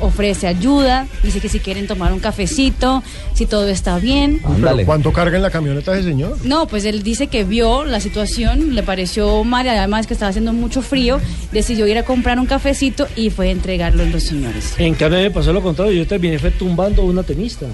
ofrece 0.00 0.46
ayuda, 0.46 1.06
dice 1.22 1.40
que 1.40 1.48
si 1.48 1.58
quieren 1.58 1.86
tomar 1.86 2.12
un 2.12 2.20
cafecito, 2.20 3.02
si 3.32 3.46
todo 3.46 3.68
está 3.68 3.98
bien. 3.98 4.40
Pero 4.60 4.76
¿Cuánto 4.86 5.12
carga 5.12 5.36
en 5.36 5.42
la 5.42 5.50
camioneta 5.50 5.94
ese 5.94 6.10
señor? 6.10 6.38
No, 6.44 6.66
pues 6.66 6.84
él 6.84 7.02
dice 7.02 7.26
que 7.26 7.44
vio 7.44 7.84
la 7.84 8.00
situación, 8.00 8.74
le 8.74 8.82
pareció 8.82 9.42
mal, 9.44 9.68
además 9.68 10.06
que 10.06 10.14
estaba 10.14 10.30
haciendo 10.30 10.52
mucho 10.52 10.82
frío, 10.82 11.20
decidió 11.52 11.86
ir 11.86 11.98
a 11.98 12.04
comprar 12.04 12.38
un 12.38 12.46
cafecito 12.46 13.08
y 13.16 13.30
fue 13.30 13.48
a 13.48 13.50
entregarlo 13.50 14.02
a 14.02 14.06
los 14.06 14.22
señores. 14.22 14.74
En 14.78 14.94
cambio 14.94 15.20
me 15.20 15.30
pasó 15.30 15.52
lo 15.52 15.62
contrario, 15.62 15.92
yo 15.92 16.06
terminé 16.06 16.38
fue 16.38 16.50
tumbando 16.50 17.02
a 17.02 17.04
una 17.04 17.22
tenista, 17.22 17.66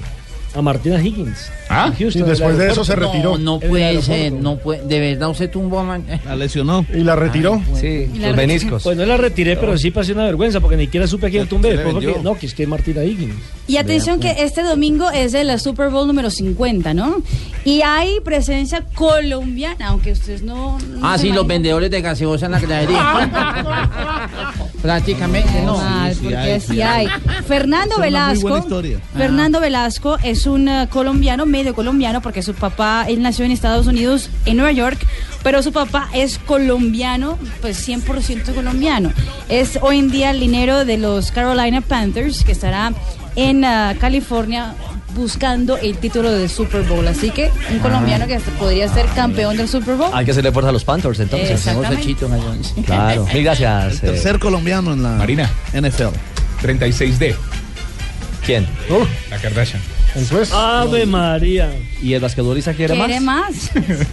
a 0.55 0.63
Martina 0.63 1.01
Higgins. 1.01 1.51
Ah, 1.69 1.93
Houston, 1.97 2.23
y 2.23 2.29
después 2.29 2.59
de 2.59 2.69
eso 2.71 2.85
se 2.85 2.97
retiró. 2.97 3.39
No, 3.39 3.61
puede 3.61 4.03
ser, 4.03 4.33
no 4.33 4.57
puede. 4.57 4.83
¿De 4.87 4.99
verdad 4.99 5.31
usted 5.31 5.49
tumbó 5.49 5.79
a 5.79 5.85
man- 5.85 6.05
La 6.25 6.35
lesionó. 6.35 6.85
¿Y 6.93 7.05
la 7.05 7.15
retiró? 7.15 7.63
Sí, 7.81 8.11
Y 8.13 8.19
la 8.19 8.29
los 8.29 8.37
meniscos. 8.37 8.83
Pues 8.83 8.97
no 8.97 9.07
la 9.07 9.17
retiré, 9.17 9.57
pero 9.57 9.79
sí 9.79 9.91
pasé 9.93 10.13
una 10.13 10.25
vergüenza 10.25 10.59
porque 10.61 10.77
ni 10.77 10.87
siquiera 10.87 11.07
supe 11.07 11.29
a 11.29 11.31
quién 11.31 11.47
tumbé. 11.47 11.77
vendió. 11.77 12.21
no, 12.23 12.37
que 12.37 12.47
es 12.47 12.55
que 12.55 12.65
es 12.65 12.69
Martina 12.69 13.05
Higgins. 13.05 13.35
Y 13.69 13.77
atención 13.77 14.19
que 14.19 14.31
este 14.43 14.63
domingo 14.65 15.11
es 15.11 15.33
el 15.35 15.59
Super 15.61 15.91
Bowl 15.91 16.07
número 16.09 16.31
50, 16.31 16.93
¿no? 16.95 17.23
Y 17.65 17.83
hay 17.83 18.19
presencia 18.21 18.85
colombiana, 18.95 19.89
aunque 19.89 20.13
ustedes 20.13 20.43
no... 20.43 20.79
no 20.79 21.07
Ah, 21.07 21.19
sí, 21.19 21.31
los 21.31 21.47
vendedores 21.47 21.91
de 21.91 22.01
gaseosa 22.01 22.47
en 22.47 22.53
la 22.53 22.61
gradería. 22.61 23.31
Prácticamente, 24.83 25.63
no. 25.63 25.77
Sí 25.79 26.19
porque 26.23 26.37
hay, 26.37 26.61
sí 26.61 26.83
hay. 26.83 27.07
Fernando 27.47 27.99
Velasco. 27.99 28.67
Fernando 29.15 29.61
Velasco 29.61 30.17
es 30.23 30.40
un 30.47 30.69
eh, 30.69 30.89
colombiano, 30.91 31.47
medio 31.47 31.75
colombiano, 31.75 32.21
porque 32.23 32.43
su 32.43 32.55
papá, 32.55 33.07
él 33.09 33.23
nació 33.23 33.45
en 33.45 33.51
Estados 33.51 33.87
Unidos, 33.87 34.31
en 34.47 34.57
Nueva 34.57 34.73
York, 34.73 34.99
pero 35.43 35.63
su 35.63 35.73
papá 35.73 36.09
es 36.15 36.39
colombiano, 36.39 37.39
pues 37.61 37.87
100% 37.89 38.55
colombiano. 38.55 39.13
Es 39.49 39.79
hoy 39.83 39.99
en 39.99 40.11
día 40.11 40.31
el 40.31 40.41
dinero 40.41 40.85
de 40.85 40.99
los 40.99 41.31
Carolina 41.33 41.81
Panthers, 41.81 42.45
que 42.45 42.53
estará 42.53 42.93
en 43.37 43.65
ah, 43.65 43.95
California 43.99 44.75
buscando 45.15 45.77
el 45.77 45.97
título 45.99 46.31
del 46.31 46.49
Super 46.49 46.83
Bowl. 46.83 47.07
Así 47.07 47.31
que 47.31 47.51
un 47.71 47.79
colombiano 47.81 48.27
que 48.27 48.37
hasta 48.37 48.51
podría 48.53 48.89
ser 48.89 49.07
campeón 49.15 49.57
del 49.57 49.69
Super 49.69 49.97
Bowl. 49.97 50.11
Hay 50.13 50.25
que 50.25 50.31
hacerle 50.31 50.53
fuerza 50.53 50.71
a 50.71 50.73
los 50.73 50.85
Panthers, 50.85 51.21
entonces. 51.21 51.65
Gallones. 51.65 52.75
Claro. 52.87 53.27
Mil 53.33 53.45
gracias. 53.45 54.03
El 54.03 54.11
eh, 54.11 54.13
tercer 54.13 54.39
colombiano 54.39 54.93
en 54.93 55.03
la 55.03 55.11
Marina. 55.11 55.51
NFL. 55.73 56.15
36D, 56.63 57.35
¿Quién? 58.45 58.67
la 59.31 59.39
Kardashian. 59.39 60.00
Entonces, 60.15 60.53
Ave 60.53 61.07
María. 61.07 61.71
¿Y 62.03 62.15
el 62.15 62.21
basquetbolista 62.21 62.75
quiere, 62.75 62.95
¿Quiere 62.95 63.21
más? 63.21 63.51
más? 63.51 63.71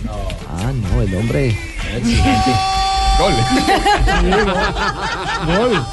Ah, 0.60 0.72
no, 0.74 1.02
el 1.02 1.16
hombre. 1.16 1.58
Exigente. 1.96 2.52
Gol. 3.20 3.34
gol. 5.46 5.86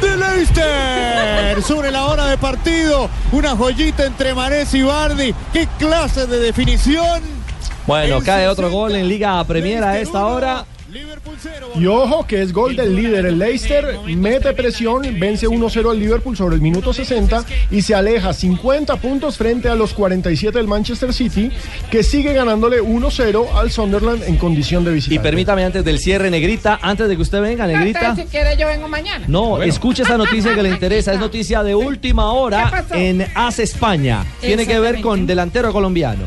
de 0.00 0.16
Leicester 0.16 1.62
sobre 1.62 1.90
la 1.90 2.06
hora 2.06 2.26
de 2.26 2.38
partido. 2.38 3.08
Una 3.32 3.56
joyita 3.56 4.04
entre 4.06 4.34
Mares 4.34 4.72
y 4.74 4.82
Bardi. 4.82 5.34
¡Qué 5.52 5.68
clase 5.78 6.26
de 6.26 6.38
definición! 6.38 7.20
Bueno, 7.86 8.20
cae 8.24 8.46
otro 8.46 8.70
gol 8.70 8.94
en 8.94 9.08
Liga 9.08 9.42
Premier 9.44 9.82
a 9.82 9.98
esta 9.98 10.24
hora. 10.26 10.64
Y 11.76 11.86
ojo 11.86 12.26
que 12.26 12.42
es 12.42 12.52
gol 12.52 12.74
del 12.76 12.96
líder, 12.96 13.26
el 13.26 13.38
Leicester 13.38 13.98
mete 14.06 14.52
presión, 14.52 15.02
vence 15.18 15.46
1-0 15.46 15.90
al 15.90 15.98
Liverpool 15.98 16.36
sobre 16.36 16.56
el 16.56 16.60
minuto 16.60 16.92
60 16.92 17.44
y 17.70 17.82
se 17.82 17.94
aleja 17.94 18.32
50 18.32 18.96
puntos 18.96 19.36
frente 19.36 19.68
a 19.68 19.74
los 19.74 19.94
47 19.94 20.58
del 20.58 20.66
Manchester 20.66 21.12
City, 21.12 21.50
que 21.90 22.02
sigue 22.02 22.32
ganándole 22.32 22.82
1-0 22.82 23.54
al 23.54 23.70
Sunderland 23.70 24.24
en 24.24 24.36
condición 24.36 24.84
de 24.84 24.90
Y 24.90 24.94
visitante. 24.94 25.20
permítame 25.22 25.64
antes 25.64 25.84
del 25.84 25.98
cierre, 25.98 26.30
Negrita, 26.30 26.78
antes 26.82 27.08
de 27.08 27.16
que 27.16 27.22
usted 27.22 27.40
venga, 27.40 27.66
Negrita. 27.66 28.16
Si 28.16 28.24
quiere 28.24 28.56
yo 28.56 28.66
vengo 28.66 28.88
mañana. 28.88 29.24
No, 29.28 29.62
escuche 29.62 30.02
esta 30.02 30.18
noticia 30.18 30.54
que 30.54 30.62
le 30.62 30.70
interesa. 30.70 31.12
Es 31.12 31.20
noticia 31.20 31.62
de 31.62 31.74
última 31.74 32.32
hora 32.32 32.84
en 32.92 33.26
AS 33.34 33.58
España. 33.60 34.24
Tiene 34.40 34.66
que 34.66 34.80
ver 34.80 35.00
con 35.00 35.26
delantero 35.26 35.72
colombiano. 35.72 36.24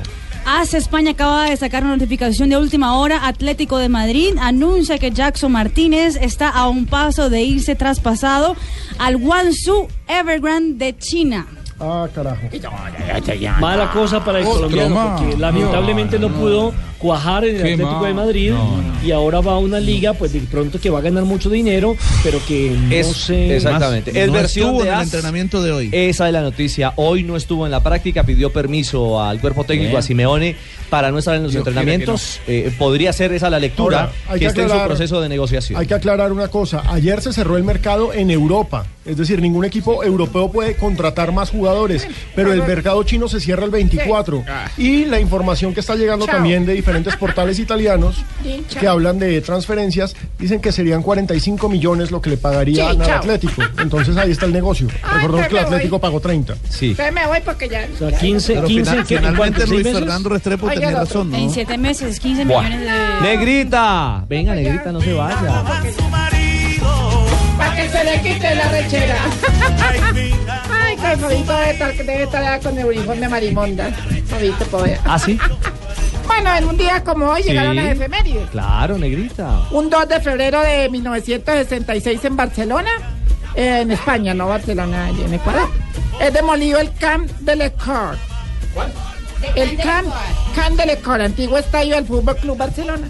AS 0.56 0.76
España 0.76 1.12
acaba 1.12 1.46
de 1.46 1.58
sacar 1.58 1.84
una 1.84 1.94
notificación 1.94 2.50
de 2.50 2.58
última 2.58 2.96
hora. 2.96 3.28
Atlético 3.28 3.80
de 3.80 3.90
Madrid 3.90 4.36
anuncia 4.40 5.00
que 5.00 5.10
Jackson 5.10 5.52
Martínez 5.52 6.16
está 6.16 6.48
a 6.48 6.70
un 6.70 6.86
paso 6.86 7.32
de 7.32 7.42
irse 7.42 7.74
traspasado 7.74 8.56
al 9.00 9.18
Guangzhou 9.18 9.88
Evergrande 10.08 10.86
de 10.86 10.98
China. 11.00 11.48
Ah, 11.80 12.08
carajo. 12.14 12.44
Mala 13.60 13.92
cosa 13.92 14.24
para 14.24 14.40
el 14.40 14.46
colombiano, 14.46 15.18
porque 15.18 15.38
lamentablemente 15.38 16.20
no, 16.20 16.30
pudo 16.30 16.72
cuajar 17.04 17.44
en 17.44 17.58
el 17.58 17.62
Qué 17.64 17.74
Atlético 17.74 18.06
de. 18.06 18.14
Madrid 18.14 18.52
No, 18.52 18.82
y 19.06 19.12
ahora 19.12 19.42
va 19.42 19.54
a 19.54 19.58
una 19.58 19.80
liga, 19.80 20.14
pues 20.14 20.32
de 20.32 20.40
pronto 20.40 20.80
que 20.80 20.90
va 20.90 21.00
a 21.00 21.02
ganar 21.02 21.26
mucho 21.26 21.50
dinero, 21.50 21.98
pero 22.24 22.40
que 22.48 22.70
no 22.72 22.92
Es- 22.96 23.08
sé. 23.08 23.56
Exactamente. 23.58 24.14
No 24.14 24.20
es 24.20 24.32
versión 24.32 24.78
de 24.78 24.88
en 24.88 24.94
el 24.96 25.02
entrenamiento 25.02 25.62
de 25.62 25.72
hoy. 25.74 25.90
Esa 25.92 26.28
es 26.28 26.34
la 26.34 26.42
noticia. 26.42 26.94
Hoy 26.96 27.24
no 27.24 27.36
estuvo 27.36 27.66
en 27.66 27.72
la 27.72 27.84
práctica, 27.84 28.24
pidió 28.24 28.52
permiso 28.54 29.22
al 29.22 29.42
cuerpo 29.42 29.66
técnico, 29.66 29.90
Bien. 29.90 30.00
a 30.00 30.02
Simeone, 30.02 30.56
para 30.90 31.12
no 31.12 31.18
estar 31.20 31.36
en 31.36 31.44
los 31.44 31.52
Dios 31.52 31.62
entrenamientos. 31.68 32.40
Eh, 32.48 32.72
podría 32.78 33.12
ser 33.12 33.34
esa 33.34 33.50
la 33.50 33.60
lectura 33.60 34.00
Ahora, 34.28 34.34
que, 34.34 34.40
que 34.40 34.46
esté 34.46 34.62
en 34.64 34.70
su 34.70 34.84
proceso 34.86 35.20
de 35.22 35.28
negociación. 35.28 35.80
Hay 35.80 35.88
que 35.88 35.94
aclarar 35.96 36.32
una 36.32 36.48
cosa. 36.48 36.84
Ayer 36.88 37.22
se 37.22 37.34
cerró 37.34 37.58
el 37.58 37.64
mercado 37.66 38.14
en 38.14 38.32
Europa. 38.32 38.86
Es 39.06 39.18
decir, 39.18 39.42
ningún 39.42 39.66
equipo 39.66 40.02
europeo 40.04 40.50
puede 40.50 40.76
contratar 40.78 41.34
más 41.34 41.50
jugadores. 41.50 42.08
Pero 42.36 42.54
el 42.54 42.64
mercado 42.64 43.04
chino 43.04 43.28
se 43.28 43.42
cierra 43.42 43.66
el 43.66 43.72
24. 43.72 44.46
Y 44.78 45.04
la 45.06 45.20
información 45.20 45.74
que 45.74 45.82
está 45.82 45.96
llegando 45.96 46.26
Chao. 46.26 46.36
también 46.36 46.66
de 46.66 46.74
diferentes 46.74 46.93
portales 47.20 47.60
italianos 47.60 48.24
que 48.80 48.88
hablan 48.88 49.20
de 49.20 49.42
transferencias 49.42 50.16
dicen 50.40 50.60
que 50.62 50.72
serían 50.72 51.02
45 51.04 51.70
millones 51.70 52.12
lo 52.12 52.22
que 52.22 52.30
le 52.32 52.38
pagaría 52.38 52.92
Sí, 52.92 52.98
al. 53.02 53.12
Atlético. 53.12 53.62
Entonces 53.80 54.16
ahí 54.18 54.32
está 54.32 54.46
el 54.46 54.54
negocio. 54.54 54.88
Recordemos 55.14 55.48
que 55.48 55.48
el 55.48 55.54
me 55.54 55.60
voy. 55.64 55.74
Atlético 55.76 56.00
pagó 56.00 56.20
30. 56.20 56.56
Sí. 56.70 56.90
Entonces 56.92 57.14
me 57.14 57.28
voy 57.28 57.40
porque 57.44 57.70
ya. 57.70 57.88
O 57.94 57.98
sea, 58.10 58.18
15, 58.20 58.54
Pero 58.56 58.68
15, 58.68 58.92
final- 58.92 59.08
¿qué- 59.08 59.16
en 59.16 59.20
finalmente? 59.22 59.60
Luis 59.60 59.70
¿Seis 59.70 59.84
meses? 59.86 60.00
Fernando 60.00 60.30
Restrepo 60.30 60.66
Oiga, 60.66 60.74
tenía 60.76 60.90
el 60.90 60.96
otro. 60.96 61.06
razón, 61.06 61.32
¿no? 61.32 61.38
En 61.38 61.50
siete 61.50 61.78
meses, 61.78 62.20
15 62.20 62.46
Buah. 62.46 62.62
millones 62.64 62.82
de... 62.82 63.22
Negrita, 63.22 64.26
venga, 64.28 64.56
Negrita, 64.56 64.92
no 64.92 65.02
se 65.02 65.14
vaya. 65.14 65.64
Para 67.58 67.76
que 67.76 67.90
se 67.90 68.04
le 68.04 68.22
quite 68.22 68.56
la 68.56 68.68
rechera. 68.70 69.16
Ay, 70.72 70.96
que 70.96 71.18
Fabito 71.18 71.54
debe 71.54 71.72
estar, 71.72 71.94
debe 71.96 72.24
estar 72.24 72.60
con 72.62 72.78
el 72.78 72.86
uniforme 72.86 73.30
marimonda. 73.30 73.92
Fabito, 74.28 74.66
pobre. 74.66 74.98
¿Ah, 75.06 75.20
sí? 75.20 75.38
Bueno, 76.36 76.56
en 76.58 76.66
un 76.66 76.78
día 76.78 77.04
como 77.04 77.28
hoy 77.28 77.44
Sí. 77.44 77.50
llegaron 77.50 77.76
las 77.76 77.86
efemérides. 77.86 78.50
Claro, 78.50 78.98
Negrita. 78.98 79.68
Un 79.72 79.90
2 79.90 80.08
de 80.10 80.20
febrero 80.20 80.62
de 80.62 80.90
1966 80.90 82.26
en 82.26 82.36
Barcelona, 82.36 82.90
eh, 83.56 83.82
en 83.82 83.92
España, 83.92 84.34
no 84.34 84.48
Barcelona, 84.48 85.10
en 85.10 85.32
Ecuador. 85.34 85.70
Es 86.20 86.34
demolido 86.34 86.80
el 86.80 86.92
Camp 86.96 87.30
de 87.42 87.56
Lecor. 87.56 88.18
El 89.56 89.78
Camp, 89.78 90.08
Camp 90.56 90.76
de 90.76 90.86
Lecor, 90.88 91.22
antiguo 91.22 91.58
estadio 91.60 91.96
del 91.96 92.06
Fútbol 92.08 92.36
Club 92.38 92.58
Barcelona. 92.58 93.08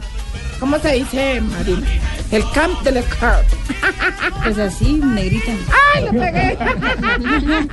¿Cómo 0.59 0.79
se 0.79 0.93
dice, 0.93 1.41
Marina? 1.41 1.87
El 2.31 2.43
Camp 2.51 2.81
de 2.83 2.91
Lecor. 2.93 3.45
Pues 4.43 4.57
así, 4.57 4.93
negrita. 4.93 5.51
¡Ay, 5.95 6.05
lo 6.05 6.11
pegué! 6.11 6.57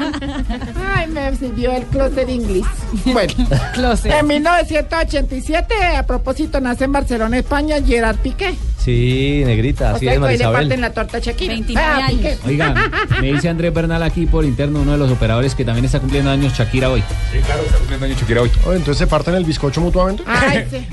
Ay, 0.95 1.07
me 1.09 1.37
sirvió 1.37 1.73
el 1.73 1.85
closet 1.85 2.29
inglés. 2.29 2.65
Bueno, 3.07 3.33
Closet. 3.75 4.13
en 4.13 4.27
1987, 4.27 5.75
a 5.97 6.07
propósito, 6.07 6.61
nace 6.61 6.85
en 6.85 6.93
Barcelona, 6.93 7.39
España, 7.39 7.77
Gerard 7.85 8.19
Piqué. 8.19 8.55
Sí, 8.79 9.43
Negrita, 9.45 9.93
O 9.93 9.97
así 9.97 10.07
sea, 10.07 10.15
es, 10.15 10.21
que 10.21 10.25
hoy 10.27 10.39
le 10.39 10.45
parten 10.45 10.81
la 10.81 10.93
torta 10.93 11.19
Shakira. 11.19 11.55
29 11.55 11.87
Ah, 11.89 12.07
años. 12.07 12.39
Oigan, 12.47 12.75
me 13.21 13.33
dice 13.33 13.49
Andrés 13.49 13.75
Bernal 13.75 14.03
aquí 14.03 14.27
por 14.27 14.45
interno, 14.45 14.81
uno 14.83 14.93
de 14.93 14.99
los 14.99 15.11
operadores 15.11 15.55
que 15.55 15.65
también 15.65 15.85
está 15.87 16.01
cumpliendo 16.01 16.31
años 16.31 16.53
Shakira 16.57 16.91
hoy. 16.91 17.03
Sí, 17.33 17.39
claro, 17.41 17.63
está 17.63 17.77
cumpliendo 17.79 18.07
años 18.07 18.19
Shakira 18.21 18.43
hoy. 18.43 18.51
Oh, 18.65 18.73
entonces 18.73 18.99
se 18.99 19.07
parten 19.07 19.35
el 19.35 19.45
bizcocho 19.45 19.81
mutuamente. 19.81 20.23
Ay, 20.27 20.65
sí. 20.71 20.87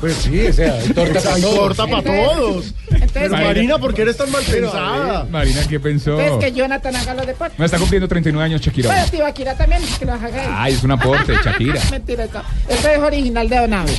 Pues 0.00 0.14
sí, 0.16 0.46
o 0.46 0.52
sea, 0.52 0.74
hay 0.74 0.88
torta 0.88 1.20
para 1.20 1.36
todos. 1.40 1.76
torta 1.76 1.86
para 1.86 2.02
todos. 2.02 2.74
Entonces 2.90 3.30
Marina, 3.30 3.78
¿por 3.78 3.92
qué 3.94 4.02
eres 4.02 4.16
tan 4.16 4.30
mal 4.30 4.42
pensada? 4.42 5.26
Marina, 5.30 5.60
¿qué 5.68 5.78
pensó? 5.78 6.18
entonces 6.18 6.50
que 6.50 6.58
Jonathan 6.58 6.96
haga 6.96 7.14
los 7.14 7.26
deportes. 7.26 7.58
No 7.58 7.64
está 7.64 7.78
cumpliendo 7.78 8.08
39 8.08 8.44
años 8.44 8.60
Shakira. 8.62 8.88
Bueno, 8.88 9.04
Tibaquira 9.10 9.54
también, 9.56 9.82
que 9.98 10.04
lo 10.06 10.12
haga. 10.14 10.62
Ay, 10.62 10.72
es 10.72 10.82
un 10.82 10.92
aporte, 10.92 11.34
Shakira. 11.44 11.80
Mentira, 11.90 12.24
esto, 12.24 12.42
esto 12.68 12.88
es 12.88 12.98
original 12.98 13.48
de 13.48 13.56
Donave. 13.58 13.92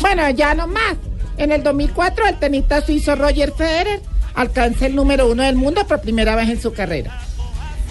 Bueno, 0.00 0.30
ya 0.30 0.54
no 0.54 0.66
más. 0.68 0.96
En 1.38 1.50
el 1.50 1.62
2004, 1.62 2.28
el 2.28 2.38
tenista 2.38 2.80
suizo 2.84 3.16
Roger 3.16 3.52
Federer 3.52 4.00
alcanza 4.34 4.86
el 4.86 4.94
número 4.94 5.28
uno 5.28 5.42
del 5.42 5.56
mundo 5.56 5.86
por 5.86 6.00
primera 6.00 6.36
vez 6.36 6.48
en 6.50 6.60
su 6.60 6.72
carrera. 6.72 7.18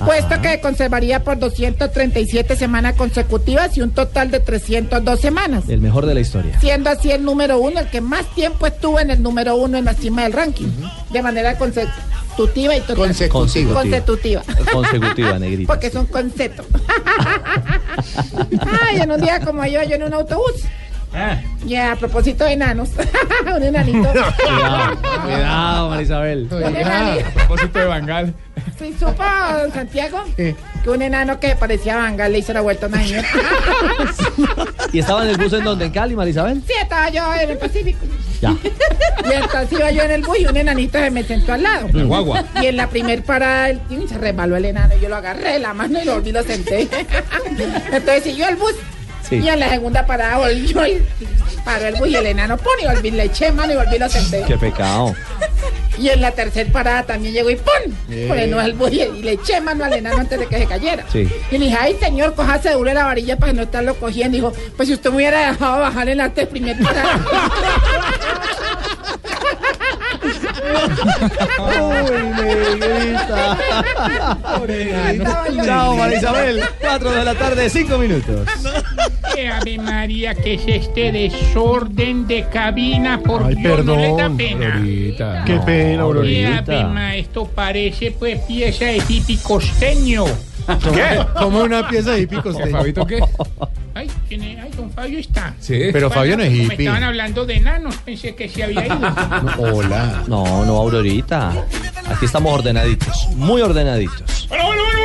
Puesto 0.05 0.41
que 0.41 0.59
conservaría 0.61 1.23
por 1.23 1.39
237 1.39 2.55
semanas 2.55 2.95
consecutivas 2.95 3.75
y 3.77 3.81
un 3.81 3.91
total 3.91 4.31
de 4.31 4.39
302 4.39 5.19
semanas. 5.19 5.69
El 5.69 5.81
mejor 5.81 6.05
de 6.05 6.13
la 6.13 6.19
historia. 6.19 6.59
Siendo 6.59 6.89
así 6.89 7.11
el 7.11 7.23
número 7.23 7.59
uno, 7.59 7.79
el 7.79 7.89
que 7.89 8.01
más 8.01 8.25
tiempo 8.33 8.67
estuvo 8.67 8.99
en 8.99 9.11
el 9.11 9.21
número 9.21 9.55
uno 9.55 9.77
en 9.77 9.85
la 9.85 9.93
cima 9.93 10.23
del 10.23 10.33
ranking. 10.33 10.67
De 11.11 11.21
manera 11.21 11.57
consecutiva 11.57 12.75
y 12.75 12.81
total. 12.81 12.97
Consecutiva. 12.97 13.73
Consecutiva. 13.73 14.43
Consecutiva, 14.71 15.39
negrita. 15.39 15.73
Porque 15.73 15.87
es 15.87 15.95
un 15.95 16.05
concepto. 16.05 16.63
Ay, 18.81 19.01
en 19.01 19.11
un 19.11 19.21
día 19.21 19.39
como 19.39 19.65
yo, 19.65 19.83
yo 19.83 19.95
en 19.95 20.03
un 20.03 20.13
autobús. 20.13 20.63
Ya, 21.65 21.91
a 21.91 21.95
propósito 21.95 22.43
de 22.45 22.53
enanos. 22.53 22.89
un 23.55 23.63
enanito. 23.63 24.09
Cuidado, 24.11 24.97
cuidado, 25.23 25.89
Marisabel. 25.89 26.47
A 26.51 27.29
propósito 27.31 27.79
de 27.79 27.85
Bangal. 27.85 28.33
Sí, 28.79 28.95
supo, 28.99 29.23
don 29.61 29.71
Santiago, 29.73 30.23
que 30.35 30.55
un 30.89 31.01
enano 31.01 31.39
que 31.39 31.55
parecía 31.55 31.97
Bangal 31.97 32.31
le 32.31 32.39
hizo 32.39 32.53
la 32.53 32.61
vuelta 32.61 32.85
a 32.87 32.89
una 32.89 32.97
niña. 33.03 33.23
¿Y 34.91 34.99
estaba 34.99 35.23
en 35.23 35.29
el 35.31 35.37
bus 35.37 35.53
en 35.53 35.63
donde? 35.63 35.85
¿En 35.85 35.91
Cali, 35.91 36.15
Marisabel? 36.15 36.61
Sí, 36.65 36.73
estaba 36.81 37.09
yo 37.09 37.33
en 37.35 37.49
el 37.51 37.57
Pacífico. 37.57 38.05
Ya. 38.41 38.55
Y 39.29 39.33
entonces 39.33 39.71
iba 39.79 39.91
yo 39.91 40.01
en 40.03 40.11
el 40.11 40.21
bus 40.23 40.39
y 40.39 40.45
un 40.45 40.57
enanito 40.57 40.97
se 40.97 41.11
me 41.11 41.23
sentó 41.23 41.53
al 41.53 41.63
lado. 41.63 41.87
El 41.93 42.05
guagua. 42.07 42.43
Y 42.61 42.65
en 42.67 42.77
la 42.77 42.87
primer 42.87 43.23
parada 43.23 43.69
el 43.69 43.79
tío 43.81 44.07
se 44.07 44.17
resbaló 44.17 44.55
el 44.57 44.65
enano. 44.65 44.95
y 44.97 45.01
Yo 45.01 45.09
lo 45.09 45.17
agarré 45.17 45.53
de 45.53 45.59
la 45.59 45.73
mano 45.73 46.01
y 46.01 46.05
lo 46.05 46.15
volví 46.15 46.29
y 46.29 46.33
lo 46.33 46.41
senté. 46.43 46.87
Entonces 47.91 48.23
siguió 48.23 48.47
el 48.49 48.55
bus. 48.55 48.73
Sí. 49.31 49.37
Y 49.37 49.47
en 49.47 49.61
la 49.61 49.69
segunda 49.69 50.05
parada 50.05 50.39
volvió 50.39 50.85
y 50.85 51.01
paró 51.63 51.87
el 51.87 51.95
bus 51.95 52.09
y 52.09 52.15
el 52.17 52.25
enano 52.25 52.57
pone 52.57 52.83
y 52.83 52.87
volví, 52.87 53.11
le 53.11 53.23
eché 53.23 53.49
mano 53.53 53.71
y 53.71 53.75
volví 53.77 53.97
lo 53.97 54.09
senté. 54.09 54.43
Qué 54.45 54.57
pecado. 54.57 55.15
Y 55.97 56.09
en 56.09 56.19
la 56.19 56.31
tercera 56.31 56.69
parada 56.69 57.03
también 57.03 57.33
llegó 57.33 57.49
y 57.49 57.55
¡pum! 57.55 57.93
Eh. 58.09 58.27
Frenó 58.29 58.59
el 58.59 58.73
bus 58.73 58.91
y, 58.91 59.01
y 59.03 59.23
le 59.23 59.33
eché 59.33 59.61
mano 59.61 59.85
al 59.85 59.93
enano 59.93 60.17
antes 60.17 60.37
de 60.37 60.47
que 60.47 60.57
se 60.57 60.65
cayera. 60.65 61.05
Sí. 61.11 61.29
Y 61.49 61.57
le 61.57 61.65
dije, 61.65 61.77
ay 61.79 61.95
señor, 61.97 62.35
cojase 62.35 62.71
duro 62.71 62.93
la 62.93 63.05
varilla 63.05 63.37
para 63.37 63.53
no 63.53 63.63
estarlo 63.63 63.95
cogiendo. 63.95 64.35
Dijo, 64.35 64.53
pues 64.75 64.89
si 64.89 64.95
usted 64.95 65.11
me 65.11 65.17
hubiera 65.17 65.51
dejado 65.51 65.79
bajar 65.79 66.09
en 66.09 66.17
la 66.17 66.29
primer 66.29 66.77
parada. 66.77 67.21
Chao, 75.65 75.95
Marisabel. 75.95 76.61
4 76.79 77.11
de 77.11 77.25
la 77.25 77.35
tarde, 77.35 77.69
5 77.69 77.97
minutos. 77.97 78.47
Ave 79.53 79.77
María, 79.77 80.35
¿qué 80.35 80.55
es 80.55 80.63
este 80.67 81.11
desorden 81.11 82.27
de 82.27 82.45
cabina? 82.49 83.19
Por 83.19 83.43
Ay, 83.43 83.55
Dios, 83.55 83.83
no 83.85 83.95
le 83.95 84.15
da 84.15 84.29
pena. 84.29 84.81
Qué 85.45 85.59
pena, 85.65 86.03
Aurorita. 86.03 86.57
Ave 86.57 87.19
esto 87.19 87.45
parece 87.45 88.11
pues 88.11 88.39
pieza 88.41 88.85
de 88.85 89.01
hippie 89.07 89.39
costeño. 89.41 90.25
¿Qué? 90.93 91.25
Como 91.37 91.61
una 91.61 91.87
pieza 91.87 92.11
de 92.11 92.21
hippie 92.21 92.41
costeño. 92.41 92.71
¿Fabito 92.77 93.05
qué? 93.05 93.19
Ay, 93.93 94.09
¿quién 94.27 94.43
es? 94.43 94.59
Ay, 94.63 94.71
don 94.75 94.89
Fabio 94.91 95.19
está. 95.19 95.53
Sí. 95.59 95.89
Pero 95.91 96.09
Fabio 96.09 96.37
no 96.37 96.43
es 96.43 96.49
Como 96.49 96.63
hippie. 96.63 96.85
estaban 96.85 97.03
hablando 97.03 97.45
de 97.45 97.55
enanos, 97.57 97.95
pensé 97.97 98.33
que 98.35 98.47
se 98.47 98.63
había 98.63 98.85
ido. 98.85 98.97
Hola. 99.57 100.23
No, 100.27 100.65
no, 100.65 100.77
Aurorita. 100.77 101.51
Aquí 102.09 102.25
estamos 102.25 102.53
ordenaditos. 102.53 103.27
Muy 103.35 103.61
ordenaditos. 103.61 104.47
Bueno, 104.49 104.65
bueno, 104.65 104.99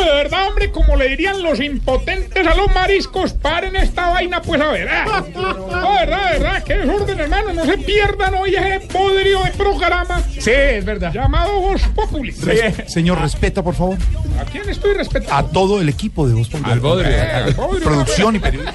de 0.00 0.10
verdad, 0.12 0.48
hombre, 0.48 0.70
como 0.70 0.96
le 0.96 1.08
dirían 1.08 1.42
los 1.42 1.60
impotentes 1.60 2.46
a 2.46 2.54
los 2.54 2.72
mariscos, 2.74 3.32
paren 3.32 3.76
esta 3.76 4.10
vaina, 4.10 4.40
pues 4.42 4.60
a 4.60 4.68
ver. 4.68 4.88
ah. 4.90 5.24
No, 5.34 5.92
de 5.92 6.06
verdad, 6.06 6.32
de 6.32 6.38
verdad, 6.38 6.62
qué 6.64 6.74
desorden, 6.78 7.20
hermano, 7.20 7.52
no 7.52 7.64
se 7.64 7.78
pierdan 7.78 8.34
hoy 8.34 8.54
ese 8.54 8.80
podrio 8.88 9.42
de 9.44 9.50
programa. 9.52 10.20
Sí, 10.38 10.50
es 10.50 10.84
verdad. 10.84 11.12
Llamado 11.12 11.60
Voz 11.60 11.82
Populi. 11.94 12.30
Res- 12.32 12.92
Señor, 12.92 13.20
respeta, 13.20 13.62
por 13.62 13.74
favor, 13.74 13.96
¿A 14.40 14.44
quién 14.44 14.68
estoy 14.68 14.94
respetando? 14.94 15.34
a 15.34 15.52
todo 15.52 15.80
el 15.80 15.88
equipo 15.88 16.26
de 16.28 16.34
Voz 16.34 16.48
Populi. 16.48 16.70
Al 16.72 16.80
Bodrio. 16.80 17.10
Eh, 17.10 17.20
al 17.20 17.54
Bodrio, 17.54 17.84
Producción 17.84 18.36
y 18.36 18.38
periodismo. 18.38 18.72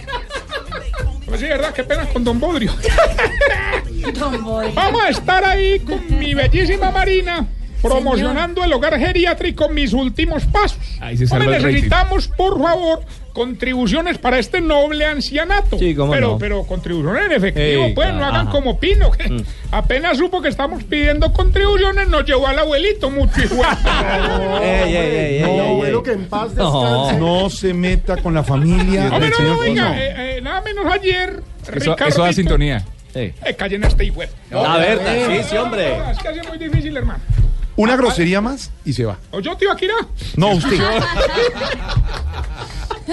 Pues 1.26 1.42
sí, 1.42 1.46
verdad, 1.48 1.74
qué 1.74 1.84
pena 1.84 2.06
con 2.08 2.24
Don 2.24 2.40
Bodrio. 2.40 2.74
Vamos 4.76 5.02
a 5.04 5.10
estar 5.10 5.44
ahí 5.44 5.80
con 5.80 6.18
mi 6.18 6.34
bellísima 6.34 6.90
Marina. 6.92 7.46
Promocionando 7.82 8.64
el 8.64 8.74
hogar 8.74 8.98
geriátrico 9.00 9.70
mis 9.70 9.94
últimos 9.94 10.46
pasos. 10.46 10.80
Ahí 11.00 11.18
se 11.18 11.24
Hombre, 11.26 11.28
salva 11.28 11.46
el 11.58 11.64
rating. 11.64 11.74
necesitamos, 11.76 12.28
por 12.30 12.62
favor, 12.62 13.02
contribuciones 13.34 14.18
para 14.18 14.40
este 14.40 14.62
noble 14.62 15.06
ancianato. 15.06 15.78
Sí, 15.78 15.94
cómo 15.94 16.12
pero, 16.12 16.28
no. 16.32 16.38
pero 16.40 16.64
contribuciones 16.64 17.26
en 17.28 17.32
efectivo, 17.34 17.86
Sí, 17.88 17.92
pues 17.94 18.14
no 18.14 18.26
hagan 18.26 18.48
ajá. 18.48 18.50
como 18.52 18.80
Pino, 18.80 19.12
que 19.12 19.44
apenas 19.72 20.18
supo 20.18 20.42
que 20.42 20.50
estamos 20.50 20.84
pidiendo 20.84 21.32
contribuciones, 21.32 22.08
nos 22.10 22.26
llevó 22.26 22.48
al 22.48 22.58
abuelito 22.60 23.12
mucho 23.12 23.42
hijo. 23.44 23.56
Ey, 24.62 24.96
ey, 24.96 24.96
ey, 24.96 25.36
ey, 25.36 25.42
No, 25.42 25.48
ey, 25.50 25.60
abuelo, 25.70 25.98
ey. 26.00 26.04
que 26.04 26.12
en 26.14 26.26
paz 26.26 26.54
No. 26.56 26.72
descanse. 27.06 27.20
No 27.20 27.50
se 27.50 27.74
meta 27.74 28.18
con 28.18 28.34
la 28.34 28.44
familia 28.44 29.10
no, 29.10 29.20
señor 29.20 29.42
no, 29.42 29.60
oiga, 29.60 29.66
Pino. 29.66 29.94
eh, 29.94 30.38
eh, 30.38 30.42
nada 30.42 30.62
menos 30.62 30.86
ayer. 30.92 31.42
Eso, 31.76 31.96
eso 31.98 32.24
da 32.24 32.34
sintonía. 32.34 32.84
Eh, 33.14 33.34
callen 33.58 33.84
a 33.84 33.88
este 33.88 34.06
hijo. 34.06 34.22
A 34.54 34.78
ver, 34.78 35.00
sí, 35.28 35.50
sí, 35.50 35.58
hombre. 35.58 35.96
Es 36.12 36.18
que 36.20 36.30
es 36.40 36.48
muy 36.48 36.58
difícil, 36.58 36.96
hermano. 36.98 37.20
Una 37.78 37.96
grosería 37.96 38.42
más 38.42 38.72
y 38.84 38.92
se 38.94 39.06
va. 39.06 39.18
¿O 39.32 39.40
yo 39.40 39.56
te 39.56 39.64
iba 39.66 39.74
a 39.74 39.78
quitar? 39.78 39.96
No, 40.36 40.50
usted. 40.52 40.78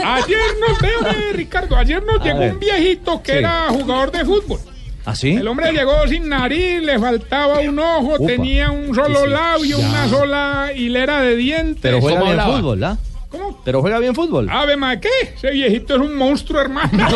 Ayer 0.05 0.39
nos 0.69 0.81
veo, 0.81 1.07
eh, 1.07 1.32
Ricardo, 1.35 1.77
ayer 1.77 2.03
nos 2.03 2.23
llegó 2.24 2.41
ver. 2.41 2.53
un 2.55 2.59
viejito 2.61 3.23
que 3.23 3.32
Sí. 3.32 3.39
era 3.39 3.66
jugador 3.69 4.11
de 4.11 4.24
fútbol. 4.24 4.59
¿Ah, 5.07 5.15
sí? 5.15 5.35
El 5.35 5.47
hombre 5.47 5.70
llegó 5.73 5.93
sin 6.09 6.28
nariz, 6.28 6.81
le 6.82 6.99
faltaba 6.99 7.61
un 7.61 7.78
ojo, 7.78 8.15
Upa. 8.19 8.27
tenía 8.27 8.70
un 8.70 8.95
solo 8.95 9.20
Sí, 9.20 9.24
sí. 9.27 9.31
labio, 9.31 9.78
Ya. 9.78 9.86
una 9.89 10.09
sola 10.09 10.70
hilera 10.74 11.20
de 11.20 11.36
dientes. 11.36 11.78
Pero 11.82 12.01
juega 12.01 12.19
¿Cómo 12.19 12.31
bien 12.31 12.41
hablaba? 12.41 12.59
fútbol, 12.59 12.85
¿ah? 12.85 12.99
¿Cómo? 13.35 13.61
Pero 13.65 13.81
juega 13.81 13.98
bien 13.98 14.15
fútbol. 14.15 14.48
Ave 14.51 14.77
ma, 14.77 14.98
¿qué? 15.01 15.09
Ese 15.36 15.51
viejito 15.51 15.94
es 15.97 16.01
un 16.01 16.16
monstruo, 16.16 16.61
hermano. 16.61 17.06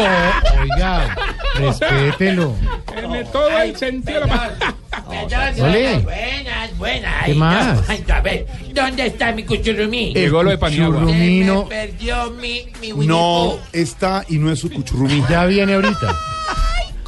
Oiga, 0.60 1.16
respételo. 1.58 2.54
En 2.96 3.30
todo 3.30 3.58
el 3.58 3.76
sentido 3.76 4.20
de 4.20 4.26
la. 4.26 4.74
Ole. 5.60 5.98
Buenas, 6.00 6.76
buenas. 6.76 7.24
¿Qué 7.24 7.34
más? 7.34 7.88
no, 8.06 8.14
a 8.14 8.20
ver, 8.20 8.46
¿dónde 8.74 9.06
está 9.06 9.32
mi 9.32 9.44
cuchurrumí? 9.44 10.12
Llegó 10.12 10.42
lo 10.42 10.50
de 10.50 10.58
Paniagua. 10.58 11.00
Churrumino 11.00 11.68
perdió 11.68 12.30
mi, 12.32 12.66
mi 12.80 13.06
No 13.06 13.58
está 13.72 14.24
y 14.28 14.38
no 14.38 14.50
es 14.52 14.58
su 14.58 14.70
cuchurrumí. 14.70 15.22
ya 15.30 15.46
viene 15.46 15.74
ahorita. 15.74 16.14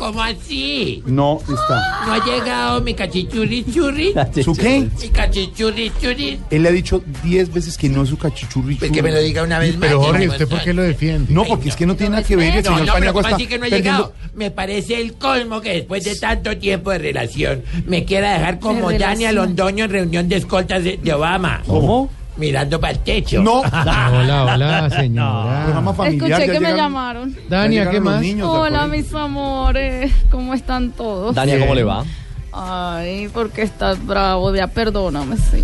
¿Cómo 0.00 0.22
así? 0.22 1.02
No 1.04 1.40
está. 1.42 2.06
¿No 2.06 2.12
ha 2.14 2.24
llegado 2.24 2.80
mi 2.80 2.94
cachichurri 2.94 3.64
churri? 3.70 4.14
¿Su 4.42 4.54
qué? 4.54 4.88
Mi 4.98 5.08
cachichurri 5.10 5.92
churri. 6.00 6.40
Él 6.50 6.62
le 6.62 6.68
ha 6.70 6.72
dicho 6.72 7.02
10 7.22 7.52
veces 7.52 7.76
que 7.76 7.90
no 7.90 8.02
es 8.04 8.08
su 8.08 8.16
cachichurri. 8.16 8.76
Pues 8.76 8.90
que 8.90 9.02
me 9.02 9.12
lo 9.12 9.18
diga 9.20 9.42
una 9.42 9.58
vez 9.58 9.76
más. 9.76 9.88
Pero 9.88 10.00
Jorge, 10.02 10.28
¿usted 10.28 10.48
por 10.48 10.62
qué 10.62 10.72
lo 10.72 10.82
defiende? 10.82 11.30
No, 11.32 11.44
porque 11.44 11.68
es 11.68 11.76
que 11.76 11.84
no 11.84 11.96
tiene 11.96 12.12
nada 12.12 12.22
que 12.22 12.34
ver. 12.34 12.56
El 12.56 12.64
No, 12.64 12.78
señor 12.78 12.94
Paniagua 12.94 13.22
¿cómo 13.22 13.28
está 13.28 13.36
así 13.36 13.46
que 13.46 13.58
no 13.58 13.66
ha 13.66 13.68
perdiendo- 13.68 13.76
llegado? 14.08 14.14
Me 14.34 14.50
parece 14.50 14.98
el 15.02 15.12
colmo 15.14 15.60
que 15.60 15.74
después 15.74 16.02
de 16.04 16.16
tanto 16.16 16.56
tiempo 16.56 16.90
de 16.92 16.98
relación 16.98 17.62
me 17.86 18.06
quiera 18.06 18.32
dejar 18.32 18.58
como 18.58 18.90
Dani. 18.90 19.26
Alondoño 19.26 19.84
en 19.84 19.90
reunión 19.90 20.28
de 20.30 20.36
escoltas 20.36 20.82
de, 20.82 20.96
de 20.96 21.12
Obama. 21.12 21.62
¿Cómo? 21.66 22.10
Mirando 22.40 22.80
para 22.80 22.94
el 22.94 22.98
techo. 23.00 23.42
No. 23.42 23.60
Hola, 23.60 24.54
hola, 24.54 24.90
señora. 24.90 25.82
Familiar. 25.94 26.40
Escuché 26.40 26.52
que 26.52 26.60
me 26.60 26.74
llamaron. 26.74 27.36
Dania, 27.48 27.90
¿qué 27.90 28.00
más? 28.00 28.20
niños 28.20 28.48
Hola, 28.50 28.86
mis 28.86 29.14
amores. 29.14 30.10
¿Cómo 30.30 30.54
están 30.54 30.90
todos? 30.92 31.34
Dania, 31.34 31.58
¿cómo 31.58 31.74
le 31.74 31.84
va? 31.84 32.04
Ay, 32.52 33.28
porque 33.32 33.62
estás 33.62 34.04
bravo, 34.04 34.54
ya 34.54 34.66
perdóname, 34.66 35.36
sí. 35.36 35.62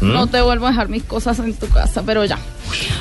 ¿Mm? 0.00 0.12
No 0.12 0.26
te 0.28 0.40
vuelvo 0.40 0.66
a 0.66 0.70
dejar 0.70 0.88
mis 0.88 1.02
cosas 1.02 1.38
en 1.40 1.54
tu 1.54 1.66
casa, 1.68 2.02
pero 2.06 2.24
ya. 2.24 2.38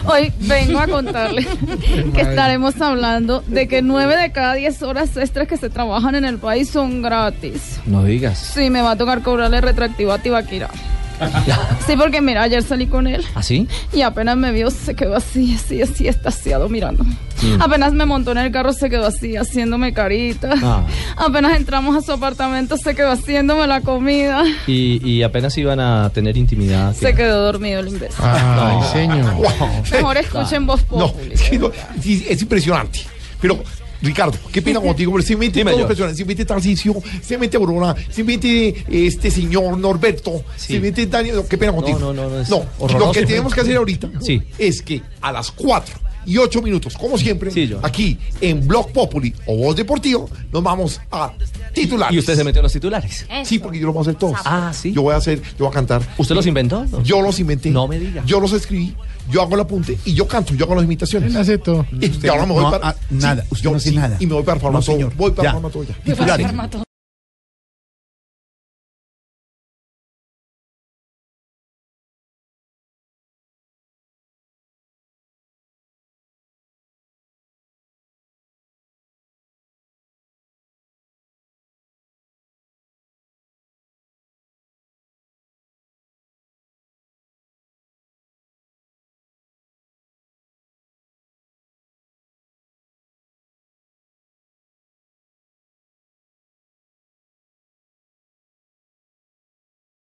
Hoy 0.06 0.32
vengo 0.40 0.80
a 0.80 0.88
contarle 0.88 1.46
que 2.16 2.22
estaremos 2.22 2.82
hablando 2.82 3.44
de 3.46 3.68
que 3.68 3.82
nueve 3.82 4.18
de 4.18 4.32
cada 4.32 4.54
diez 4.54 4.82
horas 4.82 5.16
extras 5.18 5.48
que 5.48 5.58
se 5.58 5.70
trabajan 5.70 6.16
en 6.16 6.26
el 6.26 6.38
país 6.40 6.70
son 6.70 7.02
gratis. 7.02 7.80
No 7.86 8.04
digas. 8.04 8.40
Sí, 8.40 8.70
me 8.70 8.82
va 8.82 8.92
a 8.92 8.96
tocar 8.96 9.22
cobrarle 9.22 9.62
retroactivo 9.62 10.14
a 10.14 10.20
Tibaquira. 10.20 10.70
Sí, 11.88 11.96
porque 11.98 12.22
mira, 12.22 12.44
ayer 12.44 12.64
salí 12.64 12.88
con 12.88 13.08
él 13.08 13.24
¿Ah, 13.34 13.42
sí? 13.42 13.68
y 13.94 14.02
apenas 14.02 14.36
me 14.38 14.52
vio 14.52 14.70
se 14.70 14.94
quedó 14.96 15.16
así, 15.16 15.56
así, 15.56 15.82
así, 15.82 16.08
estaciado 16.08 16.68
mirando. 16.70 17.04
Mm. 17.04 17.62
Apenas 17.62 17.94
me 17.94 18.06
montó 18.06 18.32
en 18.32 18.40
el 18.40 18.52
carro 18.52 18.74
se 18.74 18.90
quedó 18.90 19.06
así, 19.08 19.36
haciéndome 19.38 19.94
carita. 19.94 20.54
Ah. 20.62 20.84
Apenas 21.16 21.56
entramos 21.56 21.96
a 21.96 22.02
su 22.02 22.12
apartamento 22.12 22.78
se 22.78 22.96
quedó 22.96 23.12
haciéndome 23.12 23.68
la 23.68 23.82
comida. 23.82 24.44
Y, 24.66 25.00
y 25.08 25.24
apenas 25.24 25.58
iban 25.58 25.80
a 25.80 26.10
tener 26.10 26.36
intimidad. 26.38 26.94
Se 26.96 27.14
quedó 27.14 27.44
dormido 27.46 27.80
el 27.80 27.88
imbécil. 27.90 28.18
Ay, 28.24 28.76
No. 28.78 28.92
señor. 28.92 29.34
Mejor 29.92 30.18
escuchen 30.18 30.66
voz 30.66 30.82
No, 30.92 31.08
populi. 31.14 31.34
es, 31.34 31.42
que 31.44 31.60
no, 31.60 31.72
sí, 32.02 32.26
es 32.28 32.42
impresionante. 32.42 33.02
Pero 33.40 33.60
Ricardo, 34.02 34.38
qué 34.52 34.62
pena 34.62 34.80
contigo, 34.80 35.12
pero 35.14 35.24
se 35.24 35.36
mete 35.36 35.60
Dime, 35.60 35.72
todos 35.72 35.82
los 35.82 35.88
personajes, 35.88 36.18
se 36.18 36.26
mete 36.26 36.46
Tarcisio, 36.46 36.96
se 37.22 37.38
mete 37.38 37.58
Aurora, 37.58 37.96
se 38.10 38.24
mete 38.24 38.86
este 38.90 39.32
señor 39.32 39.78
Norberto, 39.78 40.44
se 40.56 40.80
mete 40.80 41.06
Daniel, 41.08 41.38
no, 41.38 41.48
qué 41.48 41.58
pena 41.58 41.74
contigo. 41.74 42.00
no, 42.00 42.14
no, 42.14 42.30
no, 42.30 42.42
es 42.42 42.52
horroroso. 42.52 43.00
lo 43.00 43.12
que 43.12 43.26
tenemos 43.26 43.54
que 43.54 43.62
hacer 43.62 43.78
ahorita 43.78 44.10
Sí. 44.22 44.42
es 44.58 44.82
que 44.82 45.02
a 45.22 45.32
las 45.32 45.52
4 45.52 45.96
y 46.26 46.38
8 46.38 46.62
minutos, 46.62 46.96
como 46.98 47.18
siempre, 47.18 47.50
aquí 47.84 48.18
en 48.42 48.68
Blog 48.68 48.92
Populi 48.92 49.34
o 49.46 49.56
Voz 49.56 49.78
Deportivo, 49.78 50.30
nos 50.52 50.62
vamos 50.62 51.00
a 51.10 51.32
titular. 51.74 52.14
Y 52.14 52.20
usted 52.20 52.36
se 52.36 52.44
metió 52.44 52.60
en 52.60 52.64
los 52.64 52.74
titulares. 52.74 53.26
Sí, 53.46 53.60
porque 53.60 53.80
yo 53.80 53.86
los 53.86 53.94
voy 53.96 54.02
a 54.02 54.04
hacer 54.10 54.16
todos. 54.16 54.38
Ah, 54.44 54.74
sí. 54.74 54.92
Yo 54.92 55.04
voy 55.04 55.14
a 55.14 55.18
hacer, 55.18 55.42
yo 55.42 55.60
voy 55.60 55.70
a 55.70 55.72
cantar. 55.72 56.02
¿Usted 56.18 56.36
los 56.36 56.46
inventó? 56.46 56.86
Yo 57.04 57.22
los 57.22 57.40
inventé. 57.40 57.70
No 57.72 57.88
me 57.88 57.98
diga. 57.98 58.24
Yo 58.26 58.42
los 58.42 58.52
escribí, 58.52 58.94
yo 59.30 59.42
hago 59.42 59.56
el 59.56 59.62
apunte 59.62 59.98
y 60.06 60.14
yo 60.14 60.28
canto, 60.28 60.54
yo 60.54 60.66
hago 60.66 60.76
las 60.76 60.84
imitaciones. 60.86 61.32
Él 61.32 61.38
hace 61.38 61.58
todo. 61.58 61.86
Y, 62.00 62.06
y 62.26 62.28
ahora 62.28 62.46
me 62.46 62.54
voy 62.54 62.64
no, 62.64 62.72
para. 62.72 62.90
ah, 62.90 62.96
nada, 63.10 63.46
usted 63.50 63.70
no 63.70 63.76
hace 63.78 63.92
nada. 63.92 64.18
Y 64.20 64.26
me 64.28 64.34
voy 64.34 64.44
para 64.44 64.56
No, 64.56 64.62
Farmatodo. 64.62 64.92
señor. 64.96 65.14
voy 65.16 65.32
para 65.32 65.50
Ya. 65.50 65.54
Farmatodo 65.54 65.84
ya. 65.84 65.96
Titulares. 66.04 66.87